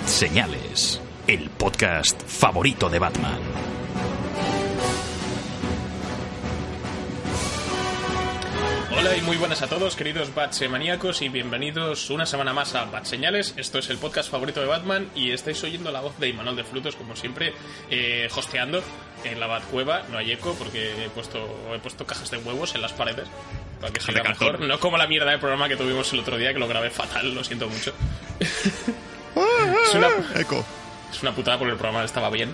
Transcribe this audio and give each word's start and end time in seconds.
Bat 0.00 0.08
Señales, 0.08 1.00
el 1.26 1.50
podcast 1.50 2.22
favorito 2.26 2.88
de 2.88 2.98
Batman. 2.98 3.38
Hola 8.96 9.16
y 9.16 9.20
muy 9.22 9.36
buenas 9.36 9.60
a 9.60 9.68
todos, 9.68 9.96
queridos 9.96 10.30
Maníacos, 10.70 11.20
y 11.20 11.28
bienvenidos 11.28 12.08
una 12.08 12.24
semana 12.24 12.54
más 12.54 12.74
a 12.74 12.86
Bat 12.86 13.04
Señales. 13.04 13.52
Esto 13.58 13.78
es 13.78 13.90
el 13.90 13.98
podcast 13.98 14.30
favorito 14.30 14.60
de 14.60 14.68
Batman 14.68 15.10
y 15.14 15.32
estáis 15.32 15.62
oyendo 15.64 15.90
la 15.90 16.00
voz 16.00 16.18
de 16.18 16.28
Imanol 16.28 16.56
de 16.56 16.64
Frutos, 16.64 16.96
como 16.96 17.14
siempre, 17.14 17.52
eh, 17.90 18.28
hosteando 18.34 18.82
en 19.24 19.38
la 19.38 19.48
Bat 19.48 19.64
Cueva. 19.64 20.04
No 20.10 20.16
hay 20.16 20.32
eco 20.32 20.54
porque 20.58 21.04
he 21.04 21.10
puesto, 21.10 21.46
he 21.74 21.78
puesto 21.78 22.06
cajas 22.06 22.30
de 22.30 22.38
huevos 22.38 22.74
en 22.74 22.80
las 22.80 22.94
paredes 22.94 23.28
para 23.80 23.92
que 23.92 24.00
salga 24.00 24.22
mejor. 24.22 24.60
No 24.60 24.80
como 24.80 24.96
la 24.96 25.06
mierda 25.06 25.30
de 25.30 25.38
programa 25.38 25.68
que 25.68 25.76
tuvimos 25.76 26.10
el 26.14 26.20
otro 26.20 26.38
día, 26.38 26.54
que 26.54 26.58
lo 26.58 26.68
grabé 26.68 26.88
fatal, 26.88 27.34
lo 27.34 27.44
siento 27.44 27.68
mucho. 27.68 27.92
es, 29.88 29.94
una, 29.94 30.08
Eco. 30.40 30.64
es 31.10 31.22
una 31.22 31.32
putada 31.34 31.58
porque 31.58 31.72
el 31.72 31.78
programa 31.78 32.04
estaba 32.04 32.30
bien. 32.30 32.52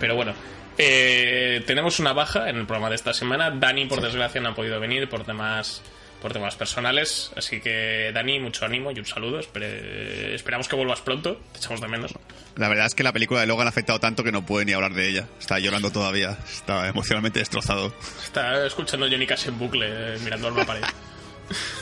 Pero 0.00 0.14
bueno, 0.14 0.34
eh, 0.78 1.62
tenemos 1.66 1.98
una 2.00 2.12
baja 2.12 2.48
en 2.50 2.56
el 2.56 2.66
programa 2.66 2.88
de 2.90 2.96
esta 2.96 3.14
semana. 3.14 3.50
Dani, 3.50 3.86
por 3.86 4.00
desgracia, 4.00 4.40
no 4.40 4.50
ha 4.50 4.54
podido 4.54 4.78
venir 4.80 5.08
por 5.08 5.24
temas 5.24 5.82
por 6.20 6.32
temas 6.32 6.56
personales. 6.56 7.30
Así 7.36 7.60
que, 7.60 8.10
Dani, 8.12 8.40
mucho 8.40 8.64
ánimo 8.64 8.90
y 8.90 8.98
un 8.98 9.04
saludo. 9.06 9.38
Espere- 9.38 10.34
esperamos 10.34 10.66
que 10.66 10.74
vuelvas 10.74 11.00
pronto. 11.02 11.40
Te 11.52 11.58
echamos 11.58 11.80
de 11.80 11.88
menos. 11.88 12.12
La 12.56 12.68
verdad 12.68 12.86
es 12.86 12.94
que 12.94 13.02
la 13.02 13.12
película 13.12 13.40
de 13.40 13.46
Logan 13.46 13.66
ha 13.66 13.70
afectado 13.70 14.00
tanto 14.00 14.24
que 14.24 14.32
no 14.32 14.44
puede 14.44 14.64
ni 14.64 14.72
hablar 14.72 14.94
de 14.94 15.08
ella. 15.10 15.26
Está 15.38 15.58
llorando 15.58 15.92
todavía. 15.92 16.36
Está 16.50 16.88
emocionalmente 16.88 17.38
destrozado. 17.38 17.92
Está 18.24 18.66
escuchando 18.66 19.06
Johnny 19.10 19.26
Cash 19.26 19.48
en 19.48 19.58
bucle, 19.58 19.86
eh, 19.88 20.18
mirando 20.24 20.48
a 20.48 20.50
la 20.52 20.64
pared. 20.64 20.82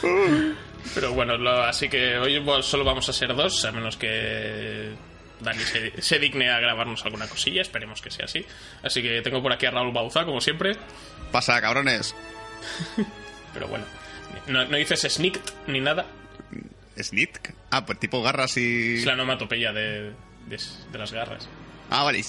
Pero 0.94 1.12
bueno, 1.12 1.36
lo- 1.38 1.62
así 1.64 1.88
que 1.88 2.16
hoy 2.18 2.44
solo 2.62 2.84
vamos 2.84 3.08
a 3.08 3.12
ser 3.12 3.34
dos, 3.34 3.64
a 3.64 3.72
menos 3.72 3.96
que 3.96 4.92
Dani 5.40 5.60
se, 5.60 6.02
se 6.02 6.18
digne 6.18 6.50
a 6.50 6.60
grabarnos 6.60 7.04
alguna 7.04 7.26
cosilla. 7.28 7.62
Esperemos 7.62 8.02
que 8.02 8.10
sea 8.10 8.26
así. 8.26 8.44
Así 8.82 9.02
que 9.02 9.22
tengo 9.22 9.42
por 9.42 9.52
aquí 9.52 9.66
a 9.66 9.70
Raúl 9.70 9.92
Bauza, 9.92 10.24
como 10.24 10.40
siempre. 10.40 10.76
Pasa, 11.32 11.60
cabrones. 11.60 12.14
Pero 13.54 13.68
bueno, 13.68 13.84
no, 14.48 14.64
no 14.66 14.76
dices 14.76 15.00
sneaked 15.08 15.40
ni 15.66 15.80
nada. 15.80 16.06
¿Snitk? 17.00 17.52
Ah, 17.70 17.84
pues 17.84 17.98
tipo 17.98 18.22
garras 18.22 18.56
y... 18.56 18.96
Es 18.98 19.04
la 19.06 19.14
onomatopeya 19.14 19.72
de, 19.72 20.12
de, 20.46 20.60
de 20.92 20.98
las 20.98 21.12
garras. 21.12 21.48
Ah, 21.96 22.02
vale. 22.04 22.22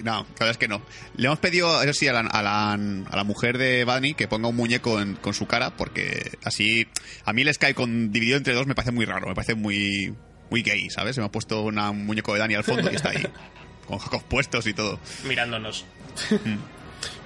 No, 0.00 0.12
la 0.22 0.22
verdad 0.30 0.50
es 0.50 0.56
que 0.58 0.68
no. 0.68 0.82
Le 1.16 1.26
hemos 1.26 1.38
pedido, 1.38 1.82
eso 1.82 1.92
sí, 1.92 2.08
a 2.08 2.12
la, 2.12 2.20
a 2.20 2.42
la, 2.42 2.72
a 2.72 3.16
la 3.16 3.24
mujer 3.24 3.58
de 3.58 3.84
Bunny 3.84 4.14
que 4.14 4.28
ponga 4.28 4.48
un 4.48 4.56
muñeco 4.56 5.00
en- 5.00 5.16
con 5.16 5.34
su 5.34 5.46
cara, 5.46 5.70
porque 5.76 6.32
así... 6.44 6.86
A 7.24 7.32
mí 7.32 7.44
les 7.44 7.58
cae 7.58 7.74
con 7.74 8.12
dividido 8.12 8.36
entre 8.38 8.54
dos 8.54 8.66
me 8.66 8.74
parece 8.74 8.92
muy 8.92 9.04
raro, 9.04 9.26
me 9.28 9.34
parece 9.34 9.54
muy 9.54 10.14
muy 10.50 10.62
gay, 10.62 10.90
¿sabes? 10.90 11.14
Se 11.14 11.20
me 11.20 11.26
ha 11.28 11.30
puesto 11.30 11.62
una- 11.62 11.90
un 11.90 12.04
muñeco 12.06 12.32
de 12.34 12.40
Dani 12.40 12.54
al 12.54 12.64
fondo 12.64 12.90
y 12.90 12.94
está 12.96 13.10
ahí. 13.10 13.26
Con 13.86 13.98
jacos 13.98 14.22
puestos 14.24 14.66
y 14.66 14.74
todo. 14.74 14.98
mirándonos. 15.24 15.84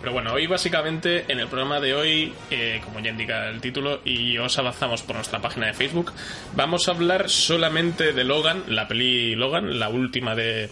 Pero 0.00 0.12
bueno, 0.12 0.32
hoy 0.34 0.46
básicamente 0.46 1.24
en 1.32 1.40
el 1.40 1.48
programa 1.48 1.80
de 1.80 1.94
hoy, 1.94 2.32
eh, 2.50 2.80
como 2.84 3.00
ya 3.00 3.10
indica 3.10 3.48
el 3.48 3.60
título, 3.60 4.00
y 4.04 4.36
os 4.38 4.56
avanzamos 4.58 5.02
por 5.02 5.16
nuestra 5.16 5.40
página 5.40 5.66
de 5.66 5.72
Facebook, 5.74 6.12
vamos 6.54 6.86
a 6.88 6.92
hablar 6.92 7.28
solamente 7.30 8.12
de 8.12 8.22
Logan, 8.24 8.62
la 8.68 8.86
peli 8.86 9.34
Logan, 9.34 9.78
la 9.78 9.88
última 9.88 10.34
de 10.34 10.70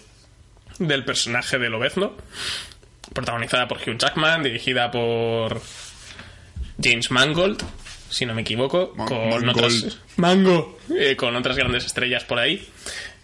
del 0.78 1.04
personaje 1.04 1.58
de 1.58 1.68
Lobezno, 1.70 2.16
protagonizada 3.14 3.68
por 3.68 3.78
Hugh 3.78 3.98
Jackman, 3.98 4.42
dirigida 4.42 4.90
por 4.90 5.60
James 6.82 7.10
Mangold, 7.10 7.62
si 8.10 8.26
no 8.26 8.34
me 8.34 8.42
equivoco, 8.42 8.92
Man- 8.96 9.08
con 9.08 9.28
Mangold. 9.46 9.48
otras 9.56 9.98
Mango, 10.16 10.78
eh, 10.98 11.16
con 11.16 11.34
otras 11.36 11.56
grandes 11.56 11.84
estrellas 11.86 12.24
por 12.24 12.38
ahí. 12.38 12.66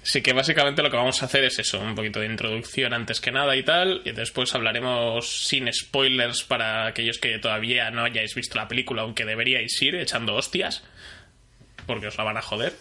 Así 0.03 0.23
que 0.23 0.33
básicamente 0.33 0.83
lo 0.83 0.91
que 0.91 0.97
vamos 0.97 1.21
a 1.23 1.27
hacer 1.27 1.45
es 1.45 1.59
eso, 1.59 1.79
un 1.81 1.95
poquito 1.95 2.21
de 2.21 2.27
introducción 2.27 2.95
antes 2.95 3.21
que 3.21 3.31
nada 3.31 3.55
y 3.57 3.63
tal, 3.63 4.01
y 4.07 4.13
después 4.13 4.55
hablaremos 4.55 5.29
sin 5.47 5.71
spoilers 5.71 6.45
para 6.45 6.87
aquellos 6.87 7.19
que 7.19 7.39
todavía 7.39 7.91
no 7.91 8.05
hayáis 8.05 8.35
visto 8.35 8.57
la 8.57 8.69
película, 8.69 9.03
aunque 9.03 9.27
deberíais 9.27 9.81
ir 9.83 9.97
echando 9.97 10.35
hostias, 10.35 10.83
porque 11.87 12.07
os 12.07 12.17
la 12.17 12.25
van 12.25 12.39
a 12.39 12.43
joder. 12.43 12.75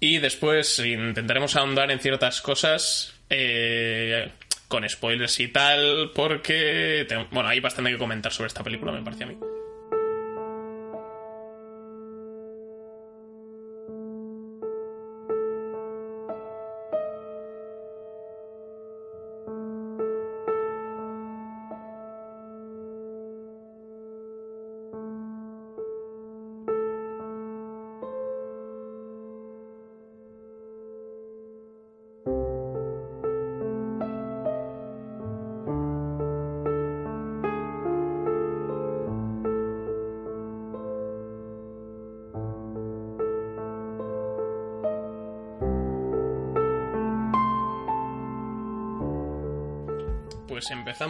Y 0.00 0.18
después 0.18 0.78
intentaremos 0.78 1.56
ahondar 1.56 1.90
en 1.90 1.98
ciertas 2.00 2.40
cosas 2.40 3.12
eh, 3.34 4.30
con 4.68 4.88
spoilers 4.88 5.40
y 5.40 5.48
tal, 5.48 6.12
porque 6.14 7.06
bueno, 7.30 7.48
hay 7.48 7.60
bastante 7.60 7.90
que 7.90 7.98
comentar 7.98 8.32
sobre 8.32 8.48
esta 8.48 8.62
película, 8.62 8.92
me 8.92 9.02
parece 9.02 9.24
a 9.24 9.26
mí. 9.26 9.36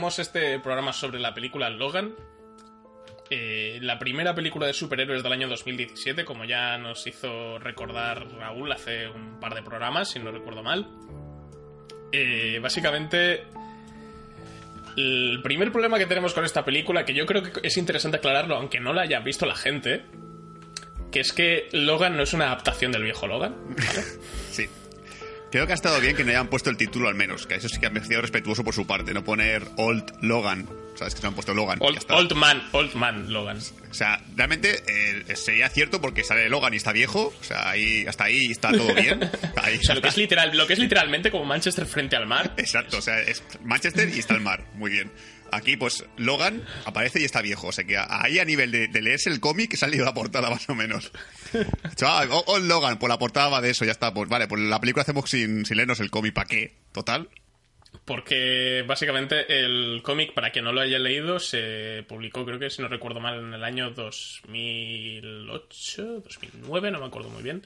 Este 0.03 0.59
programa 0.59 0.93
sobre 0.93 1.21
la 1.21 1.33
película 1.33 1.71
Logan. 1.71 2.13
Eh, 3.31 3.79
la 3.83 4.01
primera 4.01 4.35
película 4.35 4.67
de 4.67 4.73
superhéroes 4.73 5.23
del 5.23 5.33
año 5.33 5.49
2017, 5.49 6.25
como 6.25 6.45
ya 6.45 6.77
nos 6.77 7.07
hizo 7.07 7.61
recordar 7.61 8.27
Raúl 8.33 8.73
hace 8.73 9.09
un 9.09 9.39
par 9.39 9.55
de 9.55 9.63
programas, 9.63 10.11
si 10.11 10.19
no 10.19 10.33
recuerdo 10.33 10.65
mal. 10.65 10.89
Eh, 12.11 12.59
básicamente, 12.61 13.45
el 14.97 15.39
primer 15.41 15.71
problema 15.71 15.99
que 15.99 16.07
tenemos 16.07 16.35
con 16.35 16.45
esta 16.45 16.65
película, 16.65 17.05
que 17.05 17.15
yo 17.15 17.25
creo 17.25 17.45
que 17.45 17.61
es 17.63 17.77
interesante 17.77 18.17
aclararlo, 18.17 18.57
aunque 18.57 18.81
no 18.81 18.93
la 18.93 19.03
haya 19.03 19.21
visto 19.21 19.47
la 19.47 19.55
gente, 19.55 20.05
que 21.13 21.21
es 21.21 21.33
que 21.33 21.69
Logan 21.71 22.17
no 22.17 22.25
es 22.25 22.33
una 22.35 22.47
adaptación 22.47 22.91
del 22.91 23.05
viejo 23.05 23.29
Logan. 23.29 23.55
¿vale? 23.69 24.03
Sí. 24.51 24.69
Creo 25.53 25.67
que 25.67 25.73
ha 25.73 25.75
estado 25.75 26.01
bien 26.01 26.17
que 26.17 26.25
no 26.25 26.31
hayan 26.31 26.49
puesto 26.49 26.71
el 26.71 26.79
título 26.79 27.11
al 27.11 27.15
menos, 27.15 27.47
que 27.47 27.57
eso 27.57 27.69
sí 27.69 27.79
que 27.79 27.87
ha 27.87 28.05
sido 28.05 28.23
respetuoso 28.23 28.65
por 28.65 28.73
su 28.73 28.87
parte, 28.87 29.13
no 29.13 29.23
poner 29.23 29.63
Old 29.77 30.11
Logan. 30.23 30.67
¿Sabes? 30.95 31.15
Que 31.15 31.21
se 31.21 31.27
han 31.27 31.35
puesto 31.35 31.53
Logan. 31.53 31.79
Old, 31.81 32.05
old 32.09 32.33
Man, 32.35 32.63
Old 32.73 32.95
Man 32.95 33.31
Logan. 33.31 33.59
O 33.91 33.95
sea, 33.95 34.23
realmente 34.35 34.83
eh, 34.87 35.37
sería 35.37 35.69
cierto 35.69 36.01
porque 36.01 36.25
sale 36.25 36.49
Logan 36.49 36.73
y 36.73 36.77
está 36.79 36.93
viejo. 36.93 37.35
O 37.39 37.45
sea, 37.45 37.69
ahí, 37.69 38.07
hasta 38.07 38.25
ahí 38.25 38.47
está 38.51 38.73
todo 38.73 38.95
bien. 38.95 39.21
Ahí 39.57 39.77
O 39.77 39.83
sea, 39.83 39.95
lo 39.95 40.03
que, 40.03 40.09
es 40.09 40.17
literal, 40.17 40.57
lo 40.57 40.67
que 40.67 40.73
es 40.73 40.79
literalmente 40.79 41.31
como 41.31 41.45
Manchester 41.45 41.87
frente 41.87 42.17
al 42.17 42.27
mar. 42.27 42.55
Exacto, 42.57 42.99
o 42.99 43.03
sea, 43.03 43.21
es 43.21 43.43
Manchester 43.63 44.09
y 44.09 44.19
está 44.19 44.35
el 44.35 44.41
mar. 44.41 44.65
Muy 44.75 44.91
bien. 44.91 45.11
Aquí, 45.53 45.77
pues, 45.77 46.05
Logan 46.17 46.65
aparece 46.87 47.21
y 47.21 47.25
está 47.25 47.43
viejo. 47.43 47.69
O 47.69 47.73
sea 47.73 47.85
que 47.85 47.97
ahí 47.97 48.39
a 48.39 48.45
nivel 48.45 48.73
de, 48.73 48.89
leerse 49.01 49.31
el 49.31 49.39
cómic 49.39 49.77
salido 49.77 50.05
la 50.05 50.15
portada 50.15 50.51
más 50.51 50.69
o 50.69 50.75
menos. 50.75 51.13
Chaval, 51.95 52.29
oh, 52.33 52.43
oh, 52.47 52.59
Logan, 52.59 52.99
pues 52.99 53.09
la 53.09 53.19
portada 53.19 53.49
va 53.49 53.61
de 53.61 53.71
eso, 53.71 53.85
ya 53.85 53.93
está. 53.93 54.13
Pues 54.13 54.29
vale, 54.29 54.49
pues 54.49 54.61
la 54.63 54.81
película 54.81 55.03
hacemos 55.03 55.31
sin, 55.31 55.65
sin 55.65 55.77
leernos 55.77 56.01
el 56.01 56.11
cómic, 56.11 56.35
¿para 56.35 56.49
qué? 56.49 56.75
Total. 56.93 57.29
Porque 58.05 58.85
básicamente 58.87 59.61
el 59.61 60.01
cómic, 60.03 60.35
para 60.35 60.51
quien 60.51 60.65
no 60.65 60.73
lo 60.73 60.81
haya 60.81 60.99
leído, 60.99 61.39
se 61.39 62.05
publicó, 62.09 62.45
creo 62.45 62.59
que 62.59 62.71
si 62.71 62.83
no 62.83 62.89
recuerdo 62.89 63.21
mal, 63.21 63.39
en 63.39 63.55
el 63.55 63.63
año 63.63 63.91
2008, 63.91 66.23
2009, 66.23 66.91
no 66.91 66.99
me 67.01 67.07
acuerdo 67.07 67.29
muy 67.29 67.43
bien. 67.43 67.63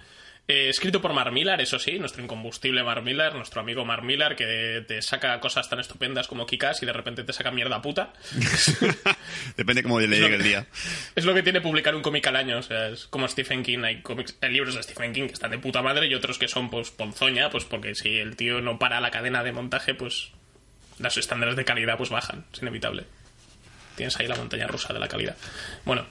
Eh, 0.48 0.68
escrito 0.68 1.02
por 1.02 1.12
Mar 1.12 1.32
Millar, 1.32 1.60
eso 1.60 1.76
sí, 1.80 1.98
nuestro 1.98 2.22
incombustible 2.22 2.84
Mar 2.84 3.02
Millar, 3.02 3.34
nuestro 3.34 3.60
amigo 3.60 3.84
Mar 3.84 4.02
Millar, 4.02 4.36
que 4.36 4.84
te 4.86 5.02
saca 5.02 5.40
cosas 5.40 5.68
tan 5.68 5.80
estupendas 5.80 6.28
como 6.28 6.46
Kikas 6.46 6.80
y 6.84 6.86
de 6.86 6.92
repente 6.92 7.24
te 7.24 7.32
saca 7.32 7.50
mierda 7.50 7.82
puta. 7.82 8.12
Depende 9.56 9.82
cómo 9.82 9.98
le 9.98 10.06
llegue 10.06 10.36
el 10.36 10.44
día. 10.44 10.66
Es 11.16 11.24
lo 11.24 11.34
que 11.34 11.42
tiene 11.42 11.60
publicar 11.60 11.96
un 11.96 12.02
cómic 12.02 12.24
al 12.28 12.36
año, 12.36 12.58
o 12.58 12.62
sea, 12.62 12.88
es 12.88 13.06
como 13.06 13.26
Stephen 13.26 13.64
King, 13.64 13.80
hay, 13.82 14.02
cómics, 14.02 14.36
hay 14.40 14.52
libros 14.52 14.76
de 14.76 14.84
Stephen 14.84 15.12
King 15.12 15.26
que 15.26 15.32
están 15.32 15.50
de 15.50 15.58
puta 15.58 15.82
madre 15.82 16.06
y 16.06 16.14
otros 16.14 16.38
que 16.38 16.46
son 16.46 16.70
pues 16.70 16.92
ponzoña, 16.92 17.50
pues 17.50 17.64
porque 17.64 17.96
si 17.96 18.16
el 18.16 18.36
tío 18.36 18.60
no 18.60 18.78
para 18.78 19.00
la 19.00 19.10
cadena 19.10 19.42
de 19.42 19.50
montaje, 19.50 19.94
pues 19.94 20.30
los 21.00 21.16
estándares 21.16 21.56
de 21.56 21.64
calidad 21.64 21.96
pues 21.96 22.10
bajan, 22.10 22.44
es 22.52 22.62
inevitable. 22.62 23.02
Tienes 23.96 24.16
ahí 24.20 24.28
la 24.28 24.36
montaña 24.36 24.68
rusa 24.68 24.92
de 24.92 25.00
la 25.00 25.08
calidad. 25.08 25.36
Bueno, 25.84 26.06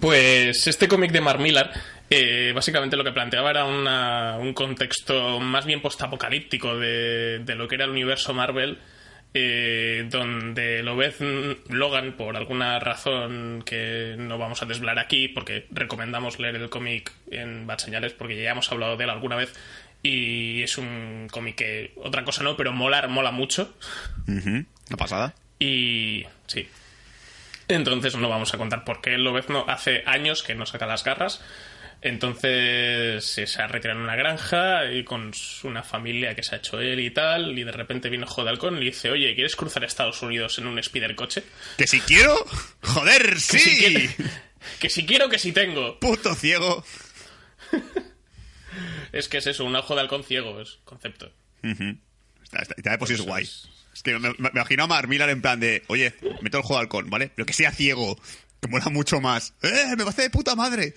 pues 0.00 0.66
este 0.66 0.88
cómic 0.88 1.10
de 1.10 1.20
Mar 1.20 1.38
Millar 1.38 1.72
eh, 2.14 2.52
básicamente 2.54 2.96
lo 2.96 3.04
que 3.04 3.12
planteaba 3.12 3.50
era 3.50 3.64
una- 3.64 4.36
un 4.38 4.52
contexto 4.54 5.40
más 5.40 5.64
bien 5.66 5.80
postapocalíptico 5.80 6.76
de, 6.78 7.38
de 7.40 7.54
lo 7.54 7.68
que 7.68 7.76
era 7.76 7.84
el 7.84 7.90
universo 7.90 8.34
Marvel, 8.34 8.78
eh, 9.34 10.06
donde 10.10 10.82
lo 10.82 10.94
ves 10.94 11.16
Logan, 11.70 12.12
por 12.18 12.36
alguna 12.36 12.78
razón 12.78 13.62
que 13.64 14.14
no 14.18 14.36
vamos 14.36 14.62
a 14.62 14.66
desvelar 14.66 14.98
aquí, 14.98 15.28
porque 15.28 15.66
recomendamos 15.70 16.38
leer 16.38 16.56
el 16.56 16.68
cómic 16.68 17.10
en 17.30 17.66
Bad 17.66 17.78
Señales, 17.78 18.12
porque 18.12 18.40
ya 18.42 18.50
hemos 18.50 18.70
hablado 18.70 18.96
de 18.98 19.04
él 19.04 19.10
alguna 19.10 19.36
vez, 19.36 19.54
y 20.02 20.62
es 20.62 20.76
un 20.76 21.28
cómic 21.30 21.56
que, 21.56 21.92
otra 21.96 22.24
cosa 22.24 22.42
no, 22.42 22.56
pero 22.56 22.72
molar, 22.72 23.08
mola 23.08 23.30
mucho. 23.30 23.74
Una 24.90 24.96
pasada. 24.98 25.34
Y 25.58 26.24
sí. 26.46 26.68
Entonces 27.68 28.16
no 28.16 28.28
vamos 28.28 28.52
a 28.52 28.58
contar 28.58 28.84
por 28.84 29.00
qué 29.00 29.16
Lobezno 29.16 29.64
hace 29.68 30.02
años 30.04 30.42
que 30.42 30.54
no 30.54 30.66
saca 30.66 30.86
las 30.86 31.04
garras. 31.04 31.42
Entonces 32.02 33.24
se 33.24 33.62
ha 33.62 33.66
retirado 33.68 33.98
en 34.00 34.04
una 34.04 34.16
granja 34.16 34.90
y 34.90 35.04
con 35.04 35.30
una 35.62 35.82
familia 35.84 36.34
que 36.34 36.42
se 36.42 36.54
ha 36.56 36.58
hecho 36.58 36.80
él 36.80 36.98
y 37.00 37.10
tal. 37.10 37.56
Y 37.58 37.62
de 37.64 37.72
repente 37.72 38.08
vino 38.10 38.26
Jodalcon 38.26 38.76
y 38.76 38.80
le 38.80 38.86
dice: 38.86 39.10
Oye, 39.10 39.34
¿quieres 39.34 39.54
cruzar 39.56 39.84
Estados 39.84 40.20
Unidos 40.22 40.58
en 40.58 40.66
un 40.66 40.78
Spider 40.80 41.14
coche? 41.14 41.44
¿Que 41.78 41.86
si 41.86 42.00
quiero? 42.00 42.34
¡Joder, 42.82 43.38
sí! 43.40 43.56
Que 43.56 43.60
si, 43.60 43.76
quiere- 43.78 44.16
que 44.80 44.90
si 44.90 45.06
quiero, 45.06 45.28
que 45.28 45.38
si 45.38 45.52
tengo. 45.52 45.98
¡Puto 46.00 46.34
ciego! 46.34 46.84
Es 49.12 49.28
que 49.28 49.38
es 49.38 49.46
eso, 49.46 49.64
un 49.66 49.76
ojo 49.76 49.94
de 49.94 50.00
halcón 50.00 50.24
ciego, 50.24 50.58
es 50.60 50.78
concepto. 50.84 51.30
Está, 51.62 52.62
está, 52.62 52.94
está 52.94 53.12
es 53.12 53.20
guay. 53.20 53.44
es. 53.44 53.68
Es 53.94 54.02
que 54.02 54.18
me, 54.18 54.30
imagino 54.38 54.84
a 54.84 54.86
Mar 54.86 55.06
Millar 55.06 55.28
en 55.28 55.42
plan 55.42 55.60
de, 55.60 55.82
oye, 55.88 56.14
meto 56.40 56.56
el 56.56 56.62
juego 56.64 56.76
de 56.78 56.84
halcón, 56.84 57.10
¿vale? 57.10 57.30
Pero 57.34 57.44
que 57.44 57.52
sea 57.52 57.72
ciego, 57.72 58.18
que 58.62 58.68
mola 58.68 58.86
mucho 58.88 59.20
más. 59.20 59.52
¡Eh, 59.62 59.94
me 59.98 60.04
parece 60.04 60.22
de 60.22 60.30
puta 60.30 60.54
madre! 60.56 60.94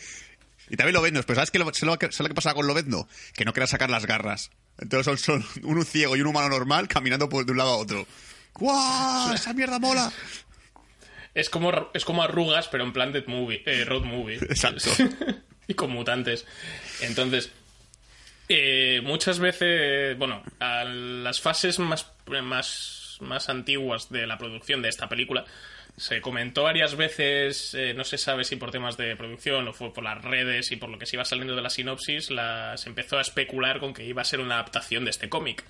Y 0.69 0.77
también 0.77 0.95
Lobezno, 0.95 1.21
pero 1.23 1.35
¿sabes 1.35 1.51
qué 1.51 1.59
lo, 1.59 1.65
¿sabes 1.65 1.83
lo 1.83 1.99
que, 1.99 2.05
sabes 2.07 2.19
lo 2.21 2.27
que 2.29 2.35
pasa 2.35 2.53
con 2.53 2.67
Lobezno? 2.67 3.07
Que 3.33 3.45
no 3.45 3.53
quería 3.53 3.67
sacar 3.67 3.89
las 3.89 4.05
garras. 4.05 4.51
Entonces 4.79 5.05
son, 5.05 5.43
son 5.43 5.45
un 5.63 5.85
ciego 5.85 6.15
y 6.15 6.21
un 6.21 6.27
humano 6.27 6.49
normal 6.49 6.87
caminando 6.87 7.29
por 7.29 7.45
de 7.45 7.51
un 7.51 7.57
lado 7.57 7.71
a 7.71 7.77
otro. 7.77 8.07
¡Guau! 8.53 9.33
¡Esa 9.33 9.53
mierda 9.53 9.79
mola! 9.79 10.11
Es 11.33 11.49
como, 11.49 11.91
es 11.93 12.05
como 12.05 12.23
arrugas, 12.23 12.69
pero 12.69 12.85
en 12.85 12.93
plan 12.93 13.11
de 13.11 13.23
movie, 13.27 13.61
eh, 13.65 13.83
road 13.83 14.03
movie. 14.03 14.37
Exacto. 14.37 14.89
y 15.67 15.73
con 15.73 15.91
mutantes. 15.91 16.45
Entonces, 17.01 17.51
eh, 18.47 19.01
muchas 19.03 19.39
veces, 19.39 20.17
bueno, 20.17 20.43
a 20.59 20.85
las 20.85 21.41
fases 21.41 21.79
más, 21.79 22.11
más, 22.43 23.17
más 23.19 23.49
antiguas 23.49 24.09
de 24.09 24.27
la 24.27 24.37
producción 24.37 24.81
de 24.81 24.89
esta 24.89 25.09
película, 25.09 25.45
se 25.97 26.19
comentó 26.21 26.63
varias 26.63 26.95
veces, 26.95 27.73
eh, 27.73 27.93
no 27.93 28.03
se 28.03 28.17
sabe 28.17 28.43
si 28.43 28.55
por 28.57 28.71
temas 28.71 28.97
de 28.97 29.15
producción 29.15 29.67
o 29.67 29.73
fue 29.73 29.93
por 29.93 30.03
las 30.03 30.21
redes 30.23 30.71
y 30.71 30.75
por 30.75 30.89
lo 30.89 30.99
que 30.99 31.05
se 31.05 31.15
iba 31.15 31.23
saliendo 31.25 31.55
de 31.55 31.61
la 31.61 31.69
sinopsis, 31.69 32.31
la- 32.31 32.75
se 32.77 32.89
empezó 32.89 33.17
a 33.17 33.21
especular 33.21 33.79
con 33.79 33.93
que 33.93 34.03
iba 34.05 34.21
a 34.21 34.25
ser 34.25 34.39
una 34.41 34.55
adaptación 34.55 35.05
de 35.05 35.11
este 35.11 35.29
cómic. 35.29 35.63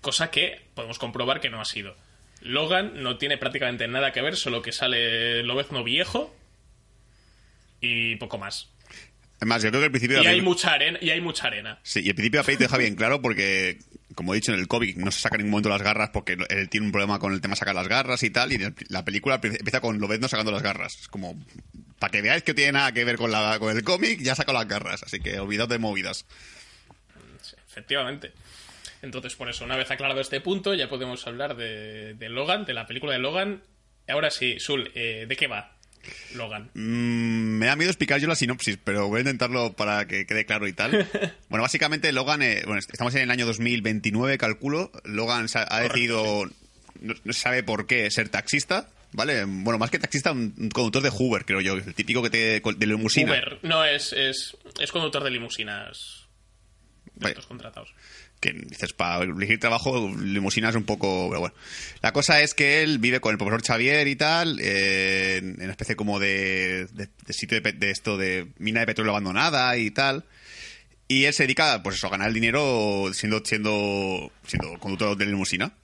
Cosa 0.00 0.30
que 0.30 0.60
podemos 0.74 0.98
comprobar 0.98 1.40
que 1.40 1.50
no 1.50 1.60
ha 1.60 1.64
sido. 1.64 1.96
Logan 2.40 3.02
no 3.02 3.18
tiene 3.18 3.38
prácticamente 3.38 3.86
nada 3.88 4.12
que 4.12 4.20
ver, 4.22 4.36
solo 4.36 4.62
que 4.62 4.72
sale 4.72 5.42
Lobezno 5.44 5.84
viejo 5.84 6.34
y 7.80 8.16
poco 8.16 8.38
más. 8.38 8.68
Además, 9.38 9.62
yo 9.62 9.70
creo 9.70 9.80
que 9.80 9.86
el 9.86 9.90
principio 9.90 10.18
de 10.18 10.24
Y 10.24 10.26
hay 10.28 10.40
mucha 10.40 10.72
arena, 10.72 10.98
y 11.00 11.10
hay 11.10 11.20
mucha 11.20 11.48
arena. 11.48 11.80
Sí, 11.82 12.00
y 12.04 12.08
el 12.08 12.14
principio 12.14 12.42
te 12.44 12.56
deja 12.56 12.78
bien 12.78 12.94
claro 12.94 13.20
porque, 13.20 13.78
como 14.14 14.32
he 14.32 14.36
dicho 14.36 14.52
en 14.52 14.58
el 14.58 14.68
cómic, 14.68 14.96
no 14.96 15.10
se 15.10 15.20
saca 15.20 15.36
en 15.36 15.40
ningún 15.40 15.52
momento 15.52 15.68
las 15.68 15.82
garras 15.82 16.10
porque 16.10 16.36
él 16.48 16.68
tiene 16.68 16.86
un 16.86 16.92
problema 16.92 17.18
con 17.18 17.32
el 17.32 17.40
tema 17.40 17.52
de 17.52 17.58
sacar 17.58 17.74
las 17.74 17.88
garras 17.88 18.22
y 18.22 18.30
tal. 18.30 18.52
Y 18.52 18.58
la 18.88 19.04
película 19.04 19.40
empieza 19.42 19.80
con 19.80 19.98
Lobezno 19.98 20.28
sacando 20.28 20.52
las 20.52 20.62
garras. 20.62 20.98
Es 21.00 21.08
como, 21.08 21.34
para 21.98 22.10
que 22.10 22.22
veáis 22.22 22.42
que 22.42 22.54
tiene 22.54 22.72
nada 22.72 22.92
que 22.92 23.04
ver 23.04 23.16
con, 23.16 23.30
la, 23.30 23.58
con 23.58 23.76
el 23.76 23.82
cómic, 23.84 24.20
ya 24.20 24.34
saca 24.34 24.52
las 24.52 24.68
garras. 24.68 25.02
Así 25.02 25.20
que 25.20 25.38
olvidad 25.40 25.68
de 25.68 25.78
movidas. 25.78 26.26
Efectivamente. 27.68 28.32
Entonces, 29.02 29.34
por 29.34 29.48
eso, 29.48 29.64
una 29.64 29.76
vez 29.76 29.90
aclarado 29.90 30.20
este 30.20 30.40
punto, 30.40 30.74
ya 30.74 30.88
podemos 30.88 31.26
hablar 31.26 31.56
de, 31.56 32.14
de 32.14 32.28
Logan, 32.28 32.64
de 32.64 32.74
la 32.74 32.86
película 32.86 33.12
de 33.12 33.18
Logan. 33.18 33.62
Ahora 34.08 34.30
sí, 34.30 34.58
Sul, 34.60 34.90
eh, 34.94 35.26
¿de 35.28 35.36
qué 35.36 35.46
va 35.46 35.76
Logan? 36.34 36.70
Mm, 36.74 37.58
me 37.58 37.66
da 37.66 37.76
miedo 37.76 37.90
explicar 37.90 38.20
yo 38.20 38.28
la 38.28 38.34
sinopsis, 38.34 38.78
pero 38.82 39.08
voy 39.08 39.18
a 39.18 39.20
intentarlo 39.20 39.72
para 39.72 40.06
que 40.06 40.26
quede 40.26 40.44
claro 40.44 40.66
y 40.66 40.72
tal. 40.72 41.08
Bueno, 41.48 41.62
básicamente 41.62 42.12
Logan, 42.12 42.40
eh, 42.40 42.62
bueno, 42.64 42.78
estamos 42.78 43.14
en 43.14 43.22
el 43.22 43.30
año 43.30 43.44
2029, 43.44 44.38
calculo. 44.38 44.90
Logan 45.04 45.46
ha, 45.54 45.76
ha 45.76 45.80
decidido, 45.80 46.48
no, 47.00 47.32
sabe 47.32 47.62
por 47.62 47.86
qué, 47.86 48.10
ser 48.10 48.30
taxista, 48.30 48.88
¿vale? 49.12 49.44
Bueno, 49.44 49.78
más 49.78 49.90
que 49.90 49.98
taxista, 49.98 50.32
un, 50.32 50.70
conductor 50.72 51.02
de 51.02 51.10
Hoover, 51.10 51.44
creo 51.44 51.60
yo, 51.60 51.74
el 51.74 51.94
típico 51.94 52.22
que 52.22 52.30
te, 52.30 52.60
de 52.60 52.86
limusina. 52.86 53.32
Uber. 53.32 53.58
No, 53.62 53.84
es, 53.84 54.14
es, 54.14 54.56
es 54.80 54.90
conductor 54.90 55.22
de 55.22 55.30
limusinas. 55.30 56.26
De 57.04 57.24
Vale. 57.24 57.32
estos 57.32 57.46
contratados. 57.46 57.92
Que 58.42 58.52
dices, 58.52 58.92
para 58.92 59.22
elegir 59.24 59.58
trabajo, 59.60 60.14
limusina 60.18 60.68
es 60.68 60.74
un 60.74 60.82
poco... 60.84 61.28
Pero 61.30 61.40
bueno. 61.40 61.54
La 62.02 62.12
cosa 62.12 62.42
es 62.42 62.52
que 62.54 62.82
él 62.82 62.98
vive 62.98 63.20
con 63.20 63.30
el 63.32 63.38
profesor 63.38 63.62
Xavier 63.64 64.08
y 64.08 64.16
tal, 64.16 64.58
eh, 64.60 65.36
en 65.38 65.62
una 65.62 65.70
especie 65.70 65.94
como 65.96 66.18
de, 66.18 66.86
de- 66.92 67.08
sitio 67.32 67.60
de, 67.60 67.72
de 67.72 67.90
esto 67.90 68.18
de 68.18 68.48
mina 68.58 68.80
de 68.80 68.86
petróleo 68.86 69.12
abandonada 69.12 69.76
y 69.78 69.90
tal. 69.92 70.26
Y 71.08 71.24
él 71.24 71.32
se 71.34 71.44
dedica, 71.44 71.82
pues 71.82 71.96
eso, 71.96 72.08
a 72.08 72.10
ganar 72.10 72.28
el 72.28 72.34
dinero 72.34 73.10
siendo, 73.14 73.44
siendo, 73.44 74.32
siendo 74.46 74.78
conductor 74.80 75.16
de 75.16 75.26
limusina. 75.26 75.74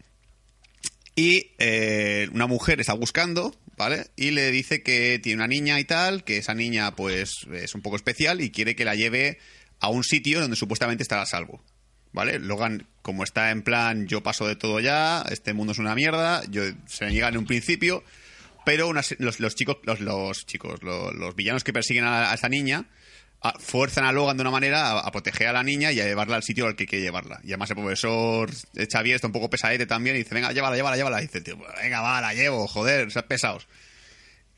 Y 1.15 1.53
eh, 1.59 2.29
una 2.33 2.47
mujer 2.47 2.81
está 2.81 2.93
buscando, 2.95 3.55
¿vale? 3.77 4.07
Y 4.17 4.31
le 4.33 4.51
dice 4.51 4.83
que 4.83 5.19
tiene 5.23 5.37
una 5.43 5.49
niña 5.49 5.79
y 5.81 5.85
tal, 5.85 6.25
que 6.25 6.39
esa 6.39 6.55
niña 6.55 6.95
pues 6.97 7.47
es 7.53 7.75
un 7.75 7.83
poco 7.83 7.97
especial 7.97 8.41
y 8.41 8.51
quiere 8.51 8.75
que 8.77 8.85
la 8.85 8.95
lleve 8.95 9.39
a 9.81 9.89
un 9.91 10.03
sitio 10.05 10.41
donde 10.41 10.57
supuestamente 10.57 11.03
estará 11.03 11.23
a 11.23 11.27
salvo. 11.27 11.63
¿Vale? 12.13 12.39
Logan, 12.39 12.87
como 13.03 13.23
está 13.25 13.51
en 13.51 13.63
plan, 13.63 14.07
yo 14.07 14.23
paso 14.23 14.47
de 14.47 14.57
todo 14.57 14.81
ya, 14.81 15.23
este 15.31 15.53
mundo 15.53 15.73
es 15.73 15.79
una 15.79 15.95
mierda, 15.95 16.43
yo 16.51 16.63
se 16.87 17.05
le 17.05 17.11
niega 17.13 17.29
en 17.29 17.37
un 17.37 17.47
principio, 17.47 18.03
pero 18.65 18.89
unas- 18.89 19.15
los, 19.19 19.41
los 19.41 19.55
chicos, 19.55 19.77
los, 19.85 20.01
los 20.01 20.47
chicos, 20.47 20.83
los, 20.83 21.15
los 21.15 21.35
villanos 21.37 21.65
que 21.65 21.73
persiguen 21.73 22.05
a, 22.05 22.31
a 22.31 22.35
esta 22.35 22.49
niña 22.49 22.87
fuerzan 23.61 24.05
a 24.05 24.11
Logan 24.13 24.37
de 24.37 24.41
una 24.41 24.51
manera 24.51 24.99
a, 24.99 25.11
proteger 25.13 25.47
a 25.49 25.53
la 25.53 25.63
niña 25.63 25.93
y 25.93 26.01
a 26.01 26.05
llevarla 26.05 26.35
al 26.37 26.43
sitio 26.43 26.67
al 26.67 26.75
que 26.75 26.87
quiere 26.87 27.05
llevarla. 27.05 27.39
Y 27.45 27.49
además 27.49 27.71
el 27.71 27.77
profesor 27.77 28.51
Xavier 28.91 29.15
está 29.15 29.29
un 29.29 29.33
poco 29.33 29.49
pesadete 29.49 29.87
también 29.87 30.17
y 30.17 30.21
dice, 30.21 30.35
venga, 30.35 30.51
llévala, 30.53 30.75
llévala, 30.75 30.97
llévala. 30.97 31.19
Y 31.23 31.27
dice, 31.27 31.41
tío, 31.41 31.57
venga, 31.81 32.01
va, 32.01 32.21
la 32.21 32.35
llevo, 32.35 32.67
joder, 32.67 33.13
sean 33.13 33.27
pesados. 33.29 33.69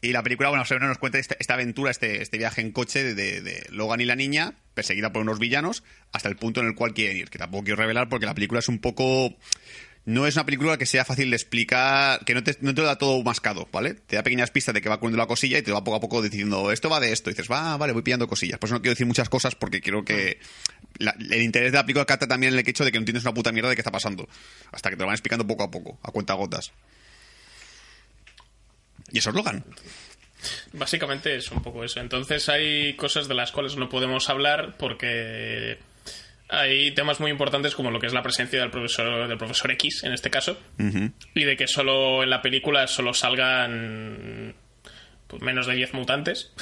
Y 0.03 0.13
la 0.13 0.23
película, 0.23 0.49
bueno, 0.49 0.65
nos 0.81 0.99
cuenta 0.99 1.19
esta, 1.19 1.55
aventura, 1.55 1.91
este, 1.91 2.23
este 2.23 2.39
viaje 2.39 2.63
en 2.63 2.73
coche 2.73 3.15
de, 3.15 3.67
Logan 3.71 4.01
y 4.01 4.07
la 4.07 4.17
niña, 4.17 4.55
perseguida 4.75 5.13
por 5.13 5.23
unos 5.23 5.39
villanos, 5.39 5.83
hasta 6.13 6.29
el 6.29 6.37
punto 6.37 6.61
en 6.61 6.69
el 6.69 6.75
cual 6.75 6.95
quieren 6.95 7.19
ir. 7.19 7.29
Que 7.29 7.39
tampoco 7.39 7.65
quiero 7.65 7.81
revelar 7.81 8.09
porque 8.09 8.27
la 8.27 8.35
película 8.35 8.61
es 8.61 8.69
un 8.69 8.79
poco... 8.79 9.37
No 10.07 10.27
es 10.27 10.35
una 10.35 10.47
película 10.47 10.79
que 10.79 10.87
sea 10.87 11.05
fácil 11.05 11.29
de 11.29 11.37
explicar, 11.37 12.25
que 12.25 12.33
no 12.33 12.43
te, 12.43 12.57
no 12.63 12.75
te 12.75 12.81
lo 12.81 12.87
da 12.87 12.97
todo 12.97 13.23
mascado, 13.23 13.69
¿vale? 13.71 13.93
Te 13.93 14.17
da 14.17 14.23
pequeñas 14.23 14.51
pistas 14.51 14.75
de 14.75 14.81
que 14.81 14.89
va 14.89 14.95
ocurriendo 14.95 15.19
la 15.19 15.27
cosilla 15.27 15.59
y 15.59 15.63
te 15.63 15.73
va 15.73 15.85
poco 15.85 15.99
a 15.99 16.01
poco 16.01 16.23
diciendo, 16.23 16.73
esto 16.73 16.89
va 16.89 17.01
de 17.01 17.13
esto. 17.13 17.29
Y 17.29 17.35
dices, 17.35 17.51
va, 17.51 17.77
vale, 17.77 17.93
voy 17.93 18.01
pillando 18.01 18.27
cosillas. 18.27 18.59
Por 18.59 18.69
eso 18.69 18.75
no 18.77 18.81
quiero 18.81 18.93
decir 18.95 19.07
muchas 19.07 19.29
cosas 19.29 19.55
porque 19.55 19.83
quiero 19.83 20.03
que... 20.03 20.39
la- 20.97 21.15
el 21.31 21.43
interés 21.43 21.73
de 21.73 21.77
la 21.79 21.85
película 21.85 22.07
capta 22.07 22.27
también 22.27 22.55
el 22.55 22.59
hecho 22.67 22.83
de 22.83 22.91
que 22.91 22.99
no 22.99 23.05
tienes 23.05 23.23
una 23.25 23.35
puta 23.35 23.53
mierda 23.53 23.69
de 23.69 23.77
qué 23.77 23.83
está 23.83 23.93
pasando. 23.93 24.27
Hasta 24.73 24.89
que 24.89 24.97
te 24.97 25.01
lo 25.01 25.07
van 25.07 25.15
explicando 25.15 25.47
poco 25.47 25.65
a 25.65 25.71
poco, 25.71 26.01
a 26.03 26.11
cuenta 26.11 26.33
gotas. 26.33 26.73
Y 29.13 29.19
eso 29.19 29.31
es 29.31 29.37
Logan. 29.37 29.65
Básicamente 30.73 31.37
es 31.37 31.51
un 31.51 31.63
poco 31.63 31.85
eso. 31.85 32.01
Entonces 32.01 32.49
hay 32.49 32.95
cosas 32.95 33.29
de 33.29 33.35
las 33.35 33.53
cuales 33.53 33.77
no 33.77 33.89
podemos 33.89 34.29
hablar 34.31 34.77
porque 34.79 35.79
hay 36.49 36.93
temas 36.95 37.21
muy 37.21 37.31
importantes 37.31 37.75
como 37.75 37.91
lo 37.91 38.01
que 38.01 38.07
es 38.07 38.13
la 38.13 38.23
presencia 38.23 38.59
del 38.61 38.71
profesor, 38.71 39.29
del 39.29 39.39
profesor 39.39 39.71
X, 39.73 40.03
en 40.05 40.13
este 40.13 40.31
caso, 40.31 40.59
y 41.35 41.45
de 41.45 41.57
que 41.57 41.67
solo 41.69 42.23
en 42.23 42.31
la 42.31 42.43
película 42.43 42.87
solo 42.87 43.13
salgan 43.15 44.55
pues, 45.27 45.43
menos 45.43 45.67
de 45.67 45.75
10 45.75 45.93
mutantes. 45.95 46.53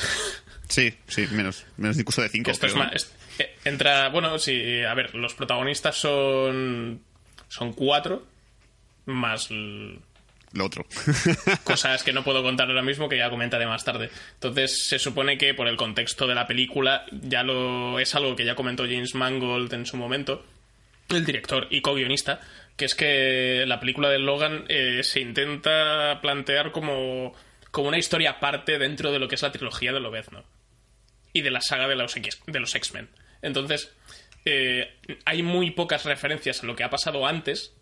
Sí, 0.69 0.93
sí, 1.07 1.26
menos, 1.31 1.64
menos 1.78 1.99
incluso 1.99 2.21
de 2.21 2.28
5. 2.28 2.50
Esto 2.50 2.67
es 2.67 2.75
más, 2.75 2.93
es- 2.95 3.14
eh, 3.38 3.57
entra, 3.64 4.09
bueno, 4.11 4.38
sí, 4.38 4.83
a 4.83 4.93
ver, 4.95 5.14
los 5.14 5.33
protagonistas 5.35 5.97
son 5.97 7.00
son 7.49 7.73
cuatro 7.73 8.26
más 9.07 9.49
Lo 10.52 10.64
otro. 10.64 10.87
cosas 11.64 12.02
que 12.02 12.12
no 12.12 12.25
puedo 12.25 12.43
contar 12.43 12.69
ahora 12.69 12.83
mismo 12.83 13.09
que 13.09 13.19
ya 13.19 13.28
comentaré 13.31 13.67
más 13.67 13.85
tarde. 13.85 14.11
Entonces 14.35 14.85
se 14.87 14.99
supone 14.99 15.37
que 15.37 15.52
por 15.55 15.69
el 15.69 15.76
contexto 15.76 16.26
de 16.26 16.35
la 16.35 16.47
película 16.47 17.05
ya 17.12 17.43
lo 17.43 17.99
es 17.99 18.14
algo 18.14 18.35
que 18.35 18.45
ya 18.45 18.55
comentó 18.55 18.85
James 18.85 19.14
Mangold 19.14 19.73
en 19.75 19.85
su 19.87 19.97
momento, 19.99 20.45
el 21.11 21.25
director 21.26 21.67
y 21.71 21.81
co-guionista, 21.83 22.40
que 22.76 22.85
es 22.87 22.95
que 22.95 23.64
la 23.67 23.78
película 23.81 24.09
de 24.09 24.19
Logan 24.19 24.64
eh, 24.69 25.00
se 25.02 25.21
intenta 25.21 26.19
plantear 26.23 26.73
como, 26.73 27.35
como 27.71 27.88
una 27.88 27.99
historia 27.99 28.31
aparte 28.31 28.78
dentro 28.78 29.12
de 29.12 29.19
lo 29.19 29.28
que 29.28 29.35
es 29.35 29.43
la 29.43 29.52
trilogía 29.52 29.93
de 29.93 30.00
Lobezno 30.00 30.45
y 31.33 31.43
de 31.43 31.50
la 31.50 31.61
saga 31.61 31.88
de 31.88 31.97
los 31.97 32.17
X- 32.17 32.40
de 32.47 32.61
los 32.61 32.75
X-Men. 32.75 33.09
Entonces, 33.43 33.93
eh, 34.47 34.97
hay 35.26 35.43
muy 35.43 35.73
pocas 35.73 36.05
referencias 36.05 36.62
a 36.62 36.67
lo 36.67 36.75
que 36.75 36.85
ha 36.85 36.90
pasado 36.90 37.26
antes 37.26 37.75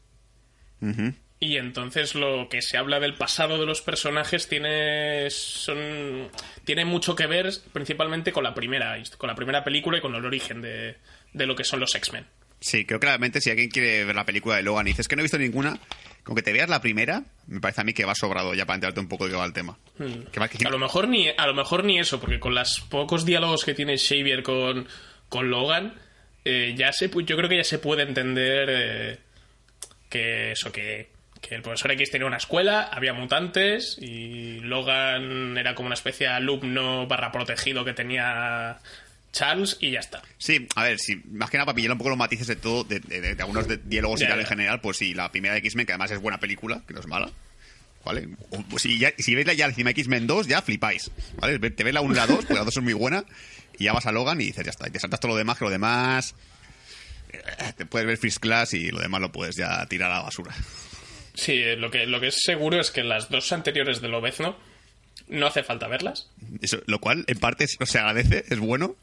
y 1.39 1.59
entonces 1.59 2.15
lo 2.15 2.49
que 2.49 2.63
se 2.63 2.79
habla 2.79 2.99
del 2.99 3.15
pasado 3.15 3.59
de 3.59 3.67
los 3.67 3.83
personajes 3.83 4.49
tiene 4.49 5.29
son 5.31 6.31
tiene 6.65 6.85
mucho 6.85 7.15
que 7.15 7.27
ver 7.27 7.51
principalmente 7.73 8.33
con 8.33 8.45
la 8.45 8.55
primera 8.55 8.97
con 9.19 9.29
la 9.29 9.35
primera 9.35 9.63
película 9.63 9.99
y 9.99 10.01
con 10.01 10.15
el 10.15 10.25
origen 10.25 10.63
de, 10.63 10.97
de 11.33 11.47
lo 11.47 11.55
que 11.55 11.65
son 11.65 11.81
los 11.81 11.95
X-Men. 11.95 12.27
Sí, 12.61 12.87
creo 12.87 12.99
claramente 12.99 13.41
si 13.41 13.51
alguien 13.51 13.69
quiere 13.69 14.05
ver 14.05 14.17
la 14.17 14.25
película 14.25 14.57
de 14.57 14.63
Logan 14.63 14.87
y 14.87 14.91
dices 14.91 15.09
que 15.09 15.17
no 15.17 15.21
he 15.21 15.25
visto 15.25 15.39
ninguna, 15.39 15.79
con 16.25 16.35
que 16.35 16.43
te 16.43 16.53
veas 16.55 16.71
la 16.71 16.81
primera, 16.81 17.23
me 17.47 17.61
parece 17.61 17.83
a 17.83 17.85
mí 17.85 17.93
que 17.93 18.07
va 18.07 18.15
sobrado 18.15 18.55
ya 18.55 18.65
para 18.65 18.77
enterarte 18.77 19.01
un 19.01 19.09
poco 19.09 19.27
de 19.27 19.33
qué 19.33 19.37
va 19.37 19.45
el 19.45 19.53
tema. 19.53 19.79
Hmm. 19.99 20.25
A 20.65 20.71
lo 20.71 20.79
mejor 20.79 21.07
ni 21.07 21.29
a 21.29 21.47
lo 21.47 21.55
mejor 21.55 21.85
ni 21.85 21.99
eso, 21.99 22.19
porque 22.19 22.41
con 22.41 22.55
los 22.55 22.81
pocos 22.89 23.27
diálogos 23.27 23.65
que 23.65 23.75
tiene 23.75 23.99
Xavier 23.99 24.43
con, 24.43 24.89
con 25.29 25.51
Logan, 25.51 25.95
eh, 26.47 26.75
ya 26.77 26.93
se 26.93 27.11
yo 27.11 27.37
creo 27.37 27.49
que 27.49 27.59
ya 27.59 27.65
se 27.65 27.79
puede 27.79 28.05
entender 28.05 28.69
eh, 28.71 29.19
que 30.09 30.53
eso 30.53 30.73
que 30.73 31.16
que 31.41 31.55
el 31.55 31.63
profesor 31.63 31.91
X 31.93 32.11
tenía 32.11 32.27
una 32.27 32.37
escuela, 32.39 32.83
había 32.83 33.13
mutantes 33.13 33.97
y 34.01 34.61
Logan 34.61 35.57
era 35.59 35.75
como 35.75 35.87
una 35.87 35.95
especie 35.95 36.27
de 36.29 36.33
alumno 36.35 37.07
barra 37.07 37.31
protegido 37.33 37.85
que 37.85 37.93
tenía 37.93 38.79
Charles 39.33 39.77
y 39.81 39.91
ya 39.93 40.01
está. 40.01 40.23
Sí, 40.39 40.67
a 40.75 40.83
ver, 40.85 40.99
si 40.99 41.17
más 41.33 41.51
que 41.51 41.59
nada 41.59 41.67
para 41.67 41.77
pillar 41.77 41.93
un 41.93 41.99
poco 41.99 42.11
los 42.11 42.19
matices 42.19 42.47
de 42.47 42.57
todo, 42.57 42.85
de, 42.85 43.01
de- 43.01 43.35
de 43.35 43.43
algunos 43.43 43.69
de- 43.69 43.77
diálogos 43.77 44.23
y 44.23 44.25
tal 44.27 44.37
ya. 44.37 44.43
en 44.43 44.47
general, 44.49 44.81
pues 44.81 44.97
sí, 44.97 45.13
la 45.15 45.31
primera 45.31 45.55
de 45.55 45.61
X-Men, 45.61 45.85
que 45.87 45.93
además 45.93 46.11
es 46.11 46.21
buena 46.21 46.41
película, 46.41 46.83
que 46.89 46.95
no 46.95 47.01
es 47.01 47.07
mala, 47.07 47.31
¿vale? 48.05 48.29
O, 48.51 48.63
pues 48.63 48.83
si, 48.85 48.99
ya, 48.99 49.13
si 49.19 49.35
veis 49.35 49.47
la 49.47 49.53
ya 49.53 49.67
encima 49.67 49.91
X-Men 49.91 50.27
2, 50.27 50.47
ya 50.49 50.63
flipáis, 50.63 51.11
¿vale? 51.39 51.59
Te 51.71 51.85
ves 51.85 51.93
la 51.95 52.01
1 52.01 52.15
y 52.15 52.17
la 52.17 52.27
2, 52.27 52.47
pues 52.47 52.59
la 52.59 52.65
2 52.65 52.77
es 52.79 52.83
muy 52.83 52.95
buena, 52.95 53.25
y 53.79 53.85
ya 53.85 53.93
vas 53.93 54.07
a 54.07 54.13
Logan 54.13 54.41
y 54.41 54.45
dices, 54.47 54.65
ya 54.65 54.71
está, 54.71 54.89
y 54.89 54.91
te 54.91 54.99
saltas 55.01 55.21
todo 55.21 55.33
lo 55.33 55.37
demás, 55.39 55.59
que 55.59 55.65
lo 55.65 55.71
demás... 55.71 56.35
eh, 57.31 57.73
Te 57.77 57.85
puedes 57.85 58.07
ver 58.07 58.17
First 58.17 58.39
Class 58.39 58.73
y 58.73 58.91
lo 58.91 59.01
demás 59.01 59.21
lo 59.21 59.31
puedes 59.33 59.55
ya 59.57 59.85
tirar 59.87 60.11
a 60.11 60.17
la 60.17 60.23
basura. 60.23 60.55
Sí, 61.37 61.53
eh, 61.63 61.77
lo 61.77 61.91
que, 61.91 62.07
lo 62.07 62.19
que 62.21 62.29
es 62.29 62.37
seguro 62.43 62.81
es 62.81 62.91
que 62.91 63.05
las 63.05 63.31
dos 63.31 63.53
anteriores 63.53 64.01
de 64.01 64.09
Lobezno 64.09 64.57
no 65.29 65.47
hace 65.47 65.63
falta 65.63 65.87
verlas. 65.87 66.31
Eso, 66.61 66.81
lo 66.87 66.99
cual, 66.99 67.25
en 67.29 67.39
parte, 67.39 67.65
es- 67.65 67.77
se 67.85 67.99
agradece, 67.99 68.45
es 68.49 68.59
bueno. 68.59 68.97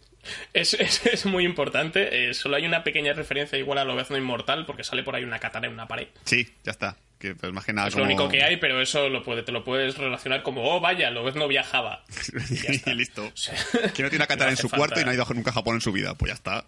Es, 0.53 0.73
es, 0.79 1.05
es 1.05 1.25
muy 1.25 1.45
importante. 1.45 2.29
eh, 2.29 2.33
solo 2.33 2.55
hay 2.57 2.65
una 2.65 2.83
pequeña 2.83 3.13
referencia 3.13 3.57
igual 3.57 3.77
a 3.77 3.85
Lobezno 3.85 4.17
Inmortal 4.17 4.65
porque 4.65 4.83
sale 4.83 5.03
por 5.03 5.15
ahí 5.15 5.23
una 5.23 5.39
katana 5.39 5.67
en 5.67 5.73
una 5.73 5.87
pared. 5.87 6.07
Sí, 6.25 6.47
ya 6.63 6.71
está. 6.71 6.97
Que 7.19 7.35
pues 7.35 7.53
más 7.53 7.63
que 7.65 7.71
nada 7.71 7.87
Es 7.87 7.93
como- 7.93 8.05
lo 8.05 8.11
único 8.11 8.27
que 8.29 8.43
hay, 8.43 8.57
pero 8.57 8.81
eso 8.81 9.07
lo 9.09 9.23
puede, 9.23 9.43
te 9.43 9.51
lo 9.53 9.63
puedes 9.63 9.97
relacionar 9.97 10.43
como, 10.43 10.63
oh, 10.69 10.79
vaya, 10.81 11.09
Lobezno 11.11 11.47
viajaba. 11.47 12.03
y 12.85 12.93
listo. 12.95 13.31
sea, 13.35 13.53
Que 13.93 14.03
no 14.03 14.09
tiene 14.09 14.15
una 14.17 14.27
katana 14.27 14.45
no 14.45 14.51
en 14.51 14.57
su 14.57 14.69
falta. 14.69 14.77
cuarto 14.87 15.01
y 15.01 15.05
no 15.05 15.11
ha 15.11 15.13
ido 15.13 15.25
nunca 15.33 15.51
a 15.51 15.53
Japón 15.53 15.75
en 15.75 15.81
su 15.81 15.91
vida. 15.91 16.15
Pues 16.15 16.29
ya 16.31 16.33
está. 16.35 16.65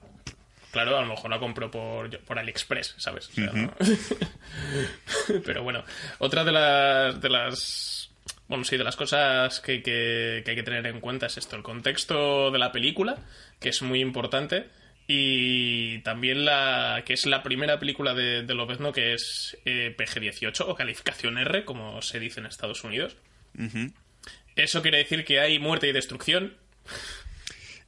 Claro, 0.76 0.98
a 0.98 1.02
lo 1.04 1.08
mejor 1.08 1.30
la 1.32 1.40
compró 1.40 1.72
por, 1.72 2.10
por 2.26 2.38
AliExpress, 2.38 2.96
¿sabes? 2.98 3.30
O 3.30 3.32
sea, 3.32 3.46
¿no? 3.54 3.74
Pero 5.46 5.64
bueno, 5.64 5.86
otra 6.20 6.44
de 6.44 6.52
las, 6.52 7.22
de 7.22 7.30
las. 7.30 8.12
Bueno, 8.50 8.66
sí, 8.66 8.76
de 8.76 8.84
las 8.84 8.98
cosas 8.98 9.62
que, 9.62 9.82
que- 9.82 10.42
que 10.44 10.52
hay 10.52 10.56
que 10.58 10.64
tener 10.64 10.86
en 10.88 11.00
cuenta 11.00 11.28
es 11.28 11.38
esto: 11.38 11.56
el 11.56 11.64
contexto 11.64 12.52
de 12.52 12.60
la 12.60 12.74
película, 12.74 13.16
que 13.62 13.70
es 13.70 13.82
muy 13.84 14.02
importante. 14.02 14.68
Y 15.08 16.00
también 16.00 16.44
la 16.44 17.04
que 17.06 17.14
es 17.14 17.26
la 17.26 17.42
primera 17.42 17.80
película 17.80 18.14
de, 18.14 18.44
de 18.44 18.54
Lobezno 18.54 18.92
que 18.92 19.14
es 19.14 19.56
eh, 19.64 19.96
PG-18 19.98 20.66
o 20.68 20.76
calificación 20.76 21.38
R, 21.38 21.64
como 21.64 22.02
se 22.02 22.20
dice 22.20 22.42
en 22.42 22.48
Estados 22.48 22.84
Unidos. 22.84 23.16
Eso 24.58 24.82
quiere 24.82 24.98
decir 24.98 25.24
que 25.24 25.40
hay 25.40 25.58
muerte 25.58 25.88
y 25.88 25.94
destrucción. 25.94 26.58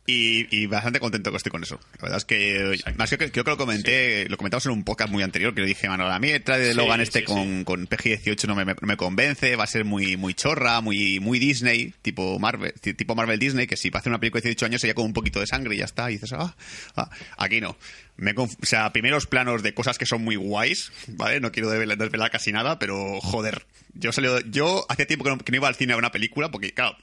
Y, 0.10 0.48
y 0.58 0.68
bastante 0.68 1.02
contento 1.02 1.32
que 1.32 1.38
estoy 1.38 1.52
con 1.52 1.64
eso. 1.64 1.82
La 1.98 2.04
verdad 2.04 2.18
es 2.20 2.24
que, 2.24 2.80
más 2.96 3.10
que 3.10 3.18
creo 3.18 3.44
que 3.44 3.52
lo 3.52 3.58
comenté, 3.58 4.30
lo 4.30 4.38
comentamos 4.38 4.66
en 4.66 4.72
un 4.72 4.86
podcast 4.86 5.12
muy 5.12 5.22
anterior, 5.22 5.54
que 5.54 5.60
le 5.60 5.68
dije, 5.68 5.90
mano, 5.90 6.08
a 6.08 6.18
mí 6.18 6.30
el 6.30 6.42
de 6.46 6.72
Sí, 6.72 6.78
Logan 6.78 7.02
este 7.02 7.20
sí, 7.20 7.26
con, 7.26 7.66
con 7.66 7.88
PG-18 7.90 8.46
no 8.48 8.56
me, 8.56 8.64
no 8.64 8.76
me 8.84 8.96
convence, 8.96 9.58
va 9.58 9.66
a 9.66 9.68
ser 9.68 9.84
muy, 9.84 10.16
muy 10.16 10.34
chorra, 10.34 10.80
muy, 10.80 11.20
muy 11.20 11.40
Disney, 11.40 11.94
tipo 12.02 12.40
Marvel, 12.40 12.72
ti- 12.80 12.94
tipo 12.94 13.16
Marvel 13.16 13.38
Disney, 13.38 13.68
que 13.68 13.76
si 13.76 13.92
para 13.92 14.00
hacer 14.00 14.12
una 14.12 14.20
película 14.22 14.40
de 14.40 14.48
18 14.48 14.66
años 14.68 14.80
sería 14.80 14.94
con 14.96 15.04
un 15.04 15.12
poquito 15.14 15.42
de 15.42 15.48
sangre 15.48 15.76
y 15.76 15.80
ya 15.80 15.86
está, 15.86 16.10
y 16.10 16.14
dices, 16.14 16.32
ah, 16.32 16.56
ah. 16.96 17.10
aquí 17.38 17.60
no. 17.60 17.76
Me 18.16 18.34
conf- 18.34 18.56
o 18.64 18.66
sea, 18.66 18.94
primeros 18.94 19.28
planos 19.28 19.62
de 19.62 19.74
cosas 19.74 19.98
que 19.98 20.06
son 20.06 20.24
muy 20.24 20.38
guays, 20.38 20.90
¿vale? 21.10 21.42
No 21.42 21.52
quiero 21.52 21.70
desvelar, 21.70 21.98
desvelar 21.98 22.32
casi 22.32 22.54
nada, 22.54 22.80
pero 22.80 23.20
joder. 23.20 23.66
Yo 23.94 24.12
salí, 24.14 24.28
yo 24.52 24.86
hacía 24.90 25.06
tiempo 25.06 25.24
que 25.26 25.32
no, 25.32 25.38
que 25.40 25.52
no 25.52 25.56
iba 25.58 25.68
al 25.68 25.76
cine 25.76 25.94
a 25.94 25.98
una 25.98 26.12
película, 26.12 26.50
porque 26.50 26.72
claro, 26.72 26.96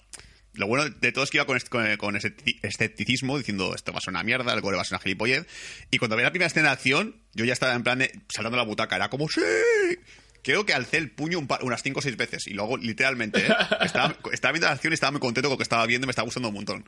lo 0.54 0.66
bueno 0.66 0.88
de 0.88 1.12
todo 1.12 1.24
es 1.24 1.30
que 1.30 1.36
iba 1.38 1.46
con, 1.46 1.58
con, 1.68 1.96
con 1.96 2.14
escepti- 2.16 2.58
escepticismo, 2.62 3.36
diciendo 3.38 3.74
esto 3.74 3.92
va 3.92 3.98
a 3.98 4.00
ser 4.00 4.10
una 4.12 4.22
mierda, 4.22 4.52
el 4.54 4.60
gore 4.60 4.76
va 4.76 4.82
a 4.82 4.84
ser 4.84 4.96
una 4.96 5.02
gilipollez. 5.02 5.46
Y 5.90 5.98
cuando 5.98 6.16
veía 6.16 6.26
la 6.28 6.32
primera 6.32 6.46
escena 6.48 6.68
de 6.68 6.72
acción, 6.74 7.16
yo 7.34 7.44
ya 7.44 7.52
estaba 7.52 7.74
en 7.74 7.82
plan 7.82 7.98
de, 7.98 8.12
saltando 8.28 8.56
la 8.56 8.64
butaca, 8.64 8.96
era 8.96 9.10
como 9.10 9.28
¡Sí! 9.28 9.40
Creo 10.42 10.66
que 10.66 10.74
alcé 10.74 10.98
el 10.98 11.10
puño 11.10 11.38
un 11.38 11.46
par- 11.46 11.64
unas 11.64 11.82
5 11.82 11.98
o 11.98 12.02
6 12.02 12.16
veces. 12.18 12.46
Y 12.46 12.50
luego, 12.52 12.76
literalmente, 12.76 13.40
¿eh? 13.46 13.48
estaba, 13.80 14.14
estaba 14.30 14.52
viendo 14.52 14.66
la 14.66 14.74
acción 14.74 14.92
y 14.92 14.94
estaba 14.94 15.10
muy 15.12 15.20
contento 15.20 15.48
con 15.48 15.54
lo 15.54 15.56
que 15.58 15.62
estaba 15.62 15.86
viendo 15.86 16.04
y 16.04 16.08
me 16.08 16.10
estaba 16.10 16.26
gustando 16.26 16.48
un 16.50 16.54
montón. 16.54 16.84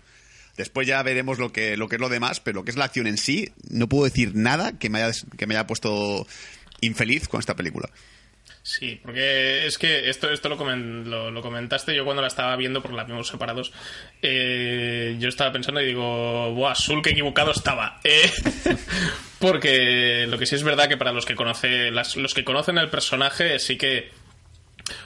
Después 0.58 0.87
ya 0.87 1.02
veremos 1.02 1.38
lo 1.38 1.52
que, 1.52 1.76
lo 1.78 1.88
que 1.88 1.96
es 1.96 2.00
lo 2.00 2.08
demás, 2.11 2.40
pero 2.40 2.56
lo 2.61 2.64
que 2.64 2.70
es 2.70 2.76
la 2.76 2.85
acción 2.85 3.06
en 3.06 3.16
sí, 3.16 3.50
no 3.70 3.88
puedo 3.88 4.04
decir 4.04 4.32
nada 4.35 4.78
que 4.78 4.90
me 4.90 5.02
haya, 5.02 5.18
que 5.38 5.46
me 5.46 5.54
haya 5.54 5.66
puesto 5.66 6.26
infeliz 6.82 7.28
con 7.28 7.40
esta 7.40 7.56
película. 7.56 7.88
Sí, 8.62 8.98
porque 9.02 9.64
es 9.66 9.78
que 9.78 10.08
esto, 10.10 10.28
esto 10.30 10.48
lo, 10.48 10.58
comen- 10.58 11.04
lo, 11.04 11.40
comentaste 11.40 11.94
yo 11.94 12.04
cuando 12.04 12.20
la 12.22 12.28
estaba 12.28 12.56
viendo, 12.56 12.82
porque 12.82 12.96
la 12.96 13.04
vimos 13.04 13.28
separados. 13.28 13.72
eh, 14.22 15.16
yo 15.20 15.28
estaba 15.28 15.52
pensando 15.52 15.80
y 15.80 15.86
digo, 15.86 16.52
¡buah, 16.52 16.74
Sul, 16.74 17.00
qué 17.00 17.10
equivocado 17.10 17.52
estaba! 17.52 18.00
Eh, 18.02 18.28
porque 19.38 20.26
lo 20.28 20.38
que 20.38 20.46
sí 20.46 20.54
es 20.56 20.62
verdad 20.64 20.88
que 20.88 20.96
para 20.96 21.12
los 21.12 21.24
que, 21.24 21.34
conoce, 21.36 21.90
las- 21.90 22.16
los 22.16 22.34
que 22.34 22.44
conocen 22.44 22.78
el 22.78 22.88
personaje, 22.88 23.58
sí 23.58 23.76
que. 23.76 24.10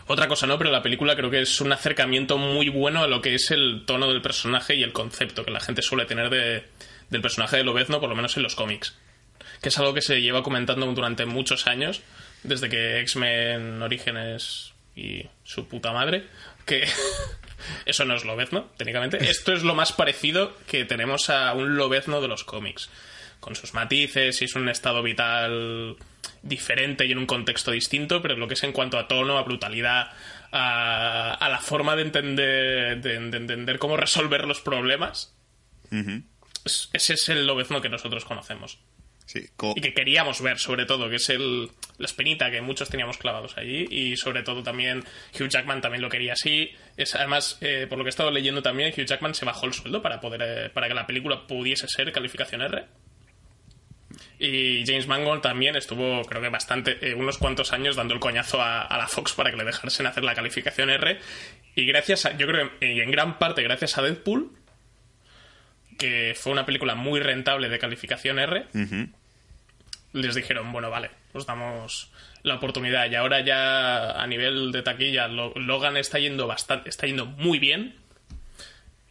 Otra 0.07 0.29
cosa 0.29 0.47
no, 0.47 0.59
pero 0.59 0.71
la 0.71 0.83
película 0.83 1.17
creo 1.17 1.31
que 1.31 1.41
es 1.41 1.61
un 1.61 1.73
acercamiento 1.73 2.37
muy 2.37 2.69
bueno 2.69 3.03
a 3.03 3.09
lo 3.09 3.23
que 3.23 3.35
es 3.35 3.51
el 3.51 3.85
tono 3.87 4.09
del 4.11 4.21
personaje 4.21 4.75
y 4.75 4.83
el 4.83 4.93
concepto 4.93 5.45
que 5.45 5.51
la 5.51 5.61
gente 5.61 5.81
suele 5.83 6.05
tener 6.05 6.29
de, 6.29 6.65
del 7.09 7.23
personaje 7.23 7.57
de 7.57 7.65
Lobezno, 7.65 7.99
por 8.01 8.09
lo 8.11 8.17
menos 8.17 8.37
en 8.37 8.43
los 8.43 8.55
cómics 8.55 8.97
que 9.63 9.69
es 9.69 9.79
algo 9.79 9.93
que 9.93 10.01
se 10.01 10.23
lleva 10.23 10.43
comentando 10.43 10.87
durante 10.93 11.27
muchos 11.27 11.67
años, 11.67 12.01
desde 12.43 12.69
que 12.69 13.01
X-Men 13.01 13.83
Orígenes 13.83 14.73
y 14.97 15.27
su 15.45 15.67
puta 15.69 15.93
madre, 15.93 16.25
que 16.67 16.87
eso 17.87 18.05
no 18.05 18.15
es 18.15 18.25
Lobezno, 18.25 18.71
técnicamente. 18.77 19.19
Esto 19.31 19.53
es 19.53 19.63
lo 19.63 19.75
más 19.75 19.93
parecido 19.93 20.57
que 20.67 20.85
tenemos 20.85 21.31
a 21.31 21.53
un 21.55 21.77
Lobezno 21.77 22.21
de 22.21 22.29
los 22.29 22.45
cómics, 22.45 22.91
con 23.41 23.57
sus 23.57 23.73
matices 23.75 24.41
y 24.43 24.45
es 24.45 24.55
un 24.55 24.69
estado 24.69 25.03
vital 25.03 25.97
diferente 26.43 27.07
y 27.07 27.13
en 27.13 27.19
un 27.19 27.27
contexto 27.27 27.71
distinto, 27.71 28.21
pero 28.23 28.37
lo 28.37 28.49
que 28.49 28.55
es 28.55 28.63
en 28.65 28.73
cuanto 28.73 28.99
a 28.99 29.09
tono, 29.09 29.39
a 29.39 29.43
brutalidad, 29.43 30.11
a, 30.53 31.35
a 31.35 31.49
la 31.49 31.59
forma 31.59 31.97
de 31.97 32.03
entender, 32.03 33.01
de, 33.01 33.19
de 33.19 33.37
entender 33.37 33.79
cómo 33.79 33.97
resolver 33.97 34.47
los 34.47 34.61
problemas, 34.61 35.35
es- 36.65 36.89
ese 36.93 37.15
es 37.15 37.29
el 37.29 37.47
Lobezno 37.47 37.81
que 37.81 37.89
nosotros 37.89 38.25
conocemos 38.25 38.79
Sí, 39.31 39.47
y 39.77 39.81
que 39.81 39.95
queríamos 39.95 40.43
ver, 40.43 40.59
sobre 40.59 40.87
todo, 40.87 41.09
que 41.09 41.15
es 41.15 41.29
el, 41.29 41.71
la 41.99 42.07
espinita 42.07 42.51
que 42.51 42.61
muchos 42.63 42.91
teníamos 42.91 43.17
clavados 43.17 43.57
allí. 43.57 43.87
Y 43.89 44.17
sobre 44.17 44.43
todo 44.43 44.65
también 44.65 45.05
Hugh 45.39 45.49
Jackman 45.49 45.81
también 45.81 46.03
lo 46.03 46.09
quería 46.09 46.33
así. 46.33 46.73
Es, 46.97 47.15
además, 47.15 47.57
eh, 47.61 47.87
por 47.89 47.97
lo 47.97 48.03
que 48.03 48.09
he 48.09 48.11
estado 48.11 48.33
leyendo 48.33 48.61
también, 48.61 48.93
Hugh 48.93 49.05
Jackman 49.07 49.37
se 49.37 49.45
bajó 49.45 49.67
el 49.67 49.73
sueldo 49.73 50.03
para 50.03 50.21
poder 50.21 50.43
eh, 50.43 50.71
para 50.71 50.89
que 50.89 50.95
la 50.95 51.07
película 51.07 51.47
pudiese 51.47 51.87
ser 51.87 52.11
calificación 52.11 52.61
R. 52.63 52.87
Y 54.41 54.85
James 54.85 55.07
Mangold 55.07 55.43
también 55.43 55.77
estuvo, 55.77 56.23
creo 56.25 56.43
que 56.43 56.49
bastante, 56.49 56.99
eh, 57.01 57.15
unos 57.15 57.39
cuantos 57.39 57.73
años 57.73 57.95
dando 57.95 58.15
el 58.15 58.19
coñazo 58.19 58.61
a, 58.61 58.83
a 58.83 58.99
la 58.99 59.07
Fox 59.07 59.35
para 59.35 59.53
que 59.53 59.57
le 59.57 59.63
dejasen 59.63 60.07
hacer 60.07 60.25
la 60.25 60.35
calificación 60.35 60.91
R. 60.91 61.21
Y 61.77 61.87
gracias 61.87 62.27
a, 62.27 62.37
yo 62.37 62.49
creo 62.49 62.81
que 62.81 62.93
y 62.95 63.01
en 63.01 63.13
gran 63.13 63.39
parte 63.39 63.63
gracias 63.63 63.97
a 63.97 64.03
Deadpool, 64.03 64.51
que 66.01 66.35
fue 66.35 66.51
una 66.51 66.67
película 66.67 66.97
muy 66.97 67.21
rentable 67.21 67.69
de 67.69 67.79
calificación 67.79 68.41
R, 68.41 68.67
les 70.13 70.35
dijeron, 70.35 70.73
bueno, 70.73 70.91
vale, 70.91 71.11
os 71.33 71.47
damos 71.47 72.11
la 72.43 72.57
oportunidad. 72.57 73.11
Y 73.11 73.15
ahora 73.15 73.41
ya 73.41 74.13
a 74.13 74.27
nivel 74.27 74.73
de 74.73 74.83
taquilla, 74.83 75.29
Logan 75.29 75.97
está 75.97 76.19
yendo 76.19 76.47
bastante, 76.47 76.89
está 76.89 77.07
yendo 77.07 77.27
muy 77.27 77.59
bien 77.59 77.97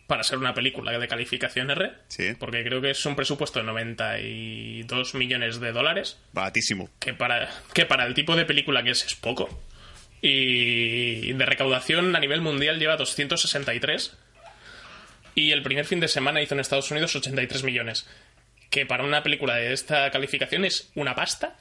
para 0.08 0.24
ser 0.24 0.40
una 0.40 0.56
película 0.56 0.98
de 0.98 1.08
calificación 1.08 1.70
R. 1.70 1.94
Sí. 2.08 2.34
Porque 2.40 2.64
creo 2.64 2.82
que 2.82 2.90
es 2.90 3.06
un 3.06 3.16
presupuesto 3.16 3.60
de 3.60 3.66
92 3.66 5.14
millones 5.14 5.60
de 5.60 5.72
dólares. 5.72 6.18
Baratísimo. 6.34 6.90
Que 7.00 7.14
para, 7.14 7.48
que 7.74 7.86
para 7.86 8.08
el 8.08 8.16
tipo 8.16 8.36
de 8.36 8.46
película 8.46 8.82
que 8.84 8.90
es, 8.90 9.06
es 9.06 9.14
poco. 9.14 9.62
Y 10.22 11.32
de 11.32 11.46
recaudación 11.46 12.16
a 12.16 12.20
nivel 12.20 12.42
mundial 12.42 12.80
lleva 12.80 12.98
263. 12.98 14.18
Y 15.36 15.52
el 15.52 15.62
primer 15.62 15.86
fin 15.86 16.00
de 16.00 16.08
semana 16.08 16.42
hizo 16.42 16.56
en 16.56 16.60
Estados 16.60 16.90
Unidos 16.90 17.16
83 17.16 17.64
millones. 17.64 18.08
Que 18.70 18.86
para 18.86 19.04
una 19.04 19.24
película 19.24 19.56
de 19.56 19.74
esta 19.74 20.12
calificación 20.12 20.66
es 20.66 20.92
una 20.96 21.16
pasta 21.16 21.58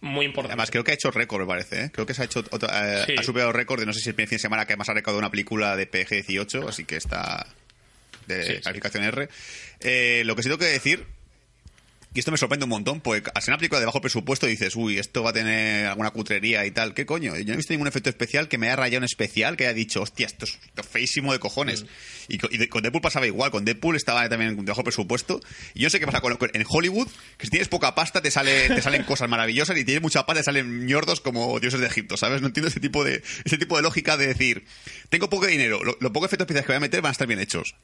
muy 0.00 0.26
importante. 0.26 0.52
Además, 0.52 0.70
creo 0.70 0.84
que 0.84 0.92
ha 0.92 0.94
hecho 0.94 1.10
récord, 1.10 1.42
me 1.42 1.46
parece. 1.46 1.84
¿eh? 1.84 1.90
Creo 1.92 2.06
que 2.06 2.14
se 2.14 2.22
ha 2.22 2.24
hecho 2.24 2.40
eh, 2.40 3.16
ha 3.18 3.22
superado 3.22 3.52
récord 3.52 3.80
de 3.80 3.86
no 3.86 3.92
sé 3.92 4.00
si 4.00 4.12
fin 4.12 4.26
de 4.26 4.38
semana 4.38 4.66
que 4.66 4.76
más 4.76 4.88
ha 4.88 4.94
recaudado 4.94 5.18
una 5.18 5.30
película 5.30 5.76
de 5.76 5.90
PG-18, 5.90 6.68
así 6.68 6.84
que 6.84 6.96
está 6.96 7.46
de 8.26 8.60
calificación 8.62 9.04
R. 9.04 9.28
Eh, 9.80 10.22
lo 10.24 10.36
que 10.36 10.42
sí 10.42 10.48
tengo 10.48 10.58
que 10.58 10.66
decir 10.66 11.06
y 12.16 12.20
esto 12.20 12.30
me 12.30 12.38
sorprende 12.38 12.64
un 12.64 12.70
montón, 12.70 13.02
porque 13.02 13.30
al 13.34 13.42
ser 13.42 13.52
una 13.52 13.58
película 13.58 13.78
de 13.78 13.84
bajo 13.84 14.00
presupuesto 14.00 14.46
dices, 14.46 14.74
uy, 14.74 14.98
esto 14.98 15.22
va 15.22 15.30
a 15.30 15.32
tener 15.34 15.84
alguna 15.84 16.12
cutrería 16.12 16.64
y 16.64 16.70
tal. 16.70 16.94
¿Qué 16.94 17.04
coño? 17.04 17.36
Yo 17.36 17.44
no 17.44 17.52
he 17.52 17.56
visto 17.56 17.74
ningún 17.74 17.88
efecto 17.88 18.08
especial 18.08 18.48
que 18.48 18.56
me 18.56 18.68
haya 18.68 18.76
rayado 18.76 19.00
un 19.00 19.04
especial 19.04 19.54
que 19.58 19.66
haya 19.66 19.74
dicho, 19.74 20.00
hostia, 20.00 20.24
esto 20.24 20.46
es 20.46 20.58
feísimo 20.90 21.34
de 21.34 21.40
cojones. 21.40 21.82
Mm. 21.82 21.86
Y, 22.28 22.68
con 22.68 22.82
Deadpool 22.82 23.02
pasaba 23.02 23.26
igual, 23.26 23.50
con 23.50 23.66
Deadpool 23.66 23.96
estaba 23.96 24.26
también 24.30 24.56
de 24.56 24.62
bajo 24.62 24.82
presupuesto. 24.82 25.40
Y 25.74 25.82
yo 25.82 25.90
sé 25.90 26.00
qué 26.00 26.06
pasa 26.06 26.22
con, 26.22 26.38
en 26.54 26.64
Hollywood, 26.66 27.08
que 27.36 27.44
si 27.44 27.50
tienes 27.50 27.68
poca 27.68 27.94
pasta 27.94 28.22
te, 28.22 28.30
sale, 28.30 28.68
te 28.68 28.80
salen 28.80 29.02
cosas 29.04 29.28
maravillosas 29.28 29.76
y 29.76 29.84
tienes 29.84 30.00
mucha 30.00 30.24
pasta 30.24 30.40
te 30.40 30.44
salen 30.44 30.86
ñordos 30.86 31.20
como 31.20 31.60
dioses 31.60 31.80
de 31.80 31.86
Egipto, 31.86 32.16
¿sabes? 32.16 32.40
No 32.40 32.46
entiendo 32.46 32.68
ese 32.68 32.80
tipo 32.80 33.04
de, 33.04 33.22
ese 33.44 33.58
tipo 33.58 33.76
de 33.76 33.82
lógica 33.82 34.16
de 34.16 34.28
decir, 34.28 34.64
tengo 35.10 35.28
poco 35.28 35.46
dinero, 35.48 35.84
los 35.84 35.96
lo 36.00 36.14
pocos 36.14 36.28
efectos 36.28 36.44
especiales 36.46 36.66
que 36.66 36.72
voy 36.72 36.78
a 36.78 36.80
meter 36.80 37.02
van 37.02 37.10
a 37.10 37.12
estar 37.12 37.26
bien 37.26 37.40
hechos 37.40 37.76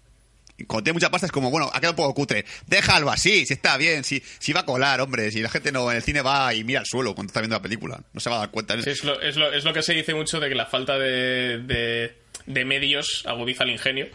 cuando 0.67 0.85
tiene 0.85 0.95
mucha 0.95 1.11
pasta 1.11 1.27
es 1.27 1.33
como, 1.33 1.51
bueno, 1.51 1.71
ha 1.73 1.81
quedado 1.81 1.93
un 1.93 1.97
poco 1.97 2.15
cutre. 2.15 2.45
Déjalo 2.67 3.11
así, 3.11 3.47
si 3.47 3.55
está 3.55 3.77
bien, 3.77 4.05
si, 4.05 4.23
si 4.39 4.53
va 4.53 4.61
a 4.61 4.67
colar, 4.67 5.01
hombre. 5.01 5.31
Si 5.31 5.41
la 5.41 5.49
gente 5.49 5.73
no 5.73 5.91
en 5.91 5.97
el 5.97 6.03
cine 6.03 6.23
va 6.23 6.55
y 6.55 6.65
mira 6.65 6.81
al 6.81 6.87
suelo 6.87 7.15
cuando 7.15 7.31
está 7.31 7.41
viendo 7.41 7.57
la 7.57 7.63
película. 7.63 8.01
No 8.13 8.21
se 8.21 8.31
va 8.31 8.37
a 8.37 8.39
dar 8.41 8.51
cuenta. 8.51 8.75
es, 8.75 9.05
lo, 9.05 9.21
es, 9.21 9.37
lo, 9.37 9.53
es 9.53 9.65
lo 9.65 9.73
que 9.73 9.83
se 9.83 9.95
dice 9.95 10.15
mucho 10.15 10.41
de 10.41 10.49
que 10.49 10.55
la 10.55 10.67
falta 10.67 10.99
de, 10.99 12.15
de, 12.47 12.65
medios 12.65 13.25
agudiza 13.27 13.65
el 13.65 13.71
ingenio. 13.71 14.09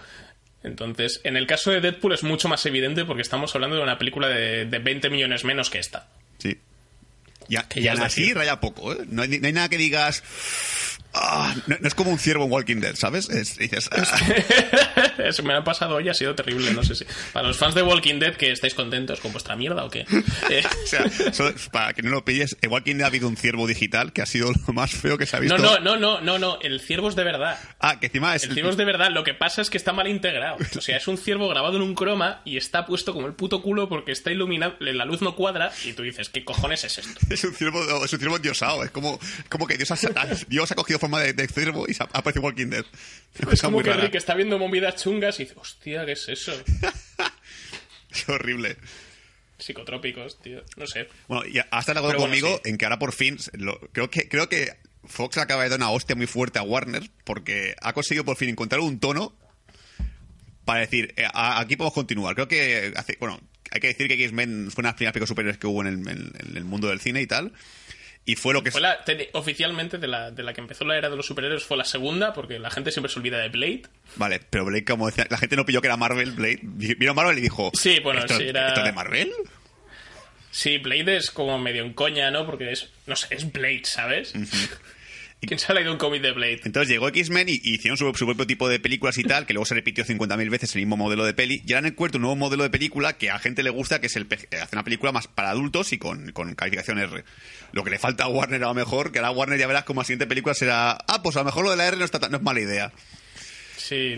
Entonces, 0.63 1.21
en 1.23 1.37
el 1.37 1.47
caso 1.47 1.71
de 1.71 1.81
Deadpool 1.81 2.13
es 2.13 2.23
mucho 2.23 2.47
más 2.47 2.65
evidente 2.65 3.05
porque 3.05 3.21
estamos 3.21 3.53
hablando 3.55 3.77
de 3.77 3.83
una 3.83 3.97
película 3.97 4.27
de, 4.27 4.65
de 4.65 4.79
20 4.79 5.09
millones 5.09 5.43
menos 5.43 5.69
que 5.69 5.79
esta. 5.79 6.07
Sí. 6.37 6.57
Y, 7.49 7.81
ya 7.81 7.93
así 7.93 8.33
raya 8.33 8.59
poco, 8.59 8.93
¿eh? 8.93 8.97
No 9.07 9.21
hay, 9.21 9.39
no 9.39 9.47
hay 9.47 9.53
nada 9.53 9.69
que 9.69 9.77
digas 9.77 10.23
Ah, 11.13 11.55
no, 11.65 11.75
es 11.83 11.95
como 11.95 12.11
un 12.11 12.19
ciervo 12.19 12.45
en 12.45 12.51
Walking 12.51 12.77
Dead, 12.77 12.95
¿sabes? 12.95 13.27
dices, 13.27 13.89
ah". 13.91 15.13
Eso 15.23 15.43
me 15.43 15.53
ha 15.53 15.63
pasado 15.63 15.95
hoy, 15.95 16.09
ha 16.09 16.13
sido 16.13 16.35
terrible, 16.35 16.71
no 16.73 16.83
sé 16.83 16.95
si. 16.95 17.05
Para 17.33 17.47
los 17.47 17.57
fans 17.57 17.73
de 17.75 17.81
Walking 17.81 18.19
Dead, 18.19 18.35
que 18.35 18.51
estáis 18.51 18.73
contentos 18.73 19.19
con 19.19 19.31
vuestra 19.31 19.55
mierda 19.55 19.85
o 19.85 19.89
qué. 19.89 20.05
Eh. 20.49 20.63
o 20.63 21.33
sea, 21.33 21.53
para 21.71 21.93
que 21.93 22.01
no 22.01 22.09
lo 22.09 22.23
pilles, 22.23 22.55
en 22.61 22.71
Walking 22.71 22.95
Dead 22.95 23.03
ha 23.03 23.07
habido 23.07 23.27
un 23.27 23.35
ciervo 23.35 23.67
digital 23.67 24.13
que 24.13 24.21
ha 24.21 24.25
sido 24.25 24.51
lo 24.65 24.73
más 24.73 24.91
feo 24.91 25.17
que 25.17 25.25
se 25.25 25.35
ha 25.35 25.39
visto. 25.39 25.57
No, 25.57 25.79
no, 25.79 25.97
no, 25.97 26.21
no, 26.21 26.39
no, 26.39 26.59
el 26.61 26.79
ciervo 26.79 27.09
es 27.09 27.15
de 27.15 27.23
verdad. 27.23 27.59
Ah, 27.79 27.99
que 27.99 28.07
encima 28.07 28.35
es. 28.35 28.43
El 28.43 28.53
ciervo 28.53 28.69
es 28.69 28.77
de 28.77 28.85
verdad, 28.85 29.09
lo 29.11 29.23
que 29.23 29.33
pasa 29.33 29.61
es 29.61 29.69
que 29.69 29.77
está 29.77 29.93
mal 29.93 30.07
integrado. 30.07 30.57
O 30.77 30.81
sea, 30.81 30.97
es 30.97 31.07
un 31.07 31.17
ciervo 31.17 31.49
grabado 31.49 31.77
en 31.77 31.81
un 31.81 31.95
croma 31.95 32.41
y 32.45 32.55
está 32.55 32.85
puesto 32.85 33.13
como 33.13 33.25
el 33.25 33.33
puto 33.33 33.63
culo 33.63 33.89
porque 33.89 34.11
está 34.11 34.31
iluminado, 34.31 34.75
la 34.79 35.05
luz 35.05 35.21
no 35.21 35.35
cuadra 35.35 35.71
y 35.83 35.93
tú 35.93 36.03
dices, 36.03 36.29
¿qué 36.29 36.45
cojones 36.45 36.83
es 36.83 36.99
esto? 36.99 37.19
Es 37.29 37.43
un 37.43 37.53
ciervo, 37.53 38.05
es 38.05 38.13
un 38.13 38.19
ciervo 38.19 38.35
endiosado, 38.35 38.83
es 38.83 38.91
como, 38.91 39.19
como 39.49 39.65
que 39.65 39.75
Dios 39.75 39.91
ha, 39.91 39.97
Dios 40.47 40.71
ha 40.71 40.75
cogido 40.75 40.96
forma 40.99 41.21
de, 41.21 41.33
de 41.33 41.43
y 41.43 41.95
aparece 41.99 42.39
Walking 42.39 42.67
Dead. 42.67 42.85
Es 43.51 43.61
como 43.61 43.81
que 43.81 43.93
Rick 43.93 44.15
está 44.15 44.35
viendo 44.35 44.57
movidas 44.57 45.01
chungas 45.01 45.39
y 45.39 45.43
dice, 45.43 45.55
hostia, 45.57 46.05
¿qué 46.05 46.13
es 46.13 46.27
eso? 46.29 46.53
es 48.11 48.29
horrible. 48.29 48.77
Psicotrópicos, 49.57 50.39
tío. 50.39 50.63
No 50.75 50.85
sé. 50.85 51.07
Bueno, 51.27 51.45
y 51.47 51.59
hasta 51.71 51.93
de 51.93 51.99
acuerdo 51.99 52.19
conmigo 52.19 52.61
en 52.63 52.77
que 52.77 52.85
ahora 52.85 52.99
por 52.99 53.13
fin. 53.13 53.37
creo, 53.91 54.09
que, 54.09 54.29
creo 54.29 54.49
que 54.49 54.73
Fox 55.03 55.37
acaba 55.37 55.63
de 55.63 55.69
dar 55.69 55.79
una 55.79 55.89
hostia 55.89 56.15
muy 56.15 56.27
fuerte 56.27 56.59
a 56.59 56.63
Warner 56.63 57.09
porque 57.23 57.75
ha 57.81 57.93
conseguido 57.93 58.23
por 58.23 58.37
fin 58.37 58.49
encontrar 58.49 58.81
un 58.81 58.99
tono 58.99 59.35
para 60.63 60.81
decir, 60.81 61.13
eh, 61.17 61.25
aquí 61.33 61.75
podemos 61.75 61.93
continuar. 61.93 62.35
Creo 62.35 62.47
que. 62.47 62.93
Hace, 62.95 63.17
bueno, 63.19 63.39
hay 63.71 63.79
que 63.79 63.87
decir 63.87 64.07
que 64.07 64.13
X-Men 64.13 64.69
fue 64.69 64.81
una 64.81 64.89
de 64.89 64.91
las 64.91 64.95
primeras 64.95 65.13
películas 65.13 65.29
superiores 65.29 65.57
que 65.57 65.67
hubo 65.67 65.81
en 65.81 65.87
el, 65.87 66.07
en 66.07 66.57
el 66.57 66.65
mundo 66.65 66.89
del 66.89 66.99
cine 66.99 67.21
y 67.21 67.27
tal. 67.27 67.53
Y 68.27 68.35
fue 68.35 68.53
lo 68.53 68.61
que... 68.61 68.71
Fue 68.71 68.81
la, 68.81 68.99
oficialmente 69.31 69.97
de 69.99 70.07
la, 70.07 70.31
de 70.31 70.43
la 70.43 70.53
que 70.53 70.59
empezó 70.59 70.83
la 70.83 70.97
era 70.97 71.09
de 71.09 71.15
los 71.15 71.25
superhéroes 71.25 71.63
fue 71.63 71.77
la 71.77 71.85
segunda, 71.85 72.33
porque 72.33 72.59
la 72.59 72.69
gente 72.69 72.91
siempre 72.91 73.09
se 73.09 73.19
olvida 73.19 73.39
de 73.39 73.47
Blade. 73.47 73.83
Vale, 74.17 74.41
pero 74.49 74.65
Blade, 74.65 74.83
como 74.83 75.05
decía, 75.07 75.25
la 75.29 75.37
gente 75.37 75.55
no 75.55 75.65
pilló 75.65 75.79
que 75.79 75.87
era 75.87 75.95
Marvel, 75.95 76.31
Blade. 76.31 76.59
Vino 76.61 77.13
Marvel 77.13 77.37
y 77.37 77.41
dijo... 77.41 77.71
Sí, 77.73 78.01
bueno, 78.03 78.19
¿esto, 78.19 78.37
era... 78.41 78.67
¿esto 78.67 78.83
de 78.83 78.91
Marvel? 78.91 79.31
Sí, 80.51 80.77
Blade 80.77 81.15
es 81.15 81.31
como 81.31 81.57
medio 81.57 81.85
en 81.85 81.93
coña, 81.93 82.29
¿no? 82.29 82.45
Porque 82.45 82.69
es, 82.69 82.89
no 83.05 83.15
sé, 83.15 83.33
es 83.33 83.49
Blade, 83.49 83.85
¿sabes? 83.85 84.33
¿Quién 85.47 85.59
se 85.59 85.71
ha 85.71 85.75
leído 85.75 85.91
un 85.91 85.97
cómic 85.97 86.21
de 86.21 86.31
Blade? 86.31 86.61
Entonces 86.63 86.89
llegó 86.89 87.09
X-Men 87.09 87.47
y, 87.49 87.61
hicieron 87.63 87.97
su, 87.97 88.11
propio 88.11 88.47
tipo 88.47 88.67
de 88.67 88.79
películas 88.79 89.17
y 89.17 89.23
tal, 89.23 89.45
que 89.45 89.53
luego 89.53 89.65
se 89.65 89.75
repitió 89.75 90.03
50.000 90.03 90.49
veces 90.49 90.75
el 90.75 90.81
mismo 90.81 90.97
modelo 90.97 91.25
de 91.25 91.33
peli. 91.33 91.61
Y 91.65 91.73
ahora 91.73 91.87
han 91.87 91.93
encuentro 91.93 92.17
un 92.17 92.23
nuevo 92.23 92.35
modelo 92.35 92.63
de 92.63 92.69
película 92.69 93.17
que 93.17 93.29
a 93.29 93.37
gente 93.37 93.61
le 93.61 93.69
gusta, 93.69 94.01
que 94.01 94.07
es 94.07 94.15
el 94.15 94.27
hacer 94.31 94.69
una 94.73 94.83
película 94.83 95.11
más 95.11 95.27
para 95.27 95.51
adultos 95.51 95.93
y 95.93 95.99
con, 95.99 96.31
con 96.31 96.55
calificación 96.55 96.97
R. 96.97 97.23
Lo 97.71 97.83
que 97.83 97.91
le 97.91 97.99
falta 97.99 98.23
a 98.23 98.27
Warner 98.27 98.63
a 98.63 98.67
lo 98.67 98.73
mejor, 98.73 99.11
que 99.11 99.19
ahora 99.19 99.31
Warner 99.31 99.59
ya 99.59 99.67
verás 99.67 99.83
como 99.83 100.01
la 100.01 100.05
siguiente 100.05 100.27
película 100.27 100.55
será, 100.55 100.93
ah, 100.93 101.21
pues 101.21 101.35
a 101.35 101.39
lo 101.39 101.45
mejor 101.45 101.65
lo 101.65 101.71
de 101.71 101.77
la 101.77 101.87
R 101.87 101.97
no, 101.97 102.05
está, 102.05 102.17
no 102.29 102.37
es 102.37 102.43
mala 102.43 102.59
idea. 102.59 102.91
Sí, 103.75 104.17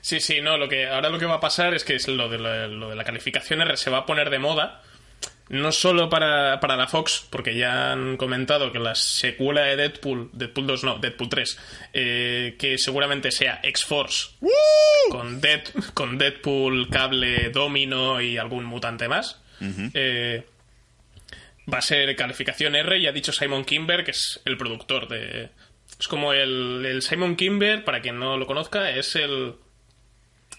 sí, 0.00 0.20
sí, 0.20 0.40
no, 0.40 0.56
lo 0.56 0.68
que, 0.68 0.86
ahora 0.86 1.10
lo 1.10 1.18
que 1.18 1.26
va 1.26 1.34
a 1.34 1.40
pasar 1.40 1.74
es 1.74 1.84
que 1.84 1.96
es 1.96 2.06
lo 2.06 2.28
de, 2.28 2.38
lo 2.38 2.90
de 2.90 2.96
la 2.96 3.04
calificación 3.04 3.60
R 3.60 3.76
se 3.76 3.90
va 3.90 3.98
a 3.98 4.06
poner 4.06 4.30
de 4.30 4.38
moda 4.38 4.82
no 5.50 5.72
solo 5.72 6.08
para, 6.08 6.60
para, 6.60 6.76
la 6.76 6.86
Fox, 6.86 7.26
porque 7.28 7.56
ya 7.56 7.92
han 7.92 8.16
comentado 8.16 8.70
que 8.70 8.78
la 8.78 8.94
secuela 8.94 9.62
de 9.62 9.76
Deadpool, 9.76 10.30
Deadpool 10.32 10.66
2 10.68 10.84
no, 10.84 10.98
Deadpool 10.98 11.28
3, 11.28 11.58
eh, 11.92 12.56
que 12.56 12.78
seguramente 12.78 13.32
sea 13.32 13.60
X-Force, 13.64 14.36
con, 15.10 15.40
Dead, 15.40 15.62
con 15.92 16.18
Deadpool, 16.18 16.88
Cable, 16.88 17.50
Domino 17.50 18.20
y 18.20 18.38
algún 18.38 18.64
mutante 18.64 19.08
más, 19.08 19.42
eh, 19.92 20.46
va 21.72 21.78
a 21.78 21.82
ser 21.82 22.14
calificación 22.14 22.76
R 22.76 22.98
y 22.98 23.08
ha 23.08 23.12
dicho 23.12 23.32
Simon 23.32 23.64
Kimber, 23.64 24.04
que 24.04 24.12
es 24.12 24.40
el 24.44 24.56
productor 24.56 25.08
de... 25.08 25.50
Es 25.98 26.06
como 26.06 26.32
el, 26.32 26.86
el 26.86 27.02
Simon 27.02 27.34
Kimber, 27.34 27.84
para 27.84 28.00
quien 28.00 28.20
no 28.20 28.36
lo 28.36 28.46
conozca, 28.46 28.90
es 28.90 29.16
el... 29.16 29.56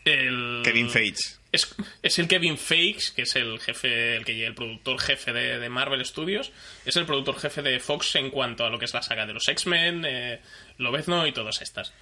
el 0.03 0.61
Kevin 0.65 0.89
Feige 0.89 1.40
es, 1.51 2.19
el 2.19 2.27
Kevin 2.27 2.57
Fakes, 2.57 3.13
que 3.15 3.23
es 3.23 3.35
el 3.35 3.59
jefe, 3.59 4.15
el 4.15 4.25
que 4.25 4.45
el 4.45 4.55
productor 4.55 4.99
jefe 4.99 5.33
de, 5.33 5.69
Marvel 5.69 6.05
Studios, 6.05 6.51
es 6.85 6.95
el 6.95 7.05
productor 7.05 7.39
jefe 7.39 7.61
de 7.61 7.79
Fox 7.79 8.15
en 8.15 8.29
cuanto 8.29 8.65
a 8.65 8.69
lo 8.69 8.79
que 8.79 8.85
es 8.85 8.93
la 8.93 9.01
saga 9.01 9.25
de 9.25 9.33
los 9.33 9.47
X-Men, 9.47 10.05
eh, 10.05 10.41
Lobezno 10.77 11.27
y 11.27 11.31
todas 11.31 11.61
estas. 11.61 11.93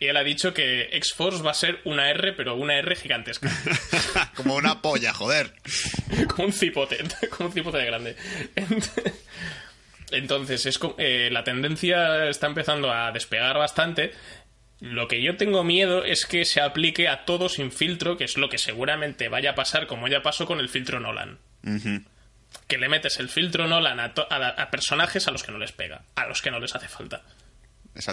Y 0.00 0.06
él 0.06 0.16
ha 0.16 0.22
dicho 0.22 0.54
que 0.54 0.90
X-Force 0.92 1.42
va 1.42 1.50
a 1.50 1.54
ser 1.54 1.80
una 1.84 2.10
R, 2.10 2.32
pero 2.32 2.54
una 2.54 2.76
R 2.76 2.94
gigantesca. 2.94 3.50
como 4.34 4.54
una 4.54 4.80
polla, 4.80 5.12
joder. 5.12 5.52
como 6.28 6.48
un 6.48 6.52
cipote, 6.52 6.98
como 7.30 7.48
un 7.48 7.54
cipote 7.54 7.78
de 7.78 7.86
grande. 7.86 8.16
Entonces, 10.10 10.66
es 10.66 10.78
eh, 10.98 11.28
la 11.30 11.44
tendencia 11.44 12.28
está 12.28 12.46
empezando 12.46 12.92
a 12.92 13.12
despegar 13.12 13.58
bastante 13.58 14.12
lo 14.80 15.08
que 15.08 15.22
yo 15.22 15.36
tengo 15.36 15.64
miedo 15.64 16.04
es 16.04 16.24
que 16.24 16.44
se 16.44 16.60
aplique 16.60 17.08
a 17.08 17.24
todo 17.24 17.48
sin 17.48 17.72
filtro, 17.72 18.16
que 18.16 18.24
es 18.24 18.36
lo 18.36 18.48
que 18.48 18.58
seguramente 18.58 19.28
vaya 19.28 19.50
a 19.50 19.54
pasar 19.54 19.86
como 19.86 20.06
ya 20.08 20.22
pasó 20.22 20.46
con 20.46 20.60
el 20.60 20.68
filtro 20.68 21.00
Nolan. 21.00 21.38
Que 22.66 22.78
le 22.78 22.88
metes 22.88 23.18
el 23.18 23.28
filtro 23.28 23.66
Nolan 23.66 23.98
a, 23.98 24.70
personajes 24.70 25.26
a 25.26 25.32
los 25.32 25.42
que 25.42 25.52
no 25.52 25.58
les 25.58 25.72
pega, 25.72 26.02
a 26.14 26.26
los 26.26 26.42
que 26.42 26.50
no 26.50 26.60
les 26.60 26.74
hace 26.74 26.88
falta. 26.88 27.22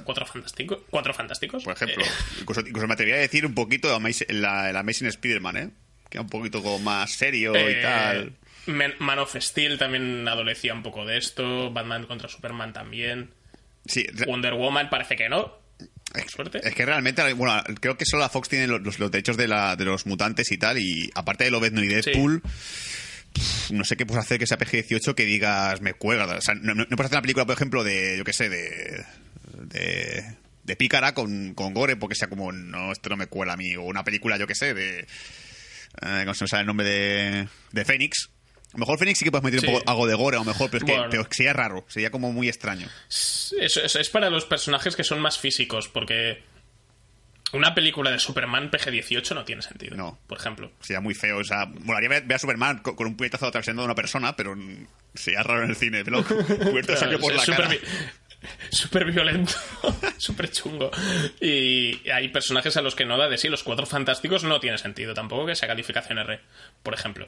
¿Cuatro, 0.04 0.26
fantásticos? 0.26 0.80
¿Cuatro 0.90 1.14
fantásticos? 1.14 1.64
Por 1.64 1.74
ejemplo, 1.74 2.04
eh. 2.04 2.10
incluso, 2.42 2.88
me 2.88 2.94
atrevería 2.94 3.18
a 3.18 3.22
decir 3.22 3.46
un 3.46 3.54
poquito 3.54 3.96
el 3.96 4.46
Amazing 4.46 5.08
Spider-Man, 5.08 5.58
¿eh? 5.58 5.70
Que 6.10 6.20
un 6.20 6.30
poquito 6.30 6.64
como 6.64 6.80
más 6.80 7.12
serio 7.12 7.54
y 7.54 7.74
eh, 7.74 7.82
tal. 7.84 8.34
Man 8.66 9.20
of 9.20 9.36
Steel 9.36 9.78
también 9.78 10.28
adolecía 10.28 10.74
un 10.74 10.82
poco 10.82 11.06
de 11.06 11.18
esto. 11.18 11.72
Batman 11.72 12.08
contra 12.08 12.28
Superman 12.28 12.74
también. 12.74 13.30
Sí. 13.86 14.08
Wonder 14.26 14.56
Woman 14.56 14.90
parece 14.90 15.16
que 15.16 15.30
no. 15.30 15.65
Es 16.64 16.76
que 16.76 16.86
realmente, 16.86 17.34
bueno, 17.34 17.62
creo 17.80 17.98
que 17.98 18.06
solo 18.06 18.24
la 18.24 18.30
Fox 18.30 18.50
tiene 18.50 18.68
los, 18.68 18.98
derechos 18.98 19.38
de, 19.38 19.48
la, 19.48 19.76
de 19.76 19.86
los 19.86 20.06
mutantes 20.06 20.52
y 20.52 20.58
tal, 20.58 20.78
y 20.78 21.10
aparte 21.16 21.46
de 21.46 21.52
Lobezno 21.52 21.84
y 21.84 21.88
Deadpool, 21.88 22.42
no 23.72 23.84
sé 23.84 23.98
qué 23.98 24.06
puedes 24.06 24.24
hacer 24.24 24.40
que 24.40 24.48
sea 24.48 24.58
PG-18 24.58 25.14
que 25.14 25.26
digas 25.26 25.82
me 25.82 25.94
cuelga. 25.94 26.26
O 26.26 26.42
sea, 26.42 26.56
no, 26.56 26.74
puedes 26.74 27.06
hacer 27.06 27.18
una 27.18 27.22
película, 27.22 27.46
por 27.46 27.56
ejemplo, 27.56 27.84
de, 27.84 28.18
yo 28.18 28.24
qué 28.24 28.34
sé, 28.34 28.50
de, 28.50 29.06
de, 29.62 30.26
de 30.64 30.76
pícara 30.76 31.14
con, 31.14 31.54
con 31.54 31.74
gore, 31.74 31.96
porque 31.96 32.16
sea 32.16 32.28
como, 32.28 32.52
no, 32.52 32.92
esto 32.92 33.10
no 33.10 33.18
me 33.18 33.28
cuela 33.28 33.54
a 33.54 33.58
mí, 33.58 33.76
o 33.76 33.84
una 33.84 34.04
película, 34.04 34.38
yo 34.38 34.48
qué 34.48 34.56
sé, 34.56 34.74
de... 34.74 35.08
Eh, 36.02 36.22
¿Cómo 36.24 36.34
se 36.34 36.44
me 36.44 36.48
sale 36.50 36.62
el 36.62 36.68
nombre 36.68 36.86
de, 36.86 37.48
de 37.72 37.86
Fénix? 37.86 38.30
Lo 38.76 38.80
mejor 38.80 39.00
Fénix 39.00 39.20
sí 39.20 39.26
que 39.26 39.32
puedes 39.32 39.44
meter 39.44 39.60
Sí. 39.62 39.68
un 39.68 39.74
poco 39.80 39.90
algo 39.90 40.08
de 40.08 40.16
gore, 40.16 40.38
a 40.38 40.40
lo 40.40 40.46
mejor, 40.46 40.70
pero 40.70 40.86
es 40.86 40.92
que 40.92 40.96
Bueno. 40.98 41.10
pero 41.12 41.28
sería 41.32 41.54
raro, 41.54 41.86
sería 41.88 42.12
como 42.12 42.32
muy 42.32 42.48
extraño. 42.50 42.88
Es, 43.10 43.54
es- 43.60 43.96
es 43.96 44.10
para 44.10 44.30
los 44.30 44.46
personajes 44.46 44.96
que 44.96 45.04
son 45.04 45.20
más 45.20 45.38
físicos, 45.38 45.88
porque 45.88 46.44
una 47.54 47.74
película 47.74 48.12
de 48.12 48.20
Superman 48.20 48.70
PG-18 48.70 49.34
no 49.34 49.46
tiene 49.46 49.62
sentido. 49.62 49.96
No. 49.96 50.20
Por 50.28 50.38
ejemplo. 50.40 50.72
Sería 50.82 51.00
muy 51.00 51.14
feo. 51.14 51.38
O 51.38 51.44
sea, 51.44 51.66
molaría 51.66 52.10
ver, 52.10 52.24
ver 52.24 52.36
a 52.36 52.40
Superman 52.40 52.80
con, 52.80 52.96
con 52.96 53.08
un 53.08 53.16
puñetazo 53.16 53.48
atravesando 53.48 53.82
a 53.82 53.86
una 53.86 53.96
persona, 53.96 54.36
pero 54.36 54.56
sería 55.14 55.42
raro 55.44 55.64
en 55.64 55.70
el 55.70 55.76
cine. 55.78 56.04
Pero 56.04 56.24
cubierto 56.26 56.98
sangre 56.98 57.18
por 57.18 57.34
la 57.34 57.42
súper 57.46 57.56
cara. 57.64 57.70
vi- 57.70 57.80
súper 58.72 59.06
violento, 59.12 59.54
súper 60.18 60.52
chungo. 60.52 60.92
Y 61.40 62.10
hay 62.10 62.28
personajes 62.30 62.76
a 62.78 62.82
los 62.82 62.94
que 62.94 63.06
no 63.06 63.18
da 63.18 63.30
de 63.30 63.38
sí. 63.38 63.48
Los 63.48 63.64
cuatro 63.64 63.86
fantásticos 63.86 64.44
no 64.44 64.60
tiene 64.60 64.78
sentido 64.78 65.14
tampoco 65.14 65.46
que 65.46 65.56
sea 65.56 65.70
calificación 65.70 66.18
R, 66.20 66.42
por 66.84 66.94
ejemplo. 66.94 67.28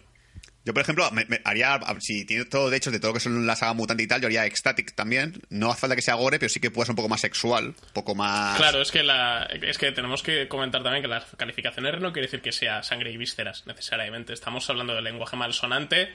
Yo, 0.68 0.74
por 0.74 0.82
ejemplo, 0.82 1.10
me, 1.12 1.24
me 1.30 1.40
haría, 1.46 1.80
si 2.00 2.26
tiene 2.26 2.44
todo 2.44 2.70
de 2.70 2.76
hecho 2.76 2.92
de 2.92 3.00
todo 3.00 3.12
lo 3.12 3.14
que 3.14 3.22
son 3.22 3.48
la 3.48 3.56
saga 3.56 3.74
mutante 3.74 4.04
y 4.04 4.08
tal, 4.08 4.20
yo 4.20 4.28
haría 4.28 4.46
Ecstatic 4.46 4.94
también. 4.96 5.42
No 5.50 5.72
hace 5.72 5.80
falta 5.80 5.96
que 5.96 6.02
sea 6.02 6.16
gore, 6.16 6.40
pero 6.40 6.50
sí 6.50 6.60
que 6.60 6.72
pueda 6.72 6.88
ser 6.88 6.92
un 6.92 6.98
poco 6.98 7.08
más 7.08 7.22
sexual, 7.22 7.68
un 7.68 7.94
poco 7.94 8.16
más... 8.16 8.58
Claro, 8.58 8.82
es 8.82 8.92
que 8.92 9.02
la, 9.02 9.44
es 9.44 9.78
que 9.78 9.94
tenemos 9.94 10.24
que 10.24 10.50
comentar 10.50 10.84
también 10.84 11.02
que 11.02 11.08
la 11.08 11.26
calificación 11.38 11.86
R 11.86 12.02
no 12.02 12.12
quiere 12.12 12.28
decir 12.28 12.42
que 12.42 12.52
sea 12.52 12.84
sangre 12.84 13.14
y 13.14 13.16
vísceras 13.16 13.66
necesariamente. 13.66 14.34
Estamos 14.34 14.70
hablando 14.70 14.94
de 14.94 15.02
lenguaje 15.02 15.38
malsonante, 15.38 16.10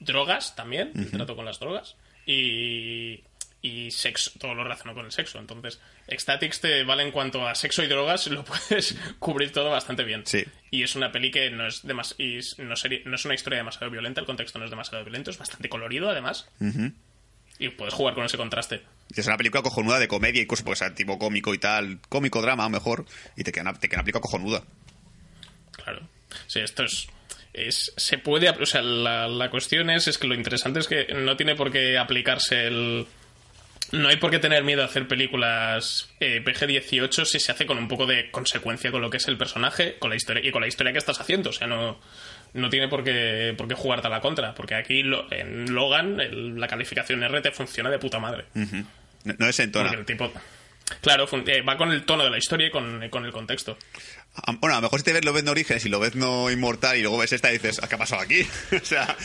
drogas 0.00 0.54
también, 0.54 0.92
el 0.94 1.10
trato 1.10 1.34
con 1.34 1.46
las 1.46 1.58
drogas 1.58 1.96
y 2.26 3.22
y 3.64 3.90
sexo, 3.90 4.30
todo 4.38 4.54
lo 4.54 4.62
relacionado 4.62 4.96
con 4.96 5.06
el 5.06 5.12
sexo. 5.12 5.38
Entonces, 5.38 5.80
Ecstatics 6.06 6.60
te 6.60 6.84
vale 6.84 7.02
en 7.02 7.10
cuanto 7.12 7.46
a 7.48 7.54
sexo 7.54 7.82
y 7.82 7.86
drogas, 7.86 8.26
lo 8.26 8.44
puedes 8.44 8.96
cubrir 9.18 9.52
todo 9.52 9.70
bastante 9.70 10.04
bien. 10.04 10.22
Sí. 10.26 10.44
Y 10.70 10.82
es 10.82 10.94
una 10.96 11.10
peli 11.12 11.30
que 11.30 11.50
no 11.50 11.66
es 11.66 11.82
demas 11.82 12.14
y 12.18 12.38
no, 12.58 12.76
sería- 12.76 13.00
no 13.04 13.14
es 13.14 13.24
una 13.24 13.34
historia 13.34 13.58
demasiado 13.58 13.90
violenta, 13.90 14.20
el 14.20 14.26
contexto 14.26 14.58
no 14.58 14.64
es 14.66 14.70
demasiado 14.70 15.02
violento, 15.04 15.30
es 15.30 15.38
bastante 15.38 15.68
colorido 15.68 16.10
además. 16.10 16.46
Y 17.58 17.68
puedes 17.70 17.94
jugar 17.94 18.14
con 18.14 18.24
ese 18.24 18.36
contraste. 18.36 18.82
Y 19.14 19.20
Es 19.20 19.26
una 19.28 19.36
película 19.36 19.62
cojonuda 19.62 19.98
de 19.98 20.08
comedia 20.08 20.42
y 20.42 20.46
cosas, 20.46 20.78
sea 20.78 20.94
tipo 20.94 21.18
cómico 21.18 21.54
y 21.54 21.58
tal, 21.58 22.00
cómico 22.08 22.42
drama 22.42 22.64
a 22.64 22.66
lo 22.66 22.70
mejor, 22.70 23.06
y 23.36 23.44
te 23.44 23.52
queda 23.52 23.62
una, 23.62 23.74
te 23.74 23.88
queda 23.88 23.98
una 23.98 24.04
película 24.04 24.22
cojonuda. 24.22 24.62
Claro. 25.72 26.08
Sí, 26.48 26.60
esto 26.60 26.82
es. 26.84 27.06
es 27.52 27.92
se 27.96 28.18
puede. 28.18 28.48
O 28.50 28.66
sea, 28.66 28.82
la, 28.82 29.28
la 29.28 29.50
cuestión 29.50 29.88
es, 29.90 30.08
es 30.08 30.18
que 30.18 30.26
lo 30.26 30.34
interesante 30.34 30.80
es 30.80 30.88
que 30.88 31.06
no 31.14 31.36
tiene 31.36 31.54
por 31.54 31.70
qué 31.70 31.96
aplicarse 31.96 32.66
el. 32.66 33.06
No 33.94 34.08
hay 34.08 34.16
por 34.16 34.30
qué 34.30 34.38
tener 34.38 34.64
miedo 34.64 34.82
a 34.82 34.86
hacer 34.86 35.06
películas 35.06 36.08
eh, 36.20 36.42
PG-18 36.44 37.24
si 37.24 37.38
se 37.40 37.52
hace 37.52 37.66
con 37.66 37.78
un 37.78 37.88
poco 37.88 38.06
de 38.06 38.30
consecuencia 38.30 38.90
con 38.90 39.00
lo 39.02 39.10
que 39.10 39.18
es 39.18 39.28
el 39.28 39.36
personaje 39.36 39.96
con 39.98 40.10
la 40.10 40.16
historia 40.16 40.46
y 40.46 40.50
con 40.50 40.62
la 40.62 40.68
historia 40.68 40.92
que 40.92 40.98
estás 40.98 41.20
haciendo. 41.20 41.50
O 41.50 41.52
sea, 41.52 41.66
no, 41.66 42.00
no 42.54 42.70
tiene 42.70 42.88
por 42.88 43.04
qué, 43.04 43.54
por 43.56 43.68
qué 43.68 43.74
jugarte 43.74 44.06
a 44.06 44.10
la 44.10 44.20
contra. 44.20 44.54
Porque 44.54 44.74
aquí 44.74 45.02
lo- 45.02 45.30
en 45.32 45.72
Logan 45.74 46.20
el- 46.20 46.58
la 46.58 46.66
calificación 46.68 47.22
R 47.22 47.40
te 47.40 47.52
funciona 47.52 47.90
de 47.90 47.98
puta 47.98 48.18
madre. 48.18 48.44
No, 49.24 49.34
no 49.38 49.46
desentona. 49.46 49.88
Porque 49.90 50.00
el 50.00 50.06
tipo. 50.06 50.32
Claro, 51.00 51.26
eh, 51.46 51.62
va 51.62 51.76
con 51.76 51.90
el 51.92 52.04
tono 52.04 52.24
de 52.24 52.30
la 52.30 52.38
historia 52.38 52.66
y 52.66 52.70
con, 52.70 53.08
con 53.08 53.24
el 53.24 53.32
contexto. 53.32 53.76
Bueno, 54.60 54.74
a 54.74 54.78
lo 54.78 54.82
mejor 54.82 54.98
si 55.00 55.04
te 55.04 55.12
ves 55.12 55.24
lo 55.24 55.32
ves 55.32 55.44
no 55.44 55.52
Orígenes 55.52 55.84
y 55.86 55.88
lo 55.88 56.00
ves 56.00 56.14
no 56.14 56.50
Inmortal 56.50 56.96
y 56.96 57.02
luego 57.02 57.18
ves 57.18 57.32
esta 57.32 57.50
y 57.50 57.54
dices, 57.54 57.80
"¿Ah, 57.82 57.88
¿qué 57.88 57.94
ha 57.94 57.98
pasado 57.98 58.20
aquí? 58.22 58.46
o 58.82 58.84
sea, 58.84 59.16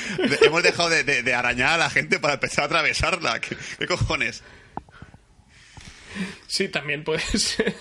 hemos 0.41 0.63
dejado 0.63 0.89
de, 0.89 1.03
de- 1.03 1.23
de 1.23 1.33
arañar 1.33 1.73
a 1.73 1.77
la 1.77 1.89
gente 1.89 2.19
para 2.19 2.35
empezar 2.35 2.63
a 2.63 2.67
atravesarla. 2.67 3.41
¿Qué, 3.41 3.57
qué 3.77 3.87
cojones? 3.87 4.43
Sí, 6.47 6.69
también 6.69 7.03
puede 7.03 7.19
ser. 7.37 7.73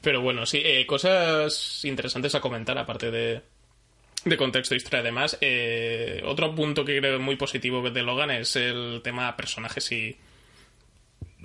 Pero 0.00 0.20
bueno, 0.20 0.44
sí, 0.46 0.60
eh, 0.64 0.86
cosas 0.86 1.80
interesantes 1.84 2.34
a 2.34 2.40
comentar 2.40 2.76
aparte 2.78 3.10
de, 3.10 3.42
de 4.24 4.36
contexto, 4.36 4.74
historia. 4.74 5.00
Además, 5.00 5.38
eh, 5.40 6.22
otro 6.24 6.54
punto 6.54 6.84
que 6.84 6.98
creo 6.98 7.18
muy 7.20 7.36
positivo 7.36 7.88
de 7.90 8.02
Logan 8.02 8.30
es 8.30 8.54
el 8.56 9.00
tema 9.02 9.34
personajes 9.36 9.90
y 9.92 10.16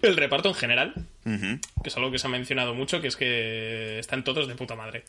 el 0.03 0.17
reparto 0.17 0.49
en 0.49 0.55
general, 0.55 0.93
que 1.23 1.59
es 1.89 1.95
algo 1.97 2.11
que 2.11 2.19
se 2.19 2.27
ha 2.27 2.29
mencionado 2.29 2.73
mucho, 2.73 3.01
que 3.01 3.07
es 3.07 3.15
que 3.15 3.99
están 3.99 4.23
todos 4.23 4.47
de 4.47 4.55
puta 4.55 4.75
madre, 4.75 5.03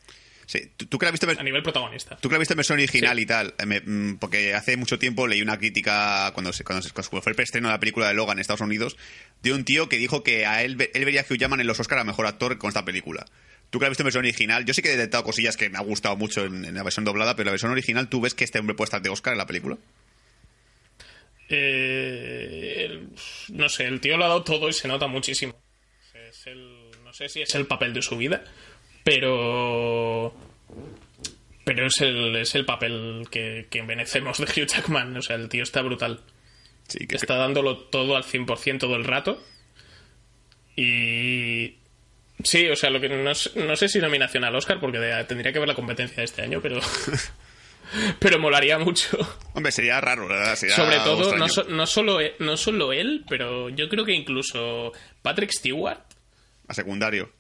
Sí, 0.47 0.59
¿tú, 0.77 0.87
tú 0.87 0.99
que 0.99 1.07
la 1.07 1.11
has 1.11 1.21
visto, 1.21 1.31
a 1.31 1.45
nivel 1.45 1.63
protagonista. 1.63 2.17
tú 2.17 2.29
que 2.29 2.33
la 2.33 2.39
has 2.39 2.41
visto 2.41 2.55
en 2.55 2.57
versión 2.57 2.77
original 2.79 3.17
Sí. 3.17 3.23
y 3.23 3.27
tal, 3.27 3.55
eh, 3.57 3.67
me- 3.67 3.81
mm, 3.83 4.17
porque 4.19 4.53
hace 4.55 4.77
mucho 4.77 4.99
tiempo 4.99 5.29
leí 5.29 5.43
una 5.43 5.57
crítica 5.59 6.33
cuando, 6.35 6.53
se- 6.53 6.65
cuando, 6.65 6.83
se- 6.83 6.91
cuando 6.91 7.23
fue 7.23 7.31
el 7.31 7.37
preestreno 7.37 7.69
de 7.69 7.75
la 7.75 7.79
película 7.79 8.09
de 8.09 8.15
Logan 8.15 8.37
en 8.39 8.41
Estados 8.41 8.61
Unidos, 8.61 8.97
de 9.43 9.53
un 9.53 9.65
tío 9.65 9.89
que 9.89 9.97
dijo 9.99 10.25
que 10.25 10.47
a 10.47 10.65
él, 10.65 10.77
él 10.93 11.05
vería 11.05 11.21
a 11.21 11.25
Hugh 11.25 11.39
Jackman 11.39 11.61
en 11.61 11.69
los 11.69 11.79
Oscar 11.79 11.99
a 12.01 12.05
mejor 12.05 12.27
actor 12.27 12.59
con 12.59 12.67
esta 12.67 12.85
película. 12.85 13.27
Tú 13.71 13.79
que 13.79 13.85
la 13.85 13.87
has 13.87 13.91
visto 13.91 14.03
en 14.03 14.07
versión 14.07 14.25
original, 14.25 14.65
yo 14.65 14.75
sí 14.75 14.83
que 14.83 14.89
he 14.89 14.97
detectado 14.97 15.23
cosillas 15.23 15.57
que 15.57 15.71
me 15.71 15.79
ha 15.79 15.83
gustado 15.83 16.17
mucho 16.17 16.45
en, 16.45 16.65
en 16.65 16.75
la 16.75 16.83
versión 16.83 17.05
doblada, 17.05 17.37
pero 17.37 17.43
en 17.43 17.47
la 17.47 17.53
versión 17.53 17.71
original, 17.71 18.09
¿tú 18.09 18.21
ves 18.21 18.35
que 18.35 18.43
este 18.43 18.59
hombre 18.59 18.75
puede 18.75 18.87
estar 18.87 19.03
de 19.03 19.09
Oscar 19.11 19.35
en 19.35 19.39
la 19.39 19.47
película? 19.47 19.79
Eh, 21.51 22.87
el- 22.89 23.09
no 23.49 23.69
sé, 23.69 23.87
el 23.87 24.01
tío 24.01 24.17
lo 24.17 24.25
ha 24.25 24.29
dado 24.29 24.45
todo 24.45 24.69
y 24.69 24.73
se 24.73 24.87
nota 24.89 25.07
muchísimo. 25.09 25.61
Es 26.29 26.47
el- 26.47 26.91
no 27.05 27.13
sé 27.13 27.29
si 27.29 27.43
es 27.43 27.55
el 27.57 27.67
papel 27.67 27.93
de 27.93 28.03
su 28.03 28.17
vida, 28.17 28.45
pero. 29.05 30.33
Pero 31.65 31.87
es 31.87 32.01
el, 32.01 32.37
es 32.37 32.55
el 32.55 32.65
papel 32.65 33.27
que, 33.31 33.67
que 33.71 33.79
envenecemos 33.81 34.39
de 34.39 34.45
Hugh 34.45 34.67
Jackman. 34.69 35.17
O 35.17 35.23
sea, 35.23 35.37
el 35.37 35.49
tío 35.49 35.63
está 35.63 35.83
brutal. 35.83 36.21
Sí, 36.89 37.07
que 37.07 37.17
Está 37.17 37.37
dándolo 37.37 37.77
todo 37.79 38.17
al 38.17 38.25
100% 38.25 38.79
todo 38.79 38.97
el 38.97 39.05
rato. 39.05 39.43
Y. 40.77 41.77
Sí, 42.43 42.67
o 42.69 42.77
sea, 42.77 42.91
lo 42.91 43.01
que 43.01 43.09
no, 43.09 43.35
sé- 43.35 43.51
no 43.61 43.77
sé 43.77 43.89
si 43.89 43.99
nominación 43.99 44.45
al 44.45 44.55
Oscar, 44.57 44.81
porque 44.81 44.99
de- 44.99 45.25
tendría 45.25 45.53
que 45.53 45.59
ver 45.59 45.69
la 45.69 45.75
competencia 45.75 46.17
de 46.19 46.25
este 46.25 46.43
año, 46.43 46.61
pero. 46.63 46.81
pero 48.19 48.39
molaría 48.39 48.79
mucho. 48.79 49.19
Hombre, 49.55 49.73
sería 49.73 50.01
raro, 50.01 50.29
la 50.29 50.37
¿verdad? 50.37 50.57
Sería 50.57 50.77
Sobre 50.77 50.97
todo, 50.99 51.37
no, 51.37 51.49
so- 51.49 51.65
no, 51.65 51.87
solo, 51.87 52.21
e- 52.21 52.35
no 52.39 52.57
solo 52.57 52.93
él, 52.93 53.25
pero 53.29 53.69
yo 53.69 53.89
creo 53.89 54.05
que 54.05 54.13
incluso 54.13 54.93
Patrick 55.23 55.51
Stewart, 55.53 56.01
A 56.69 56.75
secundario. 56.75 57.31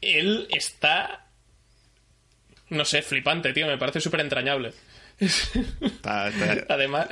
él 0.00 0.46
está. 0.50 1.22
No 2.68 2.84
sé, 2.84 3.02
flipante, 3.02 3.52
tío, 3.52 3.66
me 3.66 3.78
parece 3.78 4.00
súper 4.00 4.20
entrañable. 4.20 4.72
Está- 5.18 6.28
está- 6.28 6.66
Además, 6.74 7.06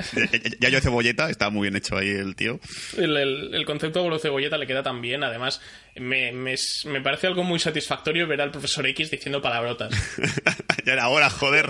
Ya, 0.59 0.69
yo 0.69 0.79
cebolleta, 0.79 1.29
está 1.29 1.49
muy 1.49 1.63
bien 1.63 1.75
hecho 1.75 1.97
ahí 1.97 2.09
el 2.09 2.35
tío. 2.35 2.59
el, 2.97 3.17
el- 3.17 3.55
el 3.55 3.65
concepto 3.65 4.07
de 4.09 4.19
Cebolleta 4.19 4.57
le 4.57 4.67
queda 4.67 4.83
tan 4.83 5.01
bien. 5.01 5.23
Además, 5.23 5.59
me, 5.95 6.31
me, 6.31 6.55
me 6.85 7.01
parece 7.01 7.27
algo 7.27 7.43
muy 7.43 7.59
satisfactorio 7.59 8.27
ver 8.27 8.41
al 8.41 8.51
profesor 8.51 8.85
X 8.87 9.09
diciendo 9.09 9.41
palabrotas. 9.41 9.91
ya 10.85 10.93
era 10.93 11.07
hora, 11.09 11.29
joder. 11.29 11.67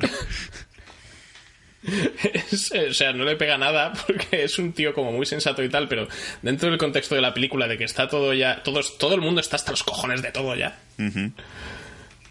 Es- 2.52 2.71
o 2.71 2.93
sea, 2.93 3.13
no 3.13 3.24
le 3.26 3.36
pega 3.36 3.58
nada 3.58 3.93
porque 4.08 4.43
es 4.43 4.58
un 4.58 4.74
tío 4.74 4.93
como 4.93 5.12
muy 5.12 5.26
sensato 5.26 5.63
y 5.63 5.69
tal, 5.69 5.88
pero 5.88 6.08
dentro 6.41 6.69
del 6.69 6.80
contexto 6.80 7.13
de 7.15 7.21
la 7.21 7.34
película 7.34 7.67
de 7.67 7.78
que 7.78 7.84
está 7.84 8.08
todo 8.10 8.34
ya, 8.34 8.63
todos, 8.63 8.98
todo 8.98 9.13
el 9.15 9.21
mundo 9.21 9.39
está 9.39 9.56
hasta 9.56 9.71
los 9.71 9.84
cojones 9.84 10.21
de 10.24 10.32
todo 10.32 10.56
ya, 10.56 10.80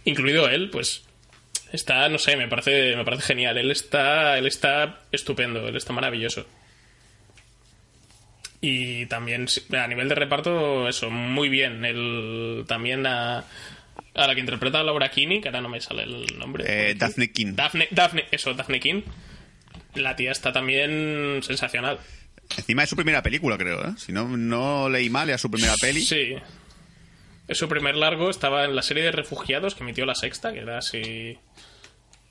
incluido 0.04 0.48
él, 0.48 0.70
pues 0.70 1.04
está, 1.74 2.08
no 2.08 2.18
sé, 2.18 2.36
me 2.36 2.48
parece, 2.48 2.96
me 2.96 3.04
parece 3.04 3.22
genial. 3.22 3.58
Él 3.58 3.70
está, 3.70 4.38
él 4.38 4.46
está 4.46 5.00
estupendo, 5.12 5.66
él 5.68 5.76
está 5.76 5.92
maravilloso. 5.92 6.46
Y 8.60 9.06
también 9.06 9.46
a 9.76 9.86
nivel 9.86 10.08
de 10.08 10.14
reparto, 10.14 10.88
eso, 10.88 11.10
muy 11.10 11.48
bien. 11.48 11.84
Él 11.84 12.64
también 12.66 13.06
a, 13.06 13.44
a 14.14 14.26
la 14.26 14.34
que 14.34 14.40
interpreta 14.40 14.80
a 14.80 14.84
Laura 14.84 15.10
Kinney, 15.10 15.40
que 15.40 15.48
ahora 15.48 15.60
no 15.60 15.68
me 15.68 15.80
sale 15.80 16.04
el 16.04 16.38
nombre. 16.38 16.64
Eh. 16.66 16.94
Daphne 16.94 17.30
King. 17.30 17.54
Daphne, 17.54 17.88
Daphne, 17.90 18.24
eso, 18.30 18.54
Daphne 18.54 18.80
King. 18.80 19.02
La 19.94 20.16
tía 20.16 20.32
está 20.32 20.52
también 20.52 21.40
sensacional. 21.42 21.98
Encima 22.56 22.84
es 22.84 22.90
su 22.90 22.96
primera 22.96 23.22
película, 23.22 23.58
creo, 23.58 23.86
¿eh? 23.86 23.92
Si 23.96 24.12
no, 24.12 24.36
no 24.36 24.88
leí 24.88 25.10
mal, 25.10 25.28
era 25.28 25.38
su 25.38 25.50
primera 25.50 25.74
peli. 25.80 26.00
Sí. 26.00 26.34
Su 27.50 27.68
primer 27.68 27.94
largo, 27.94 28.30
estaba 28.30 28.64
en 28.64 28.74
la 28.74 28.82
serie 28.82 29.02
de 29.02 29.12
refugiados 29.12 29.74
que 29.74 29.82
emitió 29.82 30.06
la 30.06 30.14
sexta, 30.14 30.52
que 30.52 30.60
era 30.60 30.78
así. 30.78 31.38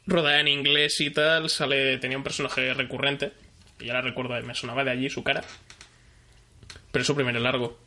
Rodada 0.07 0.39
en 0.39 0.47
inglés 0.47 0.99
y 1.01 1.11
tal. 1.11 1.49
Sale, 1.49 1.97
tenía 1.99 2.17
un 2.17 2.23
personaje 2.23 2.73
recurrente. 2.73 3.31
Que 3.77 3.85
ya 3.85 3.93
la 3.93 4.01
recuerdo, 4.01 4.41
me 4.41 4.55
sonaba 4.55 4.83
de 4.83 4.91
allí 4.91 5.09
su 5.09 5.23
cara. 5.23 5.43
Pero 6.91 7.01
es 7.01 7.07
su 7.07 7.15
primer 7.15 7.35
largo. 7.35 7.79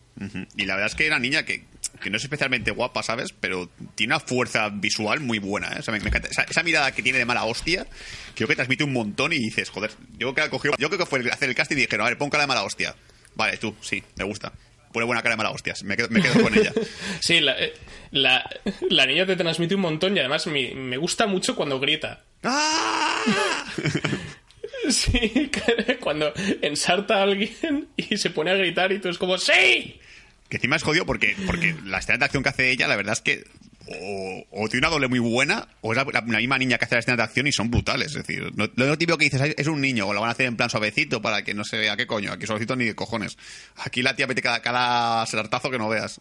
Y 0.56 0.64
la 0.64 0.74
verdad 0.74 0.86
es 0.86 0.94
que 0.94 1.06
era 1.06 1.18
niña 1.18 1.44
que, 1.44 1.64
que 2.00 2.08
no 2.08 2.16
es 2.16 2.22
especialmente 2.22 2.70
guapa, 2.70 3.02
¿sabes? 3.02 3.34
Pero 3.38 3.68
tiene 3.94 4.14
una 4.14 4.20
fuerza 4.20 4.70
visual 4.70 5.20
muy 5.20 5.38
buena, 5.38 5.72
¿eh? 5.72 5.80
Esa, 5.80 6.62
mirada 6.62 6.92
que 6.92 7.02
tiene 7.02 7.18
de 7.18 7.26
mala 7.26 7.44
hostia, 7.44 7.86
creo 8.34 8.48
que 8.48 8.54
transmite 8.54 8.84
un 8.84 8.94
montón 8.94 9.34
y 9.34 9.38
dices, 9.38 9.68
joder, 9.68 9.90
yo 10.16 10.32
creo 10.32 10.46
que 10.46 10.50
cogió, 10.50 10.72
yo 10.78 10.88
creo 10.88 10.98
que 10.98 11.06
fue 11.06 11.20
hacer 11.30 11.50
el 11.50 11.54
casting 11.54 11.76
y 11.76 11.80
dijeron, 11.80 12.06
a 12.06 12.08
ver, 12.08 12.18
pon 12.18 12.30
de 12.30 12.46
mala 12.46 12.62
hostia. 12.62 12.94
Vale, 13.34 13.58
tú, 13.58 13.76
sí, 13.82 14.02
me 14.16 14.24
gusta. 14.24 14.52
Pone 14.96 15.04
buena 15.04 15.20
cara 15.20 15.34
de 15.34 15.36
mala 15.36 15.50
hostias, 15.50 15.84
me 15.84 15.94
quedo, 15.94 16.08
me 16.08 16.22
quedo 16.22 16.42
con 16.42 16.54
ella. 16.58 16.72
Sí, 17.20 17.40
la, 17.40 17.52
eh, 17.60 17.74
la, 18.12 18.48
la 18.88 19.04
niña 19.04 19.26
te 19.26 19.36
transmite 19.36 19.74
un 19.74 19.82
montón 19.82 20.16
y 20.16 20.20
además 20.20 20.46
me, 20.46 20.74
me 20.74 20.96
gusta 20.96 21.26
mucho 21.26 21.54
cuando 21.54 21.78
grita. 21.78 22.24
¡Ah! 22.42 23.66
Sí, 24.88 25.50
cuando 26.00 26.32
ensarta 26.62 27.16
a 27.16 27.24
alguien 27.24 27.88
y 27.98 28.16
se 28.16 28.30
pone 28.30 28.52
a 28.52 28.54
gritar 28.54 28.90
y 28.90 28.98
tú 28.98 29.10
es 29.10 29.18
como 29.18 29.36
¡Sí! 29.36 30.00
Que 30.48 30.56
encima 30.56 30.76
es 30.76 30.82
jodido 30.82 31.04
porque, 31.04 31.36
porque 31.44 31.74
la 31.84 31.98
escena 31.98 32.16
de 32.16 32.24
acción 32.24 32.42
que 32.42 32.48
hace 32.48 32.70
ella, 32.70 32.88
la 32.88 32.96
verdad 32.96 33.12
es 33.12 33.20
que 33.20 33.44
o, 33.88 34.44
o 34.50 34.68
tiene 34.68 34.86
una 34.86 34.94
doble 34.94 35.08
muy 35.08 35.18
buena, 35.18 35.68
o 35.80 35.92
es 35.92 35.98
la, 36.12 36.20
misma 36.20 36.58
niña 36.58 36.78
que 36.78 36.84
hace 36.86 36.94
las 36.96 37.04
escenas 37.04 37.18
de 37.18 37.22
acción 37.24 37.46
y 37.46 37.52
son 37.52 37.70
brutales. 37.70 38.08
Es 38.08 38.26
decir, 38.26 38.50
no, 38.56 38.68
lo 38.74 38.98
típico 38.98 39.16
que 39.18 39.24
dices 39.26 39.40
"Ay, 39.40 39.54
es 39.56 39.66
un 39.66 39.80
niño, 39.80 40.06
o 40.08 40.12
lo 40.12 40.20
van 40.20 40.28
a 40.28 40.32
hacer 40.32 40.46
en 40.46 40.56
plan 40.56 40.70
suavecito 40.70 41.22
para 41.22 41.42
que 41.44 41.54
no 41.54 41.64
se 41.64 41.78
vea 41.78 41.96
qué 41.96 42.06
coño. 42.06 42.32
Aquí 42.32 42.46
suavecito 42.46 42.74
ni 42.76 42.84
de 42.86 42.94
cojones. 42.94 43.36
Aquí 43.76 44.02
la 44.02 44.16
tía 44.16 44.26
mete 44.26 44.42
cada, 44.42 44.60
cada 44.62 45.24
sartazo 45.26 45.70
que 45.70 45.78
no 45.78 45.88
veas. 45.88 46.20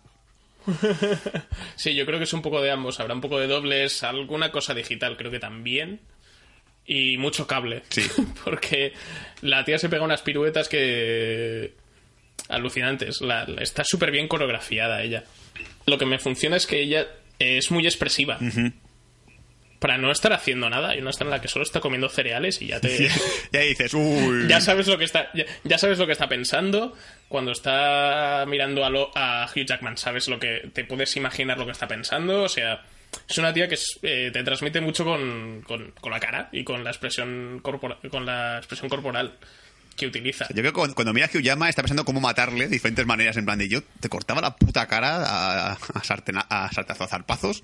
Sí, 1.76 1.94
yo 1.96 2.06
creo 2.06 2.18
que 2.18 2.24
es 2.24 2.34
un 2.34 2.42
poco 2.42 2.62
de 2.62 2.72
ambos. 2.72 3.00
Habrá 3.00 3.14
un 3.14 3.22
poco 3.22 3.40
de 3.40 3.48
dobles, 3.48 4.04
alguna 4.04 4.52
cosa 4.52 4.74
digital, 4.74 5.18
creo 5.18 5.32
que 5.32 5.40
también. 5.40 6.00
Y 6.88 7.18
mucho 7.18 7.48
cable. 7.48 7.84
Sí. 7.90 8.04
Porque 8.44 8.94
la 9.42 9.66
tía 9.66 9.78
se 9.80 9.90
pega 9.90 10.04
unas 10.04 10.22
piruetas 10.22 10.70
que. 10.70 11.74
alucinantes. 12.50 13.22
La- 13.22 13.46
la- 13.46 13.62
está 13.62 13.84
súper 13.84 14.12
bien 14.12 14.28
coreografiada 14.28 15.02
ella. 15.04 15.24
Lo 15.86 15.98
que 15.98 16.06
me 16.06 16.20
funciona 16.20 16.58
es 16.58 16.66
que 16.68 16.82
ella 16.82 17.08
es 17.40 17.72
muy 17.72 17.86
expresiva. 17.86 18.38
Para 19.80 19.98
no 19.98 20.10
estar 20.12 20.34
haciendo 20.34 20.70
nada. 20.70 20.96
Y 20.96 21.02
no 21.02 21.10
estar 21.10 21.28
en 21.28 21.32
la 21.32 21.42
que 21.42 21.48
solo 21.48 21.64
está 21.64 21.80
comiendo 21.80 22.10
cereales 22.10 22.62
y 22.62 22.68
ya 22.68 22.80
te. 22.80 23.10
Y 23.52 23.58
ahí 23.58 23.70
dices, 23.70 23.94
uy. 23.94 24.48
ya 24.48 24.60
sabes 24.62 24.88
lo 24.88 24.98
que 24.98 25.04
está 25.06 25.30
ya, 25.34 25.46
ya 25.64 25.78
sabes 25.78 26.00
lo 26.00 26.06
que 26.08 26.14
está 26.14 26.28
pensando 26.28 26.96
cuando 27.28 27.52
está 27.52 28.46
mirando 28.48 28.86
a, 28.86 28.90
lo- 28.90 29.12
a 29.16 29.46
Hugh 29.54 29.66
Jackman 29.66 29.98
sabes 29.98 30.28
lo 30.28 30.40
que 30.40 30.70
te 30.74 30.86
puedes 30.86 31.16
imaginar 31.18 31.58
lo 31.58 31.66
que 31.66 31.72
está 31.72 31.88
pensando 31.88 32.44
o 32.44 32.50
sea 32.50 32.84
es 33.28 33.38
una 33.38 33.54
tía 33.54 33.68
que 33.68 33.76
es- 33.76 34.00
eh, 34.04 34.30
te 34.32 34.44
transmite 34.44 34.80
mucho 34.82 35.04
con, 35.06 35.62
con- 35.68 35.92
con 36.00 36.12
la 36.12 36.20
cara 36.20 36.50
y 36.52 36.64
con 36.64 36.84
la 36.84 36.92
expresión 36.92 37.60
corpora- 37.62 37.98
con 38.10 38.26
la 38.26 38.58
expresión 38.58 38.90
corporal 38.90 39.34
que 39.96 40.08
utiliza 40.08 40.48
Yo 40.50 40.56
creo 40.56 40.72
que 40.72 40.74
cuando, 40.74 40.96
cuando 40.96 41.14
mira 41.14 41.28
a 41.28 41.32
Jackman 41.32 41.70
está 41.70 41.82
pensando 41.82 42.06
cómo 42.06 42.20
matarle 42.22 42.66
de 42.66 42.72
diferentes 42.72 43.06
maneras. 43.06 43.38
En 43.38 43.46
plan 43.46 43.58
de 43.60 43.68
yo 43.70 43.84
te 44.00 44.10
cortaba 44.10 44.42
la 44.42 44.56
puta 44.56 44.88
cara 44.88 45.18
a, 45.24 45.72
a, 45.74 45.78
sartena- 46.04 46.46
a 46.50 46.70
zarpazos. 47.08 47.64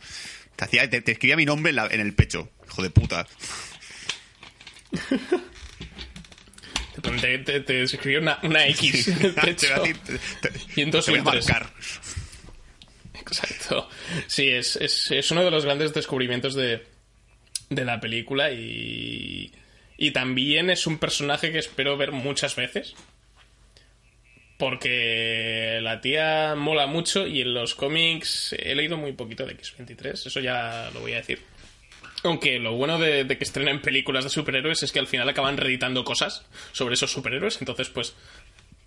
Te, 0.55 0.65
hacía, 0.65 0.89
te, 0.89 1.01
te 1.01 1.11
escribía 1.13 1.35
mi 1.35 1.45
nombre 1.45 1.71
en, 1.71 1.75
la- 1.75 1.87
en 1.87 1.99
el 1.99 2.13
pecho. 2.13 2.49
Hijo 2.67 2.81
de 2.83 2.89
puta. 2.89 3.27
te, 7.21 7.37
te, 7.39 7.59
te 7.61 7.83
escribió 7.83 8.19
una, 8.21 8.39
una 8.43 8.65
X 8.67 9.07
en 9.07 9.25
el 9.25 9.33
pecho. 9.33 9.67
Y 10.75 10.81
en 10.81 10.91
dos 10.91 11.05
te 11.05 11.11
voy 11.11 11.19
a 11.19 11.23
letras. 11.23 11.47
marcar. 11.49 11.73
Exacto. 13.13 13.89
Sí, 14.27 14.49
es, 14.49 14.75
es, 14.77 15.11
es 15.11 15.31
uno 15.31 15.43
de 15.43 15.51
los 15.51 15.65
grandes 15.65 15.93
descubrimientos 15.93 16.55
de, 16.55 16.85
de 17.69 17.85
la 17.85 17.99
película 17.99 18.51
y, 18.51 19.53
y 20.01 20.09
también 20.09 20.71
es 20.71 20.87
un 20.87 20.97
personaje 20.97 21.51
que 21.51 21.59
espero 21.59 21.95
ver 21.95 22.11
muchas 22.11 22.55
veces. 22.55 22.95
Porque 24.57 25.77
la 25.83 26.01
tía 26.01 26.55
mola 26.57 26.87
mucho 26.87 27.27
y 27.27 27.41
en 27.41 27.53
los 27.53 27.75
cómics 27.75 28.55
he 28.57 28.73
leído 28.73 28.97
muy 28.97 29.11
poquito 29.11 29.45
de 29.45 29.55
X23, 29.55 30.25
eso 30.25 30.39
ya 30.39 30.89
lo 30.91 31.01
voy 31.01 31.13
a 31.13 31.17
decir. 31.17 31.43
Aunque 32.23 32.57
lo 32.57 32.73
bueno 32.73 32.97
de, 32.97 33.27
que 33.27 33.43
estrenen 33.43 33.79
películas 33.79 34.23
de 34.23 34.31
superhéroes 34.31 34.81
es 34.81 34.91
que 34.91 34.97
al 34.97 35.05
final 35.05 35.29
acaban 35.29 35.57
reeditando 35.57 36.03
cosas 36.03 36.47
sobre 36.71 36.95
esos 36.95 37.11
superhéroes, 37.11 37.59
entonces 37.59 37.89
pues 37.89 38.15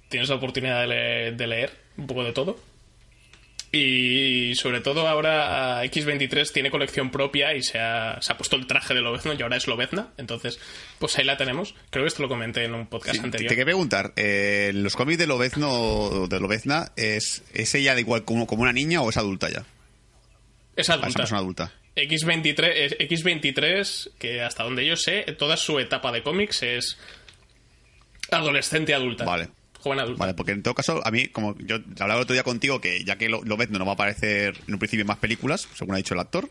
tienes 0.09 0.29
la 0.29 0.35
oportunidad 0.35 0.89
de 0.89 1.31
de 1.31 1.47
leer 1.47 1.71
un 1.97 2.09
poco 2.09 2.25
de 2.25 2.33
todo. 2.33 2.59
Y 3.77 4.55
sobre 4.55 4.81
todo 4.81 5.09
ahora 5.09 5.79
a 5.81 5.85
X23 5.85 6.53
tiene 6.53 6.71
colección 6.71 7.11
propia 7.11 7.55
y 7.55 7.63
se 7.63 7.79
ha, 7.79 8.21
se 8.23 8.33
ha 8.33 8.37
puesto 8.37 8.57
el 8.57 8.67
traje 8.67 8.95
de 8.95 9.01
Lobezno 9.01 9.33
y 9.35 9.43
ahora 9.43 9.57
es 9.57 9.67
Lobezna. 9.67 10.13
Entonces, 10.17 10.61
pues 10.99 11.19
ahí 11.19 11.25
la 11.25 11.37
tenemos. 11.37 11.75
Creo 11.91 12.05
que 12.05 12.09
esto 12.09 12.23
lo 12.23 12.29
comenté 12.29 12.65
en 12.65 12.75
un 12.75 12.87
podcast 12.87 13.15
Sí, 13.17 13.21
te, 13.21 13.27
anterior. 13.27 13.49
te 13.49 13.55
quería 13.55 13.65
preguntar, 13.65 14.13
eh, 14.17 14.69
¿en 14.71 14.83
los 14.83 14.95
cómics 14.97 15.19
de 15.19 15.27
Lobezno, 15.27 16.27
de 16.29 16.41
Lobezna, 16.41 16.93
¿es, 16.97 17.43
¿es 17.53 17.75
ella 17.75 17.95
de 17.95 18.01
igual 18.03 18.25
como, 18.25 18.47
como 18.47 18.63
una 18.63 18.73
niña 18.73 19.03
o 19.03 19.11
es 19.11 19.17
adulta 19.17 19.49
ya? 19.51 19.65
Es 20.77 20.89
Ah, 20.91 20.95
Es 20.95 20.99
una 20.99 21.03
adulta. 21.05 21.19
persona 21.19 21.39
adulta. 21.41 21.73
X23, 21.97 22.73
es- 22.75 22.99
X23, 22.99 24.11
que 24.19 24.43
hasta 24.43 24.65
donde 24.65 24.85
yo 24.85 24.97
sé, 24.97 25.23
toda 25.39 25.57
su 25.57 25.79
etapa 25.79 26.11
de 26.13 26.23
cómics 26.23 26.63
es 26.65 26.99
adolescente 28.31 28.95
adulta. 28.95 29.25
Vale. 29.25 29.49
Joven 29.85 30.01
adulta. 30.01 30.19
Vale, 30.19 30.35
porque 30.35 30.53
en 30.53 30.63
todo 30.63 30.75
caso, 30.75 31.01
a 31.07 31.11
mí, 31.13 31.27
como 31.29 31.57
yo 31.59 31.77
hablaba 32.01 32.15
el 32.15 32.23
otro 32.25 32.33
día 32.35 32.43
contigo, 32.43 32.81
que 32.81 33.05
ya 33.05 33.17
que 33.17 33.29
Lo- 33.29 33.45
Lobezno 33.45 33.79
no 33.79 33.85
va 33.85 33.93
a 33.93 33.95
aparecer 33.95 34.59
en 34.67 34.73
un 34.75 34.79
principio 34.81 35.03
en 35.03 35.07
más 35.07 35.19
películas, 35.19 35.69
según 35.75 35.95
ha 35.95 35.99
dicho 35.99 36.15
el 36.15 36.21
actor, 36.21 36.49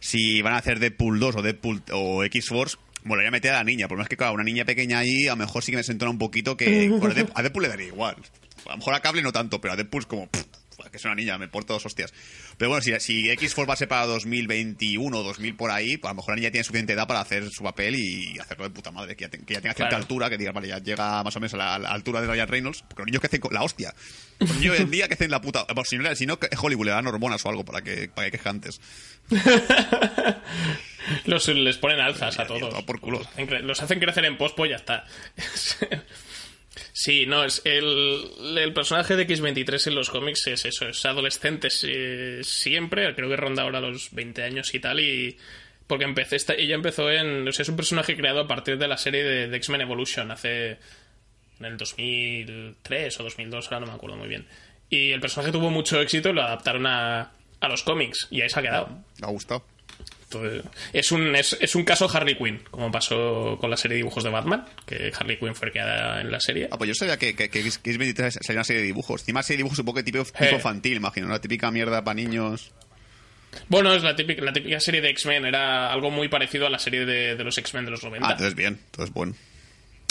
si 0.00 0.42
van 0.42 0.54
a 0.54 0.58
hacer 0.58 0.78
Deadpool 0.80 1.20
2 1.20 1.36
o 1.36 1.42
Deadpool 1.42 1.82
o 1.92 2.24
X-Force, 2.24 2.76
molaría 3.04 3.30
meter 3.30 3.52
a 3.52 3.58
la 3.58 3.64
niña. 3.64 3.86
Por 3.88 3.98
más 3.98 4.08
que, 4.08 4.16
claro, 4.16 4.32
una 4.34 4.42
niña 4.44 4.64
pequeña 4.64 4.98
ahí, 4.98 5.26
a 5.26 5.30
lo 5.30 5.36
mejor 5.36 5.62
sí 5.62 5.70
que 5.70 5.76
me 5.76 5.84
sentona 5.84 6.10
un 6.10 6.18
poquito 6.18 6.56
que 6.56 6.88
bueno, 6.88 7.06
a 7.06 7.14
Deadpool- 7.14 7.32
a 7.34 7.42
Deadpool 7.42 7.62
le 7.62 7.68
daría 7.68 7.86
igual. 7.86 8.16
A 8.66 8.70
lo 8.72 8.76
mejor 8.78 8.94
a 8.94 9.00
Cable 9.00 9.22
no 9.22 9.32
tanto, 9.32 9.60
pero 9.60 9.74
a 9.74 9.76
Deadpool 9.76 10.00
es 10.00 10.06
como... 10.06 10.26
pff, 10.28 10.44
que 10.90 10.96
es 10.96 11.04
una 11.04 11.14
niña, 11.14 11.38
me 11.38 11.48
porto 11.48 11.72
dos 11.72 11.86
hostias. 11.86 12.12
Pero 12.58 12.70
bueno, 12.70 12.82
si, 12.82 12.98
si 13.00 13.30
X-Force 13.30 13.66
va 13.68 13.74
a 13.74 13.76
ser 13.76 13.88
para 13.88 14.06
2021 14.06 15.18
o 15.18 15.22
2000 15.22 15.56
por 15.56 15.70
ahí, 15.70 15.96
pues 15.96 16.08
a 16.10 16.12
lo 16.14 16.16
mejor 16.16 16.32
la 16.34 16.36
niña 16.36 16.50
tiene 16.50 16.64
suficiente 16.64 16.92
edad 16.92 17.06
para 17.06 17.20
hacer 17.20 17.48
su 17.50 17.62
papel 17.64 17.96
y 17.96 18.38
hacerlo 18.38 18.64
de 18.64 18.70
puta 18.70 18.90
madre, 18.90 19.16
que 19.16 19.24
ya, 19.24 19.28
te- 19.30 19.38
que 19.44 19.54
ya 19.54 19.60
tenga 19.60 19.74
cierta 19.74 19.88
Claro. 19.90 20.02
altura, 20.02 20.30
que 20.30 20.38
diga, 20.38 20.52
vale, 20.52 20.68
ya 20.68 20.78
llega 20.78 21.22
más 21.22 21.34
o 21.36 21.40
menos 21.40 21.54
a 21.54 21.56
la, 21.56 21.74
a 21.74 21.78
la 21.78 21.90
altura 21.90 22.20
de 22.20 22.26
Ryan 22.28 22.48
Reynolds. 22.48 22.82
Porque 22.82 23.02
los 23.02 23.06
niños 23.06 23.20
que 23.20 23.26
hacen 23.26 23.40
la 23.50 23.62
hostia. 23.62 23.94
Los 24.38 24.54
niños 24.56 24.76
hoy 24.76 24.82
en 24.82 24.90
día 24.90 25.08
que 25.08 25.14
hacen 25.14 25.30
la 25.30 25.40
puta... 25.40 25.64
Bueno, 25.64 25.84
si 25.84 25.96
no, 25.98 26.14
si 26.14 26.26
no, 26.26 26.38
Hollywood 26.60 26.84
le 26.86 26.90
dan 26.92 27.06
hormonas 27.06 27.44
o 27.44 27.48
algo 27.48 27.64
para 27.64 27.82
que, 27.82 28.08
para 28.08 28.30
que 28.30 28.36
queje 28.38 28.48
antes. 28.48 28.80
Los, 31.24 31.46
les 31.48 31.76
ponen 31.78 32.00
alzas 32.00 32.38
a 32.38 32.46
todos. 32.46 32.60
todo 32.68 32.84
por 32.84 33.00
culo. 33.00 33.20
Los 33.62 33.80
hacen, 33.82 34.00
crecer 34.00 34.24
en 34.24 34.36
post, 34.36 34.56
pues 34.56 34.70
ya 34.70 34.76
está. 34.76 35.04
sí, 36.96 37.26
no, 37.26 37.44
es 37.44 37.60
el, 37.64 38.30
el 38.56 38.72
personaje 38.72 39.16
de 39.16 39.28
X23 39.28 39.88
en 39.88 39.94
los 39.94 40.08
cómics 40.08 40.46
es 40.46 40.64
eso, 40.64 40.88
es 40.88 41.04
adolescente 41.04 41.68
siempre, 41.70 43.14
creo 43.14 43.28
que 43.28 43.36
ronda 43.36 43.64
ahora 43.64 43.80
los 43.80 44.12
20 44.12 44.42
años 44.42 44.74
y 44.74 44.80
tal, 44.80 45.00
y 45.00 45.36
porque 45.86 46.04
empecé 46.04 46.36
esta, 46.36 46.54
ella 46.54 46.74
empezó 46.74 47.10
en, 47.10 47.46
o 47.46 47.52
sea, 47.52 47.64
es 47.64 47.68
un 47.68 47.76
personaje 47.76 48.16
creado 48.16 48.40
a 48.40 48.48
partir 48.48 48.78
de 48.78 48.88
la 48.88 48.96
serie 48.96 49.22
de, 49.22 49.48
de 49.48 49.56
X-Men 49.58 49.82
Evolution 49.82 50.30
hace 50.30 50.78
en 51.60 51.66
el 51.66 51.76
2003 51.76 53.20
o 53.20 53.22
2002, 53.24 53.66
ahora 53.66 53.80
no 53.80 53.86
me 53.86 53.92
acuerdo 53.92 54.16
muy 54.16 54.28
bien. 54.28 54.46
Y 54.88 55.10
el 55.10 55.20
personaje 55.20 55.52
tuvo 55.52 55.70
mucho 55.70 56.00
éxito 56.00 56.30
y 56.30 56.32
lo 56.32 56.42
adaptaron 56.42 56.86
a, 56.86 57.32
a 57.60 57.68
los 57.68 57.82
cómics 57.82 58.28
y 58.30 58.40
ahí 58.40 58.48
se 58.48 58.58
ha 58.58 58.62
quedado. 58.62 58.88
Me 59.20 59.26
ha 59.26 59.30
gustado. 59.30 59.64
Entonces, 60.42 60.70
es 60.92 61.12
un, 61.12 61.34
es, 61.36 61.56
es 61.60 61.74
un 61.74 61.84
caso 61.84 62.08
Harley 62.12 62.36
Quinn, 62.36 62.60
como 62.70 62.90
pasó 62.90 63.56
con 63.60 63.70
la 63.70 63.76
serie 63.76 63.94
de 63.96 63.98
dibujos 64.02 64.24
de 64.24 64.30
Batman, 64.30 64.64
que 64.86 65.12
Harley 65.18 65.38
Quinn 65.38 65.54
fue 65.54 65.70
creada 65.70 66.20
en 66.20 66.30
la 66.30 66.40
serie. 66.40 66.68
Ah, 66.70 66.78
pues 66.78 66.88
yo 66.88 66.94
sabía 66.94 67.16
que, 67.18 67.34
que, 67.34 67.48
que 67.50 67.62
que 67.62 67.68
X23 67.70 68.30
salía 68.42 68.58
una 68.60 68.64
serie 68.64 68.80
de 68.82 68.86
dibujos. 68.86 69.22
Encima 69.22 69.42
serie 69.42 69.56
de 69.56 69.58
dibujos 69.58 69.76
supongo 69.76 69.96
que 69.96 70.02
tipo, 70.02 70.22
tipo 70.24 70.44
Eh. 70.44 70.54
infantil, 70.54 70.96
imagino. 70.96 71.26
Una 71.26 71.40
típica 71.40 71.70
mierda 71.70 72.02
para 72.04 72.14
niños. 72.14 72.72
Bueno, 73.68 73.94
es 73.94 74.02
la 74.02 74.14
típica, 74.14 74.42
la 74.42 74.52
típica 74.52 74.78
serie 74.80 75.00
de 75.00 75.08
X-Men, 75.10 75.46
era 75.46 75.90
algo 75.92 76.10
muy 76.10 76.28
parecido 76.28 76.66
a 76.66 76.70
la 76.70 76.78
serie 76.78 77.06
de, 77.06 77.36
de 77.36 77.44
los 77.44 77.56
X-Men 77.56 77.86
de 77.86 77.90
los 77.92 78.02
90. 78.04 78.26
Ah, 78.28 78.32
entonces 78.32 78.54
bien. 78.54 78.78
Entonces 78.86 79.14
bueno. 79.14 79.34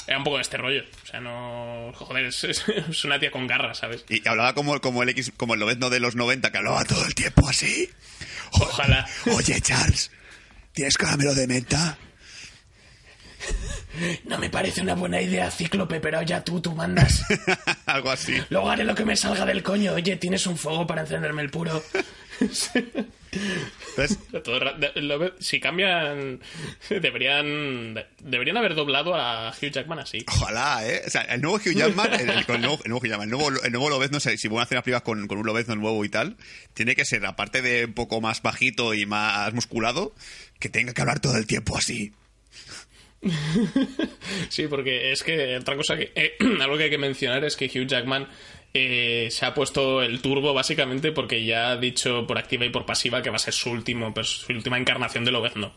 Era 0.08 0.18
un 0.18 0.24
poco 0.24 0.38
de 0.38 0.44
este 0.44 0.58
rollo. 0.58 0.84
O 1.04 1.08
sea, 1.08 1.20
no. 1.20 1.92
Joder, 1.96 2.26
es, 2.26 3.04
una 3.06 3.20
tía 3.20 3.32
con 3.32 3.48
garras, 3.48 3.80
¿sabes? 3.80 4.06
Y 4.10 4.28
hablaba 4.28 4.54
como, 4.54 4.80
como 4.82 5.04
el 5.04 5.10
X, 5.10 5.32
como 5.36 5.54
el 5.56 5.60
Lobezno 5.60 5.90
de 5.90 6.00
los 6.00 6.16
90, 6.16 6.52
que 6.52 6.58
hablaba 6.58 6.86
todo 6.86 7.06
el 7.06 7.16
tiempo 7.16 7.48
así. 7.48 7.90
Ojalá. 8.52 9.08
Oye, 9.36 9.60
Charles, 9.62 10.12
¿tienes 10.74 10.98
caramelo 10.98 11.34
de 11.34 11.48
menta? 11.48 11.98
No 14.26 14.38
me 14.38 14.50
parece 14.50 14.82
una 14.82 14.94
buena 14.96 15.22
idea, 15.22 15.50
Cíclope, 15.50 16.00
pero 16.00 16.22
ya 16.22 16.44
tú, 16.44 16.60
tú 16.60 16.76
mandas. 16.76 17.24
Algo 17.86 18.12
así. 18.12 18.36
Luego 18.50 18.70
haré 18.70 18.84
lo 18.84 18.96
que 18.96 19.06
me 19.06 19.16
salga 19.16 19.46
del 19.46 19.64
coño. 19.64 19.94
Oye, 19.94 20.18
¿tienes 20.18 20.46
un 20.48 20.58
fuego 20.58 20.86
para 20.86 21.02
encenderme 21.02 21.42
el 21.42 21.50
puro? 21.50 21.82
Entonces, 22.42 24.18
si 25.40 25.60
cambian, 25.60 26.40
deberían 26.90 27.96
deberían 28.20 28.58
haber 28.58 28.76
doblado 28.76 29.16
a 29.16 29.50
Hugh 29.52 29.72
Jackman 29.72 30.00
así. 30.00 30.24
ojalá, 30.28 30.88
¿eh? 30.88 31.02
O 31.06 31.10
sea, 31.10 31.22
el 31.24 31.42
nuevo 31.42 31.58
Hugh 31.58 31.76
Jackman, 31.76 32.14
el, 32.14 32.30
el- 32.30 32.46
el 32.48 32.62
nuevo, 32.62 32.80
el 32.84 32.90
nuevo 32.90 32.98
Hugh 33.00 33.08
Jackman, 33.10 33.24
el 33.30 33.32
nuevo, 33.38 33.50
el 33.64 33.72
nuevo 33.72 33.90
Lobezno, 33.90 34.20
si 34.20 34.38
si 34.38 34.48
van 34.48 34.60
a 34.60 34.64
hacer 34.64 34.76
unas 34.78 34.84
películas 34.84 35.02
con, 35.04 35.28
con 35.28 35.38
un 35.38 35.46
Lobezno 35.46 35.76
nuevo 35.76 36.04
y 36.06 36.10
tal, 36.10 36.38
tiene 36.74 36.96
que 36.96 37.06
ser, 37.06 37.26
aparte 37.26 37.62
de 37.62 37.86
un 37.86 37.94
poco 37.94 38.22
más 38.22 38.42
bajito 38.42 38.94
y 38.94 39.06
más 39.06 39.54
musculado, 39.54 40.16
que 40.60 40.70
tenga 40.70 40.94
que 40.94 41.02
hablar 41.02 41.20
todo 41.20 41.38
el 41.38 41.46
tiempo 41.48 41.78
así. 41.78 42.14
Sí, 44.50 44.68
porque 44.68 45.12
es 45.12 45.24
que 45.24 45.58
otra 45.58 45.76
cosa 45.76 45.98
que 45.98 46.12
eh, 46.16 46.34
algo 46.62 46.78
que 46.78 46.84
hay 46.84 46.90
que 46.90 46.98
mencionar 46.98 47.44
es 47.44 47.56
que 47.56 47.66
Hugh 47.66 47.88
Jackman 47.88 48.28
eh, 48.76 49.32
se 49.32 49.46
ha 49.46 49.54
puesto 49.54 50.02
el 50.04 50.22
turbo 50.22 50.54
básicamente 50.54 51.12
porque 51.12 51.46
ya 51.46 51.72
ha 51.72 51.78
dicho 51.78 52.28
por 52.28 52.38
activa 52.38 52.66
y 52.66 52.70
por 52.70 52.86
pasiva 52.86 53.22
que 53.22 53.30
va 53.30 53.38
a 53.38 53.40
ser 53.40 53.54
su 53.54 53.70
último 53.72 54.14
su 54.24 54.52
última 54.52 54.78
encarnación 54.78 55.24
de 55.26 55.32
Lobezno. 55.32 55.74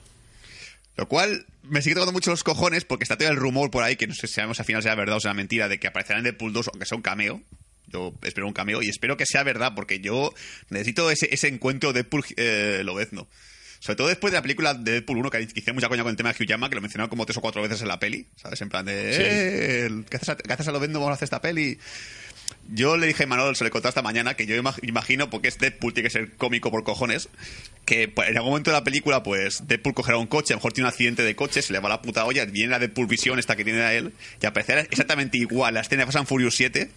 Lo 0.96 1.06
cual 1.06 1.46
me 1.62 1.80
sigue 1.80 1.94
tocando 1.94 2.12
mucho 2.12 2.30
los 2.32 2.42
cojones 2.42 2.84
porque 2.84 3.04
está 3.04 3.16
todo 3.16 3.28
el 3.28 3.36
rumor 3.36 3.70
por 3.70 3.84
ahí, 3.84 3.94
que 3.94 4.08
no 4.08 4.14
sé 4.14 4.26
si 4.26 4.34
sabemos 4.34 4.58
al 4.58 4.66
final 4.66 4.82
sea 4.82 4.96
verdad 4.96 5.16
o 5.16 5.20
sea 5.20 5.32
mentira, 5.32 5.68
de 5.68 5.78
que 5.78 5.86
aparecerá 5.86 6.18
en 6.18 6.24
Deadpool 6.24 6.52
2, 6.52 6.68
aunque 6.72 6.86
sea 6.86 6.96
un 6.96 7.02
cameo. 7.02 7.40
Yo 7.86 8.12
espero 8.22 8.46
un 8.46 8.52
cameo 8.52 8.82
y 8.82 8.88
espero 8.88 9.16
que 9.16 9.24
sea 9.24 9.44
verdad 9.44 9.72
porque 9.76 10.00
yo 10.00 10.34
necesito 10.70 11.10
ese, 11.10 11.32
ese 11.32 11.48
encuentro 11.48 11.92
Deadpool 11.92 12.24
eh, 12.36 12.82
Lobezno. 12.84 13.28
Sobre 13.80 13.94
todo 13.94 14.08
después 14.08 14.32
de 14.32 14.38
la 14.38 14.42
película 14.42 14.74
de 14.74 14.90
Deadpool 14.90 15.18
1, 15.18 15.30
que 15.30 15.40
hicieron 15.42 15.76
mucha 15.76 15.88
coña 15.88 16.02
con 16.02 16.10
el 16.10 16.16
tema 16.16 16.32
de 16.32 16.36
Hugh 16.42 16.48
Jackman, 16.48 16.68
que 16.68 16.74
lo 16.74 16.82
mencionaron 16.82 17.08
como 17.08 17.24
tres 17.26 17.36
o 17.36 17.40
cuatro 17.40 17.62
veces 17.62 17.80
en 17.80 17.86
la 17.86 18.00
peli, 18.00 18.26
¿sabes? 18.34 18.60
En 18.60 18.68
plan 18.68 18.84
de, 18.84 19.12
Sí. 19.14 19.22
eh, 19.24 19.88
¿qué 20.10 20.16
haces 20.16 20.30
a, 20.30 20.36
qué 20.36 20.52
haces 20.52 20.66
a 20.66 20.72
Lobezno? 20.72 20.98
Vamos 20.98 21.12
a 21.12 21.14
hacer 21.14 21.26
esta 21.26 21.40
peli. 21.40 21.78
Yo 22.70 22.96
le 22.96 23.06
dije 23.06 23.24
a 23.24 23.26
Manuel, 23.26 23.56
se 23.56 23.64
le 23.64 23.70
contó 23.70 23.88
esta 23.88 24.02
mañana, 24.02 24.34
que 24.34 24.46
yo 24.46 24.54
imag- 24.56 24.78
imagino, 24.82 25.30
porque 25.30 25.48
es 25.48 25.58
Deadpool, 25.58 25.94
tiene 25.94 26.08
que 26.08 26.12
ser 26.12 26.32
cómico 26.36 26.70
por 26.70 26.84
cojones, 26.84 27.28
que 27.86 28.08
pues, 28.08 28.28
en 28.28 28.36
algún 28.36 28.50
momento 28.52 28.70
de 28.70 28.76
la 28.76 28.84
película, 28.84 29.22
pues 29.22 29.66
Deadpool 29.66 29.94
cogerá 29.94 30.18
un 30.18 30.26
coche, 30.26 30.52
a 30.52 30.56
lo 30.56 30.58
mejor 30.58 30.72
tiene 30.74 30.86
un 30.86 30.90
accidente 30.92 31.22
de 31.22 31.34
coche, 31.34 31.62
se 31.62 31.72
le 31.72 31.78
va 31.80 31.88
la 31.88 32.02
puta 32.02 32.24
olla, 32.24 32.44
viene 32.44 32.70
la 32.70 32.78
Deadpool 32.78 33.06
Visión, 33.06 33.38
esta 33.38 33.56
que 33.56 33.64
tiene 33.64 33.80
a 33.82 33.94
él, 33.94 34.12
y 34.42 34.46
aparecerá 34.46 34.82
exactamente 34.82 35.38
igual 35.38 35.74
la 35.74 35.80
escena 35.80 36.02
de 36.02 36.06
Fast 36.06 36.18
and 36.18 36.26
Furious 36.28 36.54
7, 36.56 36.90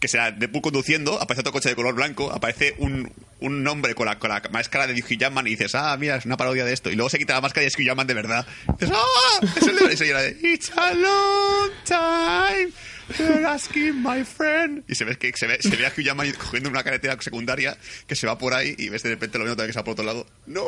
que 0.00 0.08
será 0.08 0.30
Deadpool 0.32 0.60
conduciendo, 0.60 1.18
aparece 1.20 1.40
otro 1.40 1.52
coche 1.52 1.70
de 1.70 1.76
color 1.76 1.94
blanco, 1.94 2.30
aparece 2.30 2.74
un, 2.76 3.10
un 3.40 3.66
hombre 3.66 3.94
con 3.94 4.04
la, 4.04 4.18
con 4.18 4.28
la 4.28 4.42
máscara 4.50 4.86
de 4.86 4.92
Hugh 4.92 5.16
Jackman 5.18 5.46
y 5.46 5.50
dices, 5.50 5.74
ah, 5.74 5.96
mira, 5.98 6.16
es 6.16 6.26
una 6.26 6.36
parodia 6.36 6.66
de 6.66 6.74
esto. 6.74 6.90
Y 6.90 6.94
luego 6.94 7.08
se 7.08 7.16
quita 7.16 7.32
la 7.32 7.40
máscara 7.40 7.64
y 7.64 7.68
es 7.68 7.74
Hugh 7.78 7.84
Jackman 7.86 8.06
de 8.06 8.12
verdad. 8.12 8.46
Y 8.80 8.84
ah, 8.92 9.40
es 9.56 9.66
el 9.66 9.76
de, 9.78 10.36
it's 10.42 10.70
a 10.76 10.92
long 10.92 11.70
time. 11.86 12.70
You're 13.18 13.46
asking 13.46 14.02
my 14.02 14.24
friend. 14.24 14.84
Y 14.88 14.94
se 14.94 15.04
ve 15.04 15.16
que 15.16 15.32
se 15.36 15.46
ve, 15.46 15.58
se 15.60 15.76
ve 15.76 15.86
a 15.86 15.90
Hugh 15.90 16.02
Jackman 16.04 16.32
cogiendo 16.32 16.70
una 16.70 16.82
carretera 16.82 17.20
secundaria 17.20 17.76
que 18.06 18.16
se 18.16 18.26
va 18.26 18.38
por 18.38 18.54
ahí 18.54 18.74
y 18.78 18.88
ves 18.88 19.02
de 19.02 19.10
repente 19.10 19.38
lo 19.38 19.44
mismo 19.44 19.56
también 19.56 19.68
que 19.68 19.72
se 19.74 19.78
va 19.78 19.84
por 19.84 19.92
otro 19.92 20.04
lado. 20.04 20.26
¡No! 20.46 20.64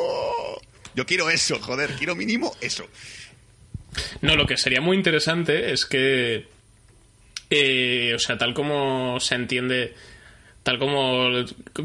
Yo 0.95 1.05
quiero 1.05 1.29
eso, 1.29 1.59
joder, 1.59 1.91
quiero 1.97 2.15
mínimo 2.15 2.55
eso. 2.61 2.87
No, 4.21 4.35
lo 4.35 4.45
que 4.45 4.57
sería 4.57 4.81
muy 4.81 4.97
interesante 4.97 5.71
es 5.71 5.85
que. 5.85 6.47
eh, 7.49 8.13
o 8.15 8.19
sea, 8.19 8.37
tal 8.37 8.53
como 8.53 9.19
se 9.19 9.35
entiende. 9.35 9.93
Tal 10.67 10.79
como, 10.79 11.29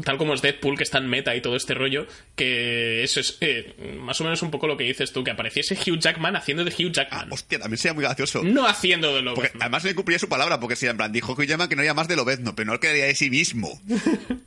tal 0.03 0.17
como 0.17 0.33
es 0.33 0.41
Deadpool, 0.41 0.75
que 0.75 0.83
está 0.83 0.97
en 0.97 1.07
meta 1.07 1.33
y 1.33 1.41
todo 1.41 1.55
este 1.55 1.73
rollo, 1.73 2.05
que 2.35 3.01
eso 3.01 3.21
es 3.21 3.37
eh, 3.39 3.73
más 4.01 4.19
o 4.19 4.25
menos 4.25 4.41
un 4.41 4.51
poco 4.51 4.67
lo 4.67 4.75
que 4.75 4.83
dices 4.83 5.13
tú, 5.13 5.23
que 5.23 5.31
apareciese 5.31 5.75
Hugh 5.75 5.99
Jackman 5.99 6.35
haciendo 6.35 6.65
de 6.65 6.71
Hugh 6.71 6.91
Jackman. 6.91 7.31
Hostia, 7.31 7.59
también 7.59 7.77
sería 7.77 7.93
muy 7.93 8.03
gracioso. 8.03 8.43
no 8.43 8.67
haciendo 8.67 9.15
de 9.15 9.21
lo 9.21 9.35
Porque 9.35 9.53
además 9.57 9.85
le 9.85 9.95
cumplía 9.95 10.19
su 10.19 10.27
palabra, 10.27 10.59
porque 10.59 10.75
si 10.75 10.85
en 10.85 10.97
plan 10.97 11.13
dijo 11.13 11.31
Hugh 11.31 11.45
Jackman 11.45 11.69
que 11.69 11.77
no 11.77 11.81
había 11.81 11.93
más 11.93 12.09
de 12.09 12.17
Lobezno, 12.17 12.57
pero 12.57 12.73
no 12.73 12.81
que 12.81 12.89
de 12.89 13.15
sí 13.15 13.29
mismo. 13.29 13.79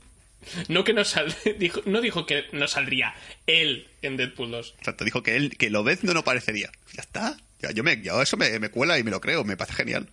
No 0.68 0.84
que 0.84 0.92
no 0.92 1.02
sal, 1.04 1.34
dijo, 1.58 1.80
no 1.86 2.00
dijo 2.02 2.24
que 2.24 2.44
no 2.52 2.68
saldría 2.68 3.14
él 3.46 3.88
en 4.02 4.16
Deadpool 4.18 4.50
2. 4.52 4.74
Exacto, 4.78 5.04
dijo 5.04 5.22
que 5.22 5.34
él, 5.34 5.56
que 5.56 5.70
Lobezno 5.70 6.12
no 6.12 6.22
parecería. 6.24 6.70
Ya 6.92 7.00
está. 7.00 7.36
Ya, 7.62 7.72
yo 7.72 7.82
me, 7.82 8.00
ya 8.00 8.22
eso 8.22 8.36
me, 8.36 8.56
me 8.60 8.68
cuela 8.68 8.96
y 8.98 9.02
me 9.02 9.10
lo 9.10 9.20
creo, 9.20 9.42
me 9.44 9.56
parece 9.56 9.78
genial. 9.78 10.08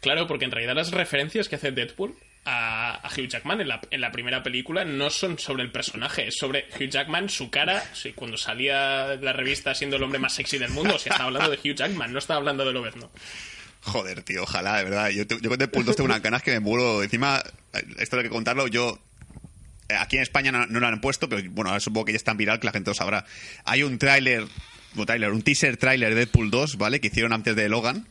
Claro, 0.00 0.26
porque 0.26 0.46
en 0.46 0.50
realidad 0.50 0.74
las 0.74 0.90
referencias 0.90 1.48
que 1.48 1.56
hace 1.56 1.70
Deadpool 1.70 2.16
a, 2.46 3.02
Hugh 3.16 3.28
Jackman 3.28 3.60
en 3.60 3.68
la, 3.68 3.80
en 3.90 4.00
la 4.00 4.10
primera 4.12 4.42
película 4.42 4.84
no 4.84 5.10
son 5.10 5.38
sobre 5.38 5.64
el 5.64 5.70
personaje, 5.72 6.28
es 6.28 6.36
sobre 6.36 6.66
Hugh 6.78 6.88
Jackman, 6.88 7.28
su 7.28 7.50
cara, 7.50 7.82
sí, 7.92 8.12
cuando 8.12 8.36
salía 8.36 9.08
de 9.08 9.24
la 9.24 9.32
revista 9.32 9.74
siendo 9.74 9.96
el 9.96 10.02
hombre 10.02 10.18
más 10.18 10.34
sexy 10.34 10.56
del 10.58 10.70
mundo, 10.70 10.94
o 10.94 10.98
sea, 10.98 11.12
estaba 11.12 11.28
hablando 11.28 11.50
de 11.50 11.56
Hugh 11.58 11.74
Jackman, 11.76 12.12
no 12.12 12.18
estaba 12.18 12.38
hablando 12.38 12.64
de 12.64 12.72
Lobezno. 12.72 13.10
Joder, 13.82 14.22
tío, 14.22 14.42
ojalá, 14.42 14.78
de 14.78 14.84
verdad. 14.84 15.10
Yo, 15.10 15.24
yo 15.24 15.48
con 15.48 15.58
Deadpool 15.58 15.84
2 15.84 15.96
tengo 15.96 16.06
unas 16.06 16.22
ganas 16.22 16.42
que 16.42 16.50
me 16.52 16.60
muero. 16.60 17.02
Encima, 17.04 17.42
esto 17.98 18.16
hay 18.16 18.24
que 18.24 18.30
contarlo, 18.30 18.66
yo... 18.66 18.98
eh, 19.88 19.94
Aquí 19.94 20.16
en 20.16 20.22
España 20.22 20.50
no, 20.50 20.66
lo 20.66 20.86
han 20.86 21.00
puesto, 21.00 21.28
pero 21.28 21.42
bueno, 21.50 21.70
ahora 21.70 21.80
supongo 21.80 22.06
que 22.06 22.12
ya 22.12 22.16
es 22.16 22.24
tan 22.24 22.36
viral 22.36 22.58
que 22.58 22.66
la 22.66 22.72
gente 22.72 22.90
lo 22.90 22.94
sabrá. 22.94 23.24
Hay 23.64 23.82
un 23.84 23.98
tráiler, 23.98 24.44
un 24.96 25.24
un 25.24 25.42
teaser 25.42 25.76
tráiler 25.76 26.10
de 26.10 26.16
Deadpool 26.26 26.50
2, 26.50 26.78
¿vale? 26.78 27.00
Que 27.00 27.08
hicieron 27.08 27.32
antes 27.32 27.54
de 27.54 27.68
Logan, 27.68 28.08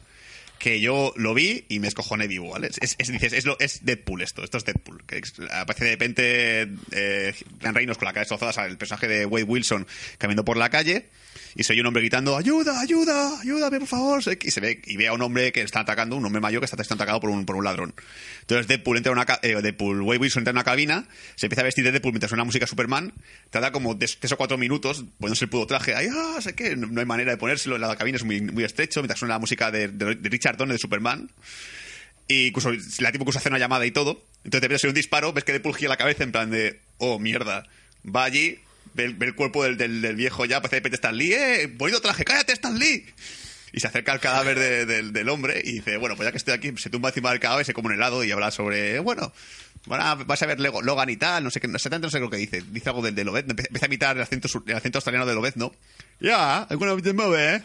que 0.59 0.79
yo 0.79 1.13
lo 1.15 1.33
vi 1.33 1.65
y 1.69 1.79
me 1.79 1.87
escojoné 1.87 2.27
vivo, 2.27 2.49
¿vale? 2.51 2.69
Es, 2.79 2.95
es- 2.97 3.11
dices, 3.11 3.33
es, 3.33 3.45
lo, 3.45 3.57
es 3.59 3.85
Deadpool 3.85 4.21
esto, 4.21 4.43
esto 4.43 4.57
es 4.57 4.65
Deadpool. 4.65 5.03
Que 5.05 5.21
aparece 5.51 5.85
de 5.85 5.91
repente 5.91 6.67
eh, 6.91 7.33
Reynolds 7.61 7.97
con 7.97 8.05
la 8.05 8.13
cara 8.13 8.21
destrozada, 8.27 8.65
el 8.67 8.77
personaje 8.77 9.07
de 9.07 9.25
Wade 9.25 9.43
Wilson 9.45 9.85
caminando 10.17 10.45
por 10.45 10.57
la 10.57 10.69
calle 10.69 11.05
y 11.55 11.63
se 11.63 11.71
oye 11.71 11.81
un 11.81 11.87
hombre 11.87 12.01
gritando, 12.01 12.35
ayuda, 12.35 12.81
ayuda, 12.81 13.39
ayúdame, 13.39 13.79
por 13.79 13.87
favor. 13.87 14.21
Y 14.41 14.51
se 14.51 14.59
ve, 14.59 14.81
y 14.85 14.97
ve 14.97 15.07
a 15.07 15.13
un 15.13 15.21
hombre 15.21 15.53
que 15.53 15.61
está 15.61 15.79
atacando, 15.79 16.17
un 16.17 16.25
hombre 16.25 16.41
mayor 16.41 16.59
que 16.59 16.65
está 16.65 16.83
siendo 16.83 17.01
atacado 17.01 17.21
por 17.21 17.29
un, 17.29 17.45
por 17.45 17.55
un 17.55 17.63
ladrón. 17.63 17.93
Entonces 18.41 18.67
Deadpool 18.67 18.97
entra 18.97 19.11
a 19.11 19.13
una, 19.13 19.25
eh, 19.41 19.61
Deadpool, 19.61 20.01
Wade 20.01 20.19
Wilson 20.19 20.41
entra 20.41 20.51
en 20.51 20.57
una 20.57 20.65
cabina, 20.65 21.07
se 21.35 21.45
empieza 21.45 21.61
a 21.61 21.63
vestir 21.63 21.85
de 21.85 21.93
Deadpool 21.93 22.11
mientras 22.11 22.29
suena 22.29 22.43
música 22.43 22.67
Superman, 22.67 23.13
tarda 23.51 23.71
como 23.71 23.97
tres 23.97 24.31
o 24.31 24.37
cuatro 24.37 24.57
minutos 24.57 25.05
poniéndose 25.17 25.45
el 25.45 25.49
puto 25.49 25.65
traje, 25.65 25.95
ay, 25.95 26.09
ah, 26.11 26.41
sé 26.41 26.55
qué, 26.55 26.75
no, 26.75 26.99
hay 26.99 27.05
manera 27.05 27.31
de 27.31 27.37
ponérselo, 27.37 27.77
la 27.77 27.95
cabina 27.95 28.17
es 28.17 28.25
muy, 28.25 28.41
muy 28.41 28.65
estrecho, 28.65 28.99
mientras 28.99 29.19
suena 29.19 29.35
la 29.35 29.39
música 29.39 29.71
de, 29.71 29.87
Richard 30.23 30.57
Donner 30.57 30.75
de 30.75 30.79
Superman. 30.79 31.31
Y 32.27 32.47
incluso 32.47 32.71
la 32.99 33.11
tipo 33.11 33.23
que 33.23 33.37
hace 33.37 33.49
una 33.49 33.59
llamada 33.59 33.85
y 33.85 33.91
todo. 33.91 34.23
Entonces 34.43 34.61
te 34.61 34.67
ves 34.67 34.83
un 34.83 34.95
disparo, 34.95 35.31
ves 35.31 35.43
que 35.43 35.51
Deadpool 35.51 35.75
gira 35.75 35.89
la 35.89 35.97
cabeza 35.97 36.23
en 36.23 36.31
plan 36.31 36.49
de, 36.49 36.81
oh, 36.97 37.19
mierda. 37.19 37.67
Va 38.03 38.23
allí, 38.23 38.59
ve, 38.95 39.03
el- 39.27 39.35
cuerpo 39.35 39.63
del, 39.63 39.77
del- 39.77 40.15
viejo 40.15 40.45
ya, 40.45 40.61
parece 40.61 40.77
de 40.77 40.79
repente 40.79 40.95
Stan 40.95 41.15
Lee, 41.15 41.33
eh, 41.33 41.67
bonito 41.75 42.01
traje, 42.01 42.23
cállate 42.25 42.53
Stan 42.53 42.77
Lee. 42.77 43.05
Y 43.73 43.79
se 43.81 43.87
acerca 43.87 44.13
al 44.13 44.21
cadáver 44.21 44.57
de- 44.57 44.85
del- 44.85 45.29
hombre 45.29 45.61
y 45.63 45.73
dice, 45.73 45.97
bueno, 45.97 46.15
pues 46.15 46.25
ya 46.27 46.31
que 46.31 46.37
estoy 46.37 46.53
aquí, 46.53 46.71
se 46.77 46.89
tumba 46.89 47.09
encima 47.09 47.29
del 47.31 47.39
cadáver 47.41 47.65
se 47.65 47.73
come 47.73 47.87
un 47.89 47.95
helado 47.95 48.23
y 48.23 48.31
habla 48.31 48.49
sobre, 48.49 48.99
bueno, 48.99 49.33
a- 49.89 50.15
vas 50.15 50.41
a 50.41 50.45
ver 50.45 50.59
Logan 50.59 51.09
y 51.09 51.17
tal, 51.17 51.43
no 51.43 51.51
sé 51.51 51.59
qué, 51.59 51.67
exactamente 51.67 52.07
no 52.07 52.11
sé 52.11 52.19
lo 52.21 52.29
que 52.29 52.37
dice. 52.37 52.63
Dice 52.71 52.89
algo 52.89 53.01
del 53.01 53.15
de 53.15 53.25
Lobezno, 53.25 53.51
empieza 53.51 53.85
a 53.85 53.89
imitar 53.89 54.15
el 54.15 54.23
acento, 54.23 54.47
sur- 54.47 54.63
el 54.65 54.75
acento 54.75 54.97
australiano 54.99 55.25
de 55.25 55.35
Lobezno. 55.35 55.73
Ya, 56.21 56.63
alguna 56.63 56.93
vez 56.93 57.03
te 57.03 57.11
mueve, 57.13 57.55
¿eh? 57.55 57.61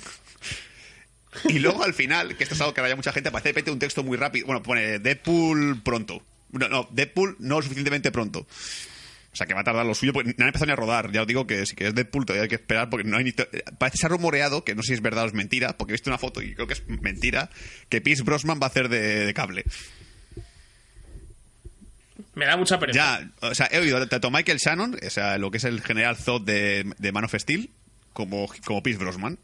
Y 1.49 1.61
luego 1.61 1.85
al 1.85 1.95
final, 1.95 2.37
que 2.37 2.43
esto 2.43 2.57
es 2.57 2.61
algo 2.61 2.75
que 2.75 2.81
vaya 2.81 2.97
mucha 2.97 3.13
gente, 3.13 3.29
aparece 3.29 3.51
de 3.51 3.53
repente 3.53 3.71
un 3.71 3.79
texto 3.79 4.03
muy 4.03 4.17
rápido. 4.19 4.47
Bueno, 4.47 4.63
pone 4.65 4.99
Deadpool 4.99 5.81
pronto. 5.85 6.23
No, 6.51 6.69
no, 6.69 6.89
Deadpool 6.91 7.37
no 7.39 7.63
suficientemente 7.63 8.11
pronto. 8.11 8.49
O 9.33 9.37
sea, 9.37 9.47
que 9.47 9.55
va 9.55 9.61
a 9.61 9.65
tardar 9.65 9.87
lo 9.87 9.95
suyo, 9.95 10.13
porque 10.13 10.31
no 10.37 10.43
han 10.43 10.49
empezado 10.49 10.67
ni 10.67 10.73
a 10.73 10.77
rodar. 10.77 11.13
Ya 11.13 11.23
os 11.23 11.27
digo 11.27 11.47
que 11.47 11.65
si 11.65 11.77
quieres 11.77 11.95
Deadpool 11.95 12.27
todavía 12.27 12.43
hay 12.43 12.49
que 12.49 12.57
esperar, 12.57 12.91
porque 12.91 13.09
no 13.09 13.17
hay 13.17 13.23
ni... 13.25 13.33
Parece 13.33 13.93
que 13.93 13.99
se 13.99 14.07
ha 14.07 14.09
rumoreado, 14.09 14.65
que 14.65 14.75
no 14.75 14.83
sé 14.83 14.89
si 14.89 14.95
es 14.95 15.03
verdad 15.03 15.25
o 15.25 15.27
es 15.29 15.35
mentira, 15.35 15.77
porque 15.79 15.93
he 15.93 15.95
visto 15.95 16.11
una 16.11 16.19
foto 16.19 16.43
y 16.43 16.55
creo 16.55 16.67
que 16.67 16.73
es 16.75 16.83
mentira, 16.89 17.49
que 17.89 18.01
Pierce 18.01 18.25
Brosnan 18.25 18.59
va 18.61 18.67
a 18.67 18.71
hacer 18.71 18.89
de, 18.89 19.27
de 19.27 19.35
cable. 19.35 19.65
Me 22.35 22.45
da 22.47 22.57
mucha 22.57 22.79
pereza. 22.79 22.97
Ya, 22.99 23.31
o 23.49 23.55
sea, 23.55 23.69
he 23.71 23.79
oído 23.79 24.07
tanto 24.09 24.31
Michael 24.31 24.59
Shannon, 24.59 24.97
o 25.05 25.11
sea, 25.11 25.39
lo 25.39 25.51
que 25.51 25.59
es 25.59 25.65
el 25.65 25.81
general 25.81 26.17
Zod 26.17 26.43
de, 26.43 26.93
de 26.99 27.13
Man 27.13 27.25
of 27.25 27.35
Steel, 27.35 27.71
como, 28.13 28.49
como 28.65 28.83
Pierce 28.83 29.03
Brosnan. 29.03 29.39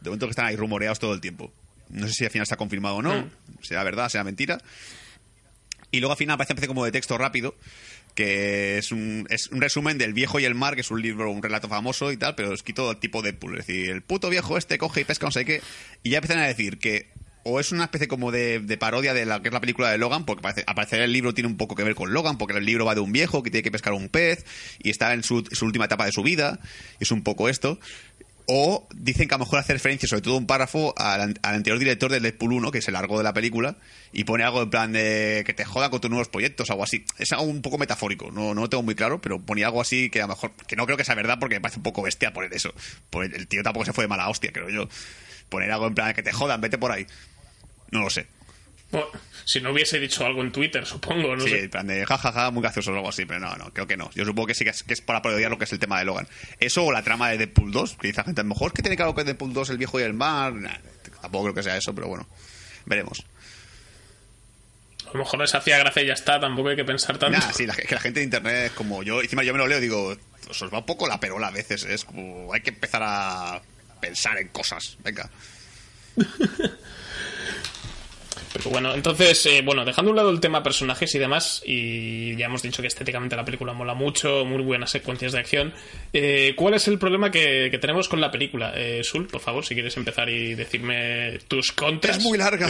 De 0.00 0.10
momento 0.10 0.26
que 0.26 0.30
están 0.30 0.46
ahí 0.46 0.56
rumoreados 0.56 0.98
todo 0.98 1.14
el 1.14 1.20
tiempo. 1.20 1.52
No 1.88 2.06
sé 2.06 2.12
si 2.14 2.24
al 2.24 2.30
final 2.30 2.42
está 2.44 2.56
confirmado 2.56 2.96
o 2.96 3.02
no, 3.02 3.14
Mm. 3.22 3.30
será 3.62 3.82
verdad, 3.84 4.08
será 4.08 4.24
mentira. 4.24 4.58
Y 5.90 6.00
luego 6.00 6.12
al 6.12 6.18
final 6.18 6.34
aparece 6.34 6.66
como 6.66 6.84
de 6.84 6.92
texto 6.92 7.16
rápido, 7.16 7.54
que 8.16 8.78
es 8.78 8.90
un, 8.90 9.26
es 9.30 9.48
un 9.48 9.60
resumen 9.60 9.98
del 9.98 10.14
Viejo 10.14 10.40
y 10.40 10.44
el 10.44 10.56
Mar, 10.56 10.74
que 10.74 10.80
es 10.80 10.90
un 10.90 11.00
libro, 11.00 11.30
un 11.30 11.42
relato 11.42 11.68
famoso 11.68 12.10
y 12.10 12.16
tal, 12.16 12.34
pero 12.34 12.52
escrito 12.52 12.96
tipo 12.96 13.22
Deadpool. 13.22 13.58
Es 13.58 13.66
decir, 13.66 13.90
el 13.90 14.02
puto 14.02 14.28
viejo 14.30 14.58
este 14.58 14.78
coge 14.78 15.02
y 15.02 15.04
pesca 15.04 15.26
no 15.26 15.30
sé 15.30 15.44
qué. 15.44 15.62
Y 16.02 16.10
ya 16.10 16.18
empiezan 16.18 16.42
a 16.42 16.46
decir 16.46 16.78
que 16.78 17.12
o 17.48 17.60
es 17.60 17.70
una 17.70 17.84
especie 17.84 18.08
como 18.08 18.32
de, 18.32 18.58
de 18.58 18.76
parodia 18.76 19.14
de 19.14 19.24
la 19.24 19.40
que 19.40 19.48
es 19.48 19.54
la 19.54 19.60
película 19.60 19.88
de 19.88 19.98
Logan, 19.98 20.24
porque 20.24 20.42
parece, 20.42 20.64
aparecer 20.66 21.00
el 21.00 21.12
libro 21.12 21.32
tiene 21.32 21.46
un 21.46 21.56
poco 21.56 21.76
que 21.76 21.84
ver 21.84 21.94
con 21.94 22.12
Logan, 22.12 22.38
porque 22.38 22.58
el 22.58 22.64
libro 22.64 22.84
va 22.84 22.96
de 22.96 23.00
un 23.00 23.12
viejo 23.12 23.44
que 23.44 23.52
tiene 23.52 23.62
que 23.62 23.70
pescar 23.70 23.92
un 23.92 24.08
pez 24.08 24.44
y 24.80 24.90
está 24.90 25.14
en 25.14 25.22
su, 25.22 25.44
su 25.52 25.64
última 25.64 25.84
etapa 25.84 26.06
de 26.06 26.12
su 26.12 26.24
vida, 26.24 26.58
es 26.98 27.12
un 27.12 27.22
poco 27.22 27.48
esto. 27.48 27.78
O 28.48 28.86
dicen 28.94 29.26
que 29.26 29.34
a 29.34 29.38
lo 29.38 29.44
mejor 29.44 29.58
hace 29.58 29.72
referencia, 29.72 30.08
sobre 30.08 30.22
todo 30.22 30.36
un 30.36 30.46
párrafo, 30.46 30.94
al, 30.96 31.20
an- 31.20 31.38
al 31.42 31.54
anterior 31.56 31.78
director 31.80 32.12
del 32.12 32.22
Deadpool 32.22 32.52
1, 32.52 32.70
que 32.70 32.78
es 32.78 32.86
el 32.86 32.94
largo 32.94 33.18
de 33.18 33.24
la 33.24 33.32
película, 33.32 33.76
y 34.12 34.22
pone 34.22 34.44
algo 34.44 34.62
en 34.62 34.70
plan 34.70 34.92
de 34.92 35.42
que 35.44 35.52
te 35.52 35.64
jodan 35.64 35.90
con 35.90 36.00
tus 36.00 36.10
nuevos 36.10 36.28
proyectos, 36.28 36.70
algo 36.70 36.84
así. 36.84 37.04
Es 37.18 37.32
algo 37.32 37.44
un 37.44 37.60
poco 37.60 37.76
metafórico, 37.76 38.30
no, 38.30 38.54
no 38.54 38.60
lo 38.62 38.68
tengo 38.70 38.84
muy 38.84 38.94
claro, 38.94 39.20
pero 39.20 39.40
ponía 39.40 39.66
algo 39.66 39.80
así 39.80 40.10
que 40.10 40.20
a 40.20 40.26
lo 40.26 40.28
mejor, 40.28 40.52
que 40.68 40.76
no 40.76 40.86
creo 40.86 40.96
que 40.96 41.04
sea 41.04 41.16
verdad 41.16 41.38
porque 41.40 41.56
me 41.56 41.60
parece 41.60 41.80
un 41.80 41.82
poco 41.82 42.02
bestia 42.02 42.32
poner 42.32 42.54
eso. 42.54 42.72
Pues 43.10 43.32
el 43.34 43.48
tío 43.48 43.64
tampoco 43.64 43.84
se 43.84 43.92
fue 43.92 44.04
de 44.04 44.08
mala 44.08 44.28
hostia, 44.28 44.52
creo 44.52 44.68
yo. 44.70 44.88
Poner 45.48 45.70
algo 45.72 45.88
en 45.88 45.94
plan 45.96 46.08
de 46.08 46.14
que 46.14 46.22
te 46.22 46.32
jodan, 46.32 46.60
vete 46.60 46.78
por 46.78 46.92
ahí. 46.92 47.04
No 47.90 48.00
lo 48.02 48.10
sé. 48.10 48.26
Bueno, 48.96 49.10
si 49.44 49.60
no 49.60 49.72
hubiese 49.72 49.98
dicho 50.00 50.24
algo 50.24 50.42
en 50.42 50.50
Twitter, 50.50 50.86
supongo, 50.86 51.36
no 51.36 51.44
sí, 51.44 51.50
sé. 51.50 51.64
en 51.64 51.70
plan 51.70 51.86
de 51.86 52.06
jajaja, 52.06 52.50
muy 52.50 52.62
gracioso 52.62 52.92
o 52.92 52.94
algo 52.94 53.08
así, 53.08 53.26
pero 53.26 53.40
no, 53.40 53.54
no, 53.56 53.72
creo 53.72 53.86
que 53.86 53.96
no. 53.96 54.10
Yo 54.14 54.24
supongo 54.24 54.46
que 54.48 54.54
sí 54.54 54.64
que 54.64 54.70
es, 54.70 54.82
que 54.82 54.94
es 54.94 55.00
para 55.00 55.20
parodiar 55.22 55.50
lo 55.50 55.58
que 55.58 55.64
es 55.64 55.72
el 55.72 55.78
tema 55.78 55.98
de 55.98 56.06
Logan. 56.06 56.26
Eso 56.58 56.84
o 56.84 56.92
la 56.92 57.02
trama 57.02 57.28
de 57.30 57.38
Deadpool 57.38 57.72
2, 57.72 57.96
que 58.00 58.08
dice 58.08 58.20
la 58.20 58.24
gente, 58.24 58.40
a 58.40 58.44
lo 58.44 58.48
mejor 58.48 58.68
es 58.68 58.72
que 58.74 58.82
tiene 58.82 58.96
que 58.96 59.02
ver 59.02 59.08
algo 59.08 59.14
con 59.14 59.26
Deadpool 59.26 59.52
2, 59.52 59.70
el 59.70 59.78
viejo 59.78 60.00
y 60.00 60.02
el 60.02 60.14
mar. 60.14 60.54
Nah, 60.54 60.78
tampoco 61.20 61.44
creo 61.44 61.54
que 61.54 61.62
sea 61.62 61.76
eso, 61.76 61.94
pero 61.94 62.08
bueno, 62.08 62.26
veremos. 62.86 63.24
A 65.06 65.12
lo 65.12 65.20
mejor 65.20 65.40
les 65.40 65.54
hacía 65.54 65.78
gracia 65.78 66.02
y 66.02 66.06
ya 66.06 66.14
está, 66.14 66.40
tampoco 66.40 66.70
hay 66.70 66.76
que 66.76 66.84
pensar 66.84 67.18
tanto. 67.18 67.38
Nah, 67.38 67.52
sí, 67.52 67.66
la, 67.66 67.74
que 67.74 67.94
la 67.94 68.00
gente 68.00 68.20
de 68.20 68.24
internet, 68.24 68.72
como 68.74 69.02
yo, 69.02 69.20
encima 69.20 69.44
yo 69.44 69.52
me 69.52 69.58
lo 69.58 69.66
leo, 69.66 69.78
digo, 69.78 70.16
os 70.48 70.62
os 70.62 70.72
va 70.72 70.78
un 70.78 70.86
poco 70.86 71.06
la 71.06 71.20
perola 71.20 71.48
a 71.48 71.52
veces, 71.52 71.84
es 71.84 72.04
como, 72.04 72.52
hay 72.52 72.60
que 72.60 72.70
empezar 72.70 73.02
a 73.04 73.60
pensar 74.00 74.38
en 74.38 74.48
cosas, 74.48 74.96
venga. 75.04 75.30
Pero 78.52 78.70
bueno, 78.70 78.94
entonces, 78.94 79.44
eh, 79.46 79.60
bueno, 79.64 79.84
dejando 79.84 80.10
a 80.10 80.12
un 80.12 80.16
lado 80.16 80.30
el 80.30 80.40
tema 80.40 80.62
personajes 80.62 81.14
y 81.14 81.18
demás, 81.18 81.62
y 81.66 82.34
ya 82.36 82.46
hemos 82.46 82.62
dicho 82.62 82.80
que 82.80 82.88
estéticamente 82.88 83.36
la 83.36 83.44
película 83.44 83.72
mola 83.74 83.94
mucho, 83.94 84.44
muy 84.46 84.62
buenas 84.62 84.90
secuencias 84.90 85.32
de 85.32 85.38
acción, 85.40 85.74
eh, 86.12 86.54
¿cuál 86.56 86.74
es 86.74 86.88
el 86.88 86.98
problema 86.98 87.30
que, 87.30 87.68
que 87.70 87.78
tenemos 87.78 88.08
con 88.08 88.20
la 88.20 88.30
película? 88.30 88.72
Eh, 88.74 89.02
Sul, 89.04 89.26
por 89.26 89.40
favor, 89.40 89.64
si 89.66 89.74
quieres 89.74 89.96
empezar 89.96 90.28
y 90.30 90.54
decirme 90.54 91.38
tus 91.48 91.72
contras. 91.72 92.16
Es 92.18 92.22
muy 92.22 92.38
larga. 92.38 92.68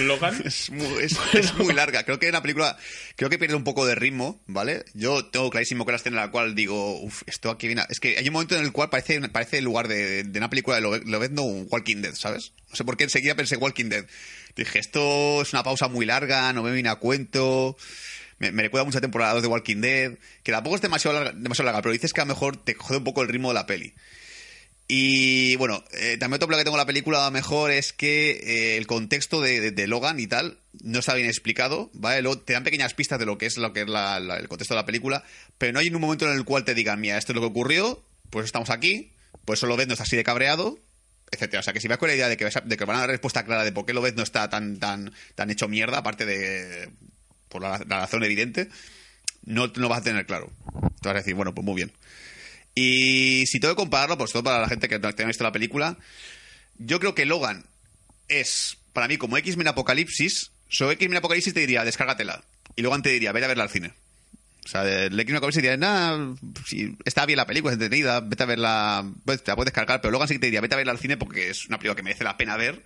Logan. 0.00 0.40
Es 0.44 0.70
muy, 0.70 0.86
es- 1.02 1.16
es 1.32 1.54
muy 1.54 1.72
larga. 1.72 2.04
Creo 2.04 2.18
que 2.18 2.30
la 2.30 2.42
película, 2.42 2.76
creo 3.16 3.30
que 3.30 3.38
pierde 3.38 3.54
un 3.54 3.64
poco 3.64 3.86
de 3.86 3.94
ritmo, 3.94 4.42
¿vale? 4.46 4.84
Yo 4.94 5.24
tengo 5.26 5.48
clarísimo 5.50 5.86
que 5.86 5.92
la 5.92 5.96
escena 5.96 6.16
en 6.20 6.26
la 6.26 6.30
cual 6.30 6.54
digo, 6.54 7.00
uff, 7.00 7.22
esto 7.26 7.50
aquí 7.50 7.68
viene. 7.68 7.82
a-". 7.82 7.86
Es 7.88 8.00
que 8.00 8.18
hay 8.18 8.26
un 8.28 8.34
momento 8.34 8.56
en 8.56 8.64
el 8.64 8.72
cual 8.72 8.90
parece, 8.90 9.20
parece 9.30 9.58
el 9.58 9.64
lugar 9.64 9.88
de, 9.88 10.24
de 10.24 10.38
una 10.38 10.50
película 10.50 10.76
de 10.76 10.82
Lobe- 10.82 11.02
Lobezno 11.06 11.42
un 11.42 11.66
Walking 11.70 12.02
Dead, 12.02 12.14
¿sabes? 12.14 12.52
No 12.70 12.76
sé 12.76 12.84
por 12.84 12.96
qué 12.96 13.04
enseguida 13.04 13.34
pensé 13.34 13.56
Walking 13.56 13.86
Dead. 13.88 14.04
Dije, 14.56 14.78
esto 14.78 15.42
es 15.42 15.52
una 15.52 15.62
pausa 15.62 15.88
muy 15.88 16.04
larga, 16.06 16.52
no 16.52 16.62
me 16.62 16.72
viene 16.72 16.88
a 16.88 16.96
cuento. 16.96 17.76
Me, 18.38 18.52
me 18.52 18.62
recuerda 18.62 18.84
mucho 18.84 18.98
a 18.98 19.00
temporada 19.00 19.34
2 19.34 19.42
de 19.42 19.48
Walking 19.48 19.80
Dead, 19.80 20.12
que 20.42 20.52
tampoco 20.52 20.76
es 20.76 20.82
demasiado 20.82 21.16
larga, 21.18 21.32
demasiado 21.38 21.66
larga, 21.66 21.82
pero 21.82 21.92
dices 21.92 22.12
que 22.12 22.20
a 22.20 22.24
lo 22.24 22.34
mejor 22.34 22.56
te 22.56 22.74
jode 22.74 22.98
un 22.98 23.04
poco 23.04 23.22
el 23.22 23.28
ritmo 23.28 23.48
de 23.48 23.54
la 23.54 23.66
peli. 23.66 23.94
Y 24.88 25.56
bueno, 25.56 25.82
eh, 25.92 26.16
también 26.18 26.34
otro 26.36 26.48
problema 26.48 26.60
que 26.60 26.64
tengo 26.64 26.76
en 26.76 26.80
la 26.82 26.86
película 26.86 27.24
lo 27.24 27.30
mejor 27.30 27.70
es 27.70 27.92
que 27.94 28.32
eh, 28.32 28.76
el 28.76 28.86
contexto 28.86 29.40
de, 29.40 29.86
Logan 29.86 30.20
y 30.20 30.26
tal 30.26 30.58
no 30.82 30.98
está 30.98 31.14
bien 31.14 31.28
explicado, 31.28 31.88
¿vale? 31.94 32.20
Luego 32.20 32.40
te 32.40 32.52
dan 32.52 32.64
pequeñas 32.64 32.92
pistas 32.92 33.18
de 33.18 33.24
lo 33.24 33.38
que 33.38 33.46
es 33.46 33.56
lo 33.56 33.72
que 33.72 33.82
es 33.82 33.88
la- 33.88 34.18
el 34.18 34.48
contexto 34.48 34.74
de 34.74 34.80
la 34.80 34.86
película, 34.86 35.24
pero 35.56 35.72
no 35.72 35.78
hay 35.78 35.88
un 35.88 36.00
momento 36.00 36.30
en 36.30 36.36
el 36.36 36.44
cual 36.44 36.64
te 36.64 36.74
digan, 36.74 37.00
mira, 37.00 37.16
esto 37.16 37.32
es 37.32 37.36
lo 37.36 37.40
que 37.40 37.46
ocurrió, 37.46 38.04
pues 38.28 38.44
estamos 38.44 38.68
aquí, 38.68 39.12
pues 39.46 39.60
solo 39.60 39.76
ves 39.76 39.86
no 39.86 39.94
está 39.94 40.02
así 40.02 40.16
de 40.16 40.24
cabreado, 40.24 40.78
etcétera. 41.32 41.60
O 41.60 41.62
sea, 41.62 41.72
que 41.72 41.80
si 41.80 41.88
vas 41.88 41.98
con 41.98 42.08
la 42.08 42.14
idea 42.14 42.28
de 42.28 42.36
que, 42.36 42.44
de 42.44 42.76
que 42.76 42.84
van 42.84 42.96
a 42.96 43.00
dar 43.00 43.10
respuesta 43.10 43.44
clara 43.44 43.64
de 43.64 43.72
por 43.72 43.86
qué 43.86 43.94
lo 43.94 44.02
ves 44.02 44.14
no 44.14 44.22
está 44.22 44.48
tan, 44.48 44.78
tan, 44.78 45.12
tan 45.34 45.50
hecho 45.50 45.66
mierda, 45.66 45.98
aparte 45.98 46.26
de 46.26 46.90
por 47.48 47.62
la, 47.62 47.78
razón 47.78 48.22
evidente, 48.22 48.68
no, 49.44 49.66
no 49.74 49.88
vas 49.88 50.00
a 50.00 50.04
tener 50.04 50.26
claro. 50.26 50.52
Te 51.00 51.08
vas 51.08 51.16
a 51.16 51.18
decir, 51.18 51.34
bueno, 51.34 51.54
pues 51.54 51.64
muy 51.64 51.74
bien. 51.74 51.92
Y 52.74 53.44
si 53.46 53.60
tengo 53.60 53.74
que 53.74 53.80
compararlo, 53.80 54.16
pues 54.16 54.32
todo 54.32 54.44
para 54.44 54.60
la 54.60 54.68
gente 54.68 54.88
que 54.88 54.98
no 54.98 55.08
haya 55.08 55.26
visto 55.26 55.44
la 55.44 55.52
película, 55.52 55.98
yo 56.78 57.00
creo 57.00 57.14
que 57.14 57.26
Logan 57.26 57.66
es, 58.28 58.78
para 58.92 59.08
mí, 59.08 59.16
como 59.16 59.36
X-Men 59.36 59.68
Apocalipsis, 59.68 60.52
sobre 60.68 60.94
X-Men 60.94 61.18
Apocalipsis 61.18 61.52
te 61.52 61.60
diría, 61.60 61.84
descárgatela. 61.84 62.44
Y 62.76 62.82
Logan 62.82 63.02
te 63.02 63.10
diría, 63.10 63.32
vete 63.32 63.46
a 63.46 63.48
verla 63.48 63.64
al 63.64 63.70
cine. 63.70 63.92
O 64.64 64.68
sea, 64.68 64.82
el 64.84 65.18
X-Men 65.18 65.36
Apocalipsis 65.38 65.62
te 65.62 65.68
diría, 65.70 65.76
nada, 65.76 66.34
si 66.66 66.96
está 67.04 67.26
bien 67.26 67.36
la 67.36 67.46
película, 67.46 67.72
es 67.72 67.74
entretenida, 67.80 68.20
vete 68.20 68.42
a 68.44 68.46
verla, 68.46 69.04
pues, 69.24 69.42
te 69.42 69.50
la 69.50 69.56
puedes 69.56 69.72
descargar, 69.72 70.00
pero 70.00 70.12
Logan 70.12 70.28
sí 70.28 70.34
que 70.34 70.40
te 70.40 70.46
diría, 70.46 70.60
vete 70.60 70.74
a 70.74 70.76
verla 70.78 70.92
al 70.92 70.98
cine 70.98 71.16
porque 71.16 71.50
es 71.50 71.66
una 71.66 71.78
película 71.78 71.96
que 71.96 72.02
merece 72.04 72.22
la 72.24 72.36
pena 72.36 72.56
ver, 72.56 72.82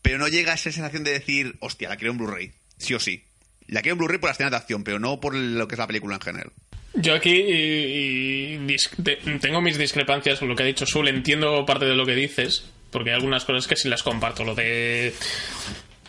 pero 0.00 0.18
no 0.18 0.28
llega 0.28 0.52
a 0.52 0.54
esa 0.54 0.70
sensación 0.70 1.02
de 1.04 1.10
decir, 1.12 1.56
hostia, 1.60 1.88
la 1.88 1.96
quiero 1.96 2.12
en 2.12 2.18
Blu-ray, 2.18 2.52
sí 2.78 2.94
o 2.94 3.00
sí. 3.00 3.24
La 3.66 3.82
quiero 3.82 3.94
en 3.94 3.98
Blu-ray 3.98 4.18
por 4.18 4.30
las 4.30 4.36
escenas 4.36 4.52
de 4.52 4.56
acción, 4.58 4.84
pero 4.84 4.98
no 5.00 5.20
por 5.20 5.34
lo 5.34 5.66
que 5.66 5.74
es 5.74 5.78
la 5.78 5.86
película 5.88 6.14
en 6.14 6.20
general. 6.20 6.52
Yo 6.94 7.14
aquí 7.14 7.30
y- 7.34 8.54
y 8.54 9.38
tengo 9.40 9.60
mis 9.60 9.76
discrepancias 9.76 10.38
con 10.38 10.48
lo 10.48 10.56
que 10.56 10.62
ha 10.62 10.66
dicho 10.66 10.86
Sul. 10.86 11.08
Entiendo 11.08 11.66
parte 11.66 11.84
de 11.84 11.94
lo 11.94 12.06
que 12.06 12.14
dices, 12.14 12.64
porque 12.90 13.10
hay 13.10 13.16
algunas 13.16 13.44
cosas 13.44 13.66
que 13.68 13.76
sí 13.76 13.88
las 13.88 14.02
comparto. 14.02 14.42
Lo 14.44 14.54
de. 14.54 15.12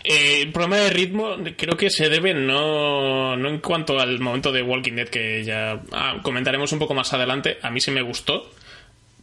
Eh, 0.03 0.41
el 0.41 0.51
problema 0.51 0.77
de 0.77 0.89
ritmo 0.89 1.37
creo 1.57 1.77
que 1.77 1.89
se 1.89 2.09
debe 2.09 2.33
no, 2.33 3.35
no 3.35 3.49
en 3.49 3.59
cuanto 3.59 3.99
al 3.99 4.19
momento 4.19 4.51
de 4.51 4.61
Walking 4.61 4.93
Dead, 4.93 5.09
que 5.09 5.43
ya 5.43 5.81
ah, 5.91 6.19
comentaremos 6.23 6.71
un 6.71 6.79
poco 6.79 6.93
más 6.93 7.13
adelante. 7.13 7.57
A 7.61 7.69
mí 7.69 7.81
sí 7.81 7.91
me 7.91 8.01
gustó. 8.01 8.51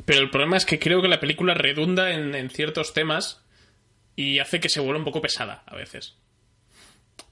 Pero 0.04 0.20
el 0.20 0.30
problema 0.30 0.56
es 0.56 0.66
que 0.66 0.78
creo 0.78 1.00
que 1.00 1.08
la 1.08 1.20
película 1.20 1.54
redunda 1.54 2.12
en, 2.12 2.34
en 2.34 2.50
ciertos 2.50 2.92
temas 2.92 3.42
y 4.14 4.38
hace 4.38 4.60
que 4.60 4.68
se 4.68 4.80
vuelva 4.80 4.98
un 4.98 5.04
poco 5.04 5.22
pesada 5.22 5.62
a 5.66 5.74
veces. 5.74 6.14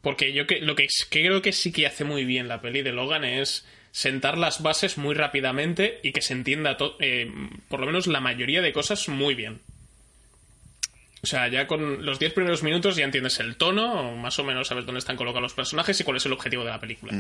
Porque 0.01 0.33
yo 0.33 0.47
que, 0.47 0.61
lo 0.61 0.75
que 0.75 0.87
creo 1.09 1.43
que 1.43 1.53
sí 1.53 1.73
que 1.73 1.87
hace 1.87 2.05
muy 2.05 2.25
bien 2.25 2.49
la 2.49 2.61
peli 2.61 2.83
de 2.83 2.93
Logan 2.93 3.25
es 3.25 3.67
sentar 3.91 4.37
las 4.37 4.63
bases 4.63 4.99
muy 4.99 5.15
rápidamente 5.15 6.01
y 6.03 6.13
que 6.13 6.21
se 6.21 6.35
entienda 6.35 6.77
eh, 7.01 7.31
por 7.69 7.81
lo 7.81 7.87
menos 7.87 8.07
la 8.07 8.21
mayoría 8.21 8.61
de 8.61 8.73
cosas 8.73 9.09
muy 9.09 9.35
bien. 9.35 9.61
O 11.25 11.27
sea, 11.27 11.49
ya 11.49 11.67
con 11.67 12.05
los 12.05 12.19
10 12.19 12.35
primeros 12.35 12.63
minutos 12.63 12.97
ya 12.97 13.05
entiendes 13.05 13.41
el 13.41 13.57
tono, 13.57 14.11
o 14.13 14.17
más 14.17 14.39
o 14.39 14.45
menos 14.45 14.69
sabes 14.69 14.85
dónde 14.87 14.99
están 14.99 15.17
colocados 15.17 15.43
los 15.43 15.55
personajes 15.55 15.99
y 15.99 16.05
cuál 16.05 16.19
es 16.19 16.27
el 16.27 16.33
objetivo 16.33 16.65
de 16.65 16.71
la 16.71 16.79
película. 16.79 17.13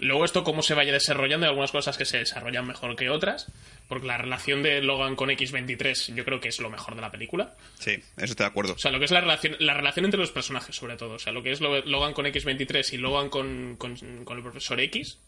Luego 0.00 0.24
esto 0.24 0.44
cómo 0.44 0.62
se 0.62 0.72
vaya 0.74 0.92
desarrollando, 0.94 1.44
hay 1.44 1.50
algunas 1.50 1.72
cosas 1.72 1.98
que 1.98 2.06
se 2.06 2.16
desarrollan 2.18 2.66
mejor 2.66 2.96
que 2.96 3.10
otras, 3.10 3.46
porque 3.86 4.06
la 4.06 4.16
relación 4.16 4.62
de 4.62 4.80
Logan 4.80 5.14
con 5.14 5.30
X-23 5.30 6.14
yo 6.14 6.24
creo 6.24 6.40
que 6.40 6.48
es 6.48 6.58
lo 6.58 6.70
mejor 6.70 6.94
de 6.94 7.02
la 7.02 7.10
película. 7.10 7.54
Sí, 7.78 7.92
eso 8.16 8.24
estoy 8.32 8.44
de 8.44 8.48
acuerdo. 8.50 8.72
O 8.72 8.78
sea, 8.78 8.90
lo 8.92 8.98
que 8.98 9.04
es 9.04 9.10
la 9.10 9.20
relación, 9.20 9.56
la 9.58 9.74
relación 9.74 10.06
entre 10.06 10.18
los 10.18 10.30
personajes, 10.32 10.74
sobre 10.74 10.96
todo. 10.96 11.14
O 11.14 11.18
sea, 11.18 11.32
lo 11.34 11.42
que 11.42 11.52
es 11.52 11.60
Lo- 11.60 11.84
Logan 11.84 12.14
con 12.14 12.24
X23 12.24 12.94
y 12.94 12.96
Logan 12.96 13.28
con, 13.28 13.76
con, 13.76 13.94
con 14.24 14.36
el 14.38 14.42
profesor 14.42 14.80
X. 14.80 15.18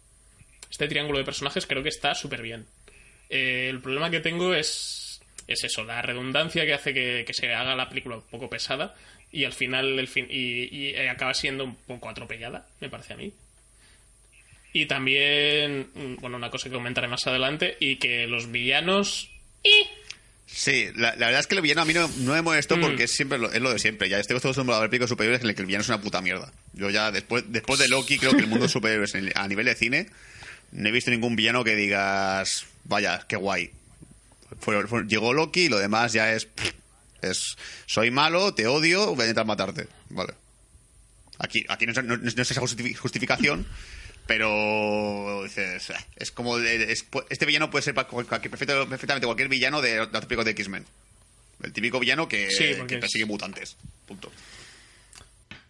Este 0.71 0.89
triángulo 0.89 1.19
de 1.19 1.25
personajes 1.25 1.67
creo 1.67 1.83
que 1.83 1.91
está 1.91 2.15
súper 2.15 2.41
bien. 2.41 2.65
Eh, 3.29 3.69
el 3.69 3.79
problema 3.81 4.11
que 4.11 4.21
tengo 4.21 4.55
es, 4.55 5.02
es 5.55 5.65
eso, 5.65 5.85
la 5.85 6.03
redundancia 6.03 6.65
que 6.65 6.75
hace 6.75 6.93
que, 6.95 7.25
que 7.27 7.35
se 7.35 7.53
haga 7.53 7.75
la 7.75 7.89
película 7.89 8.17
un 8.17 8.23
poco 8.23 8.49
pesada 8.49 8.95
y 9.31 9.45
al 9.45 9.53
final 9.53 9.99
el 9.99 10.09
fin, 10.09 10.27
y, 10.29 10.65
y, 10.77 10.89
eh, 10.89 11.09
acaba 11.09 11.33
siendo 11.33 11.65
un 11.65 11.75
poco 11.75 12.09
atropellada, 12.09 12.67
me 12.81 12.91
parece 12.91 13.15
a 13.15 13.17
mí. 13.17 13.33
Y 14.75 14.87
también, 14.87 15.89
mm, 15.95 16.17
bueno, 16.21 16.37
una 16.37 16.51
cosa 16.51 16.69
que 16.69 16.75
comentaré 16.75 17.09
más 17.09 17.27
adelante, 17.27 17.77
y 17.81 17.97
que 17.97 18.27
los 18.27 18.51
villanos... 18.53 19.31
Sí, 20.47 20.89
la, 20.97 21.17
la 21.17 21.27
verdad 21.27 21.41
es 21.41 21.47
que 21.47 21.55
el 21.55 21.63
villano 21.63 21.81
a 21.81 21.85
mí 21.87 21.95
no, 21.95 22.09
no 22.19 22.35
me 22.35 22.43
molestó 22.43 22.77
Mm. 22.77 22.81
porque 22.83 23.05
es 23.05 23.11
siempre 23.11 23.39
lo, 23.39 23.51
es 23.51 23.61
lo 23.63 23.73
de 23.73 23.79
siempre. 23.79 24.11
Ya 24.11 24.19
estoy 24.19 24.37
acostumbrado 24.37 24.81
a 24.81 24.83
ver 24.83 24.91
películas 24.91 25.09
superiores 25.09 25.41
en 25.41 25.47
las 25.47 25.57
que 25.57 25.63
el 25.63 25.67
villano 25.67 25.83
es 25.83 25.89
una 25.89 26.03
puta 26.03 26.21
mierda. 26.21 26.53
Yo 26.75 26.91
ya, 26.91 27.11
después, 27.11 27.45
después 27.49 27.79
de 27.79 27.89
Loki, 27.89 28.19
creo 28.19 28.33
que 28.33 28.41
el 28.43 28.49
mundo 28.49 28.65
de 28.67 28.69
superhéroes 28.69 29.15
a 29.35 29.49
nivel 29.49 29.65
de 29.65 29.75
cine, 29.75 30.09
no 30.73 30.89
he 30.89 30.93
visto 30.93 31.11
ningún 31.11 31.37
villano 31.37 31.65
que 31.65 31.75
digas, 31.75 32.67
vaya, 32.85 33.25
qué 33.27 33.37
guay. 33.37 33.71
Fue- 34.61 34.87
fue- 34.87 35.05
llegó 35.05 35.33
Loki 35.33 35.63
y 35.63 35.69
lo 35.69 35.79
demás 35.79 36.13
ya 36.13 36.33
es, 36.33 36.49
es, 37.23 37.57
soy 37.87 38.11
malo, 38.11 38.55
te 38.55 38.67
odio, 38.67 39.07
voy 39.15 39.21
a 39.23 39.25
intentar 39.25 39.47
matarte. 39.47 39.89
Vale. 40.11 40.35
Aquí, 41.39 41.65
aquí 41.69 41.87
no, 41.87 41.93
es- 41.93 42.05
no- 42.05 42.17
no 42.17 42.29
es 42.29 42.39
esa 42.51 42.61
justifi- 42.61 42.97
justificación, 42.97 43.67
pero 44.27 45.43
dices, 45.45 45.91
"Ah, 45.91 46.07
es 46.17 46.31
como 46.31 46.59
es- 46.59 47.05
este 47.31 47.47
villano 47.47 47.71
puede 47.71 47.83
ser 47.83 47.95
perfectamente 47.95 49.27
cualquier 49.27 49.49
villano 49.49 49.81
de 49.83 49.97
los 49.97 50.11
típicos 50.21 50.45
de 50.45 50.53
X-Men. 50.53 50.85
El 51.63 51.73
típico 51.73 52.01
villano 52.01 52.29
que, 52.29 52.51
Sí, 52.51 52.65
es- 52.65 52.79
persigue 52.79 53.25
mutantes. 53.25 53.77
Punto. 54.07 54.31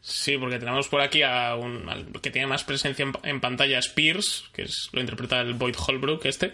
Sí, 0.05 0.37
porque 0.37 0.59
tenemos 0.59 0.89
por 0.89 1.01
aquí 1.01 1.23
a 1.23 1.55
un 1.55 1.89
al 1.89 2.07
que 2.21 2.31
tiene 2.31 2.49
más 2.49 2.65
presencia 2.65 3.05
en, 3.05 3.13
en 3.23 3.41
pantalla 3.41 3.79
Spears, 3.79 4.45
que 4.53 4.63
es 4.63 4.89
lo 4.93 5.01
interpreta 5.01 5.41
el 5.41 5.55
Boyd 5.55 5.77
Holbrook 5.79 6.27
este, 6.27 6.53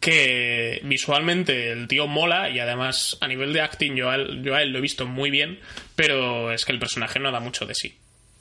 que 0.00 0.80
visualmente 0.84 1.72
el 1.72 1.88
tío 1.88 2.06
mola 2.06 2.50
y 2.50 2.60
además 2.60 3.18
a 3.20 3.26
nivel 3.26 3.52
de 3.52 3.60
acting 3.60 3.94
yo 3.94 4.10
a 4.10 4.14
él, 4.14 4.42
yo 4.44 4.54
a 4.54 4.62
él 4.62 4.70
lo 4.70 4.78
he 4.78 4.82
visto 4.82 5.06
muy 5.06 5.30
bien, 5.30 5.58
pero 5.96 6.52
es 6.52 6.64
que 6.64 6.72
el 6.72 6.78
personaje 6.78 7.18
no 7.18 7.32
da 7.32 7.40
mucho 7.40 7.66
de 7.66 7.74
sí. 7.74 7.96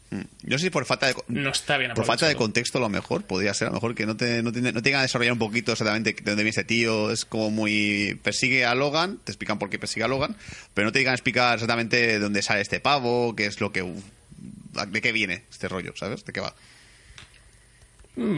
Mm. 0.10 0.20
Yo 0.20 0.50
no 0.52 0.58
sé 0.58 0.66
si 0.66 0.70
por 0.70 0.86
falta 0.86 1.08
de 1.08 1.16
No 1.28 1.50
está 1.50 1.78
bien 1.78 1.92
por 1.94 2.06
falta 2.06 2.30
de 2.30 2.36
contexto 2.36 2.78
a 2.78 2.82
lo 2.82 2.88
mejor 2.88 3.26
podría 3.26 3.54
ser 3.54 3.68
a 3.68 3.72
lo 3.72 3.76
mejor 3.76 3.94
que 3.94 4.06
no 4.06 4.16
te 4.16 4.42
no 4.42 4.54
te, 4.54 4.62
no 4.62 4.82
te 4.82 4.90
llegan 4.90 5.00
a 5.00 5.02
desarrollar 5.02 5.34
un 5.34 5.40
poquito 5.40 5.74
exactamente 5.74 6.14
de 6.14 6.22
dónde 6.22 6.44
viene 6.44 6.52
ese 6.52 6.64
tío 6.64 7.12
es 7.12 7.26
como 7.26 7.52
muy 7.52 8.18
persigue 8.24 8.66
a 8.66 8.74
Logan 8.74 9.18
te 9.26 9.34
explican 9.34 9.60
por 9.60 9.70
qué 9.70 9.80
persigue 9.80 10.06
a 10.06 10.08
Logan 10.08 10.38
pero 10.74 10.86
no 10.86 10.92
te 10.94 11.06
a 11.06 11.12
explicar 11.12 11.56
exactamente 11.56 11.98
de 11.98 12.20
dónde 12.20 12.42
sale 12.42 12.62
este 12.62 12.80
pavo 12.80 13.36
qué 13.36 13.48
es 13.48 13.60
lo 13.60 13.74
que 13.74 13.84
de 14.88 15.02
qué 15.02 15.12
viene 15.12 15.44
este 15.52 15.68
rollo 15.68 15.92
sabes 15.98 16.24
de 16.24 16.32
qué 16.32 16.40
va 16.40 16.56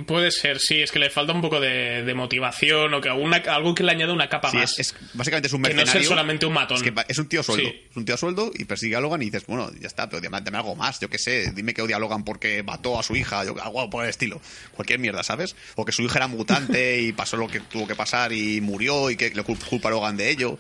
Puede 0.06 0.30
ser, 0.32 0.60
sí, 0.60 0.82
es 0.82 0.92
que 0.92 1.00
le 1.00 1.10
falta 1.10 1.32
un 1.32 1.40
poco 1.40 1.60
de, 1.62 2.04
de 2.04 2.14
motivación 2.14 2.94
o 2.94 3.00
que 3.00 3.08
alguna, 3.08 3.38
algo 3.38 3.74
que 3.74 3.84
le 3.84 3.92
añada 3.94 4.12
una 4.12 4.28
capa 4.28 4.52
Sí, 4.52 4.58
más. 4.58 4.78
es, 4.78 4.92
es- 4.94 4.96
básicamente 5.14 5.48
es 5.48 5.54
un 5.54 5.62
Que 5.64 5.70
no 5.70 5.76
mercenario. 5.78 6.02
ser 6.02 6.10
solamente 6.10 6.46
un 6.46 6.52
matón. 6.54 6.76
Es, 6.78 6.84
que 6.84 6.92
va- 6.92 7.06
es 7.08 7.18
un 7.18 7.30
tío 7.30 7.40
a 7.40 7.44
sueldo. 7.44 7.70
Sí. 7.70 7.82
Es 7.90 7.96
un 7.96 8.04
tío 8.04 8.16
a 8.16 8.18
sueldo 8.18 8.52
y 8.54 8.66
persigue 8.66 8.98
a 8.98 9.00
Logan 9.00 9.22
y 9.22 9.26
dices, 9.26 9.46
bueno, 9.48 9.72
ya 9.80 9.88
está, 9.88 10.10
pero 10.10 10.22
dame, 10.22 10.42
dame 10.42 10.58
algo 10.58 10.76
más, 10.76 11.00
yo 11.00 11.10
qué 11.10 11.18
sé. 11.18 11.54
Dime 11.54 11.74
que 11.74 11.82
odia 11.82 11.96
a 11.96 12.00
Logan 12.00 12.26
porque 12.26 12.62
mató 12.62 13.00
a 13.00 13.04
su 13.04 13.16
hija, 13.16 13.46
yo, 13.46 13.56
algo 13.64 13.90
por 13.90 14.04
el 14.04 14.10
estilo. 14.10 14.42
Cualquier 14.74 15.00
mierda, 15.00 15.24
¿sabes? 15.24 15.56
O 15.76 15.86
que 15.86 15.94
su 15.94 16.02
hija 16.02 16.18
era 16.20 16.28
mutante 16.28 17.00
y 17.02 17.14
pasó 17.14 17.38
lo 17.38 17.48
que 17.48 17.62
tuvo 17.62 17.88
que 17.88 17.96
pasar 17.96 18.34
y 18.34 18.60
murió 18.60 19.10
y 19.10 19.16
que 19.16 19.30
le 19.30 19.44
cul- 19.46 19.64
culpa 19.64 19.88
a 19.88 19.92
Logan 19.92 20.18
de 20.18 20.30
ello. 20.30 20.60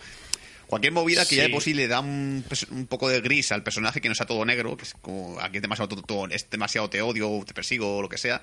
Cualquier 0.67 0.93
movida 0.93 1.26
que 1.26 1.36
ya 1.36 1.43
de 1.43 1.49
por 1.49 1.61
sí 1.63 1.74
le 1.74 1.88
da 1.89 1.99
un, 1.99 2.45
poco 2.88 3.09
de 3.09 3.20
gris 3.22 3.51
al 3.51 3.63
personaje 3.63 3.99
que 3.99 4.07
no 4.07 4.15
sea 4.15 4.28
todo 4.28 4.45
negro, 4.45 4.78
que 4.78 4.84
es 4.86 4.93
como 5.01 5.39
aquí 5.41 5.57
es 5.57 5.61
demasiado, 5.61 5.89
todo- 5.89 6.03
todo- 6.03 6.28
es 6.30 6.49
demasiado 6.49 6.89
te 6.89 7.01
odio, 7.01 7.43
te 7.45 7.53
persigo, 7.53 7.97
o 7.97 8.01
lo 8.01 8.07
que 8.07 8.17
sea. 8.20 8.39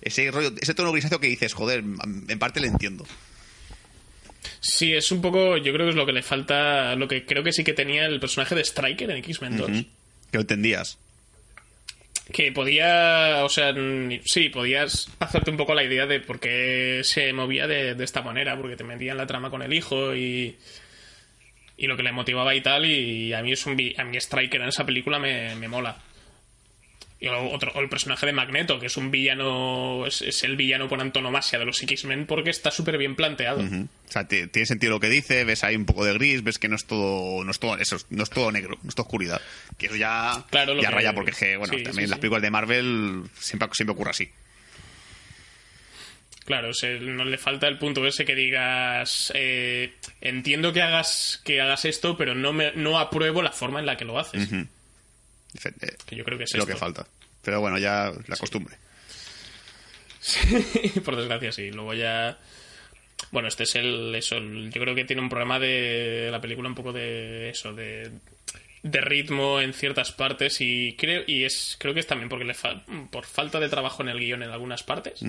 Ese 0.00 0.30
rollo, 0.30 0.52
ese 0.60 0.74
tono 0.74 0.92
grisáceo 0.92 1.20
que 1.20 1.28
dices, 1.28 1.54
joder, 1.54 1.82
en 2.28 2.38
parte 2.38 2.60
le 2.60 2.68
entiendo. 2.68 3.06
Sí, 4.60 4.92
es 4.94 5.12
un 5.12 5.20
poco, 5.20 5.56
yo 5.56 5.72
creo 5.72 5.86
que 5.86 5.90
es 5.90 5.96
lo 5.96 6.06
que 6.06 6.12
le 6.12 6.22
falta, 6.22 6.94
lo 6.96 7.08
que 7.08 7.24
creo 7.24 7.42
que 7.42 7.52
sí 7.52 7.64
que 7.64 7.74
tenía 7.74 8.06
el 8.06 8.20
personaje 8.20 8.54
de 8.54 8.64
Striker 8.64 9.10
en 9.10 9.18
X-Men 9.18 9.56
2. 9.56 9.70
Que 9.70 9.84
lo 10.32 10.40
entendías. 10.40 10.98
Que 12.32 12.52
podía, 12.52 13.42
o 13.44 13.48
sea, 13.48 13.74
sí, 14.24 14.48
podías 14.50 15.08
hacerte 15.18 15.50
un 15.50 15.56
poco 15.56 15.74
la 15.74 15.84
idea 15.84 16.06
de 16.06 16.20
por 16.20 16.40
qué 16.40 17.00
se 17.02 17.32
movía 17.32 17.66
de, 17.66 17.94
de 17.94 18.04
esta 18.04 18.22
manera, 18.22 18.56
porque 18.56 18.76
te 18.76 18.84
metían 18.84 19.16
la 19.16 19.26
trama 19.26 19.50
con 19.50 19.62
el 19.62 19.72
hijo 19.72 20.14
y, 20.14 20.56
y 21.76 21.86
lo 21.86 21.96
que 21.96 22.02
le 22.02 22.12
motivaba 22.12 22.54
y 22.54 22.60
tal, 22.60 22.84
y 22.84 23.32
a 23.32 23.42
mí 23.42 23.52
es 23.52 23.64
un 23.64 23.80
a 23.96 24.04
mí 24.04 24.16
Striker 24.16 24.60
en 24.60 24.68
esa 24.68 24.84
película 24.84 25.18
me, 25.18 25.54
me 25.54 25.68
mola. 25.68 25.96
Y 27.20 27.26
otro, 27.26 27.72
o 27.74 27.80
el 27.80 27.88
personaje 27.88 28.26
de 28.26 28.32
Magneto, 28.32 28.78
que 28.78 28.86
es 28.86 28.96
un 28.96 29.10
villano, 29.10 30.06
es, 30.06 30.22
es 30.22 30.44
el 30.44 30.54
villano 30.56 30.88
por 30.88 31.00
antonomasia 31.00 31.58
de 31.58 31.64
los 31.64 31.82
X-Men 31.82 32.26
porque 32.26 32.50
está 32.50 32.70
súper 32.70 32.96
bien 32.96 33.16
planteado. 33.16 33.60
O 33.60 33.88
sea, 34.10 34.28
tiene 34.28 34.66
sentido 34.66 34.92
lo 34.92 35.00
que 35.00 35.08
dice, 35.10 35.42
ves 35.42 35.64
ahí 35.64 35.74
un 35.74 35.84
poco 35.84 36.04
de 36.04 36.12
gris, 36.14 36.44
ves 36.44 36.58
que 36.60 36.68
no 36.68 36.76
es 36.76 36.84
todo, 36.84 37.42
no 37.42 37.50
es 37.50 37.58
todo, 37.58 37.76
eso, 37.76 37.96
no 38.10 38.22
es 38.22 38.30
todo 38.30 38.52
negro, 38.52 38.78
no 38.84 38.88
es 38.88 38.94
todo 38.94 39.04
oscuridad. 39.06 39.40
Que 39.78 39.86
eso 39.86 39.96
ya, 39.96 40.44
Claro, 40.50 40.74
ya 40.80 40.90
que- 40.90 40.94
raya 40.94 41.12
porque, 41.12 41.56
bueno, 41.56 41.74
sí, 41.76 41.82
también 41.82 42.06
sí, 42.06 42.10
las 42.10 42.18
sí. 42.18 42.20
películas 42.20 42.42
de 42.42 42.50
Marvel 42.52 43.22
siempre, 43.36 43.68
siempre 43.72 43.92
ocurre 43.94 44.10
así. 44.10 44.30
Claro, 46.44 46.70
no 47.02 47.24
le 47.26 47.36
falta 47.36 47.68
el 47.68 47.78
punto 47.78 48.06
ese 48.06 48.24
que 48.24 48.34
digas 48.34 49.30
eh, 49.34 49.92
entiendo 50.22 50.72
que 50.72 50.80
hagas 50.80 51.42
que 51.44 51.60
hagas 51.60 51.84
esto, 51.84 52.16
pero 52.16 52.34
no 52.34 52.54
me 52.54 52.72
no 52.74 52.98
apruebo 52.98 53.42
la 53.42 53.52
forma 53.52 53.80
en 53.80 53.86
la 53.86 53.96
que 53.98 54.06
lo 54.06 54.18
haces. 54.18 54.48
Que 56.06 56.16
yo 56.16 56.24
creo 56.24 56.38
que 56.38 56.44
es 56.44 56.52
lo 56.54 56.60
esto. 56.60 56.72
que 56.72 56.78
falta. 56.78 57.06
Pero 57.42 57.60
bueno, 57.60 57.78
ya 57.78 58.12
la 58.26 58.36
costumbre. 58.36 58.76
Por 61.04 61.16
desgracia, 61.16 61.52
sí. 61.52 61.70
Luego 61.70 61.94
ya. 61.94 62.38
Bueno, 63.30 63.48
este 63.48 63.64
es 63.64 63.74
el. 63.76 64.14
Eso, 64.14 64.36
el- 64.36 64.70
yo 64.72 64.80
creo 64.80 64.94
que 64.94 65.04
tiene 65.04 65.22
un 65.22 65.28
problema 65.28 65.58
de 65.58 66.28
la 66.30 66.40
película, 66.40 66.68
un 66.68 66.74
poco 66.74 66.92
de 66.92 67.50
eso, 67.50 67.72
de. 67.72 68.10
de 68.82 69.00
ritmo 69.00 69.60
en 69.60 69.72
ciertas 69.72 70.12
partes 70.12 70.60
y 70.60 70.94
creo 70.96 71.22
y 71.26 71.44
es 71.44 71.76
creo 71.78 71.94
que 71.94 72.00
es 72.00 72.06
también 72.06 72.28
porque 72.28 72.44
le 72.44 72.54
fa- 72.54 72.84
por 73.10 73.24
falta 73.26 73.58
de 73.60 73.68
trabajo 73.68 74.02
en 74.02 74.08
el 74.08 74.18
guion 74.20 74.42
en 74.42 74.50
algunas 74.50 74.82
partes 74.84 75.20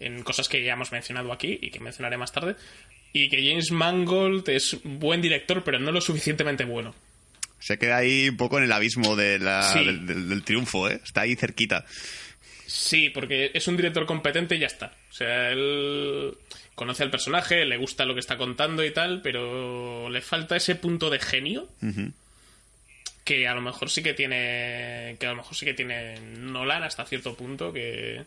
en 0.00 0.22
cosas 0.24 0.48
que 0.48 0.62
ya 0.64 0.72
hemos 0.72 0.90
mencionado 0.90 1.32
aquí 1.32 1.56
y 1.62 1.70
que 1.70 1.78
mencionaré 1.78 2.16
más 2.18 2.32
tarde 2.32 2.56
y 3.12 3.28
que 3.28 3.48
James 3.48 3.70
Mangold 3.70 4.48
es 4.48 4.78
buen 4.82 5.22
director 5.22 5.62
pero 5.62 5.78
no 5.78 5.92
lo 5.92 6.00
suficientemente 6.00 6.64
bueno 6.64 6.94
Se 7.64 7.78
queda 7.78 7.96
ahí 7.96 8.28
un 8.28 8.36
poco 8.36 8.58
en 8.58 8.64
el 8.64 8.72
abismo 8.72 9.16
de 9.16 9.38
la- 9.38 9.62
Sí. 9.72 9.82
del, 9.84 10.04
del- 10.06 10.28
del 10.28 10.42
triunfo, 10.44 10.88
¿eh? 10.90 11.00
Está 11.02 11.22
ahí 11.22 11.34
cerquita. 11.34 11.86
Sí, 12.66 13.08
porque 13.08 13.50
es 13.54 13.66
un 13.68 13.76
director 13.78 14.04
competente 14.04 14.56
y 14.56 14.58
ya 14.58 14.66
está. 14.66 14.92
O 15.08 15.12
sea, 15.14 15.50
él 15.50 16.36
conoce 16.74 17.04
al 17.04 17.10
personaje, 17.10 17.64
le 17.64 17.76
gusta 17.78 18.04
lo 18.04 18.12
que 18.12 18.20
está 18.20 18.36
contando 18.36 18.84
y 18.84 18.90
tal, 18.90 19.22
pero 19.22 20.10
le 20.10 20.20
falta 20.20 20.56
ese 20.56 20.74
punto 20.74 21.08
de 21.08 21.20
genio 21.20 21.68
que 23.24 23.48
a 23.48 23.54
lo 23.54 23.62
mejor 23.62 23.90
sí 23.90 24.02
que 24.02 24.12
tiene 24.12 25.16
que 25.18 25.26
a 25.26 25.30
lo 25.30 25.36
mejor 25.36 25.56
sí 25.56 25.64
que 25.64 25.72
tiene 25.72 26.20
Nolan 26.20 26.82
hasta 26.82 27.06
cierto 27.06 27.34
punto 27.34 27.72
que 27.72 28.22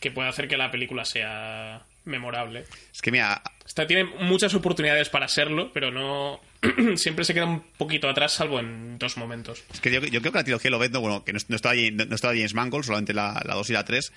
que 0.00 0.10
puede 0.10 0.28
hacer 0.28 0.46
que 0.48 0.56
la 0.58 0.70
película 0.70 1.04
sea 1.06 1.82
memorable. 2.04 2.64
Es 2.92 3.00
que 3.00 3.10
mira, 3.10 3.42
Esta 3.66 3.86
tiene 3.86 4.04
muchas 4.04 4.52
oportunidades 4.54 5.08
para 5.08 5.28
serlo, 5.28 5.72
pero 5.72 5.90
no 5.90 6.40
siempre 6.96 7.24
se 7.24 7.34
queda 7.34 7.46
un 7.46 7.62
poquito 7.76 8.08
atrás 8.08 8.32
salvo 8.32 8.58
en 8.58 8.98
dos 8.98 9.16
momentos. 9.16 9.62
Es 9.72 9.80
que 9.80 9.90
yo, 9.90 10.00
creo 10.00 10.32
que 10.32 10.38
la 10.38 10.44
trilogía 10.44 10.70
lo 10.70 10.78
no, 10.88 11.00
bueno, 11.00 11.24
que 11.24 11.32
no, 11.32 11.38
no 11.48 11.56
estaba, 11.56 11.74
no, 11.74 12.04
no 12.04 12.14
estaba 12.14 12.34
James 12.34 12.54
Mangold, 12.54 12.84
solamente 12.84 13.14
la, 13.14 13.40
la 13.44 13.54
2 13.54 13.70
y 13.70 13.72
la 13.72 13.84
3. 13.84 14.12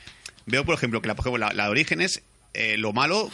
Veo, 0.47 0.65
por 0.65 0.75
ejemplo, 0.75 1.01
que 1.01 1.07
la 1.07 1.53
de 1.53 1.69
Orígenes, 1.69 2.23
eh, 2.53 2.77
lo 2.77 2.93
malo 2.93 3.29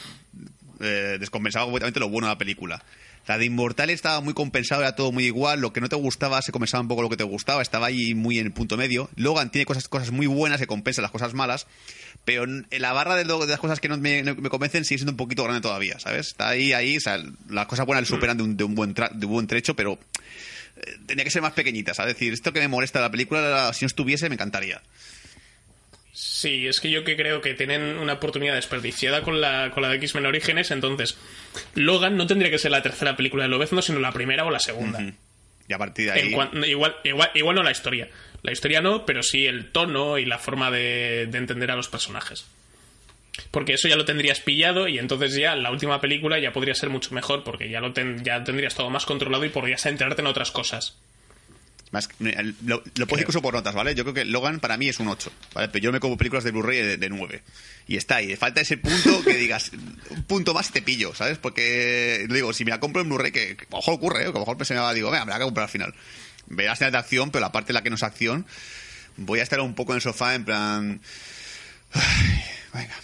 eh, 0.79 1.17
descompensaba 1.19 1.65
completamente 1.65 1.99
lo 1.99 2.09
bueno 2.09 2.27
de 2.27 2.33
la 2.33 2.37
película. 2.37 2.83
La 3.27 3.37
de 3.37 3.45
Inmortal 3.45 3.89
estaba 3.89 4.21
muy 4.21 4.33
compensado, 4.33 4.81
era 4.81 4.95
todo 4.95 5.11
muy 5.11 5.25
igual. 5.25 5.59
Lo 5.59 5.73
que 5.73 5.81
no 5.81 5.89
te 5.89 5.97
gustaba 5.97 6.41
se 6.41 6.53
compensaba 6.53 6.81
un 6.81 6.87
poco 6.87 7.01
lo 7.01 7.09
que 7.09 7.17
te 7.17 7.25
gustaba, 7.25 7.61
estaba 7.61 7.87
ahí 7.87 8.15
muy 8.15 8.39
en 8.39 8.45
el 8.45 8.53
punto 8.53 8.77
medio. 8.77 9.09
Logan 9.15 9.51
tiene 9.51 9.65
cosas, 9.65 9.89
cosas 9.89 10.11
muy 10.11 10.27
buenas 10.27 10.59
que 10.59 10.67
compensan 10.67 11.01
las 11.01 11.11
cosas 11.11 11.33
malas, 11.33 11.67
pero 12.27 12.43
en 12.43 12.67
la 12.71 12.91
barra 12.91 13.15
de, 13.15 13.23
lo- 13.23 13.39
de 13.39 13.47
las 13.47 13.59
cosas 13.61 13.79
que 13.79 13.87
no 13.87 13.97
me, 13.97 14.35
convencen 14.49 14.83
sigue 14.83 14.97
siendo 14.97 15.13
un 15.13 15.17
poquito 15.17 15.45
grande 15.45 15.61
todavía, 15.61 15.97
¿sabes? 15.97 16.27
Está 16.27 16.49
ahí, 16.49 16.73
ahí, 16.73 16.97
o 16.97 16.99
sea, 16.99 17.23
las 17.49 17.67
cosas 17.67 17.85
buenas 17.85 18.01
le 18.01 18.07
superan 18.13 18.35
de 18.35 18.43
un, 18.43 18.57
de 18.57 18.65
un 18.65 18.75
buen, 18.75 18.93
tra- 18.93 19.11
de 19.13 19.25
un 19.25 19.31
buen 19.31 19.47
trecho, 19.47 19.77
pero 19.77 19.97
eh, 20.75 20.97
tenía 21.05 21.23
que 21.23 21.31
ser 21.31 21.41
más 21.41 21.53
pequeñita, 21.53 21.93
¿sabes? 21.93 22.11
Es 22.15 22.19
decir, 22.19 22.33
esto 22.33 22.51
que 22.51 22.59
me 22.59 22.67
molesta 22.67 22.99
de 22.99 23.05
la 23.05 23.11
película, 23.11 23.71
si 23.71 23.85
no 23.85 23.87
estuviese, 23.87 24.27
me 24.27 24.35
encantaría. 24.35 24.81
Sí, 26.11 26.67
es 26.67 26.79
que 26.79 26.89
yo 26.89 27.03
que 27.03 27.15
creo 27.15 27.41
que 27.41 27.53
tienen 27.53 27.97
una 27.97 28.13
oportunidad 28.13 28.55
desperdiciada 28.55 29.21
con 29.21 29.39
la, 29.39 29.71
con 29.71 29.83
la 29.83 29.89
de 29.89 29.95
X-Men 29.97 30.25
Orígenes, 30.25 30.71
entonces 30.71 31.17
Logan 31.75 32.17
no 32.17 32.25
tendría 32.27 32.49
que 32.51 32.57
ser 32.59 32.71
la 32.71 32.81
tercera 32.81 33.15
película 33.15 33.43
de 33.43 33.49
Lobezno, 33.49 33.81
sino 33.81 33.99
la 33.99 34.11
primera 34.11 34.43
o 34.43 34.49
la 34.51 34.59
segunda. 34.59 34.99
Y 35.69 35.73
a 35.73 35.77
partir 35.77 36.05
de 36.07 36.11
ahí. 36.13 36.27
En 36.29 36.31
cuan- 36.33 36.65
igual, 36.67 36.95
igual, 37.03 37.29
igual 37.35 37.55
no 37.55 37.63
la 37.63 37.71
historia. 37.71 38.09
La 38.43 38.51
historia 38.51 38.81
no, 38.81 39.05
pero 39.05 39.23
sí 39.23 39.45
el 39.45 39.71
tono 39.71 40.17
y 40.17 40.25
la 40.25 40.37
forma 40.39 40.71
de, 40.71 41.27
de 41.29 41.37
entender 41.37 41.71
a 41.71 41.75
los 41.75 41.87
personajes. 41.89 42.45
Porque 43.51 43.73
eso 43.73 43.87
ya 43.87 43.95
lo 43.95 44.05
tendrías 44.05 44.39
pillado 44.39 44.87
y 44.87 44.97
entonces 44.97 45.35
ya 45.35 45.55
la 45.55 45.69
última 45.71 46.01
película 46.01 46.39
ya 46.39 46.53
podría 46.53 46.73
ser 46.73 46.89
mucho 46.89 47.13
mejor 47.13 47.43
porque 47.43 47.69
ya 47.69 47.79
lo 47.81 47.93
ten- 47.93 48.23
ya 48.23 48.43
tendrías 48.43 48.73
todo 48.75 48.89
más 48.89 49.05
controlado 49.05 49.45
y 49.45 49.49
podrías 49.49 49.85
enterarte 49.85 50.21
en 50.21 50.27
otras 50.27 50.51
cosas. 50.51 50.95
Más, 51.91 52.09
lo, 52.19 52.29
lo 52.65 52.83
puedo 52.83 52.83
decir 52.97 53.19
incluso 53.21 53.41
por 53.41 53.53
notas, 53.53 53.73
¿vale? 53.73 53.95
Yo 53.95 54.03
creo 54.03 54.13
que 54.13 54.25
Logan 54.25 54.59
para 54.59 54.75
mí 54.75 54.89
es 54.89 54.99
un 54.99 55.07
8, 55.07 55.31
¿vale? 55.53 55.69
Pero 55.69 55.83
yo 55.83 55.91
me 55.93 55.99
como 56.01 56.17
películas 56.17 56.43
de 56.43 56.51
Blu-ray 56.51 56.79
de, 56.81 56.97
de 56.97 57.09
9. 57.09 57.43
Y 57.87 57.95
está 57.95 58.17
ahí. 58.17 58.35
Falta 58.35 58.59
ese 58.59 58.75
punto 58.77 59.23
que 59.23 59.35
digas, 59.35 59.71
un 60.09 60.23
punto 60.23 60.53
más 60.53 60.69
y 60.69 60.73
te 60.73 60.81
pillo, 60.81 61.15
¿sabes? 61.15 61.37
Porque, 61.37 62.27
digo, 62.29 62.51
si 62.51 62.65
me 62.65 62.71
la 62.71 62.81
compro 62.81 63.01
en 63.01 63.07
Blu-ray, 63.07 63.31
que, 63.31 63.55
que 63.55 63.63
a 63.65 63.67
lo 63.71 63.77
mejor 63.77 63.93
ocurre, 63.93 64.19
¿eh? 64.21 64.23
Que 64.25 64.29
a 64.31 64.33
lo 64.33 64.39
mejor 64.39 64.65
se 64.65 64.73
me 64.73 64.81
va, 64.81 64.93
digo, 64.93 65.11
venga, 65.11 65.23
me 65.25 65.29
la 65.31 65.37
voy 65.37 65.43
a 65.43 65.45
comprar 65.45 65.63
al 65.65 65.69
final. 65.71 65.93
Verás 66.47 66.77
escenas 66.77 66.93
de 66.93 66.97
acción, 66.99 67.31
pero 67.31 67.41
la 67.41 67.51
parte 67.51 67.71
en 67.71 67.75
la 67.75 67.83
que 67.83 67.89
no 67.89 67.95
es 67.95 68.03
acción, 68.03 68.45
voy 69.17 69.39
a 69.39 69.43
estar 69.43 69.59
un 69.59 69.75
poco 69.75 69.93
en 69.93 69.97
el 69.97 70.01
sofá 70.01 70.35
en 70.35 70.45
plan... 70.45 71.01
Ay, 71.93 72.43
venga. 72.73 72.95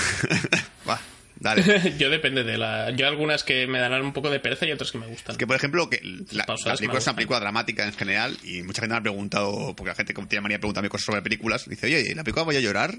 Va, 0.88 1.00
dale. 1.36 1.94
yo 1.98 2.10
depende 2.10 2.44
de 2.44 2.58
la. 2.58 2.90
Yo 2.90 3.06
algunas 3.06 3.44
que 3.44 3.66
me 3.66 3.78
darán 3.78 4.02
un 4.02 4.12
poco 4.12 4.30
de 4.30 4.40
pereza 4.40 4.66
y 4.66 4.72
otras 4.72 4.90
que 4.90 4.98
me 4.98 5.06
gustan. 5.06 5.32
Es 5.32 5.38
que, 5.38 5.46
por 5.46 5.56
ejemplo, 5.56 5.88
que 5.88 6.00
la, 6.30 6.44
la 6.46 6.74
película 6.76 6.98
es 6.98 7.06
una 7.06 7.16
película 7.16 7.40
dramática 7.40 7.84
en 7.84 7.92
general 7.92 8.36
y 8.42 8.62
mucha 8.62 8.82
gente 8.82 8.94
me 8.94 8.98
ha 8.98 9.02
preguntado, 9.02 9.74
porque 9.76 9.90
la 9.90 9.94
gente 9.94 10.14
como 10.14 10.28
tiene 10.28 10.42
manía 10.42 10.56
de 10.56 10.60
preguntarme 10.60 10.88
cosas 10.88 11.06
sobre 11.06 11.22
películas, 11.22 11.68
dice, 11.68 11.86
oye, 11.86 12.14
¿la 12.14 12.24
película 12.24 12.44
voy 12.44 12.56
a 12.56 12.60
llorar? 12.60 12.98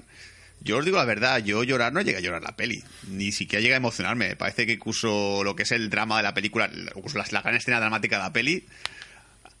Yo 0.60 0.78
os 0.78 0.84
digo 0.84 0.96
la 0.96 1.04
verdad, 1.04 1.44
yo 1.44 1.62
llorar 1.64 1.92
no 1.92 2.00
llegué 2.00 2.18
a 2.18 2.20
llorar 2.20 2.42
la 2.42 2.56
peli, 2.56 2.82
ni 3.08 3.32
siquiera 3.32 3.60
llegué 3.60 3.74
a 3.74 3.78
emocionarme. 3.78 4.28
Me 4.28 4.36
parece 4.36 4.66
que 4.66 4.72
incluso 4.72 5.42
lo 5.44 5.56
que 5.56 5.64
es 5.64 5.72
el 5.72 5.90
drama 5.90 6.16
de 6.16 6.22
la 6.22 6.32
película, 6.32 6.70
incluso 6.96 7.18
la, 7.18 7.26
la 7.30 7.42
gran 7.42 7.56
escena 7.56 7.80
dramática 7.80 8.16
de 8.16 8.22
la 8.22 8.32
peli, 8.32 8.64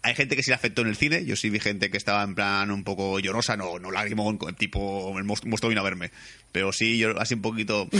hay 0.04 0.14
gente 0.14 0.36
que 0.36 0.42
sí 0.42 0.50
le 0.50 0.56
afectó 0.56 0.82
en 0.82 0.88
el 0.88 0.96
cine, 0.96 1.24
yo 1.24 1.34
sí 1.34 1.48
vi 1.48 1.58
gente 1.60 1.90
que 1.90 1.96
estaba 1.96 2.22
en 2.22 2.34
plan 2.34 2.70
un 2.70 2.84
poco 2.84 3.18
llorosa, 3.18 3.56
no, 3.56 3.78
no 3.78 3.90
lagrimón, 3.90 4.38
tipo 4.56 5.18
el 5.18 5.24
monstruo 5.24 5.48
monstruo 5.50 5.70
vino 5.70 5.80
a 5.80 5.84
verme, 5.84 6.10
pero 6.52 6.72
sí 6.72 6.98
yo 6.98 7.18
así 7.18 7.34
un 7.34 7.42
poquito... 7.42 7.88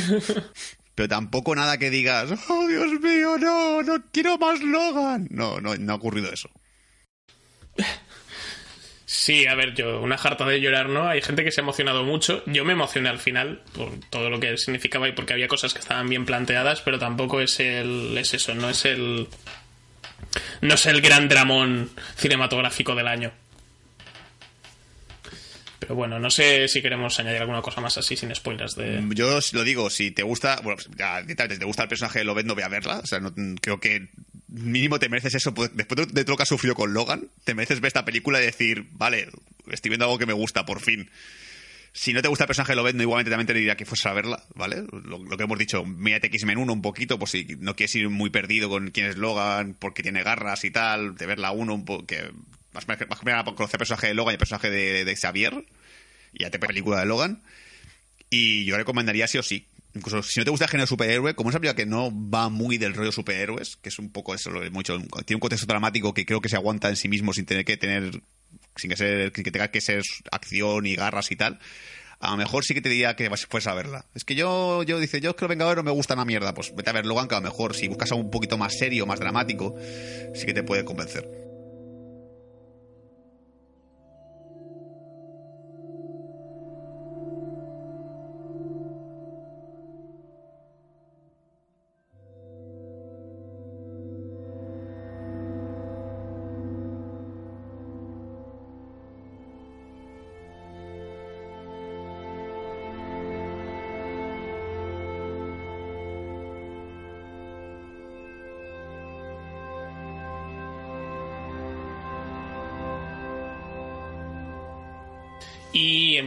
Pero 0.97 1.09
tampoco 1.09 1.57
nada 1.57 1.77
que 1.77 1.91
digas, 1.91 2.31
oh 2.49 2.69
Dios 2.69 3.01
mío, 3.01 3.37
no, 3.37 3.83
no 3.83 3.97
quiero 4.13 4.39
más 4.39 4.63
Logan. 4.63 5.27
No, 5.29 5.61
no, 5.61 5.75
no 5.75 5.93
ha 5.93 5.97
ocurrido 5.97 6.33
eso. 6.33 6.49
Sí, 9.07 9.47
a 9.47 9.55
ver, 9.55 9.75
yo, 9.75 10.01
una 10.01 10.17
jarta 10.17 10.45
de 10.45 10.61
llorar, 10.61 10.89
¿no? 10.89 11.09
Hay 11.09 11.21
gente 11.21 11.45
que 11.45 11.51
se 11.51 11.61
ha 11.61 11.63
emocionado 11.63 12.05
mucho. 12.05 12.43
Yo 12.47 12.65
me 12.65 12.73
emocioné 12.73 13.09
al 13.09 13.19
final 13.19 13.63
por 13.73 13.91
todo 14.11 14.31
lo 14.31 14.41
que 14.41 14.57
significaba 14.57 15.09
y 15.09 15.13
porque 15.13 15.33
había 15.33 15.49
cosas 15.49 15.73
que 15.73 15.81
estaban 15.81 16.09
bien 16.09 16.25
planteadas, 16.25 16.81
pero 16.81 16.99
tampoco 16.99 17.41
es 17.41 17.59
el. 17.61 18.17
es 18.17 18.35
eso, 18.35 18.55
no 18.55 18.71
es 18.71 18.85
el. 18.85 19.29
No 20.61 20.75
es 20.75 20.87
el 20.87 21.01
gran 21.01 21.29
dramón 21.29 21.91
cinematográfico 22.17 22.95
del 22.95 23.07
año. 23.09 23.33
Pero 25.79 25.95
bueno, 25.97 26.19
no 26.19 26.31
sé 26.31 26.67
si 26.69 26.81
queremos 26.81 27.19
añadir 27.21 27.41
alguna 27.43 27.61
cosa 27.61 27.81
más 27.81 27.99
así 27.99 28.17
sin 28.17 28.35
spoilers 28.35 28.75
de. 28.75 29.05
Yo 29.11 29.37
os 29.37 29.53
lo 29.53 29.65
digo, 29.65 29.91
si 29.91 30.11
te 30.11 30.23
gusta, 30.23 30.61
bueno, 30.63 30.81
si 30.81 30.89
te 30.91 31.65
gusta 31.65 31.83
el 31.83 31.89
personaje 31.89 32.21
de 32.21 32.25
Lobezno, 32.25 32.55
ve 32.55 32.65
a 32.65 32.69
verla. 32.69 33.01
O 33.01 33.07
sea, 33.07 33.21
no- 33.21 33.35
creo 33.61 33.81
que 33.81 34.09
mínimo 34.49 34.99
te 34.99 35.09
mereces 35.11 35.35
eso. 35.35 35.53
pues, 35.53 35.71
Después 35.77 36.07
de, 36.07 36.13
de 36.13 36.25
todo 36.25 36.33
lo 36.33 36.37
que 36.39 36.43
has 36.45 36.49
sufrido 36.49 36.75
con 36.75 36.95
Logan, 36.95 37.29
te 37.45 37.55
mereces 37.55 37.81
ver 37.81 37.89
esta 37.89 38.05
película 38.07 38.41
y 38.41 38.47
decir, 38.47 38.87
vale, 38.93 39.29
estoy 39.71 39.91
viendo 39.91 40.07
algo 40.07 40.19
que 40.19 40.27
me 40.27 40.33
gusta, 40.33 40.65
por 40.65 40.81
fin. 40.81 41.11
Si 41.97 42.13
no 42.13 42.21
te 42.23 42.29
gusta 42.29 42.43
el 42.45 42.49
personaje 42.49 42.73
de 42.73 42.77
Lobezno, 42.77 43.03
igualmente 43.03 43.31
también 43.31 43.47
te 43.47 43.55
diría 43.55 43.77
que 43.77 43.87
fueses 43.87 44.07
a 44.07 44.13
verla, 44.13 44.43
¿vale? 44.57 44.83
Lo, 44.91 45.37
que 45.37 45.45
hemos 45.45 45.59
dicho, 45.59 45.85
mírate 45.85 46.27
X-Men 46.27 46.59
1 46.59 46.73
un 46.73 46.83
poquito, 46.83 47.21
pues 47.21 47.31
si 47.31 47.47
no 47.61 47.77
quieres 47.77 47.95
ir 47.95 48.11
muy 48.11 48.31
perdido 48.31 48.69
con 48.69 48.91
quién 48.91 49.07
es 49.07 49.17
Logan, 49.17 49.77
porque 49.79 50.03
tiene 50.03 50.25
garras 50.25 50.65
y 50.65 50.73
tal, 50.73 51.15
de 51.15 51.27
verla 51.27 51.53
uno 51.53 51.73
un 51.73 51.85
poco, 51.85 52.05
que 52.05 52.33
más, 52.73 52.85
que 52.85 53.07
conocer 53.07 53.75
el 53.75 53.79
personaje 53.79 54.09
de 54.09 54.15
Logan 54.15 54.33
y 54.33 54.35
el 54.35 54.39
personaje 54.39 54.71
de, 54.71 55.05
de 55.05 55.17
Xavier, 55.17 55.65
y 56.33 56.43
ya 56.43 56.51
te 56.51 56.59
película 56.59 56.99
de 56.99 57.07
Logan. 57.07 57.43
Y 58.29 58.65
yo 58.65 58.77
recomendaría 58.77 59.29
sí 59.29 59.39
o 59.39 59.45
sí. 59.45 59.69
Incluso 59.95 60.25
si 60.25 60.41
no 60.41 60.45
te 60.45 60.51
gusta 60.51 60.65
el 60.65 60.73
género 60.73 60.89
superhéroe, 60.89 61.35
como 61.37 61.51
es 61.51 61.55
una 61.55 61.61
película 61.61 61.77
que 61.77 61.87
no 61.87 62.11
va 62.13 62.49
muy 62.49 62.79
del 62.79 62.95
rollo 62.95 63.13
superhéroes, 63.13 63.77
que 63.77 63.91
es 63.91 64.01
un 64.01 64.11
poco 64.11 64.35
eso, 64.35 64.51
lo 64.51 64.65
he 64.65 64.71
mucho, 64.71 64.99
tiene 65.25 65.37
un 65.37 65.41
contexto 65.41 65.67
dramático 65.67 66.13
que 66.13 66.27
creo 66.27 66.41
que 66.41 66.49
se 66.49 66.57
aguanta 66.57 66.89
en 66.89 66.97
sí 66.97 67.09
mismo 67.09 67.33
sin 67.33 67.47
tener 67.47 67.65
que 67.65 67.77
tener, 67.77 68.21
sin 68.77 68.91
que 68.91 68.97
ser, 68.97 69.33
que 69.33 69.51
tenga 69.51 69.71
que 69.71 69.81
ser 69.81 70.03
acción 70.31 70.87
y 70.87 70.97
garras 70.97 71.31
y 71.31 71.37
tal. 71.37 71.59
A 72.21 72.31
lo 72.31 72.37
mejor 72.37 72.65
sí 72.65 72.75
que 72.75 72.81
te 72.81 72.89
diría 72.89 73.17
que 73.17 73.29
fueras 73.49 73.67
a 73.67 73.75
verla. 73.75 74.07
Es 74.15 74.25
que 74.25 74.35
yo, 74.35 74.83
yo 74.83 74.99
dice, 74.99 75.21
yo 75.21 75.37
creo 75.37 75.49
que 75.49 75.53
Vengador 75.53 75.77
no 75.79 75.83
me 75.83 75.91
gusta 75.91 76.15
una 76.15 76.25
mierda. 76.25 76.55
Pues 76.55 76.75
vete 76.75 76.91
a 76.91 76.93
ver 76.95 77.05
Logan, 77.07 77.29
que 77.29 77.35
a 77.35 77.41
lo 77.41 77.45
mejor 77.45 77.75
si 77.75 77.89
buscas 77.89 78.13
algo 78.13 78.25
un 78.25 78.31
poquito 78.31 78.57
más 78.57 78.79
serio, 78.79 79.05
más 79.07 79.21
dramático, 79.21 79.77
sí 80.35 80.47
que 80.47 80.55
te 80.55 80.63
puede 80.63 80.85
convencer. 80.85 81.44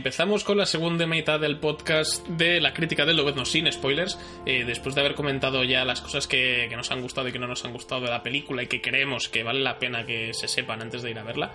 Empezamos 0.07 0.45
con 0.45 0.57
la 0.57 0.65
segunda 0.65 1.05
mitad 1.05 1.37
del 1.37 1.59
podcast 1.59 2.25
de 2.29 2.61
la 2.61 2.73
crítica 2.73 3.05
del 3.05 3.17
Lobezno 3.17 3.43
sin 3.43 3.69
spoilers. 3.69 4.17
Eh, 4.45 4.63
después 4.65 4.95
de 4.95 5.01
haber 5.01 5.15
comentado 5.15 5.65
ya 5.65 5.83
las 5.83 5.99
cosas 5.99 6.27
que, 6.27 6.69
nos 6.77 6.91
han 6.91 7.01
gustado 7.01 7.27
y 7.27 7.33
que 7.33 7.39
no 7.39 7.47
nos 7.47 7.65
han 7.65 7.73
gustado 7.73 8.03
de 8.03 8.09
la 8.09 8.23
película 8.23 8.63
y 8.63 8.67
que 8.67 8.81
creemos 8.81 9.27
que 9.27 9.43
vale 9.43 9.59
la 9.59 9.79
pena 9.79 10.05
que 10.05 10.33
se 10.33 10.47
sepan 10.47 10.81
antes 10.81 11.01
de 11.01 11.11
ir 11.11 11.19
a 11.19 11.23
verla. 11.23 11.51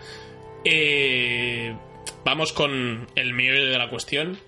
Eh, 0.67 1.75
vamos 2.27 2.53
con 2.53 3.07
el 3.15 3.33
meollo 3.33 3.71
de 3.71 3.79
la 3.79 3.89
cuestión. 3.89 4.39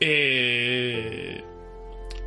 Eh, 0.00 1.40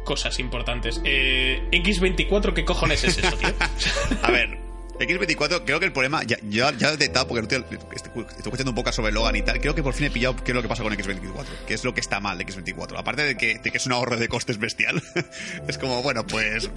cosas 0.05 0.39
importantes. 0.39 1.01
Eh, 1.03 1.61
X24, 1.73 2.53
¿qué 2.53 2.63
cojones 2.63 3.03
es 3.03 3.17
eso, 3.17 3.35
tío? 3.35 3.49
A 4.23 4.31
ver, 4.31 4.57
X24, 5.07 5.63
creo 5.65 5.79
que 5.79 5.85
el 5.85 5.91
problema, 5.91 6.23
ya, 6.23 6.37
ya, 6.43 6.71
ya 6.77 6.89
he 6.89 6.91
detectado 6.91 7.27
porque 7.27 7.41
estoy, 7.41 7.77
estoy 7.95 8.25
escuchando 8.37 8.71
un 8.71 8.75
poco 8.75 8.91
sobre 8.91 9.11
Logan 9.11 9.35
y 9.35 9.41
tal, 9.41 9.59
creo 9.59 9.75
que 9.75 9.83
por 9.83 9.93
fin 9.93 10.07
he 10.07 10.11
pillado 10.11 10.35
qué 10.35 10.51
es 10.51 10.55
lo 10.55 10.61
que 10.61 10.67
pasa 10.67 10.83
con 10.83 10.93
X24, 10.93 11.45
qué 11.67 11.73
es 11.73 11.83
lo 11.83 11.93
que 11.93 12.01
está 12.01 12.19
mal 12.19 12.37
de 12.37 12.45
X24. 12.45 12.97
Aparte 12.97 13.23
de 13.23 13.37
que, 13.37 13.59
de 13.59 13.71
que 13.71 13.77
es 13.77 13.85
un 13.85 13.93
ahorro 13.93 14.17
de 14.17 14.27
costes 14.27 14.57
bestial, 14.57 15.01
es 15.67 15.77
como, 15.77 16.01
bueno, 16.03 16.25
pues 16.25 16.69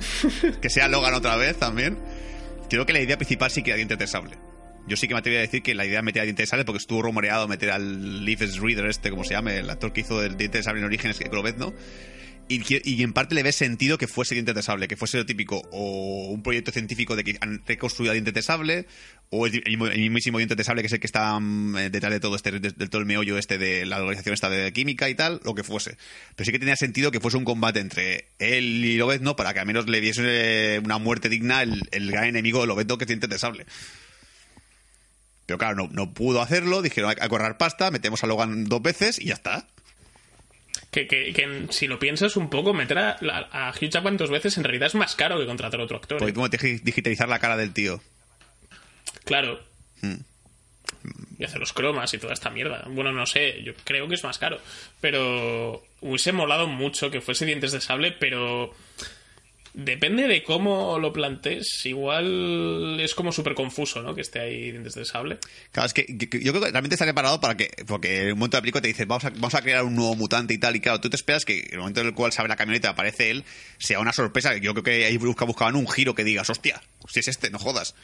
que 0.60 0.70
sea 0.70 0.88
Logan 0.88 1.14
otra 1.14 1.36
vez 1.36 1.58
también. 1.58 1.98
Creo 2.68 2.86
que 2.86 2.92
la 2.92 3.00
idea 3.00 3.16
principal 3.16 3.50
sí 3.50 3.62
que 3.62 3.70
era 3.70 3.76
diente 3.76 3.96
de 3.96 4.06
sable. 4.06 4.36
Yo 4.86 4.96
sí 4.96 5.08
que 5.08 5.14
me 5.14 5.20
atrevería 5.20 5.40
a 5.40 5.46
decir 5.46 5.62
que 5.62 5.74
la 5.74 5.86
idea 5.86 5.98
de 5.98 6.02
meter 6.02 6.22
a 6.22 6.24
diente 6.24 6.42
de 6.42 6.46
sable, 6.46 6.64
porque 6.64 6.78
estuvo 6.78 7.02
rumoreado 7.02 7.48
meter 7.48 7.70
al 7.70 8.24
Leafs 8.24 8.58
Reader, 8.58 8.86
este, 8.86 9.10
como 9.10 9.24
se 9.24 9.30
llama, 9.30 9.54
el 9.54 9.70
actor 9.70 9.92
que 9.92 10.02
hizo 10.02 10.22
el 10.22 10.36
diente 10.36 10.58
de 10.58 10.64
sable 10.64 10.80
en 10.80 10.86
Orígenes, 10.86 11.18
que 11.18 11.28
¿no? 11.56 11.72
Y, 12.46 13.02
en 13.02 13.12
parte 13.14 13.34
le 13.34 13.42
ves 13.42 13.56
sentido 13.56 13.96
que 13.96 14.06
fuese 14.06 14.34
diente 14.34 14.52
de 14.52 14.62
sable, 14.62 14.86
que 14.86 14.96
fuese 14.96 15.16
lo 15.16 15.24
típico, 15.24 15.62
o 15.72 16.28
un 16.28 16.42
proyecto 16.42 16.72
científico 16.72 17.16
de 17.16 17.24
que 17.24 17.38
han 17.40 17.62
reconstruido 17.66 18.10
a 18.10 18.14
diente 18.14 18.32
de 18.32 18.42
sable, 18.42 18.86
o 19.30 19.46
el, 19.46 19.62
el, 19.64 19.78
mismísimo 19.78 20.38
diente 20.38 20.54
de 20.54 20.62
sable 20.62 20.82
que 20.82 20.88
es 20.88 20.92
el 20.92 21.00
que 21.00 21.06
está 21.06 21.36
um, 21.36 21.72
detrás 21.72 22.12
de 22.12 22.20
todo 22.20 22.36
este, 22.36 22.52
de, 22.52 22.70
de, 22.70 22.88
todo 22.88 23.00
el 23.00 23.06
meollo 23.06 23.38
este 23.38 23.56
de 23.56 23.86
la 23.86 23.98
organización 23.98 24.34
esta 24.34 24.50
de 24.50 24.72
química 24.74 25.08
y 25.08 25.14
tal, 25.14 25.40
lo 25.42 25.54
que 25.54 25.64
fuese. 25.64 25.96
Pero 26.36 26.44
sí 26.44 26.52
que 26.52 26.58
tenía 26.58 26.76
sentido 26.76 27.10
que 27.10 27.20
fuese 27.20 27.38
un 27.38 27.44
combate 27.44 27.80
entre 27.80 28.26
él 28.38 28.84
y 28.84 28.98
Lobezno 28.98 29.36
para 29.36 29.54
que 29.54 29.60
al 29.60 29.66
menos 29.66 29.88
le 29.88 30.02
diese 30.02 30.80
una 30.84 30.98
muerte 30.98 31.30
digna 31.30 31.62
el, 31.62 31.82
el 31.92 32.10
gran 32.10 32.24
enemigo 32.24 32.60
de 32.60 32.66
Lobezno 32.66 32.98
que 32.98 33.04
es 33.04 33.08
diente 33.08 33.26
de 33.26 33.38
sable. 33.38 33.64
Pero 35.46 35.58
claro, 35.58 35.76
no, 35.76 35.88
no 35.92 36.12
pudo 36.12 36.40
hacerlo, 36.42 36.82
dijeron 36.82 37.10
hay 37.10 37.16
que 37.16 37.28
correr 37.28 37.56
pasta, 37.56 37.90
metemos 37.90 38.22
a 38.22 38.26
Logan 38.26 38.64
dos 38.64 38.82
veces 38.82 39.18
y 39.18 39.26
ya 39.26 39.34
está. 39.34 39.66
Que, 40.94 41.08
que, 41.08 41.32
que, 41.32 41.66
si 41.70 41.88
lo 41.88 41.98
piensas 41.98 42.36
un 42.36 42.48
poco, 42.48 42.72
meter 42.72 42.98
a, 42.98 43.18
a, 43.50 43.70
Hugh 43.70 43.88
Jackman 43.88 44.16
dos 44.16 44.30
veces 44.30 44.56
en 44.58 44.62
realidad 44.62 44.86
es 44.86 44.94
más 44.94 45.16
caro 45.16 45.36
que 45.40 45.44
contratar 45.44 45.80
a 45.80 45.82
otro 45.82 45.96
actor. 45.96 46.18
Porque 46.18 46.30
¿eh? 46.30 46.78
tú 46.78 46.80
digitalizar 46.84 47.28
la 47.28 47.40
cara 47.40 47.56
del 47.56 47.72
tío. 47.72 48.00
Claro. 49.24 49.60
Hmm. 50.02 50.18
Y 51.36 51.42
hacer 51.42 51.58
los 51.58 51.72
cromas 51.72 52.14
y 52.14 52.18
toda 52.18 52.32
esta 52.32 52.48
mierda. 52.48 52.84
Bueno, 52.86 53.10
no 53.10 53.26
sé, 53.26 53.60
yo 53.64 53.72
creo 53.82 54.06
que 54.06 54.14
es 54.14 54.22
más 54.22 54.38
caro. 54.38 54.60
Pero 55.00 55.84
hubiese 56.00 56.30
molado 56.30 56.68
mucho 56.68 57.10
que 57.10 57.20
fuese 57.20 57.44
dientes 57.44 57.72
de 57.72 57.80
sable, 57.80 58.12
pero 58.12 58.72
Depende 59.76 60.28
de 60.28 60.44
cómo 60.44 61.00
lo 61.00 61.12
plantees, 61.12 61.84
igual 61.84 63.00
es 63.00 63.12
como 63.12 63.32
súper 63.32 63.56
confuso, 63.56 64.02
¿no? 64.02 64.14
Que 64.14 64.20
esté 64.20 64.38
ahí 64.38 64.70
dientes 64.70 64.94
de 64.94 65.04
sable. 65.04 65.38
Claro, 65.72 65.88
es 65.88 65.92
que, 65.92 66.06
yo 66.08 66.52
creo 66.52 66.60
que 66.60 66.70
realmente 66.70 66.94
está 66.94 67.04
preparado 67.04 67.40
para 67.40 67.56
que, 67.56 67.72
porque 67.84 68.22
en 68.22 68.34
un 68.34 68.38
momento 68.38 68.56
de 68.56 68.60
película 68.60 68.82
te 68.82 68.86
dice, 68.86 69.04
vamos 69.04 69.24
a, 69.24 69.58
a 69.58 69.62
crear 69.62 69.82
un 69.82 69.96
nuevo 69.96 70.14
mutante 70.14 70.54
y 70.54 70.58
tal, 70.58 70.76
y 70.76 70.80
claro, 70.80 71.00
tú 71.00 71.10
te 71.10 71.16
esperas 71.16 71.44
que 71.44 71.58
en 71.58 71.72
el 71.72 71.78
momento 71.80 72.02
en 72.02 72.06
el 72.06 72.14
cual 72.14 72.30
sale 72.30 72.48
la 72.48 72.54
camioneta 72.54 72.90
aparece 72.90 73.30
él, 73.30 73.44
sea 73.78 73.98
una 73.98 74.12
sorpresa. 74.12 74.56
Yo 74.58 74.74
creo 74.74 74.84
que 74.84 75.06
ahí 75.06 75.16
busca, 75.16 75.44
buscaban 75.44 75.74
un 75.74 75.88
giro 75.88 76.14
que 76.14 76.22
digas, 76.22 76.48
hostia, 76.50 76.80
si 77.08 77.18
es 77.18 77.26
este, 77.26 77.50
no 77.50 77.58
jodas. 77.58 77.96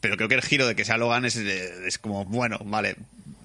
Pero 0.00 0.16
creo 0.16 0.30
que 0.30 0.36
el 0.36 0.42
giro 0.42 0.66
de 0.66 0.74
que 0.74 0.86
sea 0.86 0.96
Logan 0.96 1.26
es, 1.26 1.36
es 1.36 1.98
como, 1.98 2.24
bueno, 2.24 2.58
vale, 2.64 2.96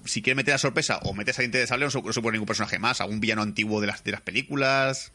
si 0.06 0.22
quieres 0.22 0.38
meter 0.38 0.54
la 0.54 0.58
sorpresa 0.58 0.98
o 1.02 1.12
metes 1.12 1.38
a 1.38 1.42
dientes 1.42 1.60
de 1.60 1.66
sable, 1.66 1.84
no 1.84 1.90
supone 1.90 2.32
ningún 2.32 2.46
personaje 2.46 2.78
más, 2.78 3.02
algún 3.02 3.20
villano 3.20 3.42
antiguo 3.42 3.82
de 3.82 3.88
las, 3.88 4.02
de 4.02 4.12
las 4.12 4.22
películas. 4.22 5.12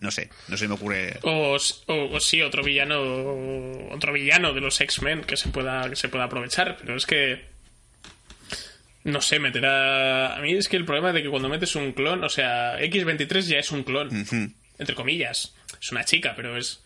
No 0.00 0.10
sé, 0.10 0.30
no 0.48 0.56
se 0.56 0.66
me 0.66 0.74
ocurre. 0.74 1.18
O, 1.22 1.56
o, 1.86 1.94
o, 2.12 2.20
sí, 2.20 2.40
otro 2.40 2.62
villano. 2.62 3.00
Otro 3.92 4.12
villano 4.12 4.54
de 4.54 4.60
los 4.62 4.80
X-Men 4.80 5.22
que 5.24 5.36
se 5.36 5.50
pueda. 5.50 5.88
que 5.90 5.96
se 5.96 6.08
pueda 6.08 6.24
aprovechar. 6.24 6.76
Pero 6.78 6.96
es 6.96 7.04
que. 7.06 7.44
No 9.04 9.20
sé, 9.20 9.38
meterá. 9.38 10.36
A 10.36 10.40
mí 10.40 10.52
es 10.54 10.68
que 10.68 10.76
el 10.76 10.84
problema 10.86 11.12
de 11.12 11.22
que 11.22 11.28
cuando 11.28 11.48
metes 11.50 11.76
un 11.76 11.92
clon. 11.92 12.24
O 12.24 12.28
sea, 12.30 12.80
X23 12.80 13.40
ya 13.42 13.58
es 13.58 13.70
un 13.72 13.82
clon. 13.82 14.08
Uh 14.08 14.24
-huh. 14.24 14.54
Entre 14.78 14.94
comillas. 14.94 15.54
Es 15.80 15.92
una 15.92 16.04
chica, 16.04 16.32
pero 16.34 16.56
es. 16.56 16.82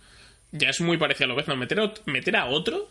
Ya 0.51 0.71
es 0.71 0.81
muy 0.81 0.99
parecido 0.99 1.27
a 1.27 1.29
lo 1.29 1.37
vez. 1.37 1.47
No, 1.47 1.57
meter, 1.57 1.79
meter 2.07 2.37
a 2.37 2.47
otro. 2.47 2.91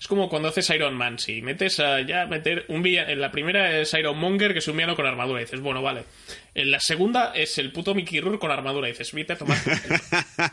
Es 0.00 0.06
como 0.06 0.28
cuando 0.28 0.48
haces 0.48 0.68
Iron 0.70 0.94
Man, 0.94 1.18
si 1.18 1.42
metes 1.42 1.80
a 1.80 2.00
ya 2.00 2.26
meter 2.26 2.64
un 2.68 2.82
villano. 2.82 3.10
En 3.10 3.20
la 3.20 3.30
primera 3.30 3.78
es 3.80 3.92
Iron 3.94 4.18
Monger, 4.18 4.52
que 4.52 4.58
es 4.60 4.68
un 4.68 4.76
villano 4.76 4.96
con 4.96 5.06
armadura. 5.06 5.40
Y 5.40 5.44
dices, 5.44 5.60
bueno, 5.60 5.82
vale. 5.82 6.04
En 6.54 6.70
la 6.70 6.80
segunda 6.80 7.32
es 7.34 7.58
el 7.58 7.72
puto 7.72 7.94
Mickey 7.94 8.20
Rourke 8.20 8.38
con 8.40 8.50
armadura. 8.50 8.88
Y 8.88 8.92
dices, 8.92 9.12
vete 9.12 9.34
a 9.34 9.38
tomar. 9.38 9.58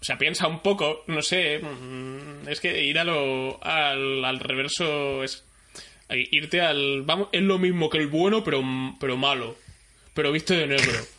o 0.00 0.04
sea, 0.04 0.18
piensa 0.18 0.46
un 0.46 0.60
poco, 0.60 1.04
no 1.08 1.22
sé. 1.22 1.60
Es 2.46 2.60
que 2.60 2.82
ir 2.84 2.98
a 2.98 3.04
lo, 3.04 3.62
al, 3.64 4.24
al 4.24 4.40
reverso 4.40 5.24
es. 5.24 5.44
Irte 6.10 6.60
al. 6.60 7.02
Vamos, 7.02 7.28
es 7.32 7.42
lo 7.42 7.58
mismo 7.58 7.90
que 7.90 7.98
el 7.98 8.08
bueno, 8.08 8.44
pero, 8.44 8.62
pero 9.00 9.16
malo. 9.16 9.56
Pero 10.14 10.30
viste 10.32 10.54
de 10.54 10.66
negro. 10.66 10.92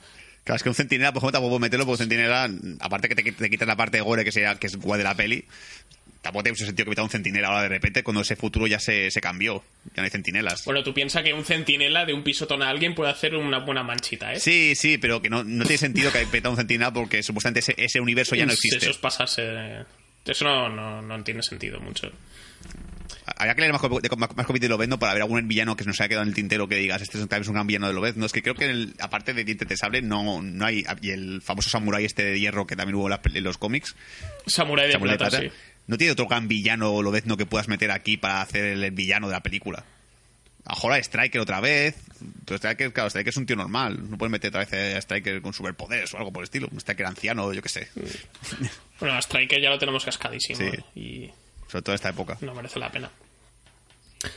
Claro, 0.46 0.58
es 0.58 0.64
que 0.64 0.70
un 0.70 0.76
centinela, 0.76 1.10
ejemplo, 1.10 1.32
tampoco 1.32 1.50
puedo 1.50 1.60
meterlo, 1.60 1.88
porque 1.88 2.04
un 2.04 2.08
centinela, 2.08 2.48
aparte 2.80 3.10
que 3.10 3.16
te, 3.16 3.32
te 3.32 3.50
quitan 3.50 3.68
la 3.68 3.76
parte 3.76 3.98
de 3.98 4.04
gore 4.04 4.24
que, 4.24 4.32
sea, 4.32 4.54
que 4.60 4.68
es 4.68 4.76
guay 4.76 5.00
de 5.00 5.04
la 5.04 5.16
peli, 5.16 5.44
tampoco 6.26 6.42
tiene 6.42 6.54
mucho 6.54 6.66
sentido 6.66 6.86
que 6.86 6.90
meta 6.90 7.04
un 7.04 7.10
centinela 7.10 7.50
ahora 7.50 7.62
de 7.62 7.70
repente 7.70 8.02
cuando 8.02 8.22
ese 8.22 8.36
futuro 8.36 8.66
ya 8.66 8.80
se, 8.80 9.12
se 9.12 9.22
cambió. 9.22 9.64
Ya 9.96 9.98
no 9.98 10.04
hay 10.06 10.10
centinelas. 10.10 10.66
Bueno, 10.66 10.82
tú 10.82 10.92
piensas 10.92 11.22
que 11.22 11.32
un 11.36 11.46
centinela 11.46 12.04
de 12.04 12.14
un 12.14 12.24
pisotón 12.24 12.64
a 12.64 12.70
alguien 12.70 12.96
puede 12.96 13.12
hacer 13.12 13.36
una 13.36 13.60
buena 13.60 13.84
manchita, 13.84 14.34
¿eh? 14.34 14.40
Sí, 14.40 14.74
sí, 14.74 14.98
pero 14.98 15.22
que 15.22 15.30
no, 15.30 15.44
no 15.44 15.66
tiene 15.66 15.78
sentido 15.78 16.12
que 16.12 16.26
meta 16.26 16.50
un 16.50 16.58
centinela 16.58 16.92
porque 16.92 17.22
supuestamente 17.22 17.60
ese, 17.60 17.76
ese 17.78 18.00
universo 18.00 18.36
ya 18.36 18.48
no 18.48 18.54
existe. 18.54 18.78
Eso 18.78 18.90
es 18.90 18.98
pasarse. 18.98 19.86
Eso 20.26 20.46
no, 20.46 20.68
no, 20.68 21.04
no 21.04 21.24
tiene 21.24 21.44
sentido 21.44 21.80
mucho. 21.80 22.12
Habría 23.38 23.54
que 23.54 23.62
leer 23.62 23.74
más, 23.74 23.84
más, 23.84 24.36
más 24.36 24.46
cómics 24.48 24.62
de 24.62 24.70
Lobezno 24.70 24.98
para 24.98 25.14
ver 25.14 25.22
algún 25.22 25.48
villano 25.48 25.76
que 25.76 25.84
se 25.84 25.90
nos 25.90 26.02
haya 26.02 26.10
quedado 26.10 26.24
en 26.24 26.30
el 26.30 26.36
tintero 26.36 26.68
que 26.68 26.76
digas, 26.76 27.04
este 27.04 27.20
es 27.20 27.48
un 27.48 27.54
gran 27.54 27.68
villano 27.68 27.88
de 27.88 27.94
Lobezno. 27.94 28.26
Es 28.26 28.32
que 28.32 28.42
creo 28.42 28.56
que, 28.56 28.66
el, 28.66 28.96
aparte 29.00 29.36
de 29.36 29.44
Dientes 29.44 29.68
de 29.68 29.78
Sable, 29.78 30.02
no, 30.02 30.42
no 30.42 30.66
hay. 30.66 30.86
Y 31.02 31.12
el 31.12 31.44
famoso 31.44 31.70
Samurai 31.70 32.04
este 32.04 32.24
de 32.24 32.40
hierro 32.40 32.66
que 32.66 32.76
también 32.76 32.96
hubo 32.96 33.10
en 33.12 33.44
los 33.44 33.60
cómics. 33.60 33.96
Samurai 34.48 34.88
de, 34.88 34.94
Samurai 34.94 35.18
plata, 35.18 35.38
de 35.38 35.50
plata, 35.50 35.56
sí. 35.56 35.75
No 35.88 35.98
tiene 35.98 36.14
otro 36.14 36.28
gran 36.28 36.48
villano 36.48 37.02
Lobezno 37.02 37.38
que 37.38 37.46
puedas 37.46 37.68
meter 37.68 37.92
aquí 37.92 38.18
para 38.18 38.42
hacer 38.42 38.66
el 38.66 38.92
villano 38.92 39.28
de 39.28 39.34
la 39.34 39.42
película. 39.42 39.84
A 40.66 40.76
Jola 40.76 40.98
Striker 40.98 41.40
otra 41.42 41.60
vez. 41.60 41.96
Pero 42.46 42.58
Striker, 42.58 42.92
claro, 42.92 43.10
Striker 43.10 43.30
es 43.30 43.38
un 43.38 43.46
tío 43.46 43.56
normal. 43.56 44.10
No 44.10 44.18
puedes 44.18 44.32
meter 44.32 44.50
otra 44.50 44.66
vez 44.66 44.96
a 44.96 44.98
Striker 44.98 45.42
con 45.42 45.54
superpoderes 45.54 46.14
o 46.14 46.18
algo 46.18 46.32
por 46.32 46.42
el 46.42 46.46
estilo. 46.46 46.68
Un 46.72 46.80
Striker 46.80 47.06
anciano, 47.06 47.54
yo 47.54 47.62
qué 47.62 47.70
sé. 47.70 47.88
Bueno, 48.98 49.18
a 49.18 49.22
Striker 49.22 49.62
ya 49.62 49.70
lo 49.70 49.78
tenemos 49.78 50.06
cascadísimo. 50.06 50.58
Sí. 50.58 51.00
Y... 51.00 51.30
Sobre 51.68 51.82
todo 51.82 51.92
en 51.92 51.96
esta 51.96 52.10
época. 52.12 52.38
No 52.40 52.56
merece 52.56 52.80
la 52.80 52.90
pena. 52.90 53.12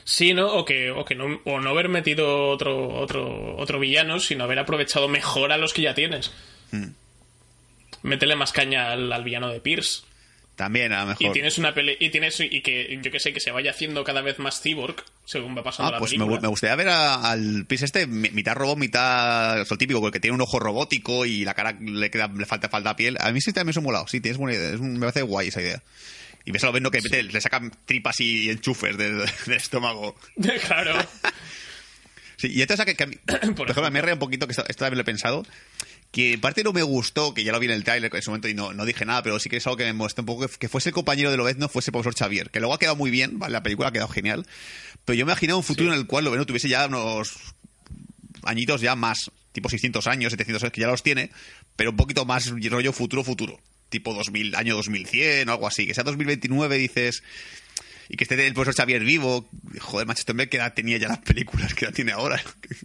Sí, 0.05 0.35
¿no? 0.35 0.53
O 0.53 0.65
que, 0.65 0.91
o 0.91 1.05
que 1.05 1.15
no, 1.15 1.41
o 1.45 1.61
no 1.61 1.71
haber 1.71 1.89
metido 1.89 2.49
otro, 2.49 2.89
otro, 2.89 3.57
otro 3.57 3.79
villano, 3.79 4.19
sino 4.19 4.43
haber 4.43 4.59
aprovechado 4.59 5.07
mejor 5.07 5.53
a 5.53 5.59
los 5.59 5.73
que 5.73 5.83
ya 5.83 5.95
tienes. 5.95 6.33
Hmm. 6.73 6.89
Métele 8.03 8.35
más 8.35 8.51
caña 8.51 8.91
al, 8.91 9.13
al 9.13 9.23
villano 9.23 9.49
de 9.49 9.61
Pierce. 9.61 10.03
También, 10.59 10.93
a 10.93 11.03
lo 11.03 11.07
mejor. 11.11 11.25
Y 11.25 11.31
tienes 11.31 11.57
una 11.59 11.73
pele 11.73 11.97
y 12.01 12.11
tienes 12.11 12.41
y 12.41 12.63
que 12.63 12.99
yo 13.01 13.13
que 13.13 13.21
sé 13.21 13.33
que 13.33 13.39
se 13.39 13.53
vaya 13.53 13.71
haciendo 13.71 14.03
cada 14.03 14.23
vez 14.23 14.41
más 14.41 14.61
cyborg 14.61 15.05
según 15.25 15.57
va 15.57 15.63
pasando 15.63 15.91
ah, 15.91 15.93
la 15.93 15.99
pues 16.01 16.11
película. 16.11 16.35
Me, 16.35 16.43
me, 16.43 16.49
gustaría 16.49 16.75
ver 16.75 16.89
a, 16.89 17.31
al 17.31 17.65
Pierce 17.65 17.85
este 17.85 18.09
mitad 18.09 18.57
robot, 18.57 18.77
mitad 18.77 19.61
el 19.61 19.79
típico, 19.79 20.01
porque 20.01 20.19
tiene 20.19 20.35
un 20.35 20.41
ojo 20.41 20.59
robótico 20.59 21.25
y 21.27 21.45
la 21.45 21.55
cara 21.55 21.79
le 21.81 22.11
queda 22.11 22.27
le 22.27 22.45
falta 22.45 22.69
falta 22.69 22.97
piel. 22.97 23.19
A 23.21 23.31
mí 23.31 23.41
sí 23.41 23.53
también 23.53 23.73
me 23.77 23.81
ha 23.81 23.85
molado. 23.85 24.09
Sí, 24.09 24.21
tienes 24.21 24.37
buena 24.37 24.59
idea. 24.59 24.71
Es 24.71 24.81
un, 24.81 24.95
me 24.95 24.99
parece 24.99 25.23
guay 25.23 25.47
esa 25.47 25.63
idea. 25.63 25.81
Y 26.45 26.51
ves 26.51 26.65
a 26.65 26.67
lo 26.67 26.73
viendo 26.73 26.91
que 26.91 27.03
sí. 27.03 27.23
le 27.23 27.41
sacan 27.41 27.71
tripas 27.85 28.19
y 28.19 28.51
enchufes 28.51 28.99
del, 28.99 29.19
del 29.47 29.57
estómago. 29.57 30.17
claro. 30.67 30.99
sí, 32.37 32.49
y 32.53 32.63
entonces 32.63 32.85
que, 32.85 32.97
que 32.97 33.05
a 33.05 33.07
mí, 33.07 33.15
por 33.55 33.71
ejemplo, 33.71 33.89
me 33.93 34.01
reía 34.01 34.15
un 34.15 34.19
poquito 34.19 34.49
que 34.49 34.55
esto, 34.55 34.65
esto 34.67 34.85
también 34.85 34.99
lo 34.99 35.03
he 35.03 35.05
pensado 35.05 35.47
que 36.11 36.33
en 36.33 36.41
parte 36.41 36.65
no 36.65 36.73
me 36.73 36.83
gustó, 36.83 37.35
que 37.35 37.45
ya 37.45 37.53
lo 37.53 37.61
vi 37.61 37.67
en 37.67 37.73
el 37.73 37.85
trailer 37.85 38.11
en 38.11 38.19
ese 38.19 38.31
momento 38.31 38.49
y 38.49 38.55
no, 38.55 38.73
no 38.73 38.85
dije 38.85 39.05
nada, 39.05 39.23
pero 39.23 39.39
sí 39.39 39.49
que 39.49 39.59
es 39.59 39.67
algo 39.67 39.77
que 39.77 39.85
me 39.85 39.93
molestó 39.93 40.23
un 40.23 40.27
poco, 40.27 40.47
que, 40.47 40.57
que 40.59 40.69
fuese 40.69 40.89
el 40.89 40.95
compañero 40.95 41.31
de 41.31 41.37
Lobezno, 41.37 41.69
fuese 41.69 41.91
el 41.91 41.93
profesor 41.93 42.15
Xavier, 42.15 42.51
que 42.51 42.61
luego 42.61 42.75
ha 42.75 42.79
quedado 42.79 42.97
muy 42.97 43.11
bien, 43.11 43.39
¿vale? 43.39 43.53
la 43.53 43.63
película 43.63 43.89
ha 43.89 43.93
quedado 43.93 44.09
genial, 44.09 44.47
pero 45.05 45.19
yo 45.19 45.27
me 45.27 45.33
imaginaba 45.33 45.59
un 45.59 45.65
futuro 45.65 45.91
sí. 45.91 45.95
en 45.95 46.01
el 46.01 46.07
cual 46.07 46.25
Lobezno 46.25 46.47
tuviese 46.47 46.69
ya 46.69 46.87
unos 46.87 47.55
añitos 48.45 48.81
ya 48.81 48.97
más, 48.97 49.31
tipo 49.53 49.69
600 49.69 50.07
años, 50.07 50.33
700 50.33 50.63
años, 50.63 50.73
que 50.73 50.81
ya 50.81 50.87
los 50.87 51.03
tiene, 51.03 51.31
pero 51.77 51.91
un 51.91 51.97
poquito 51.97 52.25
más 52.25 52.51
rollo 52.51 52.93
futuro, 52.93 53.23
futuro, 53.23 53.61
tipo 53.91 54.15
2000, 54.15 54.55
año 54.55 54.75
2100 54.77 55.49
o 55.49 55.53
algo 55.53 55.67
así, 55.67 55.87
que 55.87 55.95
sea 55.95 56.05
2029 56.05 56.79
dices 56.79 57.23
y 58.09 58.17
que 58.17 58.25
esté 58.25 58.47
el 58.47 58.55
profesor 58.55 58.75
Xavier 58.75 59.05
vivo. 59.05 59.49
Joder, 59.81 60.07
macho, 60.07 60.21
este 60.21 60.33
hombre, 60.33 60.49
¿qué 60.49 60.57
edad 60.57 60.73
tenía 60.73 60.97
ya 60.97 61.09
las 61.09 61.19
películas? 61.19 61.75
¿Qué 61.75 61.85
edad 61.85 61.95
tiene 61.95 62.13
ahora? 62.13 62.41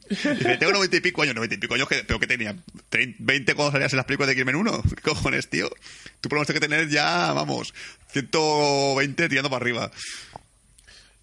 Dice, 0.10 0.58
tengo 0.58 0.74
noventa 0.74 0.98
y 0.98 1.02
pico 1.02 1.22
años, 1.22 1.36
noventa 1.36 1.56
y 1.56 1.58
pico 1.58 1.76
años, 1.76 1.88
pero 1.90 2.20
que 2.20 2.28
tenía 2.28 2.56
20 2.92 3.56
cuando 3.56 3.72
salías 3.72 3.94
en 3.94 3.98
las 3.98 4.06
películas 4.06 4.30
de 4.30 4.36
Crimen 4.36 4.56
1. 4.56 4.84
¿Qué 4.96 5.02
cojones, 5.02 5.50
tío? 5.50 5.70
Tú 6.20 6.30
por 6.30 6.38
lo 6.38 6.42
menos 6.42 6.54
que 6.54 6.60
tener 6.60 6.90
ya, 6.90 7.32
vamos, 7.32 7.74
120 8.10 9.30
tirando 9.30 9.50
para 9.50 9.64
arriba. 9.64 9.92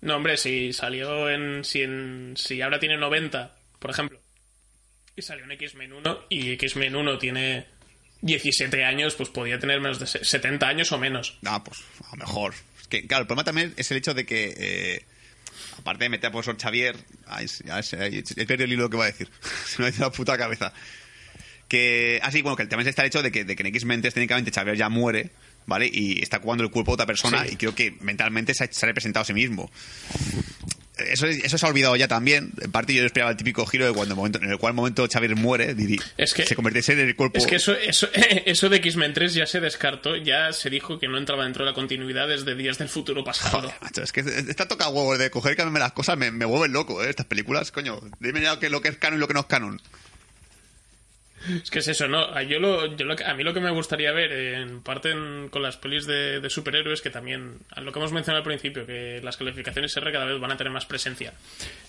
No, 0.01 0.16
hombre, 0.16 0.38
si 0.38 0.72
salió 0.72 1.28
en. 1.28 1.62
Si, 1.64 1.82
en, 1.82 2.34
si 2.36 2.62
ahora 2.62 2.78
tiene 2.80 2.96
90, 2.96 3.55
por 3.78 3.90
ejemplo, 3.90 4.20
y 5.14 5.20
salió 5.20 5.44
en 5.44 5.53
X-Men 5.53 5.92
1, 5.92 6.20
y 6.30 6.53
X-Men 6.53 6.96
1 6.96 7.18
tiene 7.18 7.66
17 8.22 8.82
años, 8.82 9.14
pues 9.14 9.28
podía 9.28 9.59
tener 9.59 9.80
menos 9.80 9.98
de 9.98 10.07
70 10.07 10.66
años 10.66 10.90
o 10.92 10.98
menos. 10.98 11.38
Ah, 11.44 11.62
pues 11.62 11.82
a 12.07 12.16
lo 12.16 12.24
mejor 12.24 12.55
que, 12.91 13.07
claro, 13.07 13.22
el 13.22 13.26
problema 13.26 13.45
también 13.45 13.72
es 13.78 13.91
el 13.91 13.97
hecho 13.97 14.12
de 14.12 14.26
que. 14.26 14.55
Eh, 14.57 15.05
aparte 15.78 16.05
de 16.05 16.11
meter 16.11 16.28
a 16.28 16.30
profesor 16.32 16.59
Xavier, 16.61 16.95
ay, 17.26 17.47
ya 17.64 17.82
sé, 17.82 17.97
he 18.36 18.47
perdido 18.47 18.64
el 18.64 18.72
hilo 18.74 18.91
que 18.91 18.97
va 18.99 19.05
a 19.05 19.07
decir. 19.07 19.30
Se 19.66 19.80
me 19.80 19.88
ha 19.88 19.91
ido 19.91 20.01
la 20.01 20.12
puta 20.12 20.36
cabeza. 20.36 20.72
Que, 21.68 22.18
así, 22.22 22.43
bueno, 22.43 22.57
que 22.57 22.66
también 22.66 22.88
está 22.88 23.03
el 23.03 23.07
hecho 23.09 23.22
de 23.22 23.30
que, 23.30 23.45
de 23.45 23.55
que 23.57 23.62
en 23.62 23.68
X-Men 23.68 24.03
3 24.03 24.12
técnicamente 24.12 24.51
Xavier 24.51 24.76
ya 24.76 24.88
muere, 24.88 25.30
¿vale? 25.66 25.88
Y 25.91 26.20
está 26.20 26.41
jugando 26.41 26.64
el 26.64 26.70
cuerpo 26.70 26.91
de 26.91 26.95
otra 26.95 27.07
persona 27.07 27.45
Sí. 27.47 27.53
y 27.53 27.57
creo 27.57 27.74
que 27.76 27.93
mentalmente 28.01 28.53
se 28.55 28.64
ha, 28.64 28.72
se 28.72 28.84
ha 28.84 28.88
representado 28.88 29.22
a 29.22 29.24
sí 29.26 29.32
mismo. 29.32 29.70
Eso, 31.09 31.26
es- 31.26 31.44
eso 31.44 31.59
se 31.59 31.66
ha 31.66 31.68
olvidado 31.68 31.96
ya 31.96 32.09
también. 32.09 32.53
En 32.61 32.70
parte 32.72 32.94
yo 32.94 33.05
esperaba 33.05 33.30
el 33.30 33.36
típico 33.36 33.64
giro 33.66 33.86
de 33.86 33.92
cuando 33.92 34.16
momento, 34.16 34.38
en 34.42 34.51
el 34.51 34.59
cual 34.59 34.74
momento 34.74 35.07
Xavier 35.11 35.36
muere, 35.36 35.74
Didi, 35.74 35.98
Es 36.16 36.34
que- 36.34 36.44
se 36.46 36.55
convirtiese 36.55 36.92
en 36.92 37.01
el 37.01 37.16
cuerpo. 37.16 37.38
Es 37.38 37.46
que 37.46 37.57
eso, 37.57 37.72
eso, 37.74 38.09
eso 38.46 38.68
de 38.68 38.76
X-Men 38.78 39.12
3 39.14 39.34
ya 39.34 39.46
se 39.46 39.61
descartó, 39.61 40.16
ya 40.16 40.53
se 40.53 40.70
dijo 40.70 40.98
que 40.98 41.09
no 41.09 41.18
entraba 41.18 41.44
dentro 41.44 41.64
de 41.64 41.70
la 41.70 41.74
continuidad 41.74 42.28
desde 42.28 42.55
Días 42.55 42.78
del 42.78 42.88
Futuro 42.88 43.24
pasado. 43.24 43.61
Joder, 43.61 43.74
macho, 43.80 44.03
es 44.03 44.12
que 44.12 44.20
está 44.20 44.66
toca 44.68 44.88
huevo 44.88 45.16
de 45.16 45.30
coger 45.30 45.53
y 45.53 45.57
cambiarme 45.57 45.80
las 45.80 45.92
cosas, 45.92 46.16
me, 46.16 46.30
me 46.30 46.44
vuelven 46.44 46.72
loco, 46.72 47.03
¿eh? 47.03 47.11
Estas 47.11 47.26
películas, 47.26 47.70
coño. 47.72 48.01
Dime 48.18 48.40
ya 48.40 48.57
lo 48.68 48.80
que 48.80 48.88
es 48.88 48.96
canon 48.96 49.18
y 49.18 49.20
lo 49.20 49.28
que 49.28 49.34
no 49.34 49.40
es 49.40 49.46
canon. 49.46 49.80
Es 51.49 51.70
que 51.70 51.78
es 51.78 51.88
eso, 51.88 52.07
¿no? 52.09 52.20
A, 52.20 52.43
yo 52.43 52.59
lo, 52.59 52.95
yo 52.97 53.05
lo 53.05 53.14
a 53.24 53.34
mí 53.34 53.43
lo 53.43 53.55
que 53.55 53.61
me 53.61 53.70
gustaría 53.70 54.12
ver, 54.12 54.32
en 54.32 54.82
parte 54.82 55.14
con 55.51 55.62
las 55.62 55.76
pelis 55.76 56.07
de, 56.07 56.49
superhéroes, 56.51 57.01
que 57.01 57.11
también, 57.11 57.59
lo 57.76 57.93
que 57.93 57.99
hemos 57.99 58.12
mencionado 58.12 58.38
al 58.38 58.45
principio, 58.45 58.86
que 58.86 59.20
las 59.22 59.36
calificaciones 59.36 59.97
R 59.97 60.12
cada 60.12 60.26
vez 60.26 60.41
van 60.41 60.53
a 60.53 60.57
tener 60.57 60.72
más 60.72 60.86
presencia. 60.86 61.32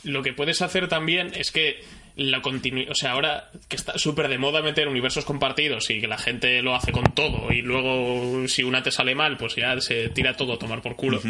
Lo 0.03 0.23
que 0.23 0.33
puedes 0.33 0.61
hacer 0.61 0.87
también 0.87 1.31
es 1.35 1.51
que 1.51 1.83
la 2.15 2.41
continu 2.41 2.83
o 2.89 2.95
sea, 2.95 3.11
ahora 3.11 3.49
que 3.69 3.77
está 3.77 3.97
súper 3.97 4.27
de 4.27 4.37
moda 4.37 4.61
meter 4.61 4.87
universos 4.87 5.23
compartidos 5.23 5.89
y 5.89 6.01
que 6.01 6.07
la 6.07 6.17
gente 6.17 6.61
lo 6.61 6.75
hace 6.75 6.91
con 6.91 7.05
todo 7.15 7.51
y 7.51 7.61
luego 7.61 8.47
si 8.47 8.63
una 8.63 8.83
te 8.83 8.91
sale 8.91 9.15
mal, 9.15 9.37
pues 9.37 9.55
ya 9.55 9.79
se 9.79 10.09
tira 10.09 10.35
todo 10.35 10.53
a 10.53 10.59
tomar 10.59 10.81
por 10.81 10.95
culo. 10.95 11.21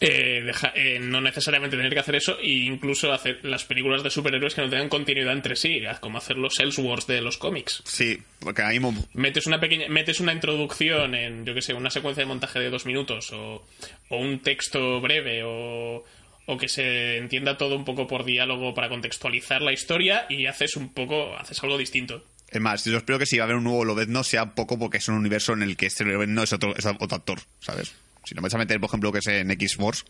Eh, 0.00 0.42
deja- 0.44 0.72
eh, 0.74 0.98
no 1.00 1.20
necesariamente 1.20 1.76
tener 1.76 1.92
que 1.92 2.00
hacer 2.00 2.16
eso 2.16 2.36
e 2.40 2.48
incluso 2.66 3.12
hacer 3.12 3.38
las 3.44 3.64
películas 3.64 4.02
de 4.02 4.10
superhéroes 4.10 4.54
que 4.54 4.60
no 4.62 4.68
tengan 4.68 4.88
continuidad 4.88 5.32
entre 5.32 5.56
sí, 5.56 5.80
como 6.00 6.18
hacer 6.18 6.36
los 6.36 6.58
Elseworlds 6.58 7.06
de 7.06 7.20
los 7.20 7.38
cómics. 7.38 7.80
Sí, 7.86 8.18
porque 8.40 8.62
mismo. 8.64 8.92
Metes 9.14 9.46
una 9.46 9.60
pequeña, 9.60 9.88
metes 9.88 10.20
una 10.20 10.32
introducción 10.32 11.14
en, 11.14 11.46
yo 11.46 11.54
que 11.54 11.62
sé, 11.62 11.74
una 11.74 11.90
secuencia 11.90 12.22
de 12.22 12.26
montaje 12.28 12.58
de 12.58 12.70
dos 12.70 12.86
minutos 12.86 13.32
o, 13.32 13.66
o 14.10 14.16
un 14.16 14.40
texto 14.40 15.00
breve 15.00 15.42
o, 15.44 16.04
o 16.46 16.58
que 16.58 16.68
se 16.68 17.16
entienda 17.18 17.56
todo 17.56 17.76
un 17.76 17.84
poco 17.84 18.06
por 18.06 18.24
diálogo 18.24 18.74
para 18.74 18.88
contextualizar 18.88 19.62
la 19.62 19.72
historia 19.72 20.26
y 20.28 20.46
haces 20.46 20.76
un 20.76 20.92
poco, 20.92 21.36
haces 21.36 21.62
algo 21.62 21.78
distinto. 21.78 22.24
Es 22.50 22.60
más, 22.60 22.84
yo 22.84 22.96
espero 22.98 23.18
que 23.18 23.26
si 23.26 23.38
va 23.38 23.44
a 23.44 23.46
haber 23.46 23.56
un 23.56 23.64
nuevo 23.64 23.84
Lobezno 23.84 24.22
sea 24.22 24.54
poco 24.54 24.78
porque 24.78 24.98
es 24.98 25.08
un 25.08 25.14
universo 25.16 25.54
en 25.54 25.62
el 25.62 25.76
que 25.76 25.86
este 25.86 26.04
Lobezno 26.04 26.42
es 26.42 26.52
otro, 26.52 26.76
es 26.76 26.84
otro 26.84 27.16
actor, 27.16 27.40
¿sabes? 27.60 27.94
Si 28.24 28.34
no 28.34 28.40
me 28.40 28.46
vas 28.46 28.54
a 28.54 28.58
meter, 28.58 28.80
por 28.80 28.88
ejemplo, 28.88 29.12
que 29.12 29.18
es 29.18 29.26
en 29.26 29.50
X-Force, 29.50 30.04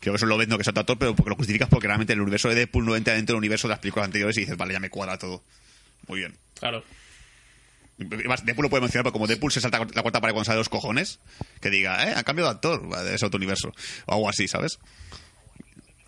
creo 0.00 0.12
que 0.12 0.16
es 0.16 0.22
un 0.22 0.28
Lobezno 0.28 0.56
que 0.56 0.62
es 0.62 0.68
otro 0.68 0.80
actor, 0.80 0.98
pero 0.98 1.14
porque 1.14 1.30
lo 1.30 1.36
justificas 1.36 1.68
porque 1.68 1.86
realmente 1.86 2.12
el 2.12 2.20
universo 2.20 2.48
de 2.48 2.54
Deadpool 2.56 2.84
no 2.84 2.96
entra 2.96 3.14
dentro 3.14 3.34
del 3.34 3.38
universo 3.38 3.68
de 3.68 3.72
las 3.72 3.78
películas 3.78 4.06
anteriores 4.06 4.36
y 4.36 4.40
dices, 4.40 4.56
vale, 4.56 4.72
ya 4.72 4.80
me 4.80 4.90
cuadra 4.90 5.16
todo. 5.18 5.42
Muy 6.08 6.18
bien. 6.20 6.36
Claro. 6.58 6.82
Además, 7.98 8.44
Deadpool 8.44 8.64
lo 8.64 8.70
puede 8.70 8.80
mencionar, 8.80 9.04
pero 9.04 9.12
como 9.12 9.26
Deadpool 9.28 9.52
se 9.52 9.60
salta 9.60 9.78
la 9.78 10.02
cuarta 10.02 10.20
pared 10.20 10.32
cuando 10.32 10.44
sale 10.44 10.56
de 10.56 10.60
los 10.60 10.68
cojones, 10.68 11.20
que 11.60 11.70
diga, 11.70 12.08
eh, 12.10 12.14
ha 12.16 12.24
cambiado 12.24 12.50
de 12.50 12.54
actor, 12.56 12.82
es 13.12 13.22
otro 13.22 13.36
universo. 13.36 13.72
O 14.06 14.14
algo 14.14 14.28
así, 14.28 14.48
¿sabes? 14.48 14.78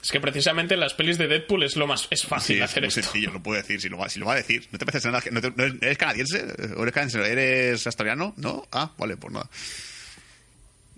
Es 0.02 0.10
que 0.10 0.20
precisamente 0.20 0.74
en 0.74 0.80
las 0.80 0.92
pelis 0.94 1.16
de 1.18 1.28
Deadpool 1.28 1.62
es 1.62 1.76
lo 1.76 1.86
más, 1.86 2.08
es 2.10 2.26
fácil 2.26 2.56
Sí, 2.56 2.62
es 2.62 2.68
hacer 2.68 2.82
muy 2.82 2.88
esto. 2.88 3.02
sencillo, 3.02 3.30
lo 3.32 3.42
puede 3.42 3.62
decir, 3.62 3.80
si 3.80 3.88
lo 3.88 3.96
va, 3.96 4.08
si 4.08 4.18
lo 4.18 4.26
va 4.26 4.32
a 4.34 4.36
decir. 4.36 4.66
¿No 4.72 4.78
te 4.78 4.84
pareces 4.84 5.10
nada? 5.10 5.22
¿No 5.30 5.40
te- 5.40 5.50
no 5.52 5.64
eres, 5.64 5.76
¿Eres 5.80 5.98
canadiense? 5.98 6.42
¿O 6.76 6.82
eres 6.82 6.92
canadiense? 6.94 7.30
¿Eres 7.32 7.86
australiano? 7.86 8.34
¿No? 8.36 8.66
Ah, 8.72 8.90
vale, 8.98 9.16
pues 9.16 9.32
nada. 9.32 9.48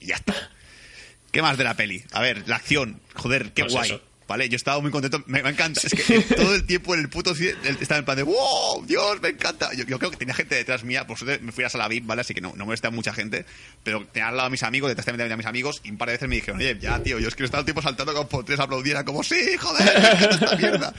Y 0.00 0.06
ya 0.06 0.16
está. 0.16 0.34
¿Qué 1.32 1.42
más 1.42 1.58
de 1.58 1.64
la 1.64 1.74
peli? 1.74 2.02
A 2.12 2.20
ver, 2.20 2.48
la 2.48 2.56
acción. 2.56 3.00
Joder, 3.14 3.52
qué 3.52 3.62
Pues 3.62 3.72
guay. 3.74 3.90
eso. 3.90 4.02
Vale, 4.28 4.48
yo 4.48 4.56
estaba 4.56 4.80
muy 4.80 4.90
contento. 4.90 5.22
Me, 5.26 5.40
me 5.40 5.50
encanta. 5.50 5.80
Es 5.84 5.92
que 5.94 6.20
todo 6.34 6.54
el 6.56 6.64
tiempo 6.66 6.94
en 6.94 7.00
el 7.00 7.08
puto 7.08 7.32
cine 7.32 7.54
estaba 7.80 7.98
en 8.00 8.04
plan 8.04 8.16
de 8.16 8.24
¡Wow! 8.24 8.84
¡Dios, 8.84 9.22
me 9.22 9.28
encanta! 9.28 9.72
Yo, 9.72 9.84
yo 9.84 10.00
creo 10.00 10.10
que 10.10 10.16
tenía 10.16 10.34
gente 10.34 10.56
detrás 10.56 10.82
mía. 10.82 11.06
Por 11.06 11.16
suerte 11.16 11.42
me 11.44 11.52
fui 11.52 11.62
a 11.62 11.66
la 11.66 11.70
sala 11.70 11.86
VIP, 11.86 12.06
¿vale? 12.06 12.22
Así 12.22 12.34
que 12.34 12.40
no, 12.40 12.52
no 12.56 12.64
molesta 12.64 12.88
a 12.88 12.90
mucha 12.90 13.12
gente. 13.12 13.46
Pero 13.84 14.04
tenía 14.06 14.28
al 14.28 14.36
lado 14.36 14.48
a 14.48 14.50
mis 14.50 14.64
amigos, 14.64 14.88
detrás 14.88 15.06
también 15.06 15.30
a 15.30 15.36
mis 15.36 15.46
amigos. 15.46 15.80
Y 15.84 15.90
un 15.90 15.96
par 15.98 16.08
de 16.08 16.14
veces 16.14 16.28
me 16.28 16.34
dijeron, 16.36 16.58
oye, 16.58 16.76
ya, 16.80 17.00
tío, 17.00 17.20
yo 17.20 17.28
es 17.28 17.36
que 17.36 17.44
estaba 17.44 17.60
el 17.60 17.66
tiempo 17.66 17.82
saltando 17.82 18.12
como 18.14 18.28
por 18.28 18.44
tres 18.44 18.58
aplaudiera. 18.58 19.04
Como, 19.04 19.22
¡Sí, 19.22 19.56
joder! 19.58 19.84
me 20.20 20.26
esta 20.34 20.56
mierda! 20.56 20.92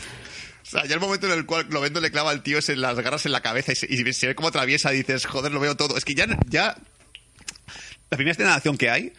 O 0.63 0.69
sea, 0.69 0.85
ya 0.85 0.93
el 0.93 0.99
momento 1.01 1.27
en 1.27 1.33
el 1.33 1.45
cual 1.45 1.65
Lovendo 1.69 1.99
le 1.99 2.11
clava 2.11 2.31
al 2.31 2.43
tío 2.43 2.57
ese 2.59 2.75
las 2.77 2.97
garras 2.99 3.25
en 3.25 3.33
la 3.33 3.41
cabeza 3.41 3.73
y 3.73 3.75
se, 3.75 3.87
y 3.93 4.13
se 4.13 4.27
ve 4.27 4.35
cómo 4.35 4.47
atraviesa 4.49 4.93
y 4.93 4.97
dices, 4.97 5.25
joder, 5.25 5.51
lo 5.51 5.59
veo 5.59 5.75
todo. 5.75 5.97
Es 5.97 6.05
que 6.05 6.15
ya, 6.15 6.27
ya 6.47 6.77
la 8.09 8.17
primera 8.17 8.31
escena 8.31 8.49
de 8.49 8.55
acción 8.55 8.77
que 8.77 8.89
hay 8.89 9.13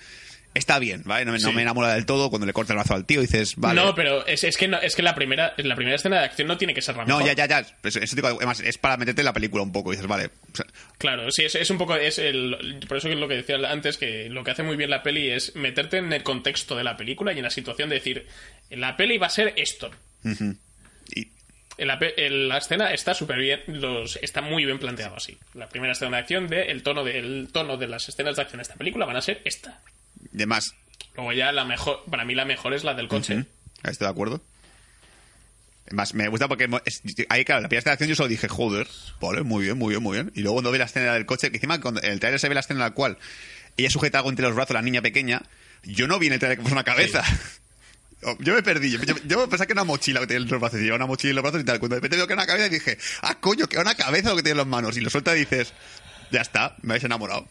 está 0.55 0.79
bien, 0.81 1.03
¿vale? 1.05 1.25
No, 1.25 1.31
me- 1.33 1.39
no 1.39 1.51
Sí. 1.51 1.55
me 1.55 1.63
enamora 1.63 1.95
del 1.95 2.05
todo. 2.05 2.31
Cuando 2.31 2.45
le 2.47 2.53
corta 2.53 2.73
el 2.73 2.79
brazo 2.79 2.95
al 2.95 3.05
tío 3.05 3.21
dices, 3.21 3.55
vale. 3.57 3.81
No, 3.81 3.95
pero 3.95 4.27
es, 4.27 4.43
es 4.43 4.57
que, 4.57 4.67
no, 4.67 4.81
es 4.81 4.97
que 4.97 5.03
la, 5.03 5.15
primera, 5.15 5.55
la 5.59 5.77
primera 5.77 5.95
escena 5.95 6.19
de 6.19 6.25
acción 6.25 6.49
no 6.49 6.57
tiene 6.59 6.75
que 6.75 6.83
ser 6.83 6.97
la 6.97 7.05
No, 7.05 7.19
mejor. 7.19 7.37
ya, 7.37 7.47
ya, 7.47 7.63
ya. 7.63 7.77
Eso, 7.85 8.01
eso 8.01 8.17
digo, 8.17 8.27
además, 8.29 8.59
es 8.61 8.77
para 8.79 8.97
meterte 8.97 9.21
en 9.21 9.27
la 9.27 9.33
película 9.33 9.63
un 9.63 9.71
poco. 9.71 9.93
Dices, 9.93 10.07
vale. 10.09 10.31
o 10.53 10.57
sea, 10.57 10.67
Claro, 10.97 11.31
sí, 11.31 11.45
es, 11.45 11.55
es 11.55 11.71
un 11.71 11.79
poco. 11.79 11.95
Es 11.95 12.19
el, 12.19 12.81
por 12.89 12.97
eso 12.97 13.07
que 13.09 13.15
es 13.15 13.21
lo 13.21 13.29
que 13.29 13.35
decía 13.37 13.57
antes, 13.71 13.99
que 13.99 14.29
lo 14.31 14.43
que 14.43 14.51
hace 14.51 14.65
muy 14.65 14.77
bien 14.77 14.91
la 14.91 15.03
peli 15.05 15.31
es 15.31 15.55
meterte 15.55 15.99
en 15.99 16.13
el 16.13 16.25
contexto 16.25 16.75
de 16.75 16.83
la 16.83 16.97
película 16.97 17.33
y 17.33 17.37
en 17.37 17.45
la 17.45 17.51
situación 17.51 17.89
de 17.91 17.97
decir, 17.97 18.27
la 18.71 18.97
peli 18.97 19.17
va 19.19 19.29
a 19.29 19.31
ser 19.31 19.53
esto. 19.57 19.91
y, 20.25 20.29
En 20.31 20.59
la, 21.79 21.99
la 22.29 22.59
escena 22.59 22.93
está 22.93 23.15
súper 23.15 23.39
bien, 23.39 23.61
los, 23.67 24.19
está 24.23 24.41
muy 24.43 24.65
bien 24.65 24.79
planteado 24.79 25.17
así. 25.17 25.39
La 25.55 25.69
primera 25.69 25.93
escena 25.93 26.17
de 26.17 26.23
acción, 26.23 26.49
de, 26.49 26.63
el, 26.71 26.83
tono 26.83 27.05
de, 27.05 27.19
el 27.19 27.49
tono 27.53 27.77
de 27.77 27.87
las 27.87 28.09
escenas 28.09 28.37
de 28.37 28.43
acción 28.43 28.59
de 28.59 28.63
esta 28.63 28.75
película 28.75 29.07
van 29.07 29.17
a 29.17 29.23
ser 29.23 29.41
esta. 29.45 29.81
demás. 30.33 30.75
Luego 31.15 31.33
ya 31.33 31.53
la 31.53 31.65
mejor, 31.65 32.03
para 32.11 32.25
mí 32.25 32.35
la 32.35 32.45
mejor 32.45 32.75
es 32.75 32.85
la 32.85 32.95
del 32.95 33.09
coche. 33.09 33.45
Estoy 33.85 34.07
de 34.07 34.11
acuerdo. 34.11 34.43
Además, 35.87 36.13
me 36.15 36.29
gusta 36.29 36.49
porque 36.49 36.69
es- 36.85 37.03
ahí, 37.31 37.45
claro, 37.45 37.63
la 37.63 37.69
primera 37.69 37.79
escena 37.79 37.93
de 37.93 37.95
acción 37.95 38.09
yo 38.11 38.15
solo 38.15 38.29
dije, 38.29 38.47
joder, 38.49 38.87
vale, 39.21 39.43
muy 39.43 39.65
bien, 39.65 39.79
muy 39.79 39.91
bien, 39.91 40.03
muy 40.03 40.17
bien. 40.19 40.33
Y 40.35 40.41
luego 40.41 40.57
cuando 40.57 40.71
ve 40.71 40.79
la 40.79 40.85
escena 40.85 41.15
del 41.15 41.25
coche, 41.27 41.51
que 41.51 41.57
encima 41.57 41.81
cuando 41.81 42.03
en 42.03 42.13
el 42.13 42.21
trailer 42.21 42.39
se 42.39 42.49
ve 42.49 42.55
la 42.55 42.61
escena 42.61 42.81
en 42.81 42.85
la 42.85 42.91
cual 42.95 43.17
ella 43.77 43.89
sujeta 43.91 44.19
algo 44.19 44.29
entre 44.31 44.45
los 44.45 44.55
brazos, 44.55 44.75
la 44.75 44.83
niña 44.83 45.01
pequeña, 45.01 45.43
yo 45.85 46.07
no 46.07 46.19
vi 46.19 46.27
en 46.27 46.35
el 46.35 46.39
trailer 46.41 46.59
que 46.59 46.63
fuese 46.63 46.75
una 46.75 46.85
cabeza. 46.85 47.25
Yo 48.41 48.55
me 48.55 48.63
perdí. 48.63 48.91
Yo, 48.91 48.99
yo, 49.03 49.15
yo 49.27 49.49
pensaba 49.49 49.67
que 49.67 49.73
era 49.73 49.83
una 49.83 49.85
mochila 49.93 50.21
que 50.21 50.27
tenía 50.27 50.43
en 50.43 50.49
los 50.51 50.61
brazos. 50.61 50.81
Y 50.81 50.83
llevaba 50.85 50.97
una 50.97 51.07
mochila 51.07 51.31
en 51.31 51.37
los 51.37 51.43
brazos 51.43 51.61
y 51.61 51.65
tal. 51.65 51.79
Cuando 51.79 51.95
de 51.95 52.01
repente 52.01 52.17
veo 52.17 52.27
que 52.27 52.33
era 52.33 52.43
una 52.43 52.47
cabeza, 52.47 52.69
dije, 52.69 52.99
ah, 53.23 53.39
coño, 53.41 53.67
que 53.69 53.77
era 53.77 53.83
una 53.83 53.95
cabeza 53.95 54.31
lo 54.31 54.37
que 54.37 54.43
tiene 54.43 54.53
en 54.53 54.59
las 54.59 54.67
manos. 54.67 54.97
Y 54.97 55.01
lo 55.01 55.11
suelta 55.11 55.37
y 55.37 55.41
dices, 55.41 55.73
ya 56.31 56.41
está, 56.41 56.77
me 56.83 56.95
habéis 56.95 57.05
enamorado. 57.05 57.47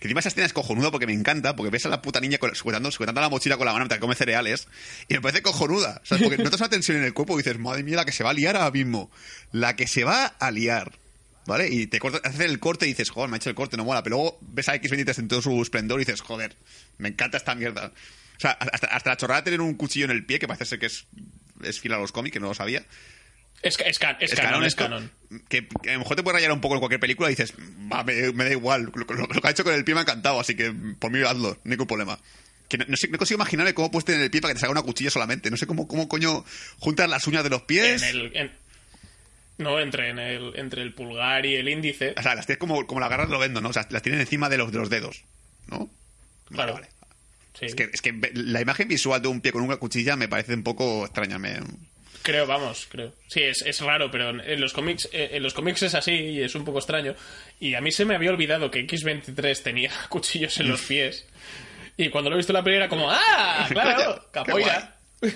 Que 0.00 0.08
encima 0.08 0.18
esa 0.20 0.30
escena 0.30 0.46
es 0.46 0.52
cojonuda 0.52 0.90
porque 0.90 1.06
me 1.06 1.12
encanta, 1.12 1.54
porque 1.54 1.70
ves 1.70 1.86
a 1.86 1.88
la 1.88 2.02
puta 2.02 2.18
niña 2.20 2.38
con- 2.38 2.54
sujetando, 2.56 2.90
sujetando 2.90 3.20
la 3.20 3.28
mochila 3.28 3.56
con 3.56 3.66
la 3.66 3.72
mano 3.72 3.84
mientras 3.84 4.00
come 4.00 4.16
cereales, 4.16 4.66
y 5.08 5.14
me 5.14 5.20
parece 5.20 5.42
cojonuda. 5.42 6.00
O 6.02 6.06
sea, 6.06 6.18
porque 6.18 6.38
notas 6.42 6.58
una 6.60 6.70
tensión 6.70 6.96
en 6.96 7.04
el 7.04 7.12
cuerpo 7.12 7.34
y 7.34 7.42
dices, 7.42 7.58
madre 7.60 7.84
mía, 7.84 7.96
la 7.96 8.04
que 8.04 8.10
se 8.12 8.24
va 8.24 8.30
a 8.30 8.34
liar 8.34 8.56
ahora 8.56 8.70
mismo. 8.72 9.10
La 9.52 9.76
que 9.76 9.86
se 9.86 10.02
va 10.04 10.26
a 10.26 10.50
liar. 10.50 10.90
¿Vale? 11.46 11.68
Y 11.68 11.86
te 11.88 11.98
corta, 11.98 12.20
haces 12.28 12.40
el 12.40 12.58
corte 12.60 12.86
y 12.86 12.90
dices, 12.90 13.10
joder, 13.10 13.28
me 13.28 13.34
ha 13.34 13.38
hecho 13.38 13.50
el 13.50 13.56
corte, 13.56 13.76
no 13.76 13.84
mola. 13.84 14.02
Pero 14.02 14.16
luego 14.16 14.38
ves 14.40 14.68
a 14.68 14.74
X23 14.76 15.18
en 15.18 15.28
todo 15.28 15.42
su 15.42 15.60
esplendor 15.60 16.00
y 16.00 16.04
dices, 16.04 16.20
joder, 16.20 16.56
me 16.98 17.08
encanta 17.08 17.36
esta 17.36 17.54
mierda. 17.54 17.92
Sea, 18.42 18.50
hasta, 18.52 18.88
hasta 18.88 19.10
la 19.10 19.16
chorrada 19.16 19.40
de 19.40 19.44
tener 19.46 19.60
un 19.60 19.74
cuchillo 19.74 20.04
en 20.06 20.10
el 20.10 20.24
pie, 20.26 20.38
que 20.38 20.46
parece 20.48 20.64
ser 20.66 20.78
que 20.78 20.86
es, 20.86 21.06
es 21.62 21.80
fiel 21.80 21.94
a 21.94 21.98
los 21.98 22.12
cómics, 22.12 22.32
que 22.34 22.40
no 22.40 22.48
lo 22.48 22.54
sabía. 22.54 22.84
Es, 23.62 23.78
es, 23.78 23.98
ca- 24.00 24.16
es 24.20 24.34
canon, 24.34 24.64
es 24.64 24.74
canon. 24.74 25.10
Que, 25.48 25.68
que 25.68 25.90
a 25.90 25.92
lo 25.92 26.00
mejor 26.00 26.16
te 26.16 26.24
puede 26.24 26.38
rayar 26.38 26.50
un 26.50 26.60
poco 26.60 26.74
en 26.74 26.80
cualquier 26.80 26.98
película 27.00 27.28
y 27.30 27.34
dices, 27.36 27.54
va, 27.92 28.02
me, 28.02 28.32
me 28.32 28.44
da 28.44 28.50
igual. 28.50 28.90
Lo, 28.94 29.04
lo- 29.14 29.26
lo 29.26 29.40
que 29.40 29.46
ha 29.46 29.50
hecho 29.52 29.62
con 29.62 29.72
el 29.74 29.84
pie 29.84 29.94
me 29.94 30.00
ha 30.00 30.02
encantado, 30.02 30.40
así 30.40 30.56
que 30.56 30.72
por 30.98 31.12
mí 31.12 31.20
hazlo, 31.22 31.56
ningún 31.62 31.86
problema. 31.86 32.18
Que 32.68 32.78
no, 32.78 32.84
no 32.88 32.96
sé, 32.96 33.06
no 33.08 33.18
consigo 33.18 33.38
imaginarme 33.38 33.74
cómo 33.74 33.90
puedes 33.92 34.04
tener 34.06 34.20
el 34.22 34.30
pie 34.30 34.40
para 34.40 34.52
que 34.52 34.56
te 34.56 34.60
salga 34.62 34.72
una 34.72 34.82
cuchilla 34.82 35.10
solamente. 35.10 35.48
No 35.50 35.56
sé 35.56 35.66
cómo, 35.68 35.86
cómo 35.86 36.08
coño 36.08 36.44
juntas 36.78 37.08
las 37.08 37.24
uñas 37.28 37.44
de 37.44 37.50
los 37.50 37.62
pies. 37.62 38.02
En 38.02 38.08
el, 38.08 38.36
en- 38.36 38.52
no, 39.58 39.78
entre, 39.78 40.08
en 40.10 40.18
el, 40.18 40.54
entre 40.56 40.82
el 40.82 40.92
pulgar 40.94 41.46
y 41.46 41.54
el 41.54 41.68
índice. 41.68 42.14
O 42.18 42.22
sea, 42.22 42.34
las 42.34 42.46
tienes 42.46 42.58
como, 42.58 42.84
como 42.86 42.98
las 42.98 43.10
garras 43.10 43.28
lo 43.28 43.38
vendo, 43.38 43.60
¿no? 43.60 43.68
O 43.68 43.72
sea, 43.72 43.86
las 43.90 44.02
tienen 44.02 44.20
encima 44.20 44.48
de 44.48 44.56
los, 44.58 44.72
de 44.72 44.78
los 44.78 44.90
dedos, 44.90 45.22
¿no? 45.68 45.78
Vale, 45.78 45.90
Claro. 46.50 46.72
vale. 46.74 46.88
Sí. 47.58 47.66
Es 47.66 47.74
que, 47.74 47.90
es 47.92 48.00
que 48.00 48.12
la 48.34 48.60
imagen 48.60 48.88
visual 48.88 49.20
de 49.20 49.28
un 49.28 49.40
pie 49.40 49.52
con 49.52 49.62
una 49.62 49.76
cuchilla 49.76 50.16
me 50.16 50.28
parece 50.28 50.54
un 50.54 50.62
poco 50.62 51.04
extraña. 51.04 51.38
me- 51.38 51.60
Creo, 52.22 52.46
vamos, 52.46 52.86
creo. 52.88 53.12
Sí, 53.28 53.42
es, 53.42 53.62
es 53.66 53.80
raro, 53.80 54.08
pero 54.10 54.30
en 54.30 54.60
los 54.60 54.72
cómics 54.72 55.08
eh, 55.12 55.30
en 55.32 55.42
los 55.42 55.54
cómics 55.54 55.82
es 55.82 55.94
así 55.96 56.12
y 56.12 56.40
es 56.40 56.54
un 56.54 56.64
poco 56.64 56.78
extraño. 56.78 57.14
Y 57.58 57.74
a 57.74 57.80
mí 57.80 57.90
se 57.90 58.04
me 58.04 58.14
había 58.14 58.30
olvidado 58.30 58.70
que 58.70 58.78
X-23 58.80 59.62
tenía 59.62 59.90
cuchillos 60.08 60.58
en 60.60 60.68
los 60.68 60.82
pies. 60.82 61.26
Y 61.96 62.08
cuando 62.10 62.30
lo 62.30 62.36
he 62.36 62.38
visto 62.38 62.52
en 62.52 62.58
la 62.58 62.62
peli 62.64 62.76
era 62.76 62.88
como, 62.88 63.10
¡ah! 63.10 63.66
¡Claro! 63.70 64.24
¡Capoeira! 64.32 64.96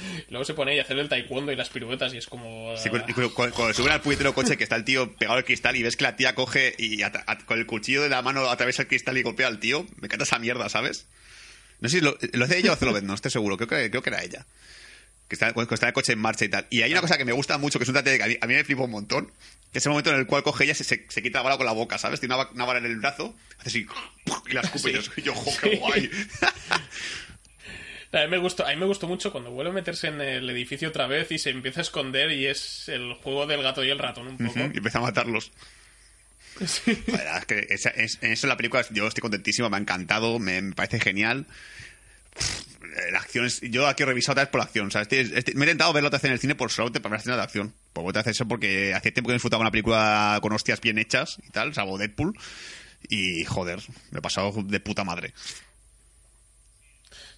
Luego 0.30 0.44
se 0.44 0.54
pone 0.54 0.72
ahí 0.72 0.78
a 0.78 0.82
hacer 0.82 0.98
el 0.98 1.08
taekwondo 1.08 1.52
y 1.52 1.56
las 1.56 1.68
piruetas 1.68 2.12
y 2.14 2.18
es 2.18 2.26
como... 2.26 2.76
Sí, 2.76 2.88
cu- 2.90 2.98
cu- 3.14 3.30
cu- 3.34 3.50
cuando, 3.50 3.72
suben 3.74 3.92
al 3.92 4.00
puñetero 4.00 4.34
coche 4.34 4.56
que 4.56 4.64
está 4.64 4.76
el 4.76 4.84
tío 4.84 5.14
pegado 5.16 5.36
al 5.38 5.44
cristal 5.44 5.76
y 5.76 5.82
ves 5.82 5.96
que 5.96 6.04
la 6.04 6.16
tía 6.16 6.34
coge 6.34 6.74
y 6.78 7.00
con 7.46 7.58
el 7.58 7.66
cuchillo 7.66 8.02
de 8.02 8.08
la 8.08 8.22
mano 8.22 8.48
atraviesa 8.48 8.82
el 8.82 8.88
cristal 8.88 9.16
y 9.18 9.22
golpea 9.22 9.46
al 9.48 9.58
tío, 9.60 9.86
me 10.00 10.06
encanta 10.06 10.24
esa 10.24 10.38
mierda, 10.38 10.68
¿sabes? 10.68 11.06
No 11.80 11.88
sé 11.88 11.98
si 11.98 12.04
lo, 12.04 12.16
lo 12.32 12.44
hace 12.44 12.58
ella 12.58 12.72
o 12.72 12.76
Zelobet, 12.76 13.04
no 13.04 13.14
estoy 13.14 13.30
seguro, 13.30 13.56
creo 13.56 13.68
que, 13.68 13.90
creo 13.90 14.02
que 14.02 14.10
era 14.10 14.22
ella. 14.22 14.46
Que 15.28 15.34
está, 15.34 15.52
cuando 15.52 15.74
está 15.74 15.86
el 15.86 15.92
coche 15.92 16.14
en 16.14 16.18
marcha 16.18 16.46
y 16.46 16.48
tal. 16.48 16.66
Y 16.70 16.80
hay 16.82 16.90
una 16.90 17.02
cosa 17.02 17.18
que 17.18 17.24
me 17.26 17.32
gusta 17.32 17.58
mucho, 17.58 17.78
que 17.78 17.82
es 17.82 17.88
un 17.88 17.94
detalle 17.96 18.16
que 18.16 18.24
a 18.24 18.26
mí, 18.28 18.36
a 18.40 18.46
mí 18.46 18.54
me 18.54 18.64
flipa 18.64 18.82
un 18.84 18.90
montón, 18.90 19.30
que 19.72 19.78
es 19.78 19.84
el 19.84 19.90
momento 19.90 20.10
en 20.10 20.16
el 20.16 20.26
cual 20.26 20.42
coge 20.42 20.64
ella, 20.64 20.74
se, 20.74 20.84
se, 20.84 21.04
se 21.08 21.22
quita 21.22 21.40
la 21.40 21.42
bala 21.42 21.56
con 21.58 21.66
la 21.66 21.72
boca, 21.72 21.98
¿sabes? 21.98 22.18
Tiene 22.18 22.34
una, 22.34 22.48
una 22.50 22.64
bala 22.64 22.78
en 22.78 22.86
el 22.86 22.96
brazo, 22.96 23.36
hace 23.58 23.68
así, 23.68 23.86
y 24.48 24.52
la 24.54 24.62
escupe 24.62 24.90
yo, 24.92 25.00
y 25.18 25.22
yo, 25.22 25.34
jo, 25.34 25.52
qué 25.60 25.70
Sí. 25.72 25.76
guay. 25.76 26.10
A 28.12 28.18
mí, 28.24 28.28
me 28.28 28.38
gustó, 28.38 28.66
a 28.66 28.70
mí 28.70 28.76
me 28.76 28.86
gustó 28.86 29.06
mucho 29.06 29.30
cuando 29.32 29.50
vuelve 29.50 29.70
a 29.70 29.74
meterse 29.74 30.06
en 30.08 30.20
el 30.20 30.48
edificio 30.50 30.88
otra 30.88 31.06
vez 31.06 31.30
y 31.30 31.38
se 31.38 31.50
empieza 31.50 31.80
a 31.80 31.82
esconder 31.82 32.30
y 32.32 32.46
es 32.46 32.88
el 32.88 33.12
juego 33.14 33.46
del 33.46 33.62
gato 33.62 33.84
y 33.84 33.90
el 33.90 33.98
ratón 33.98 34.28
un 34.28 34.38
poco. 34.38 34.58
y 34.60 34.62
empieza 34.62 34.98
a 34.98 35.02
matarlos. 35.02 35.50
Sí. 36.66 37.00
La 37.06 37.18
verdad 37.18 37.38
es 37.38 37.44
que 37.46 37.66
esa- 37.74 37.90
es- 37.90 38.18
en 38.20 38.32
eso 38.32 38.48
la 38.48 38.56
película 38.56 38.84
yo 38.90 39.06
estoy 39.06 39.20
contentísimo, 39.20 39.70
me 39.70 39.76
ha 39.76 39.80
encantado, 39.80 40.40
me, 40.40 40.60
me 40.60 40.74
parece 40.74 40.98
genial. 40.98 41.46
La 43.12 43.18
acción 43.20 43.44
es, 43.44 43.60
yo 43.60 43.86
aquí 43.86 44.02
he 44.02 44.06
revisado 44.06 44.32
otra 44.32 44.44
vez 44.44 44.50
por 44.50 44.58
la 44.60 44.64
acción. 44.64 44.90
sea, 44.90 45.02
este- 45.02 45.20
este- 45.20 45.54
me 45.54 45.60
he 45.64 45.68
intentado 45.68 45.92
verlo 45.92 46.08
otra 46.08 46.16
vez 46.18 46.24
en 46.24 46.32
el 46.32 46.40
cine 46.40 46.54
por 46.56 46.70
solamente 46.72 47.00
para 47.00 47.12
ver 47.12 47.18
la 47.18 47.20
escena 47.20 47.36
de 47.36 47.42
acción. 47.42 47.74
Por 47.92 48.06
otra 48.08 48.22
vez 48.22 48.34
eso 48.34 48.48
porque 48.48 48.92
hacía 48.94 49.12
tiempo 49.12 49.28
que 49.28 49.34
disfrutaba 49.34 49.60
una 49.60 49.70
película 49.70 50.38
con 50.42 50.52
hostias 50.52 50.80
bien 50.80 50.98
hechas 50.98 51.38
y 51.46 51.50
tal, 51.50 51.74
salvo 51.74 51.96
Deadpool. 51.98 52.36
Y 53.08 53.44
joder, 53.44 53.80
me 54.10 54.18
he 54.18 54.22
pasado 54.22 54.52
de 54.64 54.80
puta 54.80 55.04
madre. 55.04 55.34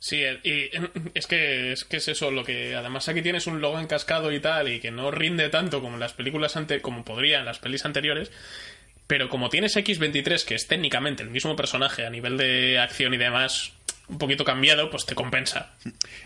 Sí, 0.01 0.23
el- 0.23 0.41
y 0.43 0.71
es 1.15 1.27
que, 1.29 1.73
es 1.73 1.85
que 1.85 1.99
es 1.99 2.09
eso, 2.09 2.31
lo 2.33 2.43
que 2.43 2.75
además 2.75 3.09
aquí 3.09 3.23
tienes 3.23 3.47
un 3.47 3.61
Logan 3.61 3.87
cascado 3.87 4.33
y 4.33 4.41
tal, 4.41 4.69
y 4.73 4.81
que 4.81 4.91
no 4.91 5.11
rinde 5.13 5.49
tanto 5.51 5.81
como 5.81 5.95
en 5.95 6.01
las 6.01 6.15
películas 6.15 6.57
ante, 6.57 6.81
como 6.81 7.05
podría 7.05 7.39
en 7.39 7.45
las 7.45 7.59
pelis 7.61 7.85
anteriores, 7.85 8.33
pero 9.07 9.29
como 9.29 9.51
tienes 9.51 9.77
X23, 9.77 10.45
que 10.45 10.55
es 10.55 10.67
técnicamente 10.67 11.23
el 11.23 11.31
mismo 11.31 11.55
personaje 11.55 12.07
a 12.07 12.11
nivel 12.11 12.37
de 12.39 12.79
acción 12.79 13.13
y 13.13 13.19
demás, 13.19 13.73
un 14.09 14.19
poquito 14.19 14.45
cambiado, 14.45 14.91
pues 14.91 15.05
te 15.07 15.15
compensa. 15.15 15.73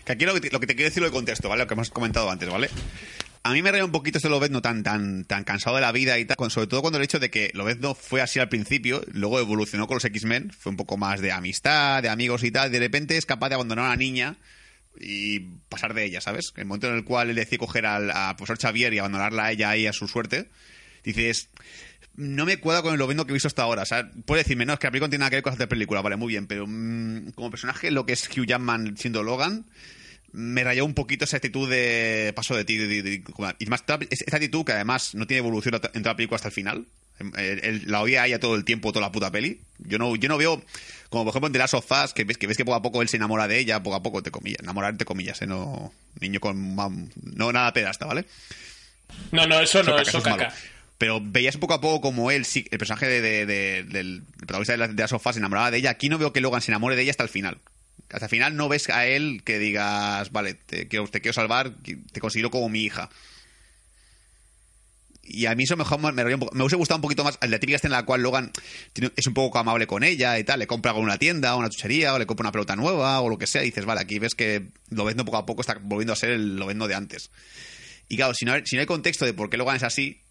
Que 0.05 0.13
aquí 0.13 0.25
lo 0.25 0.33
que, 0.33 0.41
te, 0.41 0.49
lo 0.51 0.59
que 0.59 0.67
te 0.67 0.75
quiero 0.75 0.89
decir 0.89 1.01
lo 1.03 1.09
de 1.09 1.13
contexto, 1.13 1.49
¿vale? 1.49 1.63
Lo 1.63 1.67
que 1.67 1.73
hemos 1.73 1.89
comentado 1.91 2.29
antes, 2.31 2.49
¿vale? 2.49 2.69
A 3.47 3.53
mí 3.53 3.61
me 3.61 3.71
reía 3.71 3.85
un 3.85 3.91
poquito 3.91 4.17
este 4.17 4.27
Lobezno 4.27 4.59
tan, 4.63 4.81
tan, 4.81 5.23
tan 5.23 5.43
cansado 5.43 5.75
de 5.75 5.81
la 5.83 5.91
vida 5.91 6.17
y 6.17 6.25
tal, 6.25 6.35
con- 6.35 6.49
sobre 6.49 6.65
todo 6.65 6.81
cuando 6.81 6.97
el 6.97 7.03
hecho 7.03 7.19
de 7.19 7.29
que 7.29 7.51
Lobezno 7.53 7.93
fue 7.93 8.21
así 8.21 8.39
al 8.39 8.49
principio, 8.49 9.03
luego 9.13 9.39
evolucionó 9.39 9.85
con 9.85 9.97
los 9.97 10.05
X-Men, 10.05 10.49
fue 10.49 10.71
un 10.71 10.77
poco 10.77 10.97
más 10.97 11.21
de 11.21 11.31
amistad, 11.31 12.01
de 12.01 12.09
amigos 12.09 12.43
y 12.43 12.49
tal, 12.49 12.71
de 12.71 12.79
repente 12.79 13.17
es 13.17 13.27
capaz 13.27 13.49
de 13.49 13.55
abandonar 13.55 13.85
a 13.85 13.87
una 13.89 13.97
niña 13.97 14.37
y 14.99 15.41
pasar 15.69 15.93
de 15.93 16.05
ella, 16.05 16.21
¿sabes? 16.21 16.53
El 16.55 16.65
momento 16.65 16.87
en 16.87 16.95
el 16.95 17.03
cual 17.03 17.29
él 17.29 17.35
decide 17.35 17.59
coger 17.59 17.85
al, 17.85 18.11
profesor 18.35 18.57
Xavier 18.57 18.91
y 18.95 18.97
abandonarla 18.97 19.45
a 19.45 19.51
ella 19.51 19.69
ahí 19.69 19.85
a 19.85 19.93
su 19.93 20.07
suerte, 20.07 20.49
dices, 21.03 21.49
no 22.15 22.45
me 22.47 22.57
cuadra 22.57 22.81
con 22.81 22.93
el 22.93 22.99
Lobezno 22.99 23.25
que 23.27 23.31
he 23.31 23.33
visto 23.33 23.47
hasta 23.47 23.61
ahora. 23.61 23.83
O 23.83 23.85
sea, 23.85 24.09
puede 24.25 24.41
decirme, 24.41 24.65
no, 24.65 24.73
es 24.73 24.79
que 24.79 24.87
la 24.87 24.91
película 24.91 25.05
no 25.05 25.11
tiene 25.11 25.19
nada 25.21 25.29
que 25.29 25.35
ver 25.35 25.43
con 25.43 25.53
hacer 25.53 25.69
película, 25.69 26.01
vale, 26.01 26.15
muy 26.15 26.29
bien, 26.29 26.47
pero 26.47 26.65
mm, 26.67 27.33
como 27.35 27.51
personaje, 27.51 27.91
lo 27.91 28.07
que 28.07 28.13
es 28.13 28.27
Hugh 28.27 28.47
Jackman 28.47 28.97
siendo 28.97 29.21
Logan, 29.21 29.67
me 30.35 30.63
rayó 30.63 30.85
un 30.85 30.93
poquito 30.93 31.25
esa 31.25 31.37
actitud 31.37 31.69
de 31.69 32.31
paso 32.35 32.55
de 32.55 32.65
ti. 32.65 32.77
de- 32.77 32.87
de- 32.87 33.01
de- 33.03 33.23
y 33.59 33.65
más, 33.67 33.83
esa 34.09 34.35
actitud 34.35 34.63
que 34.65 34.73
además 34.73 35.15
no 35.15 35.25
tiene 35.27 35.39
evolución 35.39 35.75
en 35.75 35.81
toda 36.03 36.13
la 36.13 36.15
película 36.15 36.35
hasta 36.35 36.49
el 36.49 36.53
final. 36.53 36.85
Él- 37.37 37.83
la 37.85 38.01
oía 38.01 38.23
a 38.23 38.27
ella 38.27 38.39
todo 38.39 38.55
el 38.55 38.65
tiempo, 38.65 38.91
toda 38.91 39.05
la 39.05 39.11
puta 39.11 39.31
peli. 39.31 39.61
Yo 39.79 39.97
no, 39.97 40.15
yo 40.17 40.27
no 40.27 40.37
veo, 40.37 40.61
como 41.09 41.23
por 41.23 41.31
ejemplo 41.31 41.47
en 41.47 41.53
The 41.53 41.59
Last 41.59 41.73
of 41.75 41.89
Us, 41.89 42.13
que 42.13 42.25
ves, 42.25 42.37
que 42.37 42.45
ves 42.47 42.57
que 42.57 42.65
poco 42.65 42.75
a 42.75 42.81
poco 42.81 43.01
él 43.01 43.07
se 43.07 43.15
enamora 43.17 43.47
de 43.47 43.57
ella, 43.57 43.81
poco 43.81 43.95
a 43.95 44.03
poco, 44.03 44.21
te 44.21 44.31
comillas. 44.31 44.59
Enamorar, 44.59 44.91
entre 44.91 45.05
comillas, 45.05 45.41
¿eh? 45.41 45.47
No, 45.47 45.93
niño 46.19 46.39
con... 46.41 46.75
mam- 46.75 47.09
No, 47.23 47.53
nada 47.53 47.71
pedasta, 47.71 48.05
¿vale? 48.05 48.25
No, 49.31 49.47
no, 49.47 49.59
eso 49.61 49.81
no, 49.83 49.91
caca, 49.95 50.01
eso 50.09 50.17
es 50.17 50.25
malo. 50.25 50.37
caca. 50.37 50.55
Pero 50.97 51.19
veías 51.21 51.57
poco 51.57 51.73
a 51.73 51.81
poco 51.81 52.01
como 52.01 52.31
él, 52.31 52.43
sí, 52.45 52.65
el 52.71 52.77
personaje 52.79 53.05
de, 53.07 53.21
de- 53.21 53.45
de- 53.45 53.83
del 53.83 54.23
protagonista 54.39 54.73
de 54.73 54.77
la, 54.77 54.87
de 54.89 55.01
la 55.01 55.07
sofá 55.07 55.31
se 55.33 55.39
enamoraba 55.39 55.71
de 55.71 55.77
ella. 55.77 55.91
Aquí 55.91 56.09
no 56.09 56.17
veo 56.17 56.33
que 56.33 56.41
Logan 56.41 56.61
se 56.61 56.71
enamore 56.71 56.95
de 56.97 57.01
ella 57.03 57.11
hasta 57.11 57.23
el 57.23 57.29
final. 57.29 57.57
Hasta 58.11 58.25
el 58.25 58.29
final 58.29 58.55
no 58.55 58.69
ves 58.69 58.89
a 58.89 59.07
él 59.07 59.41
que 59.43 59.59
digas, 59.59 60.31
vale, 60.31 60.53
te 60.53 60.87
quiero, 60.87 61.07
te 61.07 61.21
quiero 61.21 61.33
salvar, 61.33 61.73
te 62.11 62.19
considero 62.19 62.51
como 62.51 62.69
mi 62.69 62.83
hija. 62.83 63.09
Y 65.27 65.47
a 65.47 65.55
mí 65.55 65.63
eso 65.63 65.75
mejor 65.75 65.99
me, 66.13 66.33
un 66.35 66.39
poco- 66.39 66.53
me 66.55 66.61
hubiese 66.61 66.75
gustado 66.75 66.97
un 66.99 67.01
poquito 67.01 67.23
más 67.23 67.39
de 67.39 67.59
típica 67.59 67.77
escena 67.77 67.95
en 67.95 68.01
la 68.01 68.05
cual 68.05 68.21
Logan 68.21 68.51
es 69.15 69.25
un 69.25 69.33
poco 69.33 69.57
amable 69.57 69.87
con 69.87 70.03
ella 70.03 70.37
y 70.37 70.43
tal, 70.43 70.59
le 70.59 70.67
compra 70.67 70.91
algo 70.91 71.01
una 71.01 71.17
tienda 71.17 71.55
o 71.55 71.57
una 71.57 71.69
chuchería 71.69 72.13
o 72.13 72.19
le 72.19 72.27
compra 72.27 72.43
una 72.43 72.51
pelota 72.51 72.75
nueva 72.75 73.19
o 73.21 73.29
lo 73.29 73.39
que 73.39 73.47
sea 73.47 73.63
y 73.63 73.65
dices, 73.65 73.85
vale, 73.85 74.01
aquí 74.01 74.19
ves 74.19 74.35
que 74.35 74.67
Lobezno 74.91 75.25
poco 75.25 75.37
a 75.37 75.45
poco 75.47 75.61
está 75.61 75.79
volviendo 75.81 76.13
a 76.13 76.15
ser 76.15 76.29
el 76.29 76.57
Lobezno 76.57 76.87
de 76.87 76.93
antes. 76.93 77.31
Y 78.07 78.17
claro, 78.17 78.35
si 78.35 78.45
no, 78.45 78.53
si 78.65 78.77
hay 78.77 78.85
contexto 78.85 79.25
de 79.25 79.33
por 79.33 79.49
qué 79.49 79.57
Logan 79.57 79.77
es 79.77 79.83
así, 79.83 80.21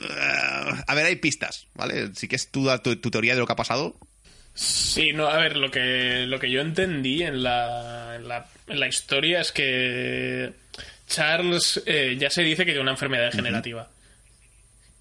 eh, 0.00 0.82
a 0.86 0.94
ver, 0.94 1.04
hay 1.04 1.16
pistas, 1.16 1.66
¿vale? 1.74 2.10
Tú 2.50 2.64
dar 2.64 2.80
tu, 2.82 2.96
tu 2.96 3.10
teoría 3.10 3.34
de 3.34 3.40
lo 3.40 3.46
que 3.46 3.52
ha 3.52 3.56
pasado. 3.56 3.98
Sí, 4.60 5.12
no, 5.12 5.28
a 5.28 5.36
ver, 5.38 5.56
lo 5.56 5.70
que, 5.70 6.24
lo 6.26 6.40
que 6.40 6.50
yo 6.50 6.60
entendí 6.60 7.22
en 7.22 7.44
la, 7.44 8.16
en 8.16 8.26
la, 8.26 8.46
en 8.66 8.80
la 8.80 8.88
historia 8.88 9.40
es 9.40 9.52
que 9.52 10.52
Charles 11.06 11.80
eh, 11.86 12.16
ya 12.18 12.28
se 12.28 12.42
dice 12.42 12.64
que 12.64 12.72
tiene 12.72 12.80
una 12.80 12.90
enfermedad 12.90 13.26
degenerativa, 13.30 13.88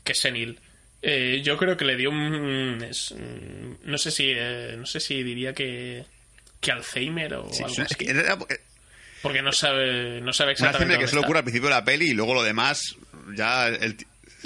que 0.03 0.11
es 0.11 0.19
senil. 0.19 0.59
Eh, 1.01 1.41
yo 1.43 1.57
creo 1.57 1.75
que 1.75 1.85
le 1.85 1.95
dio 1.95 2.11
un... 2.11 2.83
es- 2.87 3.13
mm, 3.17 3.89
no 3.89 3.97
sé 3.97 4.11
si 4.11 4.31
eh, 4.35 4.75
no 4.77 4.85
sé 4.85 4.99
si 4.99 5.23
diría 5.23 5.53
que, 5.53 6.05
que 6.61 6.71
Alzheimer 6.71 7.33
o 7.35 7.51
Sí, 7.51 7.63
algo 7.63 7.75
una- 7.77 7.85
así. 7.85 7.93
es 7.93 7.97
que 7.97 8.09
era- 8.11 8.35
una 8.35 8.45
Porque 9.23 9.41
no 9.41 9.51
sabe, 9.51 10.21
no 10.21 10.33
sabe 10.33 10.51
exactamente 10.51 10.93
que 10.93 10.97
dónde 10.97 11.07
solo 11.07 11.21
está. 11.21 11.27
ocurre 11.27 11.39
al 11.39 11.45
principio 11.45 11.69
de 11.69 11.75
la 11.75 11.83
peli 11.85 12.11
y 12.11 12.13
luego 12.13 12.35
lo 12.35 12.43
demás 12.43 12.95
ya 13.35 13.67
el, 13.69 13.97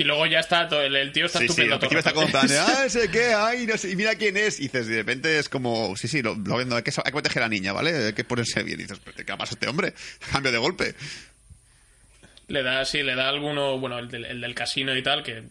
Y 0.01 0.03
luego 0.03 0.25
ya 0.25 0.39
está, 0.39 0.67
todo- 0.67 0.81
el, 0.81 0.95
el 0.95 1.11
tío 1.11 1.27
está 1.27 1.37
Sí, 1.37 1.45
sí, 1.45 1.51
estupendo. 1.61 1.75
está 1.75 2.11
todo 2.11 2.23
el 2.23 2.31
rato. 2.31 2.31
plan 2.31 2.47
de, 2.47 2.57
ah, 2.59 2.89
sé 2.89 3.09
qué, 3.11 3.33
ay, 3.35 3.67
no 3.67 3.77
sé, 3.77 3.91
y 3.91 3.95
mira 3.95 4.15
quién 4.15 4.35
es. 4.35 4.59
Y 4.59 4.63
dices, 4.63 4.87
de 4.87 4.95
repente 4.97 5.37
es 5.37 5.47
como, 5.47 5.95
sí, 5.95 6.07
sí, 6.07 6.21
lo, 6.23 6.33
lo 6.35 6.55
viendo, 6.57 6.75
hay 6.75 6.81
que, 6.81 6.89
hay 6.91 7.03
que 7.03 7.11
proteger 7.11 7.43
a 7.43 7.45
la 7.45 7.49
niña, 7.49 7.71
¿vale? 7.71 8.07
Hay 8.07 8.13
que 8.13 8.23
ponerse 8.23 8.63
bien. 8.63 8.79
Y 8.79 8.83
dices, 8.83 8.99
¿pero 9.03 9.15
¿qué 9.25 9.31
ha 9.31 9.37
pasado 9.37 9.55
este 9.57 9.67
hombre? 9.67 9.93
Cambio 10.31 10.51
de 10.51 10.57
golpe. 10.57 10.95
Le 12.47 12.63
da, 12.63 12.83
sí, 12.85 13.03
le 13.03 13.15
da 13.15 13.29
alguno, 13.29 13.77
bueno, 13.79 13.99
el 13.99 14.09
del, 14.09 14.25
el 14.25 14.41
del 14.41 14.55
casino 14.55 14.95
y 14.97 15.03
tal, 15.03 15.21
que 15.23 15.43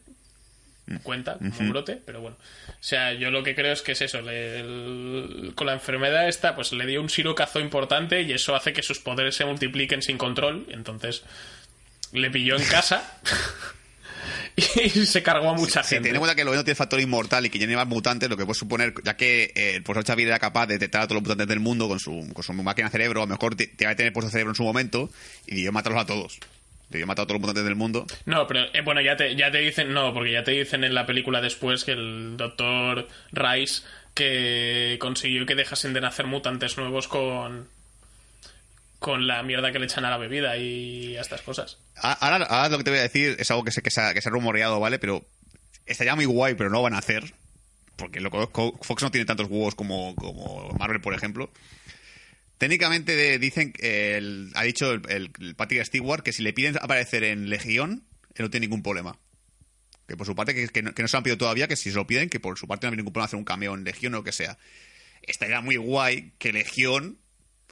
cuenta 1.04 1.34
como 1.38 1.54
un 1.60 1.70
brote, 1.70 2.00
pero 2.04 2.20
bueno. 2.20 2.36
O 2.68 2.72
sea, 2.82 3.12
yo 3.12 3.30
lo 3.30 3.44
que 3.44 3.54
creo 3.54 3.72
es 3.72 3.80
que 3.82 3.92
es 3.92 4.00
eso, 4.02 4.20
le- 4.22 4.58
el- 4.60 5.52
con 5.54 5.68
la 5.68 5.74
enfermedad 5.74 6.28
esta, 6.28 6.56
pues 6.56 6.72
le 6.72 6.84
dio 6.86 7.00
un 7.00 7.08
sirocazo 7.08 7.60
importante 7.60 8.22
y 8.22 8.32
eso 8.32 8.56
hace 8.56 8.72
que 8.72 8.82
sus 8.82 8.98
poderes 8.98 9.36
se 9.36 9.44
multipliquen 9.44 10.02
sin 10.02 10.18
control, 10.18 10.66
entonces 10.70 11.22
le 12.12 12.28
pilló 12.30 12.56
en 12.56 12.64
casa 12.68 13.20
y 14.56 14.88
se 15.06 15.22
cargó 15.22 15.50
a 15.50 15.54
mucha 15.54 15.82
Sí, 15.82 15.90
gente. 15.96 16.08
teniendo 16.08 16.16
en 16.16 16.20
cuenta 16.20 16.34
que 16.36 16.44
lo 16.44 16.54
no 16.54 16.64
tiene 16.64 16.74
factor 16.74 17.00
inmortal 17.00 17.46
y 17.46 17.50
que 17.50 17.58
ya 17.58 17.66
más 17.76 17.86
mutantes, 17.86 18.28
lo 18.28 18.36
que 18.36 18.44
puede 18.44 18.58
suponer, 18.58 18.94
ya 19.04 19.16
que 19.16 19.52
eh, 19.54 19.76
el 19.76 19.82
profesor 19.82 20.06
Xavier 20.06 20.28
era 20.28 20.38
capaz 20.38 20.66
de 20.66 20.74
detectar 20.74 21.02
a 21.02 21.06
todos 21.06 21.16
los 21.16 21.22
mutantes 21.22 21.46
del 21.48 21.60
mundo 21.60 21.88
con 21.88 21.98
su, 22.00 22.28
con 22.32 22.42
su 22.42 22.52
máquina 22.52 22.88
de 22.88 22.92
cerebro, 22.92 23.22
a 23.22 23.26
lo 23.26 23.28
mejor 23.32 23.54
te, 23.54 23.66
te 23.66 23.84
va 23.86 23.92
a 23.92 23.96
tener 23.96 24.12
puesto 24.12 24.30
cerebro 24.30 24.50
en 24.52 24.56
su 24.56 24.62
momento 24.64 25.10
y 25.46 25.56
debió 25.56 25.72
matarlos 25.72 26.02
a 26.02 26.06
todos. 26.06 26.38
Debió 26.88 27.06
matar 27.06 27.22
a 27.22 27.26
todos 27.26 27.36
los 27.40 27.42
mutantes 27.42 27.64
del 27.64 27.76
mundo. 27.76 28.04
No, 28.26 28.46
pero 28.48 28.62
eh, 28.74 28.80
bueno, 28.84 29.00
ya 29.00 29.16
te, 29.16 29.36
ya 29.36 29.50
te 29.52 29.58
dicen, 29.58 29.92
no, 29.92 30.12
porque 30.12 30.32
ya 30.32 30.42
te 30.42 30.50
dicen 30.50 30.82
en 30.82 30.92
la 30.94 31.06
película 31.06 31.40
después 31.40 31.84
que 31.84 31.92
el 31.92 32.36
doctor 32.36 33.06
Rice 33.30 33.82
que 34.14 34.96
consiguió 35.00 35.46
que 35.46 35.54
dejasen 35.54 35.92
de 35.92 36.00
nacer 36.00 36.26
mutantes 36.26 36.76
nuevos 36.76 37.06
con 37.06 37.68
con 39.00 39.26
la 39.26 39.42
mierda 39.42 39.72
que 39.72 39.78
le 39.78 39.86
echan 39.86 40.04
a 40.04 40.10
la 40.10 40.18
bebida 40.18 40.58
y 40.58 41.16
a 41.16 41.22
estas 41.22 41.40
cosas. 41.40 41.78
Ahora, 41.96 42.68
lo 42.68 42.78
que 42.78 42.84
te 42.84 42.90
voy 42.90 42.98
a 43.00 43.02
decir 43.02 43.34
es 43.38 43.50
algo 43.50 43.64
que 43.64 43.72
se, 43.72 43.82
que 43.82 43.90
se, 43.90 44.00
ha, 44.00 44.12
rumoreado, 44.26 44.78
¿vale? 44.78 44.98
Pero 44.98 45.26
estaría 45.86 46.14
muy 46.14 46.26
guay, 46.26 46.54
pero 46.54 46.68
no 46.68 46.76
lo 46.76 46.82
van 46.82 46.92
a 46.92 46.98
hacer. 46.98 47.32
Porque 47.96 48.20
lo, 48.20 48.30
Fox 48.30 49.02
no 49.02 49.10
tiene 49.10 49.24
tantos 49.24 49.48
huevos 49.48 49.74
como, 49.74 50.14
Marvel, 50.78 51.00
por 51.00 51.14
ejemplo. 51.14 51.50
Técnicamente 52.58 53.38
dicen, 53.38 53.72
ha 54.54 54.62
dicho 54.64 54.92
el, 54.92 55.30
Patrick 55.56 55.82
Stewart 55.84 56.22
que 56.22 56.34
si 56.34 56.42
le 56.42 56.52
piden 56.52 56.76
aparecer 56.80 57.24
en 57.24 57.48
Legión, 57.48 58.04
él 58.34 58.44
no 58.44 58.50
tiene 58.50 58.66
ningún 58.66 58.82
problema. 58.82 59.18
Que 60.06 60.16
por 60.18 60.26
su 60.26 60.34
parte, 60.34 60.54
que, 60.54 60.82
no, 60.82 60.92
que 60.92 61.00
no 61.00 61.08
se 61.08 61.14
lo 61.14 61.18
han 61.18 61.24
pedido 61.24 61.38
todavía, 61.38 61.68
que 61.68 61.76
si 61.76 61.90
se 61.90 61.96
lo 61.96 62.06
piden, 62.06 62.28
que 62.28 62.38
por 62.38 62.58
su 62.58 62.68
parte 62.68 62.86
no 62.86 62.90
hay 62.90 62.98
ningún 62.98 63.14
problema 63.14 63.26
hacer 63.26 63.38
un 63.38 63.44
cameo 63.46 63.72
en 63.72 63.84
Legión 63.84 64.12
o 64.12 64.18
lo 64.18 64.24
que 64.24 64.32
sea. 64.32 64.58
Estaría 65.22 65.62
muy 65.62 65.76
guay 65.76 66.32
que 66.38 66.52
Legión 66.52 67.19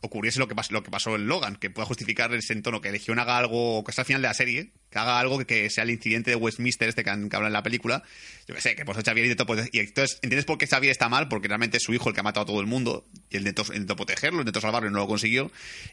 ocurriese 0.03 0.39
lo 0.39 0.49
que, 0.49 0.55
pas- 0.55 0.71
lo 0.71 0.83
que 0.83 0.91
pasó 0.91 1.15
en 1.17 1.27
Logan, 1.27 1.57
que 1.57 1.71
pueda 1.71 1.87
justificar 1.87 2.33
ese 2.35 2.53
entorno, 2.53 2.81
que 2.81 2.91
Legión 2.93 3.19
haga 3.19 3.39
algo, 3.39 3.83
que 3.85 3.93
sea 3.93 4.03
al 4.03 4.07
final 4.07 4.23
de 4.23 4.29
la 4.29 4.35
serie, 4.35 4.71
que 4.91 4.99
haga 4.99 5.19
algo 5.19 5.39
que, 5.45 5.69
sea 5.71 5.85
el 5.85 5.91
incidente 5.91 6.31
de 6.31 6.37
Westminster 6.37 6.89
este 6.89 7.05
que, 7.05 7.11
han- 7.11 7.29
habla 7.33 7.49
en 7.49 7.53
la 7.53 7.63
película, 7.63 8.03
yo 8.47 8.55
que 8.55 8.61
sé, 8.61 8.75
que 8.77 8.85
por 8.85 8.95
eso 8.97 9.05
Xavier 9.05 9.27
intentó 9.27 9.47
prote- 9.47 9.69
y 9.73 9.81
entonces, 9.81 10.19
¿entiendes 10.23 10.45
por 10.45 10.57
qué 10.59 10.67
Xavier 10.67 10.91
está 10.93 11.09
mal? 11.09 11.29
Porque 11.29 11.49
realmente 11.49 11.77
es 11.79 11.83
su 11.83 11.93
hijo 11.95 12.09
el 12.09 12.15
que 12.15 12.21
ha 12.21 12.23
matado 12.23 12.45
a 12.45 12.47
todo 12.47 12.61
el 12.61 12.67
mundo, 12.67 13.07
y 13.31 13.37
él 13.37 13.47
intentó, 13.47 13.63
intentó 13.73 13.97
protegerlo, 13.97 14.41
intentó 14.41 14.61
salvarlo 14.61 14.89
y 14.89 14.93
no 14.93 14.99
lo 14.99 15.07
consiguió, 15.07 15.51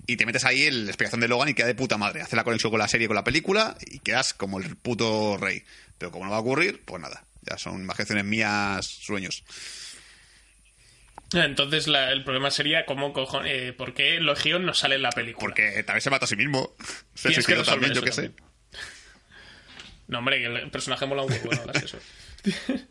y 0.07 0.17
te 0.17 0.25
metes 0.25 0.45
ahí 0.45 0.63
en 0.63 0.85
la 0.85 0.91
explicación 0.91 1.19
de 1.21 1.27
Logan 1.27 1.49
y 1.49 1.53
queda 1.53 1.67
de 1.67 1.75
puta 1.75 1.97
madre, 1.97 2.21
hace 2.21 2.35
la 2.35 2.43
conexión 2.43 2.71
con 2.71 2.79
la 2.79 2.87
serie, 2.87 3.07
con 3.07 3.15
la 3.15 3.23
película, 3.23 3.77
y 3.85 3.99
quedas 3.99 4.33
como 4.33 4.59
el 4.59 4.75
puto 4.77 5.37
rey. 5.37 5.63
Pero 5.97 6.11
como 6.11 6.25
no 6.25 6.31
va 6.31 6.37
a 6.37 6.41
ocurrir, 6.41 6.81
pues 6.85 7.01
nada, 7.01 7.25
ya 7.41 7.57
son 7.57 7.81
imaginaciones 7.81 8.25
mías, 8.25 8.85
sueños. 8.85 9.43
Entonces 11.43 11.87
la- 11.87 12.11
el 12.11 12.23
problema 12.23 12.51
sería 12.51 12.85
cómo 12.85 13.13
cojones, 13.13 13.51
eh, 13.53 13.73
¿por 13.73 13.93
qué 13.93 14.19
Legión 14.19 14.65
no 14.65 14.73
sale 14.73 14.95
en 14.95 15.01
la 15.01 15.11
película? 15.11 15.45
Porque 15.45 15.83
también 15.83 16.01
se 16.01 16.09
mata 16.09 16.25
a 16.25 16.27
sí 16.27 16.35
mismo. 16.35 16.75
Se 17.13 17.33
suicidó 17.33 17.63
también, 17.63 17.93
yo 17.93 18.01
qué 18.01 18.11
sé. 18.11 18.31
No, 20.07 20.19
hombre, 20.19 20.39
que 20.39 20.45
el 20.45 20.69
personaje 20.69 21.05
mola 21.05 21.23
un 21.23 21.31
huevo, 21.31 21.51
no 21.51 21.61
hagas 21.63 21.83
eso. 21.83 21.97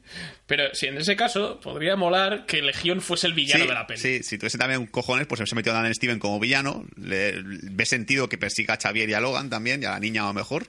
Pero 0.47 0.74
si 0.74 0.86
en 0.86 0.99
ese 0.99 1.14
caso 1.14 1.61
podría 1.61 1.95
molar 1.95 2.45
que 2.45 2.61
Legión 2.61 3.01
fuese 3.01 3.28
el 3.28 3.34
villano 3.34 3.64
sí, 3.64 3.68
de 3.68 3.74
la 3.74 3.86
peli. 3.86 4.01
Sí, 4.01 4.22
si 4.22 4.36
tuviese 4.36 4.59
también 4.59 4.86
cojones, 4.86 5.26
pues 5.26 5.40
se 5.49 5.55
metió 5.55 5.72
a 5.72 5.80
Dan 5.80 5.95
Steven 5.95 6.18
como 6.18 6.40
villano. 6.40 6.84
Le, 6.97 7.40
ve 7.45 7.86
sentido 7.86 8.28
que 8.28 8.36
persiga 8.36 8.74
a 8.74 8.78
Xavier 8.80 9.09
y 9.09 9.14
a 9.14 9.20
Logan 9.20 9.49
también, 9.49 9.82
y 9.82 9.86
a 9.86 9.92
la 9.92 10.01
niña 10.01 10.24
a 10.24 10.26
lo 10.26 10.34
mejor. 10.34 10.66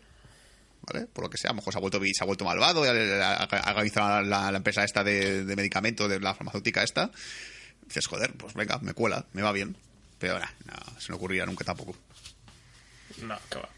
¿Vale? 0.84 1.08
Por 1.08 1.24
lo 1.24 1.30
que 1.32 1.38
sea, 1.38 1.50
a 1.50 1.54
lo 1.54 1.58
mejor 1.58 1.74
se 1.74 1.80
ha 1.80 1.82
vuelto, 1.82 2.00
se 2.00 2.24
ha 2.24 2.26
vuelto 2.26 2.46
malvado, 2.46 2.86
y 2.86 2.90
ha, 2.90 3.48
organizado 3.70 4.22
la, 4.22 4.52
la 4.52 4.58
empresa 4.58 4.84
esta 4.84 5.04
de, 5.04 5.44
de 5.44 5.56
medicamentos, 5.56 6.08
de 6.08 6.20
la 6.20 6.36
farmacéutica 6.36 6.84
esta. 6.84 7.10
Dices, 7.86 8.08
joder, 8.08 8.34
pues 8.34 8.54
venga, 8.54 8.80
me 8.80 8.94
cuela, 8.94 9.26
me 9.34 9.42
va 9.42 9.52
bien. 9.52 9.76
Pero 10.20 10.34
ahora, 10.34 10.54
no, 10.66 11.00
se 11.00 11.12
me 11.12 11.18
ocurría 11.18 11.46
nunca 11.46 11.64
tampoco. 11.66 11.96
No, 13.22 13.38
que 13.50 13.60
va. 13.60 13.70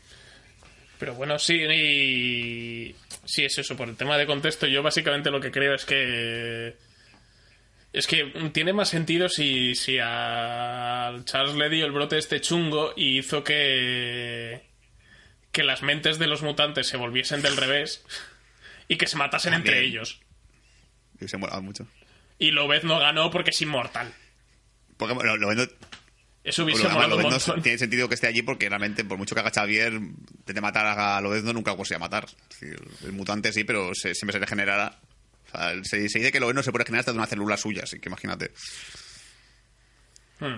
Pero 0.99 1.13
bueno, 1.13 1.37
sí, 1.37 1.55
y... 1.55 2.95
Sí, 3.25 3.45
es 3.45 3.57
eso. 3.57 3.75
Por 3.75 3.89
el 3.89 3.95
tema 3.95 4.17
de 4.17 4.25
contexto, 4.25 4.65
yo 4.65 4.81
básicamente 4.81 5.29
lo 5.29 5.39
que 5.39 5.51
creo 5.51 5.75
es 5.75 5.85
que... 5.85 6.75
Es 7.93 8.05
que 8.07 8.25
tiene 8.53 8.73
más 8.73 8.89
sentido 8.89 9.29
si, 9.29 9.73
si 9.75 9.97
a 10.01 11.15
Charles 11.23 11.55
le 11.55 11.69
dio 11.69 11.85
el 11.85 11.91
brote 11.91 12.17
este 12.17 12.41
chungo 12.41 12.93
y 12.95 13.19
hizo 13.19 13.43
que... 13.43 14.65
Que 15.51 15.63
las 15.63 15.81
mentes 15.81 16.19
de 16.19 16.27
los 16.27 16.41
mutantes 16.43 16.87
se 16.87 16.97
volviesen 16.97 17.41
del 17.41 17.57
revés 17.57 18.03
y 18.87 18.97
que 18.97 19.07
se 19.07 19.17
matasen 19.17 19.53
También. 19.53 19.75
entre 19.75 19.87
ellos. 19.87 20.19
Y 21.19 21.27
se 21.27 21.37
mola 21.37 21.59
mucho. 21.61 21.87
Y 22.39 22.51
Lobez 22.51 22.83
no 22.83 22.99
ganó 22.99 23.31
porque 23.31 23.49
es 23.51 23.61
inmortal. 23.61 24.13
Porque 24.97 25.13
bueno, 25.13 25.35
lo 25.37 25.51
Eso 26.43 26.61
lo, 26.61 26.65
hubiese 26.65 26.83
lo- 26.83 26.89
lo 26.89 27.15
un 27.17 27.23
vendo 27.23 27.29
montón. 27.37 27.61
tiene 27.61 27.77
sentido 27.77 28.07
que 28.07 28.15
esté 28.15 28.27
allí 28.27 28.41
porque 28.41 28.69
realmente, 28.69 29.03
por 29.05 29.17
mucho 29.17 29.35
que 29.35 29.41
haga 29.41 29.51
Xavier, 29.51 29.99
de 30.45 30.61
matar 30.61 30.85
a 30.99 31.19
Lobezno 31.21 31.53
nunca 31.53 31.71
lo 31.71 31.77
consigue 31.77 31.99
matar. 31.99 32.25
Es 32.25 32.59
decir, 32.59 32.79
el 33.03 33.11
mutante 33.13 33.51
sí, 33.51 33.63
pero 33.63 33.91
se- 33.93 34.13
siempre 34.15 34.33
se 34.33 34.39
regenerará. 34.39 34.99
O 35.47 35.49
sea, 35.57 35.71
se, 35.83 36.09
se 36.09 36.19
dice 36.19 36.31
que 36.31 36.39
Lobezno 36.39 36.61
se 36.63 36.71
puede 36.71 36.83
regenerar 36.83 37.01
hasta 37.01 37.11
de 37.11 37.17
una 37.17 37.27
célula 37.27 37.57
suya, 37.57 37.83
así 37.83 37.99
que 37.99 38.09
imagínate. 38.09 38.51
Hmm. 40.39 40.57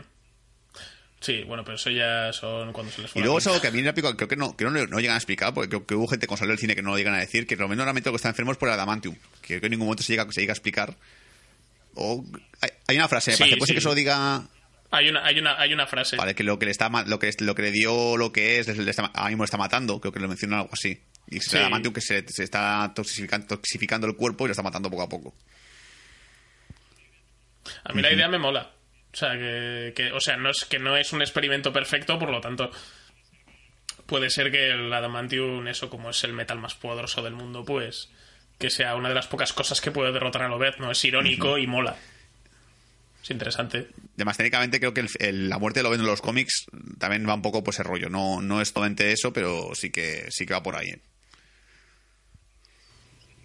Sí, 1.21 1.43
bueno, 1.43 1.65
pero 1.65 1.75
eso 1.75 1.89
ya 1.89 2.31
son 2.31 2.71
cuando 2.71 2.91
se 2.93 3.01
les 3.01 3.11
fue 3.11 3.19
Y 3.19 3.23
luego 3.23 3.39
es 3.39 3.47
algo 3.47 3.59
que 3.59 3.67
a 3.67 3.71
mí 3.71 3.81
me 3.81 3.93
pico, 3.93 4.15
creo 4.15 4.29
que 4.29 4.37
no, 4.37 4.55
que 4.55 4.63
no, 4.63 4.71
no 4.71 4.99
llegan 4.99 5.15
a 5.15 5.17
explicar, 5.17 5.53
porque 5.53 5.67
creo 5.69 5.85
que 5.85 5.95
hubo 5.95 6.07
gente 6.07 6.27
con 6.27 6.37
salió 6.37 6.51
del 6.51 6.59
cine 6.59 6.75
que 6.75 6.81
no 6.81 6.91
lo 6.91 6.97
llegan 6.97 7.13
a 7.13 7.19
decir, 7.19 7.45
que 7.45 7.55
realmente 7.55 7.77
normalmente 7.77 8.07
lo 8.09 8.13
que 8.13 8.17
está 8.17 8.29
enfermo 8.29 8.53
es 8.53 8.57
por 8.57 8.69
el 8.69 8.75
adamantium, 8.75 9.15
que 9.41 9.47
creo 9.47 9.59
que 9.61 9.65
en 9.67 9.71
ningún 9.71 9.87
momento 9.87 10.03
se 10.03 10.13
llega, 10.13 10.25
se 10.31 10.39
llega 10.39 10.51
a 10.51 10.55
explicar. 10.55 10.95
O, 12.01 12.23
hay, 12.61 12.69
hay 12.87 12.95
una 12.95 13.07
frase, 13.09 13.31
me 13.31 13.37
Sí, 13.37 13.43
parece, 13.43 13.57
puede 13.57 13.67
ser 13.67 13.73
sí. 13.73 13.77
que 13.77 13.81
solo 13.81 13.95
diga 13.95 14.47
Hay 14.91 15.09
una, 15.09 15.25
hay 15.25 15.37
una, 15.39 15.59
hay 15.59 15.73
una 15.73 15.85
frase. 15.85 16.15
Vale, 16.15 16.33
que 16.33 16.43
lo 16.43 16.57
que 16.57 16.65
le 16.65 16.71
está 16.71 16.89
lo 17.05 17.19
que 17.19 17.31
lo 17.39 17.55
que 17.55 17.61
le 17.61 17.71
dio 17.71 18.15
lo 18.15 18.31
que 18.31 18.59
es, 18.59 18.67
le 18.77 18.89
está, 18.89 19.05
ahora 19.07 19.29
mismo 19.29 19.43
le 19.43 19.45
está 19.45 19.57
matando, 19.57 19.99
creo 19.99 20.13
que 20.13 20.19
lo 20.19 20.27
menciona 20.29 20.59
algo 20.61 20.69
así. 20.71 21.01
Y 21.27 21.37
es 21.37 21.45
Sí. 21.45 21.57
el 21.57 21.63
adamantium 21.63 21.93
que 21.93 22.01
se, 22.01 22.25
se 22.27 22.43
está 22.43 22.91
toxificando, 22.95 23.47
toxificando 23.47 24.07
el 24.07 24.15
cuerpo 24.15 24.45
y 24.45 24.47
lo 24.47 24.51
está 24.53 24.63
matando 24.63 24.89
poco 24.89 25.03
a 25.03 25.09
poco. 25.09 25.35
A 27.83 27.93
mí 27.93 28.01
la 28.01 28.11
idea 28.11 28.27
me 28.27 28.39
mola. 28.39 28.71
O 29.13 29.15
sea, 29.17 29.31
que, 29.33 29.93
que- 29.95 30.11
o 30.11 30.19
sea, 30.19 30.37
no 30.37 30.49
es 30.49 30.65
que 30.65 30.79
no 30.79 30.95
es 30.97 31.11
un 31.13 31.21
experimento 31.21 31.73
perfecto, 31.73 32.17
por 32.17 32.29
lo 32.31 32.39
tanto, 32.41 32.71
puede 34.05 34.29
ser 34.29 34.51
que 34.51 34.69
el 34.71 34.91
Adamantium, 34.93 35.67
eso 35.67 35.89
como 35.89 36.09
es 36.11 36.23
el 36.23 36.33
metal 36.33 36.59
más 36.59 36.75
poderoso 36.75 37.21
del 37.21 37.33
mundo, 37.33 37.63
pues 37.65 38.09
que 38.59 38.69
sea 38.69 38.95
una 38.95 39.09
de 39.09 39.15
las 39.15 39.25
pocas 39.27 39.53
cosas 39.53 39.81
que 39.81 39.89
puede 39.89 40.11
derrotar 40.11 40.43
a 40.43 40.49
Lobez, 40.49 40.77
¿no? 40.79 40.91
Es 40.91 41.03
irónico 41.05 41.57
y 41.57 41.65
mola. 41.65 41.95
Es 43.23 43.31
interesante. 43.31 43.87
Además, 44.15 44.37
técnicamente 44.37 44.79
creo 44.79 44.93
que 44.93 45.01
el- 45.01 45.09
el- 45.19 45.49
la 45.49 45.57
muerte 45.57 45.81
lo 45.81 45.89
ven 45.89 46.01
en 46.01 46.05
los 46.05 46.21
cómics 46.21 46.65
también 46.99 47.27
va 47.27 47.33
un 47.33 47.41
poco 47.41 47.63
por 47.63 47.73
ese 47.73 47.83
rollo. 47.83 48.09
No, 48.09 48.41
no 48.41 48.61
es 48.61 48.73
totalmente 48.73 49.11
eso, 49.11 49.31
pero 49.33 49.69
sí 49.73 49.89
que 49.91 50.25
sí 50.29 50.45
que 50.45 50.53
va 50.53 50.61
por 50.63 50.75
ahí. 50.75 50.87
¿eh? 50.89 50.99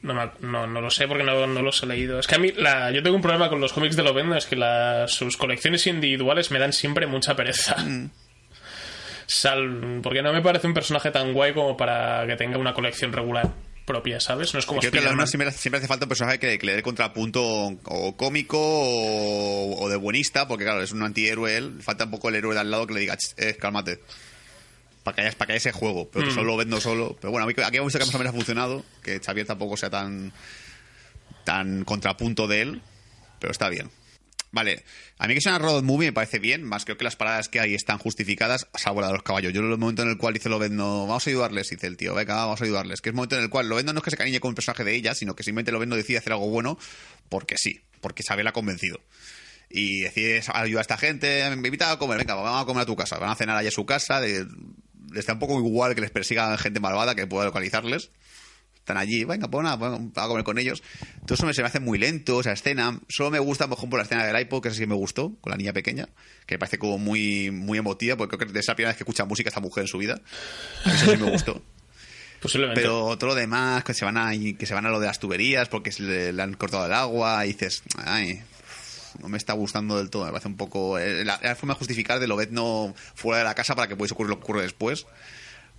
No, 0.02 0.32
no, 0.40 0.66
no 0.66 0.80
lo 0.82 0.90
sé 0.90 1.08
porque 1.08 1.24
no, 1.24 1.46
no 1.46 1.62
los 1.62 1.82
he 1.82 1.86
leído. 1.86 2.18
Es 2.18 2.26
que 2.26 2.34
a 2.34 2.38
mí, 2.38 2.52
la, 2.56 2.90
yo 2.90 3.02
tengo 3.02 3.16
un 3.16 3.22
problema 3.22 3.48
con 3.48 3.60
los 3.60 3.72
cómics 3.72 3.96
de 3.96 4.02
Lobezno, 4.02 4.36
es 4.36 4.44
que 4.46 4.56
la- 4.56 5.06
sus 5.08 5.36
colecciones 5.38 5.86
individuales 5.86 6.50
me 6.50 6.58
dan 6.58 6.72
siempre 6.74 7.06
mucha 7.06 7.34
pereza. 7.34 7.76
Sal, 9.26 10.00
porque 10.02 10.22
no 10.22 10.32
me 10.32 10.42
parece 10.42 10.66
un 10.66 10.74
personaje 10.74 11.10
tan 11.10 11.32
guay 11.32 11.54
como 11.54 11.76
para 11.76 12.26
que 12.26 12.36
tenga 12.36 12.58
una 12.58 12.74
colección 12.74 13.12
regular 13.12 13.50
propia, 13.84 14.18
¿sabes? 14.20 14.52
No 14.54 14.60
es 14.60 14.66
como 14.66 14.80
Creo 14.80 14.90
que 14.90 14.98
a 14.98 15.00
Spider-Man. 15.00 15.18
uno 15.20 15.26
siempre, 15.26 15.50
siempre 15.52 15.78
hace 15.78 15.88
falta 15.88 16.04
un 16.06 16.08
personaje 16.08 16.38
que, 16.38 16.58
que 16.58 16.66
le 16.66 16.74
dé 16.76 16.82
contrapunto 16.82 17.42
o 17.42 18.16
cómico 18.16 18.58
o, 18.58 19.76
o 19.84 19.88
de 19.88 19.96
buenista, 19.96 20.48
porque 20.48 20.64
claro, 20.64 20.82
es 20.82 20.92
un 20.92 21.02
antihéroe 21.02 21.56
él. 21.56 21.78
Falta 21.82 22.04
un 22.04 22.10
poco 22.10 22.28
el 22.28 22.36
héroe 22.36 22.54
de 22.54 22.60
al 22.60 22.70
lado 22.70 22.86
que 22.86 22.94
le 22.94 23.00
diga, 23.00 23.16
"Ch, 23.16 23.34
eh, 23.36 23.56
cálmate. 23.60 24.00
Para 25.02 25.14
que 25.16 25.20
haya, 25.22 25.32
para 25.32 25.46
que 25.48 25.52
haya 25.52 25.58
ese 25.58 25.72
juego, 25.72 26.08
pero 26.10 26.24
que 26.24 26.30
Mm. 26.30 26.34
solo 26.34 26.46
lo 26.52 26.56
vendo 26.56 26.80
solo. 26.80 27.16
Pero 27.20 27.30
bueno, 27.30 27.44
a 27.44 27.46
mí 27.46 27.52
aquí 27.62 27.76
hemos 27.76 27.88
visto 27.92 27.98
que 27.98 28.06
más 28.06 28.14
o 28.14 28.18
menos 28.18 28.32
ha 28.32 28.36
funcionado, 28.36 28.84
que 29.02 29.20
Xavier 29.20 29.46
tampoco 29.46 29.76
sea 29.76 29.90
tan, 29.90 30.32
tan 31.44 31.84
contrapunto 31.84 32.46
de 32.48 32.62
él, 32.62 32.82
pero 33.38 33.50
está 33.52 33.68
bien. 33.68 33.90
Vale, 34.54 34.84
a 35.18 35.26
mí 35.26 35.34
que 35.34 35.40
sea 35.40 35.56
una 35.56 35.58
road 35.58 35.82
movie 35.82 36.06
me 36.06 36.12
parece 36.12 36.38
bien, 36.38 36.62
más 36.62 36.84
creo 36.84 36.96
que 36.96 37.02
las 37.02 37.16
paradas 37.16 37.48
que 37.48 37.58
hay 37.58 37.74
están 37.74 37.98
justificadas, 37.98 38.68
salvo 38.74 39.00
la 39.00 39.08
de 39.08 39.14
los 39.14 39.24
caballos. 39.24 39.52
Yo 39.52 39.60
en 39.62 39.72
el 39.72 39.78
momento 39.78 40.02
en 40.02 40.10
el 40.10 40.16
cual 40.16 40.32
dice 40.32 40.48
Lovendo, 40.48 41.08
vamos 41.08 41.26
a 41.26 41.30
ayudarles, 41.30 41.70
dice 41.70 41.88
el 41.88 41.96
tío, 41.96 42.14
venga, 42.14 42.36
vamos 42.36 42.60
a 42.60 42.64
ayudarles. 42.64 43.00
Que 43.00 43.08
es 43.08 43.12
el 43.12 43.16
momento 43.16 43.34
en 43.34 43.42
el 43.42 43.50
cual 43.50 43.68
Lovendo 43.68 43.92
no 43.92 43.98
es 43.98 44.04
que 44.04 44.12
se 44.12 44.16
cariñe 44.16 44.38
con 44.38 44.50
un 44.50 44.54
personaje 44.54 44.84
de 44.84 44.94
ella, 44.94 45.16
sino 45.16 45.34
que 45.34 45.42
simplemente 45.42 45.72
Lovendo 45.72 45.96
decide 45.96 46.18
hacer 46.18 46.34
algo 46.34 46.48
bueno 46.48 46.78
porque 47.28 47.56
sí, 47.58 47.82
porque 48.00 48.22
Isabel 48.24 48.46
ha 48.46 48.52
convencido. 48.52 49.00
Y 49.68 50.02
decide 50.02 50.40
ayudar 50.52 50.78
a 50.78 50.82
esta 50.82 50.98
gente, 50.98 51.50
me 51.56 51.66
invita 51.66 51.90
a 51.90 51.98
comer, 51.98 52.18
venga, 52.18 52.36
vamos 52.36 52.62
a 52.62 52.64
comer 52.64 52.84
a 52.84 52.86
tu 52.86 52.94
casa. 52.94 53.18
Van 53.18 53.30
a 53.30 53.34
cenar 53.34 53.56
allá 53.56 53.70
a 53.70 53.72
su 53.72 53.84
casa, 53.84 54.20
les 54.20 55.26
da 55.26 55.32
un 55.32 55.40
poco 55.40 55.58
igual 55.58 55.96
que 55.96 56.00
les 56.00 56.12
persiga 56.12 56.56
gente 56.58 56.78
malvada 56.78 57.16
que 57.16 57.26
pueda 57.26 57.46
localizarles 57.46 58.12
están 58.84 58.98
allí, 58.98 59.24
venga, 59.24 59.48
pues 59.48 59.64
nada, 59.64 59.76
vamos 59.76 60.12
a 60.14 60.26
comer 60.28 60.44
con 60.44 60.58
ellos. 60.58 60.82
Todo 61.24 61.34
eso 61.36 61.46
me, 61.46 61.54
se 61.54 61.62
me 61.62 61.68
hace 61.68 61.80
muy 61.80 61.98
lento, 61.98 62.40
esa 62.40 62.52
escena. 62.52 63.00
Solo 63.08 63.30
me 63.30 63.38
gusta, 63.38 63.66
por 63.66 63.78
ejemplo, 63.78 63.96
la 63.96 64.02
escena 64.04 64.26
del 64.26 64.38
iPod, 64.42 64.60
que 64.62 64.68
esa 64.68 64.76
sí 64.76 64.86
me 64.86 64.94
gustó, 64.94 65.32
con 65.40 65.50
la 65.50 65.56
niña 65.56 65.72
pequeña, 65.72 66.06
que 66.46 66.56
me 66.56 66.58
parece 66.58 66.76
como 66.78 66.98
muy, 66.98 67.50
muy 67.50 67.78
emotiva, 67.78 68.16
porque 68.16 68.36
creo 68.36 68.52
que 68.52 68.58
es 68.58 68.68
la 68.68 68.74
primera 68.74 68.90
vez 68.90 68.98
que 68.98 69.04
escucha 69.04 69.24
música 69.24 69.48
esta 69.48 69.60
mujer 69.60 69.82
en 69.84 69.88
su 69.88 69.96
vida. 69.98 70.20
Eso 70.84 71.10
sí 71.10 71.16
me 71.16 71.30
gustó. 71.30 71.62
Posiblemente. 72.42 72.82
Pero 72.82 73.16
todo 73.16 73.28
lo 73.30 73.34
demás, 73.34 73.84
que 73.84 73.94
se 73.94 74.04
van 74.04 74.18
a, 74.18 74.32
que 74.32 74.66
se 74.66 74.74
van 74.74 74.84
a 74.84 74.90
lo 74.90 75.00
de 75.00 75.06
las 75.06 75.18
tuberías 75.18 75.68
porque 75.70 75.90
le, 75.98 76.30
le 76.34 76.42
han 76.42 76.52
cortado 76.52 76.84
el 76.84 76.92
agua, 76.92 77.46
y 77.46 77.54
dices, 77.54 77.82
ay, 77.96 78.42
no 79.22 79.30
me 79.30 79.38
está 79.38 79.54
gustando 79.54 79.96
del 79.96 80.10
todo. 80.10 80.26
Me 80.26 80.30
parece 80.32 80.48
un 80.48 80.58
poco. 80.58 80.98
eh, 80.98 81.24
La, 81.24 81.40
la 81.42 81.56
forma 81.56 81.72
de 81.72 81.78
justificar 81.78 82.20
de 82.20 82.26
Lobezno 82.26 82.94
fuera 83.14 83.38
de 83.38 83.44
la 83.44 83.54
casa 83.54 83.74
para 83.74 83.88
que 83.88 83.96
pudiese 83.96 84.12
ocurrir 84.12 84.28
lo 84.28 84.36
que 84.36 84.42
ocurre 84.44 84.60
después. 84.62 85.06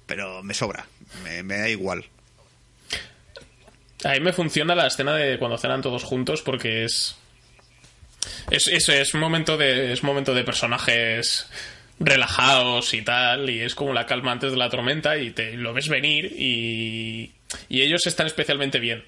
Pero 0.08 0.42
me 0.42 0.54
sobra, 0.56 0.88
me, 1.24 1.44
me 1.44 1.58
da 1.58 1.70
igual. 1.70 2.06
A 4.06 4.12
mí 4.14 4.20
me 4.20 4.34
funciona 4.34 4.76
la 4.76 4.86
escena 4.86 5.16
de 5.16 5.40
cuando 5.40 5.58
cenan 5.58 5.82
todos 5.82 6.04
juntos 6.04 6.44
porque 6.44 6.84
es. 6.84 7.18
Es, 8.52 8.68
eso 8.68 8.94
es 8.94 9.14
un 9.16 9.20
momento 9.20 9.58
de. 9.58 9.92
Es 9.92 10.04
un 10.04 10.08
momento 10.08 10.36
de 10.36 10.44
personajes 10.44 11.50
relajados 12.00 12.94
y 12.94 13.02
tal. 13.02 13.50
Y 13.50 13.62
es 13.62 13.74
como 13.74 13.94
la 13.94 14.06
calma 14.06 14.32
antes 14.32 14.52
de 14.52 14.58
la 14.58 14.70
tormenta. 14.70 15.18
Y 15.18 15.32
te 15.32 15.54
lo 15.58 15.74
ves 15.74 15.90
venir. 15.90 16.26
Y. 16.38 17.34
Y 17.68 17.82
ellos 17.82 18.06
están 18.06 18.28
especialmente 18.28 18.80
bien. 18.80 19.04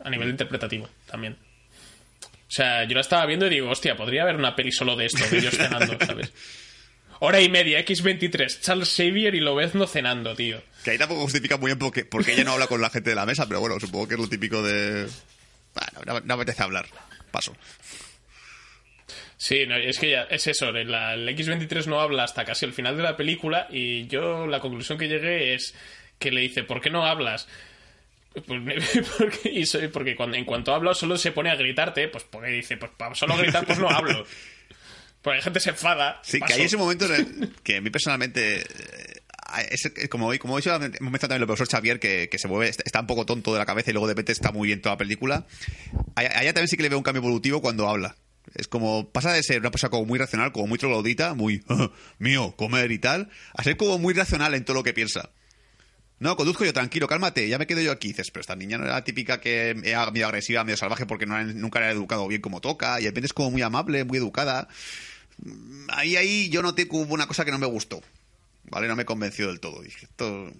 A 0.00 0.10
nivel 0.10 0.30
interpretativo 0.30 0.88
también. 1.06 1.36
O 2.22 2.50
sea, 2.50 2.84
yo 2.84 2.94
la 2.94 3.00
estaba 3.02 3.26
viendo 3.26 3.46
y 3.46 3.50
digo, 3.50 3.70
hostia, 3.70 3.96
podría 3.96 4.22
haber 4.22 4.36
una 4.36 4.54
peli 4.56 4.72
solo 4.72 4.96
de 4.96 5.06
esto, 5.06 5.24
de 5.28 5.38
ellos 5.38 5.56
cenando, 5.56 5.96
¿sabes? 6.04 6.32
Hora 7.20 7.40
y 7.40 7.48
media, 7.48 7.84
X23, 7.84 8.60
Charles 8.60 8.94
Xavier 8.94 9.34
y 9.34 9.40
Lobezno 9.40 9.86
cenando, 9.86 10.34
tío. 10.34 10.62
Que 10.84 10.90
ahí 10.92 10.98
tampoco 10.98 11.22
justifica 11.22 11.56
muy 11.56 11.68
bien 11.68 11.78
porque, 11.78 12.04
porque 12.04 12.32
ella 12.34 12.44
no 12.44 12.52
habla 12.52 12.66
con 12.66 12.80
la 12.80 12.90
gente 12.90 13.10
de 13.10 13.16
la 13.16 13.24
mesa, 13.26 13.46
pero 13.48 13.60
bueno, 13.60 13.78
supongo 13.80 14.08
que 14.08 14.14
es 14.14 14.20
lo 14.20 14.28
típico 14.28 14.62
de. 14.62 15.06
Bueno, 15.74 16.20
no, 16.24 16.34
apetece 16.34 16.62
hablar. 16.62 16.86
Paso. 17.30 17.56
Sí, 19.36 19.66
no, 19.66 19.76
es 19.76 19.98
que 19.98 20.10
ya 20.10 20.22
es 20.24 20.46
eso, 20.46 20.70
la- 20.72 21.14
el 21.14 21.28
X23 21.28 21.86
no 21.86 22.00
habla 22.00 22.24
hasta 22.24 22.44
casi 22.44 22.64
el 22.64 22.72
final 22.72 22.96
de 22.96 23.02
la 23.02 23.16
película 23.16 23.66
y 23.70 24.06
yo 24.06 24.46
la 24.46 24.60
conclusión 24.60 24.96
que 24.98 25.08
llegué 25.08 25.54
es 25.54 25.74
que 26.18 26.30
le 26.30 26.40
dice, 26.42 26.62
¿por 26.64 26.80
qué 26.80 26.90
no 26.90 27.04
hablas? 27.04 27.48
Pues, 28.46 28.60
porque, 29.18 29.50
y 29.50 29.66
soy- 29.66 29.88
porque 29.88 30.16
cuando, 30.16 30.36
en 30.36 30.44
cuanto 30.44 30.74
habla 30.74 30.94
solo 30.94 31.18
se 31.18 31.32
pone 31.32 31.50
a 31.50 31.56
gritarte, 31.56 32.08
pues 32.08 32.24
porque 32.24 32.48
dice, 32.50 32.76
pues 32.76 32.92
para 32.96 33.14
solo 33.14 33.36
gritar 33.36 33.66
pues 33.66 33.78
no 33.78 33.88
hablo. 33.90 34.24
Porque 35.24 35.38
la 35.38 35.42
gente 35.42 35.58
se 35.58 35.70
enfada. 35.70 36.20
Sí, 36.22 36.32
que 36.34 36.40
paso. 36.40 36.54
hay 36.54 36.62
ese 36.62 36.76
momento 36.76 37.06
en 37.06 37.14
el 37.14 37.52
que 37.64 37.78
a 37.78 37.80
mí 37.80 37.90
personalmente. 37.90 38.60
eh, 38.60 39.20
es- 39.70 39.86
es 39.96 40.08
como, 40.08 40.30
como 40.38 40.58
he 40.58 40.60
dicho, 40.60 40.74
hemos 40.74 40.80
mencionado 41.00 41.20
también 41.20 41.40
el 41.42 41.46
profesor 41.46 41.68
Xavier, 41.68 41.98
que, 42.00 42.28
que 42.28 42.38
se 42.38 42.46
mueve, 42.48 42.68
está 42.68 42.82
está 42.84 43.00
un 43.00 43.06
poco 43.06 43.24
tonto 43.24 43.52
de 43.52 43.58
la 43.58 43.66
cabeza 43.66 43.90
y 43.90 43.92
luego 43.94 44.06
de 44.06 44.12
repente 44.12 44.32
está 44.32 44.52
muy 44.52 44.68
bien 44.68 44.80
toda 44.82 44.94
la 44.94 44.98
película. 44.98 45.46
A 46.16 46.20
a 46.20 46.42
ella 46.42 46.52
también 46.52 46.68
sí 46.68 46.76
que 46.76 46.82
le 46.82 46.88
veo 46.90 46.98
un 46.98 47.04
cambio 47.04 47.20
evolutivo 47.22 47.60
cuando 47.62 47.88
habla. 47.88 48.16
Es 48.54 48.68
como, 48.68 49.08
pasa 49.10 49.32
de 49.32 49.42
ser 49.42 49.60
una 49.60 49.70
persona 49.70 49.90
como 49.90 50.04
muy 50.04 50.18
racional, 50.18 50.52
como 50.52 50.66
muy 50.66 50.78
troglodita, 50.78 51.34
muy 51.34 51.62
"Ah, 51.68 51.90
mío, 52.18 52.54
comer 52.56 52.92
y 52.92 52.98
tal, 52.98 53.30
a 53.54 53.62
ser 53.64 53.76
como 53.76 53.98
muy 53.98 54.12
racional 54.12 54.54
en 54.54 54.64
todo 54.64 54.74
lo 54.76 54.82
que 54.82 54.92
piensa. 54.92 55.30
No, 56.20 56.36
conduzco 56.36 56.64
yo 56.64 56.72
tranquilo, 56.72 57.06
cálmate, 57.08 57.48
ya 57.48 57.58
me 57.58 57.66
quedo 57.66 57.80
yo 57.80 57.90
aquí. 57.92 58.08
Dices, 58.08 58.30
pero 58.30 58.42
esta 58.42 58.56
niña 58.56 58.78
no 58.78 58.84
era 58.84 58.94
la 58.94 59.04
típica 59.04 59.40
que 59.40 59.70
era 59.84 60.10
medio 60.10 60.26
agresiva, 60.26 60.62
medio 60.64 60.76
salvaje 60.76 61.06
porque 61.06 61.26
no 61.26 61.34
era- 61.38 61.44
nunca 61.52 61.78
era 61.80 61.90
educado 61.90 62.26
bien 62.28 62.40
como 62.40 62.60
toca, 62.60 63.00
y 63.00 63.04
de 63.04 63.10
repente 63.10 63.26
es 63.26 63.32
como 63.32 63.50
muy 63.50 63.62
amable, 63.62 64.04
muy 64.04 64.18
educada. 64.18 64.68
Ahí, 65.88 66.16
ahí 66.16 66.48
yo 66.48 66.62
noté 66.62 66.88
que 66.88 66.96
hubo 66.96 67.14
una 67.14 67.26
cosa 67.26 67.44
que 67.44 67.50
no 67.50 67.58
me 67.58 67.66
gustó. 67.66 68.02
¿Vale? 68.70 68.88
No 68.88 68.96
me 68.96 69.04
convenció 69.04 69.48
del 69.48 69.60
todo. 69.60 69.82
Dije, 69.82 70.06
esto... 70.06 70.50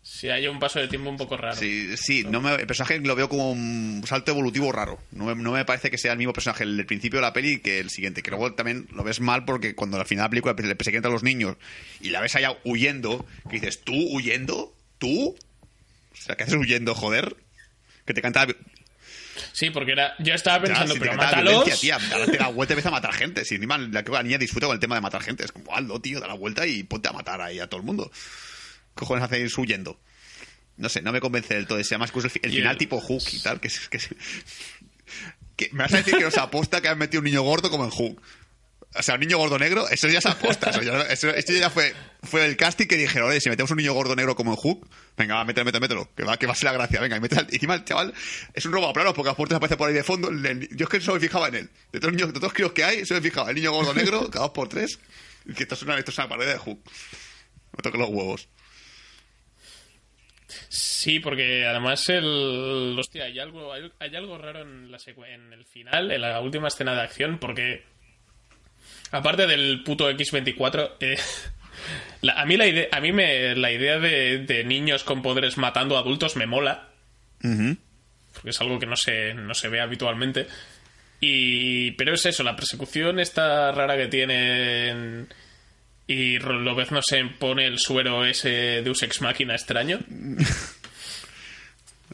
Sí, 0.00 0.30
hay 0.30 0.46
un 0.46 0.58
paso 0.58 0.78
de 0.78 0.88
tiempo 0.88 1.10
un 1.10 1.18
poco 1.18 1.36
raro. 1.36 1.54
Sí, 1.54 1.94
sí 1.98 2.24
no 2.24 2.40
me- 2.40 2.54
el 2.54 2.66
personaje 2.66 2.98
lo 3.00 3.14
veo 3.14 3.28
como 3.28 3.50
un 3.50 4.02
salto 4.06 4.30
evolutivo 4.30 4.72
raro. 4.72 4.98
No 5.10 5.26
me, 5.26 5.34
no 5.34 5.52
me 5.52 5.64
parece 5.66 5.90
que 5.90 5.98
sea 5.98 6.12
el 6.12 6.18
mismo 6.18 6.32
personaje 6.32 6.64
el 6.64 6.78
del 6.78 6.86
principio 6.86 7.18
de 7.18 7.22
la 7.26 7.34
peli 7.34 7.58
que 7.60 7.78
el 7.78 7.90
siguiente. 7.90 8.22
Que 8.22 8.30
luego 8.30 8.54
también 8.54 8.88
lo 8.92 9.04
ves 9.04 9.20
mal 9.20 9.44
porque 9.44 9.74
cuando 9.74 9.98
al 10.00 10.06
final 10.06 10.22
de 10.22 10.26
la 10.26 10.30
película 10.30 10.54
le 10.68 10.76
persiguen 10.76 11.04
a 11.04 11.10
los 11.10 11.22
niños 11.24 11.56
y 12.00 12.08
la 12.08 12.22
ves 12.22 12.34
allá 12.36 12.56
huyendo, 12.64 13.26
que 13.50 13.56
dices, 13.60 13.82
¿tú 13.84 13.92
huyendo? 13.92 14.72
¿Tú? 14.96 15.30
O 16.12 16.16
sea, 16.16 16.36
¿qué 16.36 16.44
haces 16.44 16.54
huyendo, 16.54 16.94
joder? 16.94 17.36
Que 18.06 18.14
te 18.14 18.22
canta... 18.22 18.46
Sí, 19.52 19.70
porque 19.70 19.92
era, 19.92 20.14
yo 20.18 20.34
estaba 20.34 20.58
Ya, 20.58 20.64
pensando, 20.64 20.94
te 20.94 21.00
pero 21.00 21.14
mátalos. 21.14 21.80
tía, 21.80 21.98
date 21.98 22.38
la 22.38 22.48
vuelta 22.48 22.72
y 22.72 22.74
empieza 22.74 22.88
a 22.88 22.92
matar 22.92 23.12
gente. 23.14 23.44
Si 23.44 23.54
encima 23.56 23.78
la, 23.78 24.02
la 24.02 24.22
niña 24.22 24.38
disfruta 24.38 24.66
con 24.66 24.74
el 24.74 24.80
tema 24.80 24.94
de 24.94 25.00
matar 25.00 25.22
gente. 25.22 25.44
Es 25.44 25.52
como, 25.52 25.74
hazlo, 25.74 26.00
tío, 26.00 26.20
da 26.20 26.26
la 26.26 26.34
vuelta 26.34 26.66
y 26.66 26.82
ponte 26.82 27.08
a 27.08 27.12
matar 27.12 27.40
ahí 27.40 27.58
a 27.60 27.66
todo 27.68 27.80
el 27.80 27.86
mundo. 27.86 28.10
¿Qué 28.10 29.00
cojones 29.00 29.24
hacéis 29.24 29.56
huyendo? 29.58 30.00
No 30.76 30.88
sé, 30.88 31.02
no 31.02 31.10
me 31.12 31.20
convence 31.20 31.54
del 31.54 31.66
todo. 31.66 31.78
ese 31.78 31.94
además, 31.94 32.12
que 32.12 32.18
el, 32.20 32.30
final 32.30 32.72
el- 32.72 32.78
tipo 32.78 33.00
Hook 33.00 33.22
y 33.32 33.40
tal. 33.40 33.60
Que, 33.60 33.68
es- 33.68 33.88
que, 33.88 33.96
es- 33.96 34.08
que 35.56 35.68
me 35.72 35.82
vas 35.84 35.92
a 35.94 35.98
decir 35.98 36.16
que 36.16 36.26
os 36.26 36.36
aposta 36.38 36.80
que 36.80 36.88
han 36.88 36.98
metido 36.98 37.20
un 37.20 37.24
niño 37.24 37.42
gordo 37.42 37.70
como 37.70 37.84
en 37.84 37.90
Hook. 37.90 38.22
O 38.94 39.02
sea, 39.02 39.14
un 39.14 39.20
niño 39.20 39.36
gordo 39.36 39.58
negro, 39.58 39.86
eso 39.88 40.08
ya 40.08 40.20
se 40.20 40.28
aposta. 40.30 40.70
Eso 40.70 40.82
ya, 40.82 41.02
eso- 41.02 41.28
esto 41.28 41.52
ya 41.52 41.68
fue, 41.68 41.94
fue 42.22 42.46
el 42.46 42.56
casting 42.56 42.86
que 42.86 42.96
dijeron, 42.96 43.28
oye, 43.28 43.40
si 43.40 43.50
metemos 43.50 43.70
un 43.70 43.76
niño 43.76 43.92
gordo 43.92 44.16
negro 44.16 44.34
como 44.34 44.52
en 44.52 44.56
Hook, 44.56 44.88
venga, 45.16 45.34
va, 45.36 45.44
mételo, 45.44 45.66
mételo, 45.66 45.80
mételo, 45.82 46.08
que 46.16 46.24
va, 46.24 46.36
que 46.38 46.46
va 46.46 46.52
a 46.52 46.56
ser 46.56 46.64
la 46.64 46.72
gracia, 46.72 46.98
venga, 47.00 47.16
y 47.16 47.20
mete 47.20 47.38
al- 47.38 47.46
encima 47.50 47.74
el 47.74 47.84
chaval 47.84 48.14
es 48.54 48.64
un 48.64 48.72
robo 48.72 48.88
a 48.88 48.92
planos 48.94 49.12
porque 49.14 49.30
a 49.30 49.34
puertas 49.34 49.56
aparece 49.56 49.76
por 49.76 49.88
ahí 49.88 49.94
de 49.94 50.02
fondo. 50.04 50.30
yo 50.32 50.84
es 50.84 50.88
que 50.88 51.00
solo 51.00 51.16
me 51.16 51.20
fijaba 51.20 51.48
en 51.48 51.54
él. 51.56 51.70
De 51.92 52.00
todos 52.00 52.12
los 52.12 52.12
niños, 52.14 52.28
de 52.28 52.32
todos 52.34 52.44
los 52.44 52.52
críos 52.54 52.72
que 52.72 52.82
hay, 52.84 53.04
solo 53.04 53.20
me 53.20 53.28
fijaba. 53.28 53.50
El 53.50 53.56
niño 53.56 53.72
gordo 53.72 53.92
negro, 53.92 54.28
cada 54.30 54.46
dos 54.46 54.54
por 54.54 54.68
tres, 54.68 54.98
y 55.44 55.52
que 55.52 55.64
esto 55.64 55.74
es 55.74 55.82
una, 55.82 55.98
esto 55.98 56.10
es 56.10 56.18
una 56.18 56.28
parodia 56.28 56.52
de 56.54 56.58
Hook. 56.58 56.80
Me 57.76 57.82
toque 57.82 57.98
los 57.98 58.08
huevos. 58.08 58.48
Sí, 60.70 61.20
porque 61.20 61.66
además 61.66 62.08
el. 62.08 62.96
Hostia, 62.98 63.24
hay 63.24 63.38
algo, 63.38 63.70
hay, 63.72 64.16
algo 64.16 64.38
raro 64.38 64.62
en, 64.62 64.90
la 64.90 64.98
en 65.28 65.52
el 65.52 65.64
final, 65.66 66.10
en 66.10 66.20
la 66.22 66.40
última 66.40 66.68
escena 66.68 66.94
de 66.94 67.02
acción, 67.02 67.38
porque. 67.38 67.84
Aparte 69.10 69.46
del 69.46 69.82
puto 69.84 70.10
X24, 70.10 70.92
eh, 71.00 71.16
la- 72.22 72.34
a 72.40 72.44
mí, 72.44 72.56
la 72.56 72.66
idea, 72.66 72.88
a 72.92 73.00
mí 73.00 73.12
me, 73.12 73.54
la 73.56 73.72
idea 73.72 73.98
de, 73.98 74.38
de 74.38 74.64
niños 74.64 75.04
con 75.04 75.22
poderes 75.22 75.56
matando 75.56 75.96
adultos 75.96 76.36
me 76.36 76.46
mola. 76.46 76.88
Porque 77.40 78.50
es 78.50 78.60
algo 78.60 78.78
que 78.78 78.86
no 78.86 78.96
se, 78.96 79.34
no 79.34 79.54
se 79.54 79.68
ve 79.68 79.80
habitualmente. 79.80 80.46
Y, 81.20 81.92
pero 81.92 82.14
es 82.14 82.24
eso, 82.26 82.42
la 82.44 82.54
persecución 82.54 83.18
esta 83.18 83.72
rara 83.72 83.96
que 83.96 84.06
tienen. 84.08 85.28
Y 86.06 86.38
Lobez 86.38 86.90
no 86.90 87.00
se 87.02 87.22
pone 87.24 87.66
el 87.66 87.78
suero 87.78 88.24
ese 88.24 88.82
Deus 88.82 89.02
Ex 89.02 89.20
Máquina 89.20 89.54
extraño. 89.54 89.98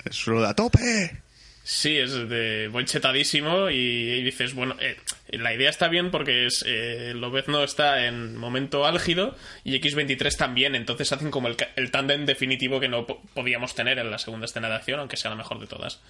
Es 0.05 0.17
solo 0.17 0.43
de 0.43 0.49
a 0.49 0.55
tope. 0.55 1.23
Sí, 1.63 1.97
es 1.97 2.13
de 2.29 2.69
voy 2.69 2.85
chetadísimo 2.85 3.71
y, 3.71 3.77
y 3.77 4.23
dices, 4.23 4.53
bueno, 4.55 4.77
eh, 4.81 4.97
la 5.39 5.55
idea 5.55 5.71
está 5.71 5.89
bien 5.89 6.11
porque 6.11 6.47
es 6.47 6.65
eh, 6.67 7.13
Lobezno 7.15 7.63
está 7.65 8.07
en 8.07 8.37
momento 8.37 8.87
álgido 8.87 9.37
y 9.65 9.79
X23 9.81 10.37
también, 10.37 10.75
entonces 10.75 11.13
hacen 11.13 11.31
como 11.31 11.49
el, 11.49 11.91
tándem 11.91 12.27
definitivo 12.27 12.81
que 12.81 12.89
no 12.89 13.07
po- 13.07 13.23
podíamos 13.35 13.75
tener 13.75 13.99
en 13.99 14.11
la 14.11 14.19
segunda 14.19 14.47
escena 14.47 14.69
de 14.69 14.75
acción, 14.77 15.01
aunque 15.01 15.17
sea 15.17 15.31
la 15.31 15.37
mejor 15.37 15.59
de 15.61 15.67
todas. 15.67 16.01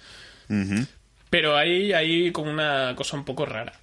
Pero 1.29 1.57
hay, 1.57 1.91
hay 1.93 2.31
como 2.31 2.51
una 2.51 2.93
cosa 2.95 3.17
un 3.17 3.25
poco 3.25 3.45
rara. 3.45 3.73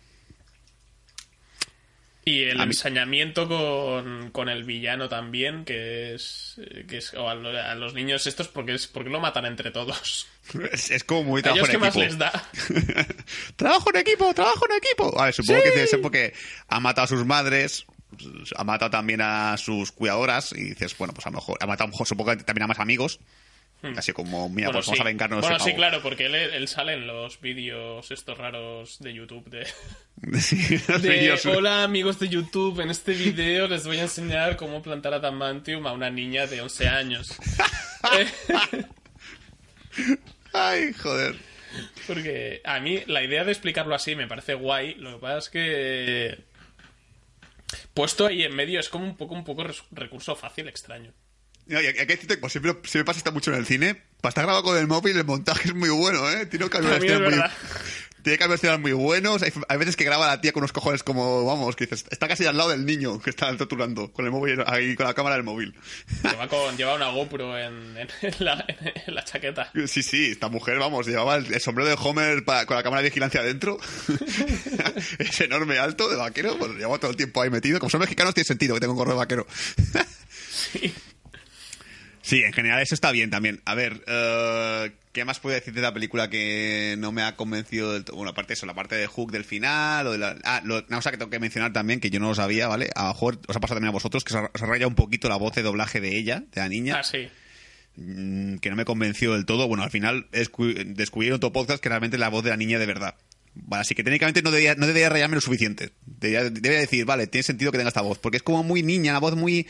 Y 2.24 2.44
el 2.44 2.60
ensañamiento 2.60 3.48
con, 3.48 4.30
con 4.30 4.48
el 4.48 4.62
villano 4.62 5.08
también, 5.08 5.64
que 5.64 6.14
es, 6.14 6.54
que 6.88 6.98
es 6.98 7.12
o 7.14 7.28
a, 7.28 7.34
lo- 7.34 7.48
a 7.60 7.74
los 7.74 7.94
niños 7.94 8.28
estos, 8.28 8.46
porque 8.46 8.74
es 8.74 8.86
porque 8.86 9.10
lo 9.10 9.18
matan 9.20 9.44
entre 9.46 9.70
todos. 9.72 10.28
Es, 10.72 10.90
es 10.90 11.04
como 11.04 11.22
muy 11.24 11.42
trabajo 11.42 11.66
en 11.66 11.70
que 11.72 11.78
más 11.78 11.88
equipo. 11.96 12.04
les 12.04 12.18
da. 12.18 12.32
trabajo 13.56 13.90
en 13.94 14.00
equipo, 14.00 14.34
trabajo 14.34 14.66
en 14.70 14.76
equipo. 14.76 15.20
A 15.20 15.26
ver, 15.26 15.34
supongo 15.34 15.62
que 15.62 15.70
debe 15.70 15.86
ser 15.86 16.00
porque 16.00 16.32
ha 16.68 16.80
matado 16.80 17.04
a 17.04 17.08
sus 17.08 17.24
madres, 17.24 17.86
ha 18.56 18.64
matado 18.64 18.90
también 18.90 19.20
a 19.20 19.56
sus 19.56 19.92
cuidadoras 19.92 20.52
y 20.52 20.70
dices, 20.70 20.96
bueno, 20.98 21.14
pues 21.14 21.26
a 21.26 21.30
lo 21.30 21.36
mejor 21.36 21.58
ha 21.60 21.66
matado 21.66 21.84
a 21.84 21.86
lo 21.88 21.92
mejor, 21.92 22.06
supongo 22.06 22.36
que 22.36 22.44
también 22.44 22.64
a 22.64 22.66
más 22.68 22.78
amigos. 22.80 23.20
Así 23.96 24.12
como, 24.12 24.48
mira, 24.48 24.68
Hmm. 24.68 24.72
Bueno, 24.72 24.78
pues 24.78 24.86
vamos 24.86 24.96
sí. 24.96 25.00
a 25.02 25.04
vengarnos 25.04 25.40
de 25.40 25.48
Bueno, 25.48 25.58
sí, 25.58 25.70
pavo. 25.70 25.76
claro, 25.76 26.02
porque 26.02 26.26
él, 26.26 26.34
él 26.36 26.68
sale 26.68 26.92
en 26.92 27.06
los 27.06 27.40
vídeos 27.40 28.10
estos 28.10 28.38
raros 28.38 28.98
de 29.00 29.12
YouTube 29.12 29.48
de... 29.50 29.66
Sí, 30.40 30.78
Hola 31.48 31.82
amigos 31.82 32.20
de 32.20 32.28
YouTube, 32.28 32.78
en 32.80 32.90
este 32.90 33.12
vídeo 33.12 33.66
les 33.66 33.84
voy 33.84 33.98
a 33.98 34.02
enseñar 34.02 34.56
cómo 34.56 34.80
plantar 34.82 35.14
adamantium 35.14 35.84
a 35.88 35.92
una 35.92 36.10
niña 36.10 36.46
de 36.46 36.60
11 36.60 36.88
años. 36.88 37.36
Eh, 38.16 38.86
Ay, 40.52 40.92
joder. 40.92 41.34
porque 42.06 42.60
a 42.64 42.78
mí 42.78 43.02
la 43.06 43.24
idea 43.24 43.42
de 43.44 43.50
explicarlo 43.52 43.94
así 43.94 44.14
me 44.14 44.28
parece 44.28 44.54
guay, 44.54 44.94
lo 44.94 45.14
que 45.14 45.18
pasa 45.20 45.38
es 45.38 45.48
que... 45.48 46.38
Puesto 47.94 48.26
ahí 48.26 48.42
en 48.44 48.54
medio 48.54 48.78
es 48.78 48.88
como 48.88 49.04
un 49.06 49.16
poco 49.16 49.34
un 49.34 49.44
poco 49.44 49.64
recurso 49.90 50.36
fácil 50.36 50.68
extraño. 50.68 51.12
No, 51.72 51.80
y 51.80 51.90
que 51.94 52.06
que 52.06 52.16
siempre, 52.18 52.74
siempre 52.84 53.04
pasa 53.04 53.18
esto 53.18 53.32
mucho 53.32 53.50
en 53.50 53.56
el 53.56 53.64
cine. 53.64 53.94
Para 54.20 54.28
estar 54.28 54.44
grabado 54.44 54.62
con 54.62 54.76
el 54.76 54.86
móvil, 54.86 55.16
el 55.16 55.24
montaje 55.24 55.68
es 55.68 55.74
muy 55.74 55.88
bueno, 55.88 56.30
¿eh? 56.30 56.44
Tiene 56.44 56.68
cambios 56.68 57.00
de 57.00 57.08
También 57.08 57.22
es 57.22 58.50
escenas 58.50 58.52
muy, 58.52 58.58
tiene 58.58 58.78
muy 58.78 58.92
buenos. 58.92 59.42
Hay, 59.42 59.52
hay 59.68 59.78
veces 59.78 59.96
que 59.96 60.04
graba 60.04 60.26
la 60.26 60.40
tía 60.42 60.52
con 60.52 60.60
unos 60.60 60.72
cojones 60.72 61.02
como, 61.02 61.46
vamos, 61.46 61.74
que 61.74 61.86
dices, 61.86 62.04
está 62.10 62.28
casi 62.28 62.44
al 62.44 62.58
lado 62.58 62.68
del 62.68 62.84
niño 62.84 63.20
que 63.20 63.30
está 63.30 63.56
torturando 63.56 64.12
con 64.12 64.26
el 64.26 64.30
móvil, 64.30 64.62
ahí 64.66 64.94
con 64.94 65.06
la 65.06 65.14
cámara 65.14 65.36
del 65.36 65.44
móvil. 65.44 65.74
Lleva, 66.22 66.46
con, 66.46 66.76
lleva 66.76 66.94
una 66.94 67.08
GoPro 67.08 67.58
en, 67.58 67.94
la, 68.38 68.64
en 69.06 69.14
la 69.14 69.24
chaqueta. 69.24 69.72
Sí, 69.86 70.02
sí, 70.02 70.30
esta 70.32 70.48
mujer, 70.48 70.78
vamos, 70.78 71.06
llevaba 71.06 71.36
el, 71.36 71.52
el 71.52 71.60
sombrero 71.60 71.88
de 71.88 71.96
Homer 71.98 72.44
con 72.44 72.76
la 72.76 72.82
cámara 72.82 73.00
de 73.00 73.08
vigilancia 73.08 73.40
adentro. 73.40 73.78
es 75.18 75.40
enorme, 75.40 75.78
alto, 75.78 76.10
de 76.10 76.16
vaquero, 76.16 76.58
pues 76.58 76.70
lo 76.70 76.76
llevaba 76.76 76.98
todo 76.98 77.10
el 77.10 77.16
tiempo 77.16 77.40
ahí 77.40 77.48
metido. 77.48 77.80
Como 77.80 77.88
son 77.88 78.00
mexicanos, 78.00 78.34
tiene 78.34 78.46
sentido 78.46 78.74
que 78.74 78.80
tenga 78.80 78.92
un 78.92 78.98
gorro 78.98 79.12
de 79.12 79.18
vaquero. 79.18 79.46
Sí, 80.52 80.94
en 82.30 82.52
general 82.52 82.80
eso 82.82 82.94
está 82.94 83.10
bien 83.12 83.30
también. 83.30 83.60
A 83.64 83.74
ver, 83.74 84.02
eh, 84.06 84.92
¿qué 85.12 85.24
más 85.24 85.40
puedo 85.40 85.54
decir 85.54 85.74
de 85.74 85.80
la 85.82 85.92
película 85.92 86.30
que 86.30 86.94
no 86.98 87.10
me 87.12 87.22
ha 87.22 87.36
convencido 87.36 87.92
del 87.92 88.04
todo? 88.04 88.16
Bueno, 88.16 88.30
aparte 88.30 88.48
de 88.50 88.54
eso, 88.54 88.66
la 88.66 88.74
parte 88.74 88.94
de 88.94 89.06
Hook 89.06 89.32
del 89.32 89.44
final, 89.44 90.06
o 90.06 90.12
de 90.12 90.18
la... 90.18 90.36
Ah, 90.44 90.60
lo- 90.64 90.78
una 90.88 90.96
cosa 90.98 91.10
que 91.10 91.18
tengo 91.18 91.30
que 91.30 91.40
mencionar 91.40 91.72
también, 91.72 92.00
que 92.00 92.10
yo 92.10 92.20
no 92.20 92.28
lo 92.28 92.34
sabía, 92.34 92.68
¿vale? 92.68 92.90
A 92.94 93.02
lo 93.02 93.08
mejor 93.08 93.38
os 93.48 93.56
ha 93.56 93.60
pasado 93.60 93.76
también 93.76 93.88
a 93.88 93.92
vosotros, 93.92 94.24
que 94.24 94.32
se 94.32 94.38
ha, 94.38 94.50
rayado 94.54 94.88
un 94.88 94.94
poquito 94.94 95.28
la 95.28 95.36
voz 95.36 95.52
de 95.54 95.62
doblaje 95.62 96.00
de 96.00 96.16
ella, 96.16 96.42
de 96.52 96.60
la 96.60 96.68
niña, 96.68 96.96
Ah, 97.00 97.02
sí. 97.02 97.28
mm, 97.96 98.56
que 98.58 98.70
no 98.70 98.76
me 98.76 98.84
convenció 98.84 99.32
del 99.34 99.44
todo. 99.44 99.66
Bueno, 99.68 99.82
al 99.84 99.90
final 99.90 100.26
escu- 100.32 100.74
descubrí 100.94 101.28
en 101.28 101.34
otro 101.34 101.52
podcast 101.52 101.82
que 101.82 101.88
realmente 101.88 102.16
es 102.16 102.20
la 102.20 102.28
voz 102.28 102.44
de 102.44 102.50
la 102.50 102.56
niña 102.56 102.78
de 102.78 102.86
verdad. 102.86 103.16
Vale, 103.54 103.82
así 103.82 103.94
que 103.94 104.02
técnicamente 104.02 104.40
no 104.40 104.50
debería, 104.50 104.74
no 104.76 104.86
debería 104.86 105.10
rayarme 105.10 105.34
lo 105.34 105.40
suficiente. 105.42 105.90
Debería, 106.06 106.44
debería 106.50 106.80
decir, 106.80 107.04
vale, 107.04 107.26
tiene 107.26 107.42
sentido 107.42 107.70
que 107.70 107.76
tenga 107.78 107.88
esta 107.88 108.00
voz, 108.00 108.18
porque 108.18 108.38
es 108.38 108.42
como 108.42 108.62
muy 108.62 108.82
niña, 108.82 109.12
la 109.12 109.18
voz 109.20 109.36
muy... 109.36 109.66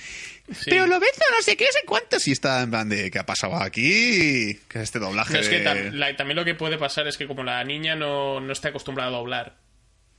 Sí. 0.52 0.70
Pero 0.70 0.86
lo 0.86 1.00
ves, 1.00 1.10
no 1.18 1.42
sé 1.42 1.56
qué, 1.56 1.64
no 1.64 1.72
sé 1.72 1.80
cuánto. 1.86 2.20
Si 2.20 2.30
está 2.32 2.62
en 2.62 2.70
plan 2.70 2.88
de, 2.88 3.10
¿qué 3.10 3.18
ha 3.18 3.26
pasado 3.26 3.56
aquí? 3.56 4.54
¿Qué 4.68 4.78
es 4.78 4.82
este 4.82 4.98
doblaje? 5.00 5.34
No, 5.34 5.40
es 5.40 5.48
que 5.48 5.58
de- 5.60 5.64
tam- 5.64 5.92
la- 5.92 6.14
también 6.16 6.36
lo 6.36 6.44
que 6.44 6.54
puede 6.54 6.78
pasar 6.78 7.08
es 7.08 7.16
que 7.16 7.26
como 7.26 7.42
la 7.42 7.62
niña 7.64 7.96
no, 7.96 8.38
no 8.40 8.52
está 8.52 8.68
acostumbrada 8.68 9.10
a 9.10 9.12
doblar, 9.14 9.56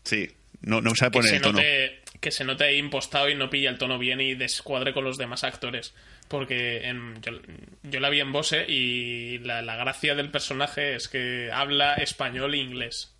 Sí, 0.04 0.30
no, 0.62 0.82
no 0.82 0.94
sabe 0.96 1.12
poner 1.12 1.34
el 1.36 1.42
tono. 1.42 1.60
note, 1.60 2.02
que 2.20 2.32
se 2.32 2.44
note 2.44 2.66
ahí 2.66 2.78
impostado 2.78 3.30
y 3.30 3.36
no 3.36 3.50
pilla 3.50 3.70
el 3.70 3.78
tono 3.78 3.98
bien 3.98 4.20
y 4.20 4.36
descuadre 4.36 4.94
con 4.94 5.06
los 5.06 5.18
demás 5.18 5.46
actores. 5.46 5.94
Porque 6.28 6.88
en- 6.88 7.22
yo, 7.22 7.32
yo 7.84 8.00
la 8.02 8.10
vi 8.10 8.20
en 8.20 8.34
Bose 8.34 8.66
y 8.68 9.38
la, 9.40 9.62
la 9.62 9.78
gracia 9.78 10.16
del 10.16 10.32
personaje 10.32 10.96
es 10.96 11.08
que 11.08 11.50
habla 11.54 11.94
español 11.96 12.54
e 12.56 12.58
inglés. 12.58 13.13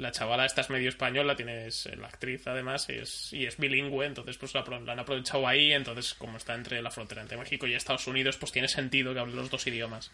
La 0.00 0.10
chavala 0.12 0.46
esta 0.46 0.62
es 0.62 0.70
medio 0.70 0.88
española, 0.88 1.36
tienes 1.36 1.86
la 1.96 2.06
actriz 2.08 2.46
además 2.46 2.86
y 2.88 2.92
es, 2.94 3.32
y 3.32 3.44
es 3.46 3.58
bilingüe, 3.58 4.06
entonces 4.06 4.38
pues 4.38 4.54
la, 4.54 4.60
han 4.62 4.98
aprovechado 4.98 5.46
ahí, 5.46 5.72
entonces 5.72 6.14
como 6.14 6.38
está 6.38 6.54
entre 6.54 6.80
la 6.80 6.90
frontera 6.90 7.20
entre 7.20 7.36
México 7.36 7.66
y 7.66 7.74
Estados 7.74 8.06
Unidos, 8.06 8.36
pues 8.38 8.50
tiene 8.50 8.66
sentido 8.68 9.12
que 9.12 9.20
hable 9.20 9.34
los 9.34 9.50
dos 9.50 9.66
idiomas. 9.66 10.10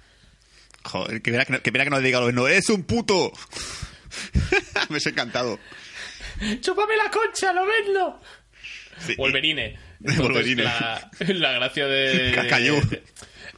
Joder, 0.83 1.23
que 1.23 1.31
mira 1.31 1.45
que, 1.45 1.53
no- 1.53 1.63
que, 1.63 1.71
mira 1.71 1.85
que 1.85 1.91
no 1.91 1.99
le 2.01 2.03
diga 2.07 2.19
lo 2.21 2.33
no, 2.33 2.49
¡es 2.49 2.69
un 2.69 2.83
puto! 2.85 3.31
Me 4.89 4.97
ha 5.05 5.09
encantado. 5.11 5.59
¡Chúpame 6.61 6.97
la 6.97 7.11
concha, 7.11 7.53
lo 7.53 7.65
venlo! 7.67 8.21
Sí. 8.99 9.15
Wolverine. 9.17 9.79
Entonces, 10.01 10.23
Wolverine. 10.23 10.63
La, 10.65 11.11
la 11.21 11.53
gracia 11.53 11.87
de. 11.87 12.33
Cacayú. 12.35 12.81
de- 12.89 13.03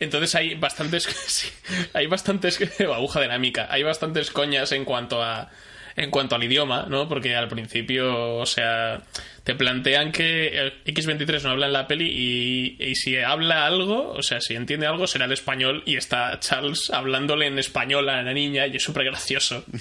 entonces 0.00 0.32
hay 0.36 0.54
bastantes. 0.54 1.04
sí, 1.26 1.48
hay 1.92 2.06
bastantes. 2.06 2.58
Aguja 2.80 3.20
dinámica. 3.20 3.66
Hay 3.70 3.82
bastantes 3.82 4.30
coñas 4.30 4.72
en 4.72 4.84
cuanto 4.84 5.22
a. 5.22 5.50
En 5.98 6.10
cuanto 6.10 6.36
al 6.36 6.44
idioma, 6.44 6.86
¿no? 6.88 7.08
Porque 7.08 7.34
al 7.34 7.48
principio, 7.48 8.36
o 8.36 8.46
sea, 8.46 9.02
te 9.42 9.54
plantean 9.54 10.12
que 10.12 10.48
el 10.48 10.84
X23 10.84 11.42
no 11.42 11.50
habla 11.50 11.66
en 11.66 11.72
la 11.72 11.88
peli 11.88 12.06
y, 12.08 12.76
y 12.78 12.94
si 12.94 13.16
habla 13.16 13.66
algo, 13.66 14.12
o 14.12 14.22
sea, 14.22 14.40
si 14.40 14.54
entiende 14.54 14.86
algo, 14.86 15.06
será 15.06 15.24
el 15.24 15.32
español 15.32 15.82
y 15.86 15.96
está 15.96 16.38
Charles 16.38 16.90
hablándole 16.90 17.46
en 17.46 17.58
español 17.58 18.08
a 18.08 18.22
la 18.22 18.32
niña 18.32 18.66
y 18.66 18.76
es 18.76 18.82
súper 18.82 19.04
gracioso. 19.04 19.64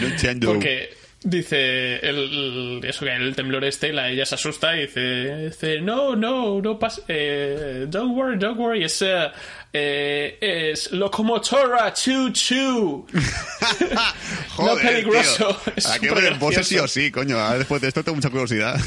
No 0.00 0.08
entiendo. 0.08 0.48
Porque 0.48 0.90
dice 1.22 1.96
el, 1.96 2.80
eso 2.84 3.04
que 3.04 3.12
el 3.14 3.34
temblor 3.34 3.64
este, 3.64 3.92
la, 3.92 4.10
ella 4.10 4.24
se 4.26 4.34
asusta 4.36 4.76
y 4.76 4.82
dice, 4.82 5.46
dice 5.48 5.80
no, 5.80 6.14
no, 6.16 6.60
no 6.60 6.78
pasa, 6.78 7.02
eh, 7.08 7.86
don't 7.88 8.16
worry, 8.16 8.38
don't 8.38 8.58
worry, 8.58 8.84
es, 8.84 9.02
eh, 9.02 9.26
eh, 9.72 10.38
es 10.72 10.92
locomotora, 10.92 11.92
chu 11.92 12.30
chu. 12.30 13.06
Joder, 14.56 14.74
no 14.76 14.80
peligroso. 14.90 15.60
que 15.74 15.80
súper 15.80 16.14
ver 16.14 16.32
en 16.32 16.38
Bose 16.38 16.64
sí 16.64 16.78
o 16.78 16.86
sí, 16.88 17.10
coño. 17.10 17.38
Ahora 17.38 17.58
después 17.58 17.80
de 17.82 17.88
esto 17.88 18.02
tengo 18.04 18.16
mucha 18.16 18.30
curiosidad. 18.30 18.78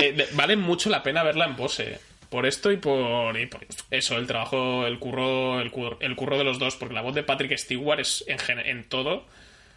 Eh, 0.00 0.12
de- 0.16 0.28
vale 0.32 0.56
mucho 0.56 0.90
la 0.90 1.02
pena 1.02 1.22
verla 1.22 1.46
en 1.46 1.56
pose. 1.56 1.98
por 2.28 2.44
esto 2.46 2.70
y 2.70 2.76
por, 2.76 3.38
y 3.40 3.46
por 3.46 3.66
eso, 3.90 4.16
el 4.18 4.26
trabajo, 4.26 4.86
el 4.86 4.98
curro, 4.98 5.60
el 5.60 5.70
curro, 5.70 5.96
el 6.00 6.14
curro 6.14 6.36
de 6.38 6.44
los 6.44 6.58
dos, 6.58 6.76
porque 6.76 6.94
la 6.94 7.00
voz 7.00 7.14
de 7.14 7.22
Patrick 7.22 7.56
Stewart 7.56 8.00
es 8.00 8.22
en, 8.28 8.58
en 8.58 8.84
todo, 8.88 9.26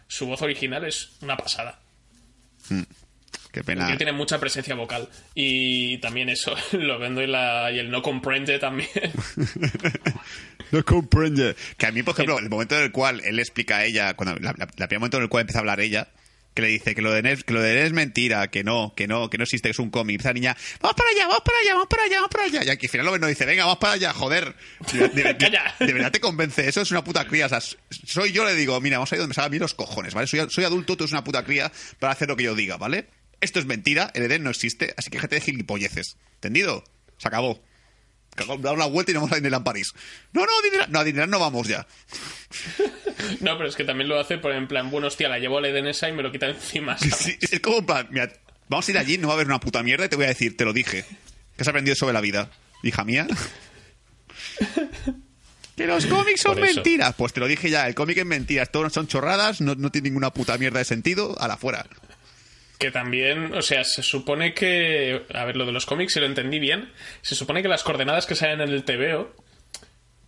su 0.06 0.26
voz 0.26 0.42
original 0.42 0.84
es 0.84 1.12
una 1.22 1.36
pasada. 1.38 1.78
Qué 3.50 3.62
pena. 3.62 3.90
Él 3.90 3.96
tiene 3.98 4.12
mucha 4.12 4.38
presencia 4.40 4.74
vocal. 4.74 5.08
Y 5.34 5.98
también 5.98 6.28
eso, 6.30 6.54
lo 6.72 6.98
vendo 6.98 7.22
y, 7.22 7.26
la, 7.26 7.70
y 7.70 7.78
el 7.78 7.90
no 7.90 8.00
comprende 8.02 8.58
también. 8.58 8.88
No 10.70 10.82
comprende. 10.84 11.54
Que 11.76 11.86
a 11.86 11.92
mí, 11.92 12.02
por 12.02 12.14
ejemplo, 12.14 12.38
el 12.38 12.48
momento 12.48 12.76
en 12.78 12.84
el 12.84 12.92
cual 12.92 13.20
él 13.24 13.38
explica 13.38 13.76
a 13.78 13.84
ella, 13.84 14.14
cuando 14.14 14.36
la, 14.40 14.54
la- 14.56 14.68
la 14.76 14.88
primer 14.88 15.00
momento 15.00 15.18
en 15.18 15.24
el 15.24 15.28
cual 15.28 15.42
empieza 15.42 15.58
a 15.58 15.60
hablar 15.60 15.80
ella, 15.80 16.08
que 16.54 16.62
le 16.62 16.68
dice 16.68 16.94
que 16.94 17.02
lo 17.02 17.12
de 17.12 17.22
Ned, 17.22 17.40
que 17.40 17.52
lo 17.54 17.62
de 17.62 17.74
Ned 17.74 17.86
es 17.86 17.92
mentira, 17.92 18.50
que 18.50 18.62
no, 18.64 18.92
que 18.96 19.06
no, 19.08 19.30
que 19.30 19.38
no 19.38 19.44
existe, 19.44 19.68
que 19.68 19.72
es 19.72 19.78
un 19.78 19.90
cómic. 19.90 20.20
Esa 20.20 20.32
niña, 20.32 20.56
vamos 20.80 20.96
para 20.96 21.10
allá, 21.10 21.26
vamos 21.26 21.42
para 21.44 21.58
allá, 21.58 21.72
vamos 21.74 21.88
para 21.88 22.02
allá, 22.04 22.16
vamos 22.16 22.30
para 22.30 22.44
allá. 22.44 22.64
Y 22.64 22.68
aquí 22.70 22.86
al 22.86 22.90
final 22.90 23.06
lo 23.06 23.12
ven 23.12 23.20
no 23.20 23.26
dice, 23.26 23.46
venga, 23.46 23.64
vamos 23.64 23.78
para 23.78 23.94
allá, 23.94 24.12
joder. 24.12 24.54
De, 24.92 25.08
de- 25.08 25.22
de- 25.22 25.36
Calla. 25.38 25.74
de 25.80 25.92
verdad 25.92 26.10
te 26.12 26.20
convence, 26.20 26.68
eso 26.68 26.80
es 26.82 26.90
una 26.90 27.02
puta 27.04 27.24
cría. 27.26 27.46
O 27.46 27.48
sea, 27.48 27.60
soy 27.60 28.32
yo, 28.32 28.44
le 28.44 28.54
digo, 28.54 28.78
mira, 28.80 28.98
vamos 28.98 29.10
a 29.12 29.14
ir 29.16 29.20
donde 29.20 29.30
me 29.30 29.34
salgan 29.34 29.50
a 29.50 29.52
mí 29.52 29.58
los 29.58 29.74
cojones, 29.74 30.12
¿vale? 30.14 30.26
Soy, 30.26 30.40
soy 30.50 30.64
adulto, 30.64 30.96
tú 30.96 31.04
eres 31.04 31.12
una 31.12 31.24
puta 31.24 31.44
cría 31.44 31.72
para 31.98 32.12
hacer 32.12 32.28
lo 32.28 32.36
que 32.36 32.44
yo 32.44 32.54
diga, 32.54 32.76
¿vale? 32.76 33.06
Esto 33.40 33.58
es 33.58 33.66
mentira, 33.66 34.10
el 34.14 34.22
Edén 34.24 34.42
no 34.44 34.50
existe, 34.50 34.94
así 34.96 35.10
que 35.10 35.16
déjate 35.18 35.36
de 35.36 35.40
gilipolleces. 35.40 36.16
¿Entendido? 36.34 36.84
Se 37.18 37.28
acabó. 37.28 37.62
Da 38.34 38.72
una 38.72 38.86
vuelta 38.86 39.12
y 39.12 39.14
vamos 39.14 39.30
a 39.30 39.34
Disneyland 39.34 39.64
París. 39.64 39.92
No, 40.32 40.46
no, 40.46 40.52
a 40.58 40.62
Disneyland, 40.62 40.92
no, 40.92 40.98
a 41.00 41.04
Disneyland 41.04 41.32
no 41.32 41.38
vamos 41.38 41.68
ya. 41.68 41.86
No, 43.40 43.56
pero 43.56 43.68
es 43.68 43.76
que 43.76 43.84
también 43.84 44.08
lo 44.08 44.18
hace 44.18 44.36
por 44.38 44.52
en 44.52 44.66
plan, 44.66 44.90
bueno, 44.90 45.06
hostia, 45.06 45.28
la 45.28 45.38
llevo 45.38 45.58
a 45.58 45.60
la 45.60 45.68
Edenesa 45.68 46.08
y 46.08 46.12
me 46.12 46.22
lo 46.24 46.32
quita 46.32 46.48
encima. 46.48 46.96
es 47.00 47.60
como 47.60 47.78
en 47.78 47.86
plan, 47.86 48.08
mira, 48.10 48.32
vamos 48.68 48.88
a 48.88 48.90
ir 48.90 48.98
allí, 48.98 49.16
no 49.16 49.28
va 49.28 49.34
a 49.34 49.36
haber 49.36 49.46
una 49.46 49.60
puta 49.60 49.82
mierda 49.82 50.06
y 50.06 50.08
te 50.08 50.16
voy 50.16 50.24
a 50.24 50.28
decir, 50.28 50.56
te 50.56 50.64
lo 50.64 50.72
dije. 50.72 51.04
¿Qué 51.56 51.62
has 51.62 51.68
aprendido 51.68 51.94
sobre 51.94 52.14
la 52.14 52.20
vida? 52.20 52.50
Hija 52.82 53.04
mía. 53.04 53.26
Que 55.76 55.86
los 55.86 56.04
cómics 56.04 56.42
son 56.42 56.60
mentiras. 56.60 57.14
Pues 57.16 57.32
te 57.32 57.40
lo 57.40 57.46
dije 57.46 57.70
ya, 57.70 57.88
el 57.88 57.94
cómic 57.94 58.18
es 58.18 58.26
mentiras, 58.26 58.70
todos 58.70 58.92
son 58.92 59.06
chorradas, 59.06 59.62
no, 59.62 59.74
no 59.74 59.90
tiene 59.90 60.10
ninguna 60.10 60.30
puta 60.30 60.58
mierda 60.58 60.80
de 60.80 60.84
sentido, 60.84 61.34
a 61.40 61.48
la 61.48 61.56
fuera. 61.56 61.86
Que 62.82 62.90
también, 62.90 63.54
o 63.54 63.62
sea, 63.62 63.84
se 63.84 64.02
supone 64.02 64.54
que. 64.54 65.22
A 65.32 65.44
ver, 65.44 65.56
lo 65.56 65.64
de 65.64 65.72
los 65.72 65.86
cómics, 65.86 66.14
si 66.14 66.20
lo 66.20 66.26
entendí 66.26 66.58
bien. 66.58 66.92
Se 67.22 67.34
supone 67.34 67.62
que 67.62 67.68
las 67.68 67.82
coordenadas 67.82 68.26
que 68.26 68.34
salen 68.34 68.60
en 68.60 68.70
el 68.70 68.84
TVO 68.84 69.34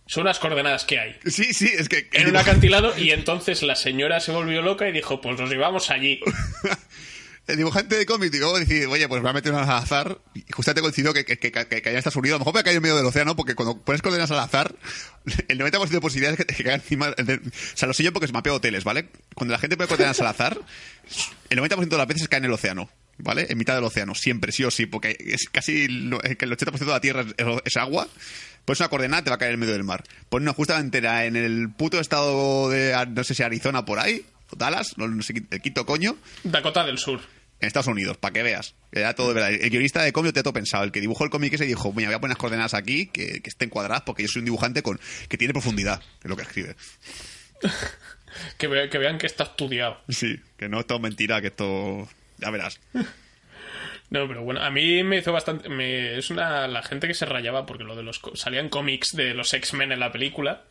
son 0.07 0.25
las 0.25 0.39
coordenadas 0.39 0.85
que 0.85 0.99
hay. 0.99 1.15
Sí, 1.25 1.53
sí, 1.53 1.71
es 1.77 1.89
que... 1.89 2.09
En 2.13 2.27
un 2.29 2.37
acantilado, 2.37 2.97
y 2.97 3.11
entonces 3.11 3.63
la 3.63 3.75
señora 3.75 4.19
se 4.19 4.31
volvió 4.31 4.61
loca 4.61 4.87
y 4.87 4.91
dijo: 4.91 5.21
Pues 5.21 5.39
nos 5.39 5.49
llevamos 5.49 5.89
allí. 5.89 6.19
El 7.47 7.57
dibujante 7.57 7.95
de 7.95 8.05
cómic, 8.07 8.31
digo, 8.31 8.57
decir, 8.57 8.87
oye, 8.87 9.07
pues 9.07 9.21
voy 9.21 9.29
a 9.29 9.33
meter 9.33 9.51
unas 9.51 9.69
al 9.69 9.83
azar. 9.83 10.17
Y 10.33 10.43
justamente 10.51 10.81
coincidió 10.81 11.13
que, 11.13 11.25
que, 11.25 11.37
que, 11.37 11.51
que, 11.51 11.77
en 11.89 11.95
Estados 11.97 12.15
Unidos. 12.15 12.37
A 12.37 12.39
lo 12.39 12.39
mejor 12.39 12.55
me 12.55 12.63
cayó 12.63 12.77
en 12.77 12.81
medio 12.83 12.95
del 12.97 13.05
océano, 13.05 13.35
porque 13.35 13.53
cuando 13.53 13.77
pones 13.81 14.01
coordenadas 14.01 14.31
al 14.31 14.39
azar, 14.39 14.73
el 15.47 15.59
90% 15.59 15.87
de 15.89 16.01
posibilidades 16.01 16.39
es 16.39 16.45
que, 16.47 16.63
caiga 16.63 16.73
encima. 16.75 17.09
o 17.09 17.49
sea, 17.75 17.87
lo 17.87 17.93
sé 17.93 18.01
yo 18.03 18.11
porque 18.13 18.27
se 18.27 18.33
mapeo 18.33 18.55
hoteles, 18.55 18.83
¿vale? 18.83 19.09
Cuando 19.35 19.51
la 19.51 19.59
gente 19.59 19.77
pone 19.77 19.87
coordenadas 19.87 20.19
al 20.21 20.27
azar, 20.27 20.59
el 21.49 21.59
90% 21.59 21.87
de 21.87 21.97
las 21.97 22.07
veces 22.07 22.27
cae 22.27 22.39
en 22.39 22.45
el 22.45 22.51
océano, 22.53 22.89
¿vale? 23.19 23.45
En 23.49 23.57
mitad 23.59 23.75
del 23.75 23.83
océano, 23.83 24.15
siempre, 24.15 24.51
sí 24.51 24.63
o 24.63 24.71
sí, 24.71 24.87
porque 24.87 25.15
es 25.19 25.47
casi 25.51 25.87
lo- 25.87 26.23
es 26.23 26.35
el 26.39 26.51
80% 26.51 26.79
de 26.79 26.85
la 26.87 27.01
tierra 27.01 27.21
es, 27.21 27.45
es 27.63 27.77
agua. 27.77 28.07
Pones 28.65 28.79
una 28.79 28.89
coordenada, 28.89 29.23
te 29.23 29.29
va 29.29 29.35
a 29.35 29.39
caer 29.39 29.53
en 29.53 29.59
medio 29.59 29.73
del 29.73 29.83
mar. 29.83 30.03
Pones 30.29 30.45
una 30.45 30.53
justamente 30.53 30.97
en 30.97 31.35
el 31.35 31.69
puto 31.69 31.99
estado 31.99 32.71
de, 32.71 32.95
no 33.09 33.23
sé 33.23 33.35
si 33.35 33.43
Arizona 33.43 33.85
por 33.85 33.99
ahí, 33.99 34.25
Dallas, 34.57 34.97
no, 34.97 35.07
no 35.07 35.21
sé, 35.21 35.33
el 35.51 35.61
quito 35.61 35.85
coño 35.85 36.17
Dakota 36.43 36.83
del 36.83 36.97
Sur. 36.97 37.19
En 37.65 37.67
Estados 37.67 37.87
Unidos, 37.87 38.17
para 38.17 38.33
que 38.33 38.43
veas. 38.43 38.75
Era 38.91 39.13
todo 39.15 39.29
de 39.29 39.33
verdad. 39.35 39.51
El 39.51 39.69
guionista 39.69 40.01
de 40.03 40.13
cómic 40.13 40.33
te 40.33 40.43
todo 40.43 40.53
pensado. 40.53 40.83
El 40.83 40.91
que 40.91 41.01
dibujó 41.01 41.23
el 41.23 41.29
cómic 41.29 41.53
ese 41.53 41.65
dijo, 41.65 41.91
mira, 41.93 42.09
voy 42.09 42.15
a 42.15 42.19
poner 42.21 42.31
las 42.35 42.37
coordenadas 42.39 42.73
aquí 42.73 43.07
que, 43.07 43.41
que 43.41 43.49
estén 43.49 43.69
cuadradas 43.69 44.03
porque 44.03 44.23
yo 44.23 44.29
soy 44.29 44.39
un 44.39 44.45
dibujante 44.45 44.81
con 44.83 44.99
que 45.27 45.37
tiene 45.37 45.53
profundidad 45.53 46.01
en 46.23 46.29
lo 46.29 46.35
que 46.37 46.43
escribe. 46.43 46.75
Que, 48.57 48.67
ve- 48.67 48.89
que 48.89 48.97
vean 48.97 49.17
que 49.17 49.27
está 49.27 49.45
estudiado. 49.45 49.97
Sí, 50.09 50.37
que 50.57 50.67
no 50.67 50.81
es 50.81 50.87
todo 50.87 50.99
mentira, 50.99 51.39
que 51.39 51.47
esto... 51.47 52.07
Ya 52.37 52.49
verás. 52.49 52.79
No, 54.11 54.27
pero 54.27 54.43
bueno, 54.43 54.61
a 54.61 54.69
mí 54.69 55.03
me 55.03 55.17
hizo 55.17 55.33
bastante. 55.33 55.67
Me, 55.67 56.19
es 56.19 56.29
una. 56.29 56.67
La 56.67 56.83
gente 56.83 57.07
que 57.07 57.15
se 57.15 57.25
rayaba 57.25 57.65
porque 57.65 57.83
lo 57.83 57.95
de 57.95 58.03
los. 58.03 58.21
Salían 58.35 58.69
cómics 58.69 59.15
de 59.15 59.33
los 59.33 59.51
X-Men 59.51 59.91
en 59.91 59.99
la 59.99 60.11
película. 60.11 60.63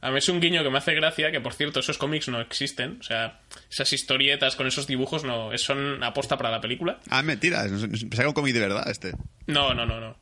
A 0.00 0.10
mí 0.10 0.18
es 0.18 0.28
un 0.28 0.40
guiño 0.40 0.62
que 0.62 0.70
me 0.70 0.78
hace 0.78 0.94
gracia, 0.94 1.32
que 1.32 1.40
por 1.40 1.54
cierto, 1.54 1.80
esos 1.80 1.98
cómics 1.98 2.28
no 2.28 2.40
existen. 2.40 2.98
O 3.00 3.02
sea, 3.02 3.40
esas 3.70 3.92
historietas 3.92 4.54
con 4.56 4.66
esos 4.66 4.86
dibujos 4.86 5.24
no 5.24 5.50
son 5.58 6.02
aposta 6.04 6.36
para 6.36 6.50
la 6.50 6.60
película. 6.60 7.00
Ah, 7.10 7.18
es 7.20 7.24
mentira. 7.24 7.64
es- 7.64 7.72
es- 7.72 8.04
Pensaba 8.04 8.22
que 8.24 8.28
un 8.28 8.34
cómic 8.34 8.54
de 8.54 8.60
verdad 8.60 8.88
este. 8.88 9.12
No, 9.46 9.74
no, 9.74 9.84
no, 9.86 10.00
no. 10.00 10.16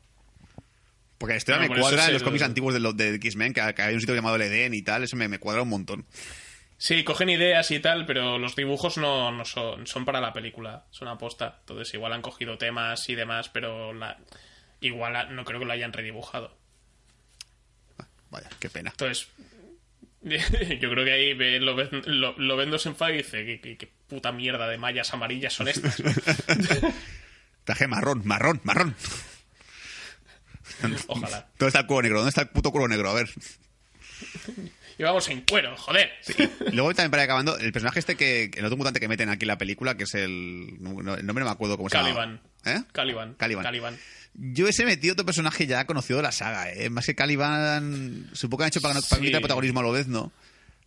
Porque 1.19 1.33
la 1.33 1.37
historia 1.37 1.61
No, 1.67 1.73
me 1.73 1.79
cuadra 1.79 2.05
en 2.07 2.13
los 2.13 2.23
cómics 2.23 2.43
antiguos 2.43 2.73
de, 2.73 2.79
los 2.79 2.95
de 2.95 3.15
X-Men, 3.15 3.53
que, 3.53 3.73
que 3.75 3.81
hay 3.81 3.93
un 3.93 3.99
sitio 3.99 4.13
llamado 4.15 4.35
el 4.35 4.43
Edén 4.43 4.73
y 4.73 4.81
tal. 4.83 5.03
Eso 5.03 5.15
me, 5.15 5.27
me 5.27 5.39
cuadra 5.39 5.61
un 5.63 5.69
montón. 5.69 6.05
Sí, 6.79 7.03
cogen 7.03 7.29
ideas 7.29 7.71
y 7.71 7.79
tal, 7.79 8.05
pero 8.05 8.37
los 8.37 8.55
dibujos 8.55 8.97
no, 8.97 9.31
no 9.31 9.43
son, 9.45 9.87
son 9.87 10.05
para 10.05 10.21
la 10.21 10.31
película, 10.31 10.85
son 10.91 11.07
aposta. 11.07 11.57
Entonces, 11.61 11.91
igual 11.95 12.13
han 12.13 12.21
cogido 12.21 12.59
temas 12.59 13.09
y 13.09 13.15
demás, 13.15 13.49
pero 13.49 13.93
la, 13.93 14.17
igual 14.81 15.35
no 15.35 15.43
creo 15.43 15.59
que 15.59 15.65
lo 15.65 15.73
hayan 15.73 15.91
redibujado. 15.91 16.55
Vaya, 18.29 18.49
qué 18.59 18.69
pena. 18.69 18.91
Entonces, 18.91 19.27
yo 20.79 20.89
creo 20.89 21.05
que 21.05 21.11
ahí 21.11 21.33
ve- 21.33 21.59
lo, 21.59 21.75
ven- 21.75 22.01
lo, 22.05 22.37
lo 22.37 22.57
ven 22.57 22.71
dos 22.71 22.85
y 22.85 23.11
dice: 23.13 23.45
¿qué, 23.45 23.59
qué, 23.61 23.77
qué 23.77 23.89
puta 24.07 24.31
mierda 24.31 24.67
de 24.67 24.77
mallas 24.77 25.13
amarillas 25.13 25.53
son 25.53 25.67
estas? 25.67 26.01
Traje 27.63 27.87
marrón, 27.87 28.21
marrón, 28.25 28.61
marrón. 28.63 28.95
Ojalá. 31.07 31.47
¿Dónde 31.57 31.67
está 31.67 31.79
el 31.81 31.85
cuero 31.85 32.01
negro? 32.03 32.17
¿Dónde 32.19 32.29
está 32.29 32.41
el 32.41 32.49
puto 32.49 32.71
cuero 32.71 32.87
negro? 32.87 33.09
A 33.09 33.13
ver. 33.13 33.29
Y 34.97 35.03
vamos 35.03 35.27
en 35.29 35.41
cuero, 35.41 35.75
joder. 35.77 36.11
Luego 36.73 36.93
también 36.93 37.11
para 37.11 37.23
ir 37.23 37.25
acabando, 37.29 37.57
el 37.57 37.71
personaje 37.71 37.99
este 37.99 38.15
que, 38.15 38.49
el 38.55 38.65
otro 38.65 38.77
mutante 38.77 38.99
que 38.99 39.07
meten 39.07 39.29
aquí 39.29 39.43
en 39.43 39.49
la 39.49 39.57
película, 39.57 39.95
que 39.95 40.05
es 40.05 40.15
el, 40.15 40.81
no- 40.81 41.15
el 41.15 41.25
nombre 41.25 41.43
no 41.43 41.45
me 41.45 41.51
acuerdo 41.51 41.77
cómo 41.77 41.89
se 41.89 41.97
llama. 41.97 42.07
Caliban. 42.07 42.41
¿Eh? 42.65 42.83
Caliban. 42.91 43.33
Caliban. 43.35 43.63
Caliban. 43.63 43.97
Yo 44.37 44.67
ese 44.67 44.85
metido 44.85 45.13
otro 45.13 45.25
personaje 45.25 45.65
ya 45.67 45.85
conocido 45.85 46.17
de 46.17 46.23
la 46.23 46.31
saga, 46.31 46.71
¿eh? 46.71 46.89
Más 46.89 47.05
que 47.05 47.15
Caliban, 47.15 48.29
supongo 48.33 48.59
que 48.59 48.63
han 48.65 48.67
hecho 48.69 48.81
para, 48.81 48.93
para 49.01 49.19
Sí. 49.19 49.21
quitar 49.25 49.41
protagonismo 49.41 49.79
a 49.79 49.83
lo 49.83 49.91
vez, 49.91 50.07
¿no? 50.07 50.31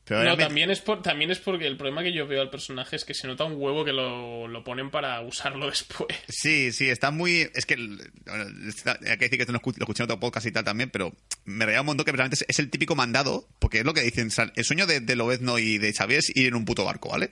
Pero 0.05 0.25
No, 0.25 0.37
también 0.37 0.71
es, 0.71 0.81
por, 0.81 1.03
también 1.03 1.31
es 1.31 1.39
porque 1.39 1.67
el 1.69 1.77
problema 1.77 2.03
que 2.03 2.13
yo 2.13 2.27
veo 2.27 2.41
al 2.41 2.51
personaje 2.51 2.97
es 2.97 3.05
que 3.05 3.15
se 3.15 3.29
nota 3.29 3.45
un 3.45 3.53
huevo 3.57 3.85
que 3.85 3.93
lo, 3.93 4.49
lo 4.49 4.65
ponen 4.65 4.91
para 4.91 5.21
usarlo 5.21 5.67
después. 5.71 6.17
Sí, 6.29 6.73
sí, 6.73 6.89
está 6.89 7.11
muy... 7.13 7.49
Es 7.55 7.65
que... 7.67 7.77
bueno, 7.77 8.69
está- 8.69 8.99
hay 9.03 9.19
que 9.19 9.25
decir 9.27 9.31
que 9.39 9.43
esto 9.43 9.53
lo 9.53 9.61
escu- 9.61 9.77
lo 9.77 9.85
escuché 9.85 10.03
en 10.03 10.05
otro 10.05 10.19
podcast 10.19 10.47
y 10.47 10.53
tal 10.53 10.65
también, 10.65 10.91
pero 10.91 11.13
me 11.45 11.65
reía 11.67 11.81
un 11.81 11.87
montón 11.87 12.05
que 12.05 12.13
realmente 12.13 12.45
es, 12.49 12.59
el 12.59 12.71
típico 12.71 12.97
mandado, 12.97 13.47
porque 13.61 13.81
es 13.81 13.85
lo 13.85 13.95
que 13.95 14.01
dicen, 14.03 14.31
el 14.57 14.65
sueño 14.65 14.87
de, 14.87 15.01
de 15.01 15.17
Lobezno 15.17 15.59
y 15.59 15.79
de 15.79 15.93
Xavier 15.93 16.19
es 16.21 16.33
ir 16.37 16.47
en 16.47 16.55
un 16.55 16.65
puto 16.65 16.85
barco, 16.85 17.11
¿vale? 17.11 17.31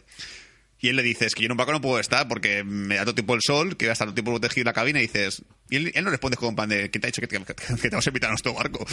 Y 0.81 0.89
él 0.91 0.97
le 0.97 1.03
dice, 1.03 1.27
es 1.27 1.35
que 1.35 1.43
yo 1.43 1.47
en 1.47 1.53
un 1.53 1.57
barco 1.59 1.73
no 1.73 1.81
puedo 1.81 1.99
estar 1.99 2.29
porque 2.29 2.63
me 2.65 2.95
da 2.97 3.03
todo 3.05 3.15
tiempo 3.15 3.35
el 3.35 3.41
sol, 3.43 3.77
que 3.77 3.87
voy 3.87 3.91
a 3.91 3.93
estar 3.95 4.07
todo 4.07 4.15
tiempo 4.15 4.31
protegido 4.31 4.63
en 4.63 4.67
la 4.67 4.73
cabina, 4.73 4.99
y 5.01 5.03
dices... 5.03 5.43
Y 5.71 5.77
él, 5.77 5.93
él 5.95 6.05
no 6.05 6.11
responde 6.11 6.37
con 6.37 6.55
plan 6.55 6.69
de, 6.69 6.89
¿quién 6.91 7.01
te 7.03 7.09
ha 7.09 7.11
dicho 7.11 7.21
que 7.21 7.27
te, 7.27 7.39
que 7.45 7.55
te- 7.55 7.97
vas 7.97 8.07
a 8.07 8.11
invitar 8.11 8.29
a 8.29 8.33
nuestro 8.33 8.55
barco? 8.55 8.87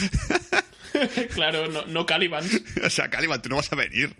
claro, 1.34 1.68
no, 1.68 1.86
no 1.86 2.04
Caliban. 2.06 2.44
o 2.84 2.90
sea, 2.90 3.08
Caliban, 3.08 3.40
tú 3.40 3.48
no 3.48 3.56
vas 3.56 3.72
a 3.72 3.76
venir. 3.76 4.14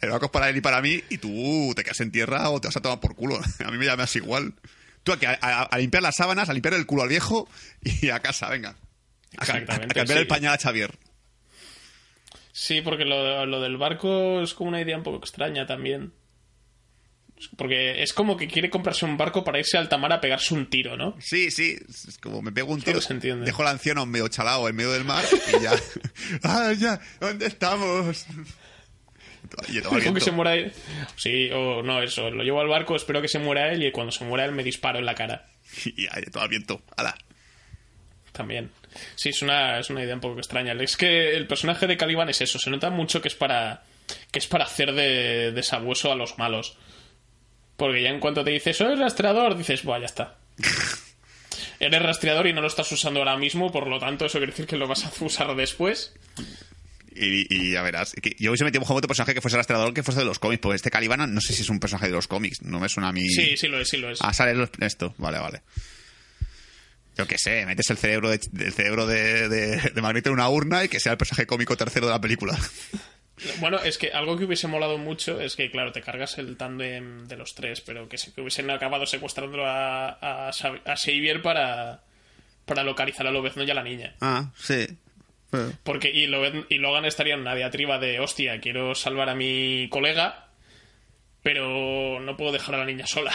El 0.00 0.10
barco 0.10 0.26
es 0.26 0.30
para 0.32 0.48
él 0.48 0.56
y 0.56 0.60
para 0.60 0.80
mí, 0.80 1.02
y 1.08 1.18
tú 1.18 1.72
te 1.76 1.84
quedas 1.84 2.00
en 2.00 2.10
tierra 2.10 2.48
o 2.50 2.60
te 2.60 2.68
vas 2.68 2.76
a 2.76 2.80
tomar 2.80 3.00
por 3.00 3.14
culo. 3.14 3.38
A 3.64 3.70
mí 3.70 3.78
me 3.78 3.84
llamas 3.86 4.14
igual. 4.16 4.54
Tú 5.02 5.12
aquí, 5.12 5.26
a, 5.26 5.38
a- 5.40 5.62
a 5.64 5.78
limpiar 5.78 6.02
las 6.02 6.16
sábanas, 6.16 6.48
a 6.48 6.52
limpiar 6.54 6.74
el 6.74 6.86
culo 6.86 7.02
al 7.02 7.08
viejo 7.10 7.48
y 7.82 8.08
a 8.10 8.20
casa, 8.20 8.48
venga. 8.48 8.70
A, 8.70 8.72
a- 8.72 8.76
Exactamente, 9.44 9.92
a 9.92 9.94
cambiar 9.94 10.18
sí. 10.18 10.22
el 10.22 10.26
pañal 10.26 10.54
a 10.54 10.58
Xavier. 10.58 10.90
Sí, 12.52 12.80
porque 12.82 13.04
lo, 13.04 13.46
lo 13.46 13.60
del 13.60 13.76
barco 13.76 14.42
es 14.42 14.54
como 14.54 14.68
una 14.70 14.80
idea 14.80 14.96
un 14.96 15.02
poco 15.04 15.18
extraña 15.18 15.66
también. 15.66 16.12
Porque 17.56 18.02
es 18.02 18.12
como 18.12 18.36
que 18.36 18.48
quiere 18.48 18.68
comprarse 18.68 19.04
un 19.04 19.16
barco 19.16 19.42
para 19.44 19.58
irse 19.58 19.76
a 19.76 19.80
alta 19.80 19.96
mar 19.96 20.12
a 20.12 20.20
pegarse 20.20 20.52
un 20.54 20.68
tiro, 20.68 20.96
¿no? 20.96 21.16
Sí, 21.20 21.50
sí, 21.50 21.78
es 21.88 22.18
como 22.18 22.42
me 22.42 22.52
pego 22.52 22.72
un 22.72 22.82
tiro, 22.82 23.00
se 23.00 23.12
entiende. 23.14 23.46
dejo 23.46 23.62
al 23.62 23.68
anciano 23.68 24.04
medio 24.06 24.28
chalado 24.28 24.68
en 24.68 24.76
medio 24.76 24.92
del 24.92 25.04
mar 25.04 25.24
y 25.48 25.62
ya. 25.62 25.72
¡Ah, 26.42 26.72
ya! 26.76 27.00
¿Dónde 27.18 27.46
estamos? 27.46 28.26
Dejo 29.68 30.14
que 30.14 30.20
se 30.20 30.30
muera 30.30 30.54
él. 30.54 30.72
Sí, 31.16 31.50
o 31.52 31.82
no, 31.82 32.02
eso. 32.02 32.30
Lo 32.30 32.42
llevo 32.42 32.60
al 32.60 32.68
barco, 32.68 32.94
espero 32.94 33.22
que 33.22 33.28
se 33.28 33.38
muera 33.38 33.72
él 33.72 33.82
y 33.82 33.90
cuando 33.92 34.12
se 34.12 34.24
muera 34.24 34.44
él 34.44 34.52
me 34.52 34.62
disparo 34.62 34.98
en 34.98 35.06
la 35.06 35.14
cara. 35.14 35.46
Y 35.84 36.04
ya, 36.04 36.12
todo 36.30 36.42
al 36.42 36.48
viento. 36.48 36.82
¡Hala! 36.96 37.16
También. 38.32 38.70
Sí, 39.16 39.30
es 39.30 39.42
una, 39.42 39.78
es 39.78 39.88
una 39.90 40.02
idea 40.02 40.14
un 40.14 40.20
poco 40.20 40.38
extraña. 40.38 40.72
Es 40.74 40.96
que 40.96 41.36
el 41.36 41.46
personaje 41.46 41.86
de 41.86 41.96
Caliban 41.96 42.28
es 42.28 42.40
eso. 42.40 42.58
Se 42.58 42.70
nota 42.70 42.90
mucho 42.90 43.20
que 43.22 43.28
es 43.28 43.34
para 43.34 43.82
que 44.30 44.40
es 44.40 44.46
para 44.46 44.64
hacer 44.64 44.92
de, 44.92 45.52
de 45.52 45.62
sabueso 45.62 46.10
a 46.10 46.16
los 46.16 46.38
malos. 46.38 46.76
Porque 47.80 48.02
ya 48.02 48.10
en 48.10 48.20
cuanto 48.20 48.44
te 48.44 48.50
dice, 48.50 48.74
soy 48.74 48.94
rastreador, 48.94 49.56
dices, 49.56 49.82
buah, 49.84 50.00
ya 50.00 50.04
está. 50.04 50.36
Eres 51.80 52.02
rastreador 52.02 52.46
y 52.46 52.52
no 52.52 52.60
lo 52.60 52.66
estás 52.66 52.92
usando 52.92 53.20
ahora 53.20 53.38
mismo, 53.38 53.72
por 53.72 53.86
lo 53.88 53.98
tanto, 53.98 54.26
eso 54.26 54.36
quiere 54.36 54.52
decir 54.52 54.66
que 54.66 54.76
lo 54.76 54.86
vas 54.86 55.06
a 55.06 55.24
usar 55.24 55.56
después. 55.56 56.12
Y, 57.16 57.46
y 57.48 57.72
ya 57.72 57.80
verás. 57.80 58.12
Yo 58.38 58.50
hubiese 58.50 58.64
metido 58.64 58.84
un 58.86 58.96
otro 58.96 59.08
personaje 59.08 59.32
que 59.32 59.40
fuese 59.40 59.56
rastreador 59.56 59.94
que 59.94 60.02
fuese 60.02 60.20
de 60.20 60.26
los 60.26 60.38
cómics, 60.38 60.60
porque 60.60 60.76
este 60.76 60.90
Caliban 60.90 61.32
no 61.34 61.40
sé 61.40 61.54
si 61.54 61.62
es 61.62 61.70
un 61.70 61.80
personaje 61.80 62.08
de 62.08 62.12
los 62.12 62.28
cómics, 62.28 62.60
no 62.60 62.80
me 62.80 62.88
suena 62.90 63.08
a 63.08 63.12
mí. 63.12 63.26
Sí, 63.30 63.56
sí 63.56 63.66
lo 63.68 63.80
es, 63.80 63.88
sí 63.88 63.96
lo 63.96 64.10
es. 64.10 64.18
Ah, 64.20 64.34
sale 64.34 64.54
los- 64.54 64.68
esto, 64.80 65.14
vale, 65.16 65.38
vale. 65.38 65.62
Yo 67.16 67.26
qué 67.26 67.38
sé, 67.38 67.64
metes 67.64 67.88
el 67.88 67.96
cerebro 67.96 68.28
de, 68.28 68.40
el 68.58 68.72
cerebro 68.74 69.06
de, 69.06 69.48
de, 69.48 69.76
de 69.94 70.02
Magneto 70.02 70.28
en 70.28 70.34
una 70.34 70.50
urna 70.50 70.84
y 70.84 70.88
que 70.90 71.00
sea 71.00 71.12
el 71.12 71.18
personaje 71.18 71.46
cómico 71.46 71.76
tercero 71.78 72.06
de 72.08 72.12
la 72.12 72.20
película. 72.20 72.58
Bueno, 73.60 73.78
es 73.78 73.96
que 73.98 74.10
algo 74.12 74.36
que 74.36 74.44
hubiese 74.44 74.66
molado 74.68 74.98
mucho 74.98 75.40
es 75.40 75.56
que, 75.56 75.70
claro, 75.70 75.92
te 75.92 76.02
cargas 76.02 76.36
el 76.38 76.56
tándem 76.56 77.26
de 77.26 77.36
los 77.36 77.54
tres, 77.54 77.80
pero 77.80 78.08
que, 78.08 78.18
se- 78.18 78.32
que 78.34 78.40
hubiesen 78.40 78.70
acabado 78.70 79.06
secuestrándolo 79.06 79.66
a, 79.66 80.48
a, 80.48 80.96
Xavier 80.96 81.40
para, 81.42 82.02
para 82.66 82.82
localizar 82.84 83.26
a 83.26 83.30
Lobezno 83.30 83.62
y 83.64 83.70
a 83.70 83.74
la 83.74 83.82
niña. 83.82 84.14
Ah, 84.20 84.50
sí. 84.56 84.86
Porque 85.82 86.10
y, 86.10 86.24
y 86.68 86.78
Logan 86.78 87.04
estaría 87.06 87.34
en 87.34 87.40
una 87.40 87.54
diatriba 87.54 87.98
de, 87.98 88.20
hostia, 88.20 88.60
quiero 88.60 88.94
salvar 88.94 89.28
a 89.28 89.34
mi 89.34 89.88
colega, 89.90 90.46
pero 91.42 92.20
no 92.20 92.36
puedo 92.36 92.52
dejar 92.52 92.74
a 92.76 92.78
la 92.78 92.84
niña 92.84 93.06
sola. 93.06 93.32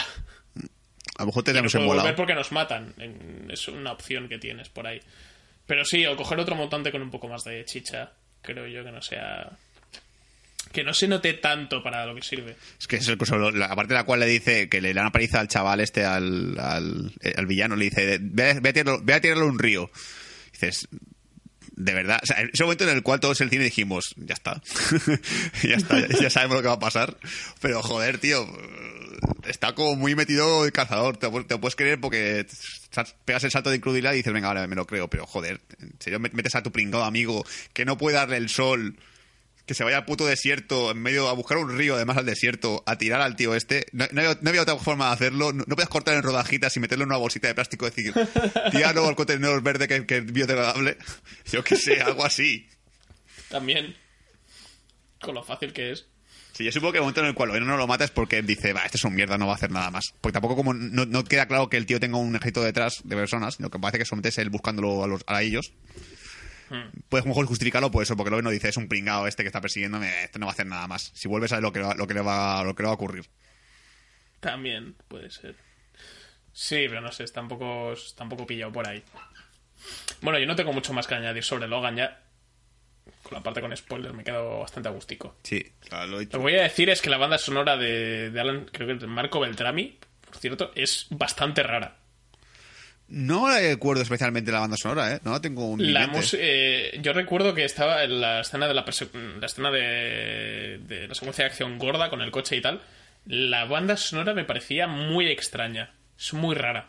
A 1.18 1.22
lo 1.22 1.26
mejor 1.26 1.42
no 1.42 1.44
tenemos 1.44 1.74
embolado. 1.74 2.02
volver 2.02 2.16
porque 2.16 2.34
nos 2.34 2.52
matan. 2.52 2.94
Es 3.50 3.68
una 3.68 3.92
opción 3.92 4.28
que 4.28 4.38
tienes 4.38 4.68
por 4.68 4.86
ahí. 4.86 5.00
Pero 5.66 5.84
sí, 5.84 6.06
o 6.06 6.16
coger 6.16 6.38
otro 6.38 6.54
montante 6.54 6.92
con 6.92 7.02
un 7.02 7.10
poco 7.10 7.26
más 7.28 7.42
de 7.44 7.64
chicha. 7.64 8.12
Creo 8.42 8.66
yo 8.66 8.84
que 8.84 8.92
no 8.92 9.02
sea... 9.02 9.50
Que 10.72 10.84
no 10.84 10.92
se 10.92 11.08
note 11.08 11.32
tanto 11.34 11.82
para 11.82 12.04
lo 12.06 12.14
que 12.14 12.22
sirve. 12.22 12.56
Es 12.78 12.86
que 12.86 12.96
es 12.96 13.08
el 13.08 13.16
cosa, 13.16 13.36
la 13.36 13.74
parte 13.74 13.94
de 13.94 14.00
la 14.00 14.04
cual 14.04 14.20
le 14.20 14.26
dice 14.26 14.68
que 14.68 14.80
le 14.80 14.92
dan 14.92 15.04
una 15.04 15.12
paliza 15.12 15.40
al 15.40 15.48
chaval 15.48 15.80
este, 15.80 16.04
al, 16.04 16.58
al, 16.58 17.12
eh, 17.20 17.44
villano, 17.46 17.76
le 17.76 17.86
dice, 17.86 18.18
ve, 18.20 18.60
ve 18.60 18.68
a 18.68 18.72
tirarlo, 18.72 19.00
ve 19.02 19.14
a 19.14 19.44
un 19.44 19.58
río. 19.58 19.90
dices, 20.52 20.88
de 21.76 21.92
verdad, 21.92 22.20
o 22.22 22.26
sea, 22.26 22.40
ese 22.40 22.64
momento 22.64 22.84
en 22.84 22.90
el 22.96 23.02
cual 23.02 23.20
todos 23.20 23.40
en 23.40 23.46
el 23.46 23.50
cine 23.50 23.64
dijimos, 23.64 24.14
ya 24.16 24.32
está, 24.32 24.62
ya 25.62 25.76
está, 25.76 26.06
ya, 26.08 26.30
sabemos 26.30 26.56
lo 26.56 26.62
que 26.62 26.68
va 26.68 26.74
a 26.74 26.80
pasar. 26.80 27.16
Pero 27.60 27.82
joder, 27.82 28.18
tío, 28.18 28.46
está 29.46 29.74
como 29.74 29.94
muy 29.94 30.14
metido 30.14 30.64
el 30.64 30.72
cazador, 30.72 31.18
te, 31.18 31.28
te 31.44 31.58
puedes 31.58 31.76
creer 31.76 32.00
porque 32.00 32.46
pegas 33.26 33.44
el 33.44 33.50
salto 33.50 33.68
de 33.68 33.76
incredulidad 33.76 34.14
y 34.14 34.16
dices, 34.16 34.32
venga, 34.32 34.48
vale, 34.48 34.66
me 34.66 34.74
lo 34.74 34.86
creo, 34.86 35.08
pero 35.08 35.26
joder, 35.26 35.60
en 35.78 35.94
serio 35.98 36.18
metes 36.18 36.54
a 36.54 36.62
tu 36.62 36.72
pringado 36.72 37.04
amigo 37.04 37.44
que 37.74 37.84
no 37.84 37.98
puede 37.98 38.16
darle 38.16 38.38
el 38.38 38.48
sol 38.48 38.96
que 39.66 39.74
se 39.74 39.82
vaya 39.82 39.98
al 39.98 40.04
puto 40.04 40.24
desierto, 40.24 40.92
en 40.92 41.02
medio 41.02 41.28
a 41.28 41.32
buscar 41.32 41.58
un 41.58 41.76
río, 41.76 41.96
además 41.96 42.16
al 42.16 42.24
desierto, 42.24 42.84
a 42.86 42.96
tirar 42.96 43.20
al 43.20 43.34
tío 43.34 43.54
este. 43.54 43.86
No, 43.92 44.06
no 44.12 44.20
había, 44.20 44.38
no 44.40 44.48
había 44.48 44.62
otra 44.62 44.76
forma 44.76 45.08
de 45.08 45.12
hacerlo. 45.14 45.52
No, 45.52 45.64
no 45.66 45.74
podías 45.74 45.88
cortar 45.88 46.14
en 46.14 46.22
rodajitas 46.22 46.76
y 46.76 46.80
meterlo 46.80 47.04
en 47.04 47.10
una 47.10 47.18
bolsita 47.18 47.48
de 47.48 47.54
plástico 47.54 47.86
y 47.86 47.90
decir, 47.90 48.14
tíralo 48.70 49.08
al 49.08 49.16
contenedor 49.16 49.60
verde 49.62 49.88
que, 49.88 50.06
que 50.06 50.18
es 50.18 50.32
biodegradable. 50.32 50.96
Yo 51.52 51.64
qué 51.64 51.76
sé, 51.76 52.00
algo 52.00 52.24
así. 52.24 52.68
También. 53.48 53.96
Con 55.20 55.34
lo 55.34 55.42
fácil 55.42 55.72
que 55.72 55.92
es. 55.92 56.06
Sí, 56.52 56.64
yo 56.64 56.72
supongo 56.72 56.92
que 56.92 56.98
el 56.98 57.02
momento 57.02 57.20
en 57.20 57.26
el 57.26 57.34
cual 57.34 57.66
no 57.66 57.76
lo 57.76 57.86
mata 57.86 58.04
es 58.04 58.10
porque 58.10 58.40
dice, 58.40 58.72
va, 58.72 58.80
este 58.80 58.96
es 58.96 59.04
un 59.04 59.14
mierda, 59.14 59.36
no 59.36 59.46
va 59.46 59.52
a 59.52 59.56
hacer 59.56 59.70
nada 59.70 59.90
más. 59.90 60.14
Porque 60.22 60.32
tampoco 60.32 60.56
como 60.56 60.72
no, 60.72 61.04
no 61.04 61.24
queda 61.24 61.46
claro 61.46 61.68
que 61.68 61.76
el 61.76 61.84
tío 61.84 62.00
tenga 62.00 62.16
un 62.16 62.34
ejército 62.34 62.62
detrás 62.62 63.02
de 63.04 63.14
personas, 63.14 63.56
sino 63.56 63.68
que 63.68 63.78
parece 63.78 63.98
que 63.98 64.06
solamente 64.06 64.30
es 64.30 64.38
él 64.38 64.48
buscándolo 64.48 65.04
a, 65.04 65.06
los, 65.06 65.22
a 65.26 65.42
ellos. 65.42 65.74
Puedes 67.08 67.24
a 67.24 67.28
lo 67.28 67.30
mejor 67.30 67.46
justificarlo 67.46 67.90
por 67.90 68.02
eso, 68.02 68.16
porque 68.16 68.30
luego 68.30 68.42
no 68.42 68.50
dice, 68.50 68.68
es 68.68 68.76
un 68.76 68.88
pringado 68.88 69.26
este 69.26 69.42
que 69.42 69.48
está 69.48 69.60
persiguiéndome, 69.60 70.24
este 70.24 70.38
no 70.38 70.46
va 70.46 70.52
a 70.52 70.54
hacer 70.54 70.66
nada 70.66 70.86
más. 70.86 71.10
Si 71.14 71.28
vuelves 71.28 71.52
a 71.52 71.60
lo 71.60 71.72
que, 71.72 71.80
lo 71.80 72.06
que, 72.06 72.14
le, 72.14 72.20
va, 72.20 72.62
lo 72.64 72.74
que 72.74 72.82
le 72.82 72.86
va 72.88 72.92
a 72.92 72.96
ocurrir. 72.96 73.26
También 74.40 74.94
puede 75.08 75.30
ser. 75.30 75.54
Sí, 76.52 76.86
pero 76.88 77.00
no 77.00 77.12
sé, 77.12 77.24
está 77.24 77.40
un 77.40 77.48
poco, 77.48 77.92
está 77.92 78.24
un 78.24 78.30
poco 78.30 78.46
pillado 78.46 78.72
por 78.72 78.88
ahí. 78.88 79.02
Bueno, 80.22 80.38
yo 80.38 80.46
no 80.46 80.56
tengo 80.56 80.72
mucho 80.72 80.92
más 80.92 81.06
que 81.06 81.14
añadir 81.14 81.44
sobre 81.44 81.68
Logan 81.68 81.96
ya. 81.96 82.22
Con 83.22 83.34
la 83.34 83.42
parte 83.42 83.60
con 83.60 83.76
spoilers 83.76 84.14
me 84.14 84.24
quedo 84.24 84.60
bastante 84.60 84.88
agustico. 84.88 85.36
Sí, 85.42 85.72
claro, 85.80 86.06
lo 86.06 86.12
he 86.12 86.12
Lo 86.12 86.18
dicho. 86.20 86.38
que 86.38 86.42
voy 86.42 86.54
a 86.54 86.62
decir 86.62 86.88
es 86.90 87.02
que 87.02 87.10
la 87.10 87.18
banda 87.18 87.38
sonora 87.38 87.76
de, 87.76 88.30
de 88.30 88.40
Alan, 88.40 88.66
creo 88.72 88.86
que 88.88 88.94
de 88.94 89.06
Marco 89.06 89.40
Beltrami, 89.40 89.98
por 90.24 90.36
cierto, 90.38 90.72
es 90.74 91.06
bastante 91.10 91.62
rara. 91.62 91.98
No 93.08 93.48
recuerdo 93.48 94.02
especialmente 94.02 94.50
la 94.50 94.60
banda 94.60 94.76
sonora, 94.76 95.14
¿eh? 95.14 95.20
No 95.24 95.30
la 95.32 95.40
tengo 95.40 95.70
un 95.70 95.92
La 95.92 96.10
eh, 96.32 96.98
yo 97.00 97.12
recuerdo 97.12 97.54
que 97.54 97.64
estaba 97.64 98.02
en 98.02 98.20
la 98.20 98.40
escena 98.40 98.66
de 98.66 98.74
la, 98.74 98.84
escena 99.42 99.70
de, 99.70 100.80
de 100.88 101.06
la 101.06 101.14
secuencia 101.14 101.44
de 101.44 101.50
acción 101.50 101.78
gorda 101.78 102.10
con 102.10 102.20
el 102.20 102.32
coche 102.32 102.56
y 102.56 102.60
tal. 102.60 102.82
La 103.26 103.64
banda 103.64 103.96
sonora 103.96 104.34
me 104.34 104.44
parecía 104.44 104.88
muy 104.88 105.28
extraña. 105.28 105.92
Es 106.18 106.32
muy 106.32 106.54
rara. 106.54 106.88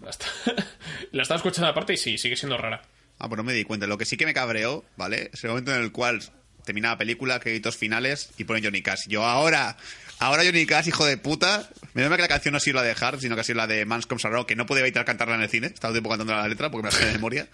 La, 1.12 1.22
estaba 1.22 1.38
escuchando 1.38 1.68
aparte 1.68 1.94
y 1.94 1.96
sí, 1.96 2.18
sigue 2.18 2.36
siendo 2.36 2.56
rara. 2.58 2.82
Ah, 3.18 3.28
pues 3.28 3.36
no 3.36 3.44
me 3.44 3.52
di 3.52 3.64
cuenta. 3.64 3.86
Lo 3.86 3.98
que 3.98 4.04
sí 4.04 4.16
que 4.16 4.26
me 4.26 4.34
cabreó, 4.34 4.84
¿vale? 4.96 5.30
Es 5.32 5.44
el 5.44 5.50
momento 5.50 5.74
en 5.74 5.82
el 5.82 5.92
cual 5.92 6.20
termina 6.64 6.90
la 6.90 6.98
película, 6.98 7.40
créditos 7.40 7.76
finales 7.76 8.30
y 8.38 8.44
pone 8.44 8.62
Johnny 8.62 8.82
Cash. 8.82 9.06
Yo 9.06 9.24
ahora, 9.24 9.76
ahora 10.18 10.44
Johnny 10.44 10.66
Cash, 10.66 10.88
hijo 10.88 11.04
de 11.06 11.16
puta. 11.16 11.68
Me 11.94 12.02
da 12.02 12.16
que 12.16 12.22
la 12.22 12.28
canción 12.28 12.52
no 12.52 12.56
ha 12.58 12.60
sido 12.60 12.76
la 12.76 12.82
de 12.82 12.94
Hart, 12.98 13.20
sino 13.20 13.34
que 13.34 13.42
ha 13.42 13.44
sido 13.44 13.58
la 13.58 13.66
de 13.66 13.84
Mans 13.84 14.06
Comes 14.06 14.24
Around, 14.24 14.46
que 14.46 14.56
no 14.56 14.66
podía 14.66 14.82
evitar 14.82 15.04
cantarla 15.04 15.36
en 15.36 15.42
el 15.42 15.48
cine. 15.48 15.68
Estaba 15.68 15.90
el 15.90 15.94
tiempo 15.94 16.10
cantando 16.10 16.34
la 16.34 16.48
letra 16.48 16.70
porque 16.70 16.86
me 16.86 16.90
la 16.92 16.98
sé 16.98 17.06
de 17.06 17.12
memoria. 17.12 17.48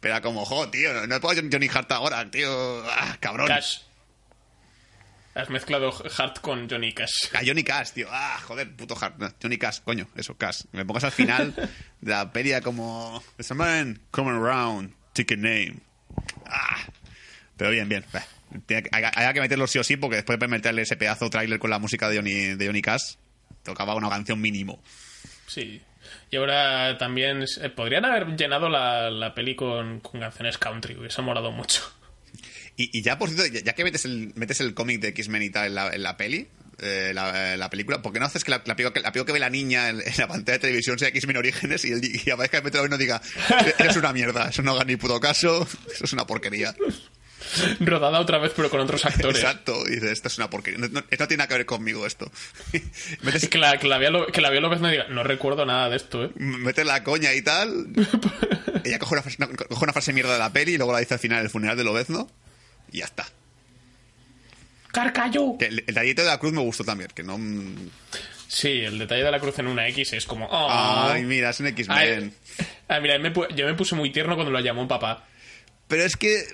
Pero 0.00 0.14
era 0.14 0.22
como, 0.22 0.44
jo, 0.44 0.68
tío, 0.68 0.92
no, 0.92 1.06
no 1.06 1.20
puedo 1.20 1.40
Johnny 1.50 1.68
Hart 1.72 1.92
ahora, 1.92 2.28
tío. 2.30 2.82
Ah, 2.88 3.16
cabrón. 3.20 3.46
Cash. 3.46 3.78
Has 5.34 5.48
mezclado 5.48 5.94
Hart 6.18 6.40
con 6.40 6.68
Johnny 6.68 6.92
Cash. 6.92 7.30
A 7.34 7.40
Johnny 7.46 7.64
Cash, 7.64 7.92
tío. 7.92 8.08
Ah, 8.10 8.38
joder, 8.44 8.74
puto 8.76 8.96
Hart. 9.00 9.16
No, 9.18 9.32
Johnny 9.40 9.56
Cash, 9.56 9.80
coño, 9.82 10.08
eso, 10.14 10.36
Cash. 10.36 10.64
Me 10.72 10.84
pongas 10.84 11.04
al 11.04 11.12
final 11.12 11.54
de 12.00 12.10
la 12.10 12.32
peli 12.32 12.52
como... 12.62 13.22
There's 13.36 13.50
a 13.50 13.54
man 13.54 14.00
coming 14.10 14.34
around, 14.34 14.92
ticket 15.14 15.38
name. 15.38 15.76
Ah. 16.46 16.84
Pero 17.56 17.70
bien, 17.70 17.88
bien. 17.88 18.04
Bah, 18.12 18.26
tiene 18.66 18.82
que- 18.82 19.40
meterlo 19.40 19.66
sí 19.66 19.78
o 19.78 19.84
sí 19.84 19.96
porque 19.96 20.16
después 20.16 20.38
de 20.38 20.48
meterle 20.48 20.82
ese 20.82 20.96
pedazo 20.96 21.28
tráiler 21.30 21.58
con 21.58 21.70
la 21.70 21.78
música 21.78 22.08
de 22.08 22.16
Johnny, 22.16 22.54
de 22.56 22.66
Johnny 22.66 22.82
Cash, 22.82 23.14
tocaba 23.62 23.94
una 23.94 24.08
canción 24.08 24.40
mínimo. 24.40 24.82
Sí. 25.46 25.80
Y 26.30 26.36
ahora 26.36 26.96
también 26.98 27.42
eh, 27.60 27.68
podrían 27.70 28.04
haber 28.04 28.36
llenado 28.36 28.68
la, 28.68 29.10
la 29.10 29.34
peli 29.34 29.54
con, 29.54 30.00
con 30.00 30.20
canciones 30.20 30.58
country. 30.58 30.96
Hubiese 30.96 31.22
molado 31.22 31.52
mucho. 31.52 31.82
Y, 32.76 32.98
y 32.98 33.02
ya, 33.02 33.18
por 33.18 33.28
cierto, 33.28 33.46
ya, 33.52 33.60
ya 33.62 33.72
que 33.74 33.84
metes 33.84 34.04
el, 34.06 34.32
metes 34.34 34.60
el 34.60 34.74
cómic 34.74 35.00
de 35.00 35.08
X-Men 35.08 35.42
y 35.42 35.50
tal 35.50 35.66
en 35.66 35.74
la, 35.74 35.90
en 35.90 36.02
la 36.02 36.16
peli, 36.16 36.48
eh, 36.80 37.12
la, 37.14 37.56
la 37.56 37.68
película, 37.70 38.00
¿por 38.00 38.12
qué 38.12 38.18
no 38.18 38.24
haces 38.26 38.42
que 38.44 38.50
la, 38.50 38.62
la, 38.64 38.74
película 38.74 39.00
la 39.02 39.12
película 39.12 39.26
que 39.26 39.32
ve 39.34 39.38
la 39.40 39.50
niña 39.50 39.90
en, 39.90 40.00
en 40.00 40.12
la 40.16 40.26
pantalla 40.26 40.56
de 40.56 40.58
televisión 40.60 40.98
sea 40.98 41.08
X-Men 41.08 41.36
Orígenes 41.36 41.84
y, 41.84 41.92
el, 41.92 42.00
y 42.02 42.30
aparezca 42.30 42.56
el 42.58 42.64
metro 42.64 42.84
y 42.84 42.88
no 42.88 42.96
diga, 42.96 43.20
eres 43.78 43.96
una 43.96 44.12
mierda, 44.14 44.48
eso 44.48 44.62
no 44.62 44.72
haga 44.72 44.84
ni 44.84 44.96
puto 44.96 45.20
caso, 45.20 45.68
eso 45.94 46.04
es 46.04 46.12
una 46.14 46.26
porquería. 46.26 46.74
Rodada 47.80 48.20
otra 48.20 48.38
vez, 48.38 48.52
pero 48.54 48.70
con 48.70 48.80
otros 48.80 49.04
actores. 49.04 49.36
Exacto, 49.42 49.82
y 49.88 49.92
dices, 49.94 50.10
esto 50.12 50.28
es 50.28 50.38
una 50.38 50.50
porquería, 50.50 50.78
no, 50.80 50.88
no- 50.88 51.02
tiene 51.02 51.36
nada 51.36 51.48
que 51.48 51.54
ver 51.54 51.66
conmigo 51.66 52.06
esto. 52.06 52.30
metes, 53.22 53.44
Es 53.44 53.48
que 53.48 53.58
la, 53.58 53.76
que 53.78 53.88
la 53.88 53.98
lo, 54.10 54.26
que 54.26 54.40
la 54.40 54.50
López 54.50 54.80
no 54.80 54.88
diga, 54.88 55.06
no 55.08 55.22
recuerdo 55.22 55.64
nada 55.66 55.88
de 55.88 55.96
esto, 55.96 56.24
¿eh? 56.24 56.30
metes 56.36 56.84
la 56.86 57.02
coña 57.04 57.32
y 57.34 57.42
tal, 57.42 57.86
ella 58.84 58.98
coge 58.98 59.14
una, 59.14 59.22
frase, 59.22 59.36
no, 59.38 59.48
coge 59.48 59.84
una 59.84 59.92
frase 59.92 60.12
mierda 60.12 60.32
de 60.32 60.38
la 60.38 60.52
peli 60.52 60.74
y 60.74 60.76
luego 60.76 60.92
la 60.92 60.98
dice 61.00 61.14
al 61.14 61.20
final 61.20 61.42
el 61.42 61.50
funeral 61.50 61.76
de 61.76 61.84
Lobezno 61.84 62.30
y 62.90 62.98
ya 62.98 63.04
está. 63.06 63.26
¡Carcayo! 64.92 65.56
Que 65.58 65.66
el, 65.66 65.84
el 65.86 65.94
de 65.94 66.24
la 66.24 66.38
cruz 66.38 66.52
me 66.52 66.60
gustó 66.60 66.84
también, 66.84 67.10
que 67.14 67.22
no... 67.22 67.38
mm, 67.38 67.88
Sí, 68.46 68.68
el 68.82 68.98
detalle 68.98 69.24
de 69.24 69.30
la 69.30 69.40
cruz 69.40 69.58
en 69.60 69.66
una 69.66 69.88
X 69.88 70.12
es 70.12 70.26
como... 70.26 70.44
"Oh". 70.46 70.68
Ay, 70.70 71.22
mira, 71.24 71.48
es 71.48 71.60
un 71.60 71.68
X-Men. 71.68 72.34
ay, 72.88 73.00
mira, 73.00 73.18
me 73.18 73.32
yo 73.56 73.64
me 73.64 73.72
puse 73.72 73.94
muy 73.94 74.12
tierno 74.12 74.34
cuando 74.34 74.50
lo 74.52 74.60
llamó 74.60 74.86
papá. 74.86 75.24
Pero 75.88 76.04
es 76.04 76.16
que 76.18 76.44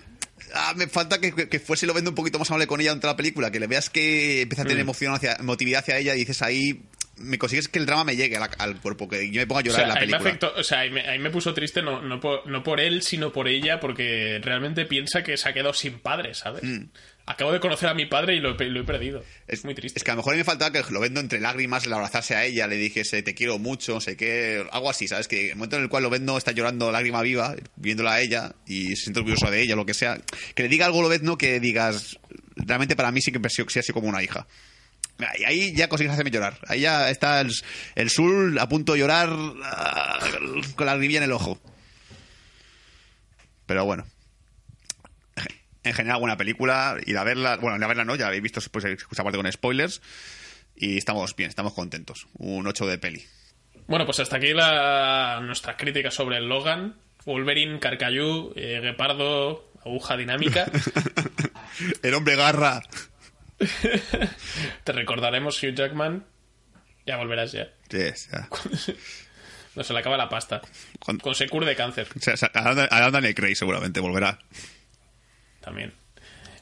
ah, 0.55 0.75
me 0.77 0.87
falta 0.87 1.21
que, 1.21 1.33
que- 1.49 1.59
fuese 1.61 1.87
lo 1.87 1.95
vendo 1.95 2.11
un 2.11 2.15
poquito 2.17 2.39
más 2.39 2.51
amable 2.51 2.67
con 2.67 2.81
ella 2.81 2.91
durante 2.91 3.07
la 3.07 3.17
película, 3.17 3.51
que 3.51 3.61
le 3.61 3.67
veas 3.67 3.91
que 3.91 4.43
empieza 4.43 4.63
a 4.63 4.65
tener 4.65 4.79
Mm. 4.79 4.87
emoción 4.89 5.15
hacia, 5.15 5.35
emotividad 5.35 5.81
hacia 5.81 5.99
ella 5.99 6.15
y 6.15 6.19
dices 6.21 6.43
ahí 6.43 6.83
me 7.17 7.37
consigues 7.37 7.67
que 7.67 7.81
el 7.81 7.87
drama 7.87 8.05
me 8.05 8.15
llegue 8.15 8.37
al 8.37 8.81
cuerpo, 8.81 9.09
que 9.09 9.29
yo 9.33 9.41
me 9.41 9.47
ponga 9.49 9.59
a 9.59 9.63
O 9.63 9.65
llorar 9.67 9.77
sea, 9.81 9.83
en 9.83 9.89
la 9.89 9.95
me 9.97 10.01
película. 10.03 10.21
afectó, 10.31 10.53
o 10.57 10.63
sea, 10.63 10.79
ahí 10.81 10.91
me, 10.91 11.01
ahí 11.01 11.19
me 11.19 11.31
puso 11.31 11.53
triste 11.53 11.83
no, 11.83 12.01
no, 12.01 12.21
por, 12.21 12.47
no 12.47 12.63
por 12.63 12.79
él, 12.79 13.03
sino 13.03 13.33
por 13.33 13.49
ella, 13.49 13.81
porque 13.81 14.39
realmente 14.41 14.87
piensa 14.87 15.25
que 15.25 15.37
se 15.37 15.49
ha 15.49 15.53
quedado 15.53 15.75
sin 15.75 15.99
padre, 15.99 16.35
¿sabes? 16.35 16.63
Acabo 17.31 17.53
de 17.53 17.61
conocer 17.61 17.91
a 17.91 17.95
mi 17.95 18.07
padre 18.07 18.37
y 18.37 18.41
lo 18.41 18.53
he, 18.53 18.55
pe- 18.55 18.71
lo 18.71 18.81
he 18.81 18.85
perdido. 18.85 19.23
Es, 19.47 19.63
muy 19.63 19.75
triste. 19.75 19.99
Es 19.99 20.03
que 20.03 20.11
a 20.11 20.15
lo 20.15 20.21
mejor 20.21 20.35
me 20.35 20.45
faltaba 20.45 20.73
que 20.73 20.83
lo 20.91 20.99
vendo 20.99 21.21
entre 21.21 21.41
lágrimas, 21.41 21.85
el 21.85 21.93
abrazarse 21.93 22.35
a 22.35 22.47
ella, 22.47 22.67
le 22.67 22.77
dijese 22.77 23.23
te 23.23 23.35
quiero 23.35 23.59
mucho, 23.59 23.93
no 23.95 24.01
sé 24.01 24.17
qué, 24.17 24.67
algo 24.73 24.89
así, 24.89 25.07
¿sabes? 25.09 25.29
Que 25.29 25.51
el 25.51 25.57
momento 25.57 25.77
en 25.77 25.83
el 25.83 25.89
cual 25.91 26.05
lo 26.05 26.11
vendo 26.11 26.39
está 26.39 26.53
llorando 26.53 26.91
lágrima 26.91 27.21
viva, 27.21 27.55
viéndola 27.77 28.15
a 28.15 28.21
ella 28.23 28.55
y 28.67 28.97
se 28.97 29.03
siente 29.05 29.21
orgulloso 29.21 29.51
de 29.51 29.61
ella, 29.61 29.77
lo 29.77 29.85
que 29.85 29.93
sea. 29.93 30.19
Que 30.55 30.63
le 30.63 30.71
diga 30.71 30.87
algo 30.87 31.03
lo 31.03 31.19
no 31.19 31.37
que 31.37 31.61
digas, 31.61 32.19
realmente 32.57 32.97
para 32.97 33.13
mí 33.13 33.21
sí 33.21 33.31
que 33.31 33.39
sí 33.51 33.79
ha 33.79 33.83
sido 33.83 33.95
como 33.95 34.09
una 34.09 34.23
hija. 34.23 34.47
Y 35.39 35.45
ahí 35.45 35.75
ya 35.75 35.89
consigues 35.89 36.13
hacerme 36.15 36.31
llorar. 36.31 36.59
Ahí 36.67 36.81
ya 36.81 37.11
está 37.11 37.41
el, 37.43 37.51
el 37.97 38.09
Sul 38.09 38.59
a 38.59 38.69
punto 38.69 38.93
de 38.95 39.01
llorar 39.01 39.29
ah, 39.65 40.19
con 40.77 40.87
la 40.87 40.93
lagrimilla 40.93 41.19
en 41.19 41.25
el 41.25 41.33
ojo. 41.33 41.61
Pero 43.67 43.85
bueno. 43.85 44.07
En 45.89 45.95
general, 45.95 46.21
buena 46.21 46.37
película. 46.37 46.97
Ir 47.07 47.17
a 47.19 47.25
verla. 47.25 47.57
Bueno, 47.57 47.77
ir 47.77 47.85
a 47.85 47.87
verla 47.87 48.05
no, 48.05 48.15
ya 48.17 48.27
habéis 48.27 48.43
visto 48.43 48.61
pues, 48.71 48.85
esa 48.85 49.25
parte 49.25 49.39
con 49.39 49.51
spoilers. 49.51 50.01
Y 50.77 50.99
estamos 50.99 51.35
bien, 51.35 51.49
estamos 51.49 51.73
contentos. 51.75 52.27
Un 52.35 52.67
8 52.67 52.87
de 52.87 52.99
peli. 52.99 53.25
Bueno, 53.87 54.05
pues 54.05 54.21
hasta 54.21 54.37
aquí 54.37 54.53
la, 54.53 55.41
nuestra 55.43 55.77
crítica 55.77 56.11
sobre 56.11 56.37
el 56.37 56.49
Logan, 56.49 56.97
Wolverine, 57.25 57.81
Carcayú, 57.81 58.53
eh, 58.55 58.81
Guepardo, 58.83 59.73
Aguja 59.85 60.17
Dinámica. 60.17 60.67
El 62.03 62.15
hombre 62.15 62.37
garra. 62.37 62.83
Te 64.85 64.93
recordaremos 64.93 65.63
Hugh 65.63 65.75
Jackman. 65.75 66.27
Ya 67.07 67.17
volverás 67.17 67.53
ya. 67.53 67.69
Sí, 67.91 68.29
ya. 68.31 68.49
No 69.75 69.85
se 69.85 69.93
le 69.93 70.01
acaba 70.01 70.17
la 70.17 70.29
pasta. 70.29 70.61
Con- 70.99 71.19
Con 71.19 71.37
Secur 71.37 71.65
de 71.65 71.77
cáncer 71.77 72.09
O 72.17 72.37
sea, 72.37 72.51
Daniel 73.13 73.35
Craig 73.35 73.55
seguramente, 73.55 74.01
volverá. 74.01 74.37
También. 75.61 75.93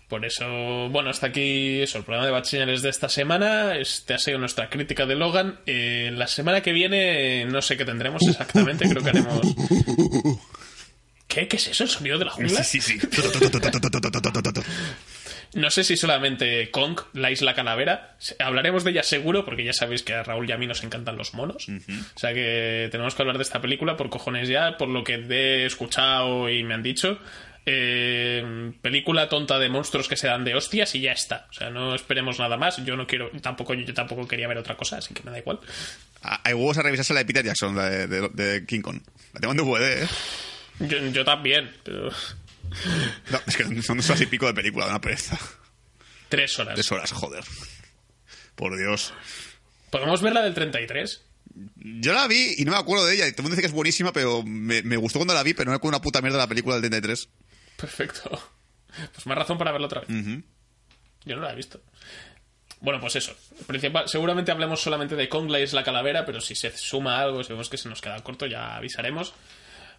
Por 0.08 0.24
eso, 0.24 0.88
bueno, 0.90 1.10
hasta 1.10 1.26
aquí 1.26 1.80
eso, 1.80 1.98
el 1.98 2.04
programa 2.04 2.26
de 2.26 2.32
Bad 2.32 2.44
Señales 2.44 2.82
de 2.82 2.90
esta 2.90 3.08
semana. 3.08 3.76
Este 3.76 4.14
ha 4.14 4.18
sido 4.18 4.38
nuestra 4.38 4.70
crítica 4.70 5.04
de 5.04 5.16
Logan. 5.16 5.58
Eh, 5.66 6.12
la 6.14 6.28
semana 6.28 6.60
que 6.60 6.72
viene 6.72 7.44
no 7.46 7.60
sé 7.60 7.76
qué 7.76 7.84
tendremos 7.84 8.22
exactamente, 8.22 8.88
creo 8.88 9.02
que 9.02 9.10
haremos... 9.10 9.40
¿Qué? 11.26 11.48
¿Qué 11.48 11.56
es 11.56 11.66
eso? 11.66 11.82
¿El 11.82 11.90
sonido 11.90 12.18
de 12.18 12.24
la 12.24 12.30
jungla? 12.30 12.62
Sí, 12.62 12.80
sí, 12.80 12.98
sí. 12.98 13.08
No 15.54 15.70
sé 15.70 15.84
si 15.84 15.96
solamente 15.96 16.70
Kong, 16.70 17.00
la 17.12 17.30
isla 17.30 17.54
calavera. 17.54 18.16
Hablaremos 18.38 18.84
de 18.84 18.92
ella 18.92 19.02
seguro, 19.02 19.44
porque 19.44 19.64
ya 19.64 19.72
sabéis 19.72 20.02
que 20.02 20.14
a 20.14 20.22
Raúl 20.22 20.48
y 20.48 20.52
a 20.52 20.56
mí 20.56 20.66
nos 20.66 20.84
encantan 20.84 21.16
los 21.16 21.34
monos. 21.34 21.68
O 21.68 22.18
sea 22.18 22.32
que 22.32 22.88
tenemos 22.92 23.14
que 23.14 23.22
hablar 23.22 23.38
de 23.38 23.42
esta 23.42 23.60
película 23.60 23.96
por 23.96 24.08
cojones 24.08 24.48
ya, 24.48 24.76
por 24.76 24.88
lo 24.88 25.02
que 25.02 25.14
he 25.14 25.66
escuchado 25.66 26.48
y 26.48 26.62
me 26.62 26.74
han 26.74 26.82
dicho. 26.82 27.18
Eh, 27.68 28.72
película 28.80 29.28
tonta 29.28 29.58
de 29.58 29.68
monstruos 29.68 30.06
que 30.08 30.16
se 30.16 30.28
dan 30.28 30.44
de 30.44 30.54
hostias 30.54 30.94
y 30.94 31.00
ya 31.00 31.10
está. 31.12 31.48
O 31.50 31.52
sea, 31.52 31.68
no 31.68 31.94
esperemos 31.96 32.38
nada 32.38 32.56
más. 32.56 32.76
Yo 32.84 32.96
no 32.96 33.06
quiero, 33.08 33.30
tampoco, 33.42 33.74
yo 33.74 33.92
tampoco 33.92 34.26
quería 34.28 34.46
ver 34.46 34.58
otra 34.58 34.76
cosa, 34.76 34.98
así 34.98 35.12
que 35.12 35.22
me 35.24 35.32
da 35.32 35.38
igual. 35.40 35.58
Ah, 36.22 36.40
Hay 36.44 36.54
huevos 36.54 36.78
a 36.78 36.82
revisarse 36.82 37.12
la 37.12 37.20
de 37.20 37.26
Peter 37.26 37.44
Jackson, 37.44 37.74
la 37.74 37.90
de, 37.90 38.06
de- 38.06 38.28
de 38.28 38.66
King 38.66 38.80
Kong. 38.82 39.00
La 39.34 39.40
tengo 39.40 39.52
en 39.52 39.58
DVD, 39.58 40.02
¿eh? 40.04 40.08
Yo, 40.80 40.98
yo 41.08 41.24
también, 41.24 41.70
pero 41.82 42.10
No, 43.30 43.40
es 43.46 43.56
que 43.56 43.64
son 43.82 43.96
dos 43.96 44.08
horas 44.10 44.20
y 44.22 44.26
pico 44.26 44.46
de 44.46 44.54
película, 44.54 44.86
una 44.86 45.00
pereza. 45.00 45.36
tres 46.28 46.56
horas. 46.60 46.74
Tres 46.74 46.92
horas, 46.92 47.10
joder. 47.12 47.42
Por 48.54 48.78
Dios. 48.78 49.12
¿Podemos 49.90 50.22
ver 50.22 50.32
la 50.34 50.42
del 50.42 50.54
33? 50.54 51.22
Yo 51.76 52.12
la 52.12 52.26
vi 52.28 52.54
y 52.58 52.64
no 52.64 52.72
me 52.72 52.78
acuerdo 52.78 53.06
de 53.06 53.14
ella. 53.14 53.24
Todo 53.32 53.36
el 53.38 53.42
mundo 53.44 53.50
dice 53.56 53.62
que 53.62 53.66
es 53.68 53.72
buenísima, 53.72 54.12
pero 54.12 54.42
me, 54.42 54.82
me 54.82 54.96
gustó 54.96 55.18
cuando 55.18 55.34
la 55.34 55.42
vi, 55.42 55.54
pero 55.54 55.66
no 55.66 55.70
me 55.72 55.76
acuerdo 55.76 55.96
una 55.96 56.02
puta 56.02 56.20
mierda 56.20 56.36
de 56.38 56.44
la 56.44 56.48
película 56.48 56.74
del 56.76 56.82
33. 56.90 57.28
Perfecto. 57.76 58.30
Pues 59.12 59.26
más 59.26 59.36
razón 59.36 59.58
para 59.58 59.72
verla 59.72 59.86
otra 59.86 60.00
vez. 60.00 60.08
Yo 61.24 61.36
no 61.36 61.42
la 61.42 61.52
he 61.52 61.56
visto. 61.56 61.80
Bueno, 62.80 63.00
pues 63.00 63.16
eso. 63.16 63.34
Principal, 63.66 64.08
seguramente 64.08 64.52
hablemos 64.52 64.80
solamente 64.80 65.16
de 65.16 65.28
Kong 65.28 65.50
la 65.50 65.60
Isla 65.60 65.82
Calavera, 65.82 66.24
pero 66.24 66.40
si 66.40 66.54
se 66.54 66.70
suma 66.76 67.20
algo, 67.20 67.42
si 67.42 67.52
vemos 67.52 67.68
que 67.68 67.78
se 67.78 67.88
nos 67.88 68.00
queda 68.00 68.22
corto, 68.22 68.46
ya 68.46 68.76
avisaremos. 68.76 69.34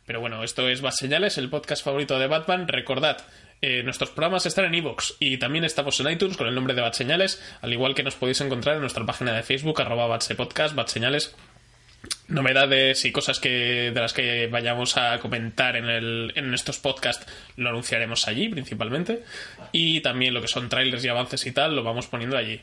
Pero 0.05 0.21
bueno, 0.21 0.43
esto 0.43 0.69
es 0.69 0.81
Bad 0.81 0.91
Señales, 0.91 1.37
el 1.37 1.49
podcast 1.49 1.83
favorito 1.83 2.17
de 2.17 2.27
Batman. 2.27 2.67
Recordad, 2.67 3.17
eh, 3.61 3.83
nuestros 3.83 4.11
programas 4.11 4.45
están 4.45 4.65
en 4.65 4.75
iVoox 4.75 5.15
y 5.19 5.37
también 5.37 5.65
estamos 5.65 5.99
en 5.99 6.09
iTunes 6.11 6.37
con 6.37 6.47
el 6.47 6.55
nombre 6.55 6.75
de 6.75 6.81
Bad 6.81 6.93
Señales, 6.93 7.43
al 7.61 7.73
igual 7.73 7.93
que 7.93 8.03
nos 8.03 8.15
podéis 8.15 8.39
encontrar 8.41 8.75
en 8.75 8.81
nuestra 8.81 9.05
página 9.05 9.33
de 9.33 9.43
Facebook, 9.43 9.81
arroba 9.81 10.07
Batsepodcast, 10.07 10.75
Bad 10.75 10.87
Señales. 10.87 11.35
Novedades 12.27 13.05
y 13.05 13.11
cosas 13.11 13.39
que 13.39 13.91
de 13.93 14.01
las 14.01 14.13
que 14.13 14.47
vayamos 14.47 14.97
a 14.97 15.17
comentar 15.19 15.75
en, 15.75 15.85
el, 15.85 16.33
en 16.35 16.53
estos 16.53 16.77
podcasts 16.77 17.25
lo 17.55 17.69
anunciaremos 17.69 18.27
allí 18.27 18.49
principalmente. 18.49 19.23
Y 19.71 20.01
también 20.01 20.33
lo 20.33 20.41
que 20.41 20.47
son 20.47 20.69
trailers 20.69 21.03
y 21.05 21.07
avances 21.07 21.45
y 21.45 21.51
tal 21.51 21.75
lo 21.75 21.83
vamos 21.83 22.07
poniendo 22.07 22.37
allí. 22.37 22.61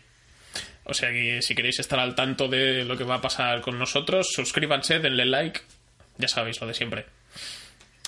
O 0.85 0.93
sea 0.93 1.11
que 1.11 1.41
si 1.41 1.55
queréis 1.55 1.79
estar 1.79 1.99
al 1.99 2.15
tanto 2.15 2.47
de 2.49 2.85
lo 2.85 2.97
que 2.97 3.05
va 3.05 3.16
a 3.16 3.21
pasar 3.21 3.62
con 3.62 3.79
nosotros, 3.79 4.29
suscríbanse, 4.33 4.99
denle 4.99 5.25
like. 5.25 5.61
Ya 6.19 6.29
sabéis 6.29 6.61
lo 6.61 6.66
de 6.66 6.75
siempre. 6.75 7.07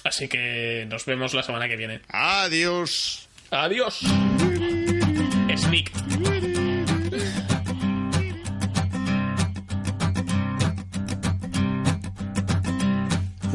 Así 0.05 0.29
que 0.29 0.87
nos 0.89 1.07
vemos 1.07 1.35
la 1.35 1.43
semana 1.43 1.69
que 1.69 1.77
viene. 1.77 2.01
Adiós. 2.09 3.29
Adiós. 3.51 4.01
Sneak. 5.57 6.66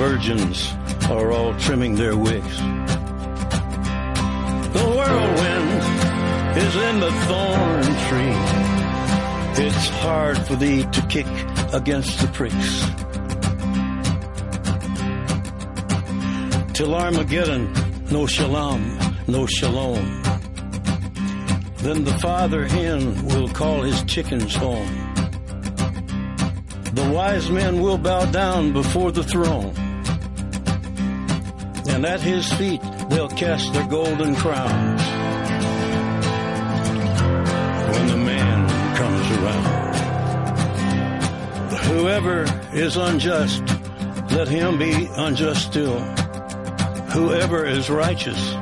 Virgins 0.00 0.72
are 1.10 1.30
all 1.30 1.52
trimming 1.58 1.94
their 1.94 2.16
wicks. 2.16 2.56
The 4.72 4.84
whirlwind 4.96 5.82
is 6.56 6.74
in 6.74 7.00
the 7.00 7.12
thorn 7.28 7.84
tree. 8.08 8.38
It's 9.62 9.88
hard 10.00 10.38
for 10.38 10.56
thee 10.56 10.84
to 10.84 11.02
kick 11.08 11.26
against 11.74 12.18
the 12.18 12.28
pricks. 12.28 12.80
Till 16.72 16.94
Armageddon, 16.94 17.70
no 18.10 18.26
shalom, 18.26 18.98
no 19.28 19.44
shalom. 19.44 20.22
Then 21.82 22.04
the 22.04 22.16
father 22.22 22.66
hen 22.66 23.26
will 23.26 23.48
call 23.50 23.82
his 23.82 24.02
chickens 24.04 24.54
home. 24.54 24.88
The 26.94 27.10
wise 27.14 27.50
men 27.50 27.82
will 27.82 27.98
bow 27.98 28.24
down 28.24 28.72
before 28.72 29.12
the 29.12 29.22
throne. 29.22 29.74
And 32.00 32.06
at 32.06 32.22
his 32.22 32.50
feet 32.54 32.80
they'll 33.10 33.28
cast 33.28 33.74
their 33.74 33.86
golden 33.86 34.34
crowns. 34.34 35.02
When 37.92 38.06
the 38.06 38.16
man 38.16 38.68
comes 38.96 39.30
around. 39.36 39.96
Whoever 41.90 42.46
is 42.72 42.96
unjust, 42.96 43.62
let 44.32 44.48
him 44.48 44.78
be 44.78 45.10
unjust 45.14 45.66
still. 45.66 46.00
Whoever 47.12 47.66
is 47.66 47.90
righteous, 47.90 48.54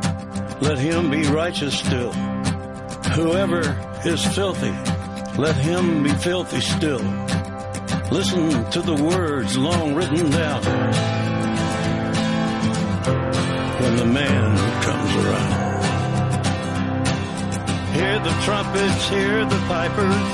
let 0.60 0.80
him 0.80 1.08
be 1.08 1.22
righteous 1.28 1.78
still. 1.78 2.10
Whoever 3.14 3.60
is 4.04 4.24
filthy, 4.34 4.74
let 5.40 5.54
him 5.54 6.02
be 6.02 6.10
filthy 6.10 6.60
still. 6.60 7.04
Listen 8.10 8.68
to 8.72 8.80
the 8.82 9.00
words 9.00 9.56
long 9.56 9.94
written 9.94 10.28
down 10.28 11.27
when 13.88 13.96
the 13.96 14.04
man 14.04 14.56
comes 14.82 15.12
around. 15.24 15.52
Hear 17.96 18.18
the 18.20 18.34
trumpets, 18.44 19.08
hear 19.08 19.44
the 19.46 19.60
pipers. 19.66 20.28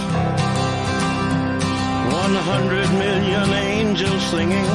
One 2.23 2.35
hundred 2.51 2.89
million 3.05 3.49
angels 3.53 4.23
singing. 4.33 4.71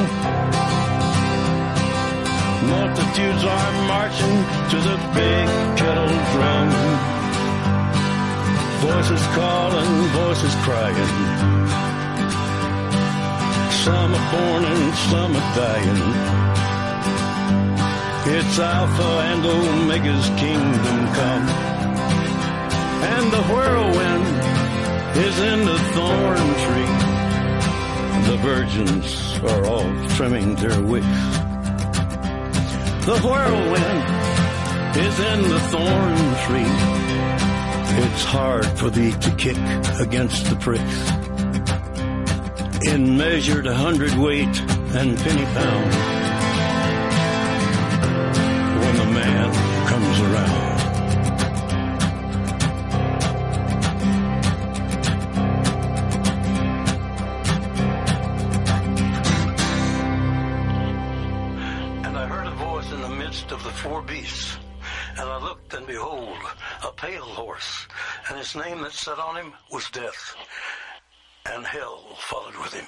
Multitudes 2.72 3.44
are 3.44 3.72
marching 3.92 4.36
to 4.72 4.78
the 4.88 4.96
big 5.18 5.46
kettle 5.76 6.14
drum. 6.32 6.68
Voices 8.80 9.24
calling, 9.36 9.92
voices 10.20 10.54
crying. 10.64 11.12
Some 13.84 14.14
are 14.14 14.26
born 14.32 14.64
and 14.64 14.94
some 15.10 15.36
are 15.36 15.54
dying. 15.54 16.49
It's 18.32 18.58
Alpha 18.60 19.02
and 19.02 19.44
Omega's 19.44 20.28
kingdom 20.38 20.98
come. 21.18 21.48
And 23.12 23.32
the 23.32 23.42
whirlwind 23.50 24.26
is 25.18 25.36
in 25.40 25.64
the 25.64 25.78
thorn 25.94 26.46
tree. 26.64 26.94
The 28.30 28.38
virgins 28.40 29.38
are 29.50 29.66
all 29.66 30.08
trimming 30.10 30.54
their 30.54 30.80
wicks. 30.80 31.06
The 33.04 33.18
whirlwind 33.24 34.04
is 34.96 35.18
in 35.18 35.42
the 35.48 35.60
thorn 35.72 36.18
tree. 36.46 36.74
It's 38.04 38.24
hard 38.24 38.66
for 38.78 38.90
thee 38.90 39.10
to 39.10 39.30
kick 39.34 39.58
against 39.98 40.48
the 40.48 40.54
pricks. 40.54 41.00
In 42.86 43.16
measured 43.16 43.66
hundredweight 43.66 44.60
and 44.94 45.18
penny 45.18 45.44
pound. 45.46 46.19
His 68.52 68.64
name 68.64 68.80
that 68.82 68.92
sat 68.92 69.18
on 69.18 69.36
him 69.36 69.52
was 69.70 69.88
Death, 69.90 70.34
and 71.46 71.64
hell 71.64 72.16
followed 72.18 72.56
with 72.56 72.72
him. 72.72 72.86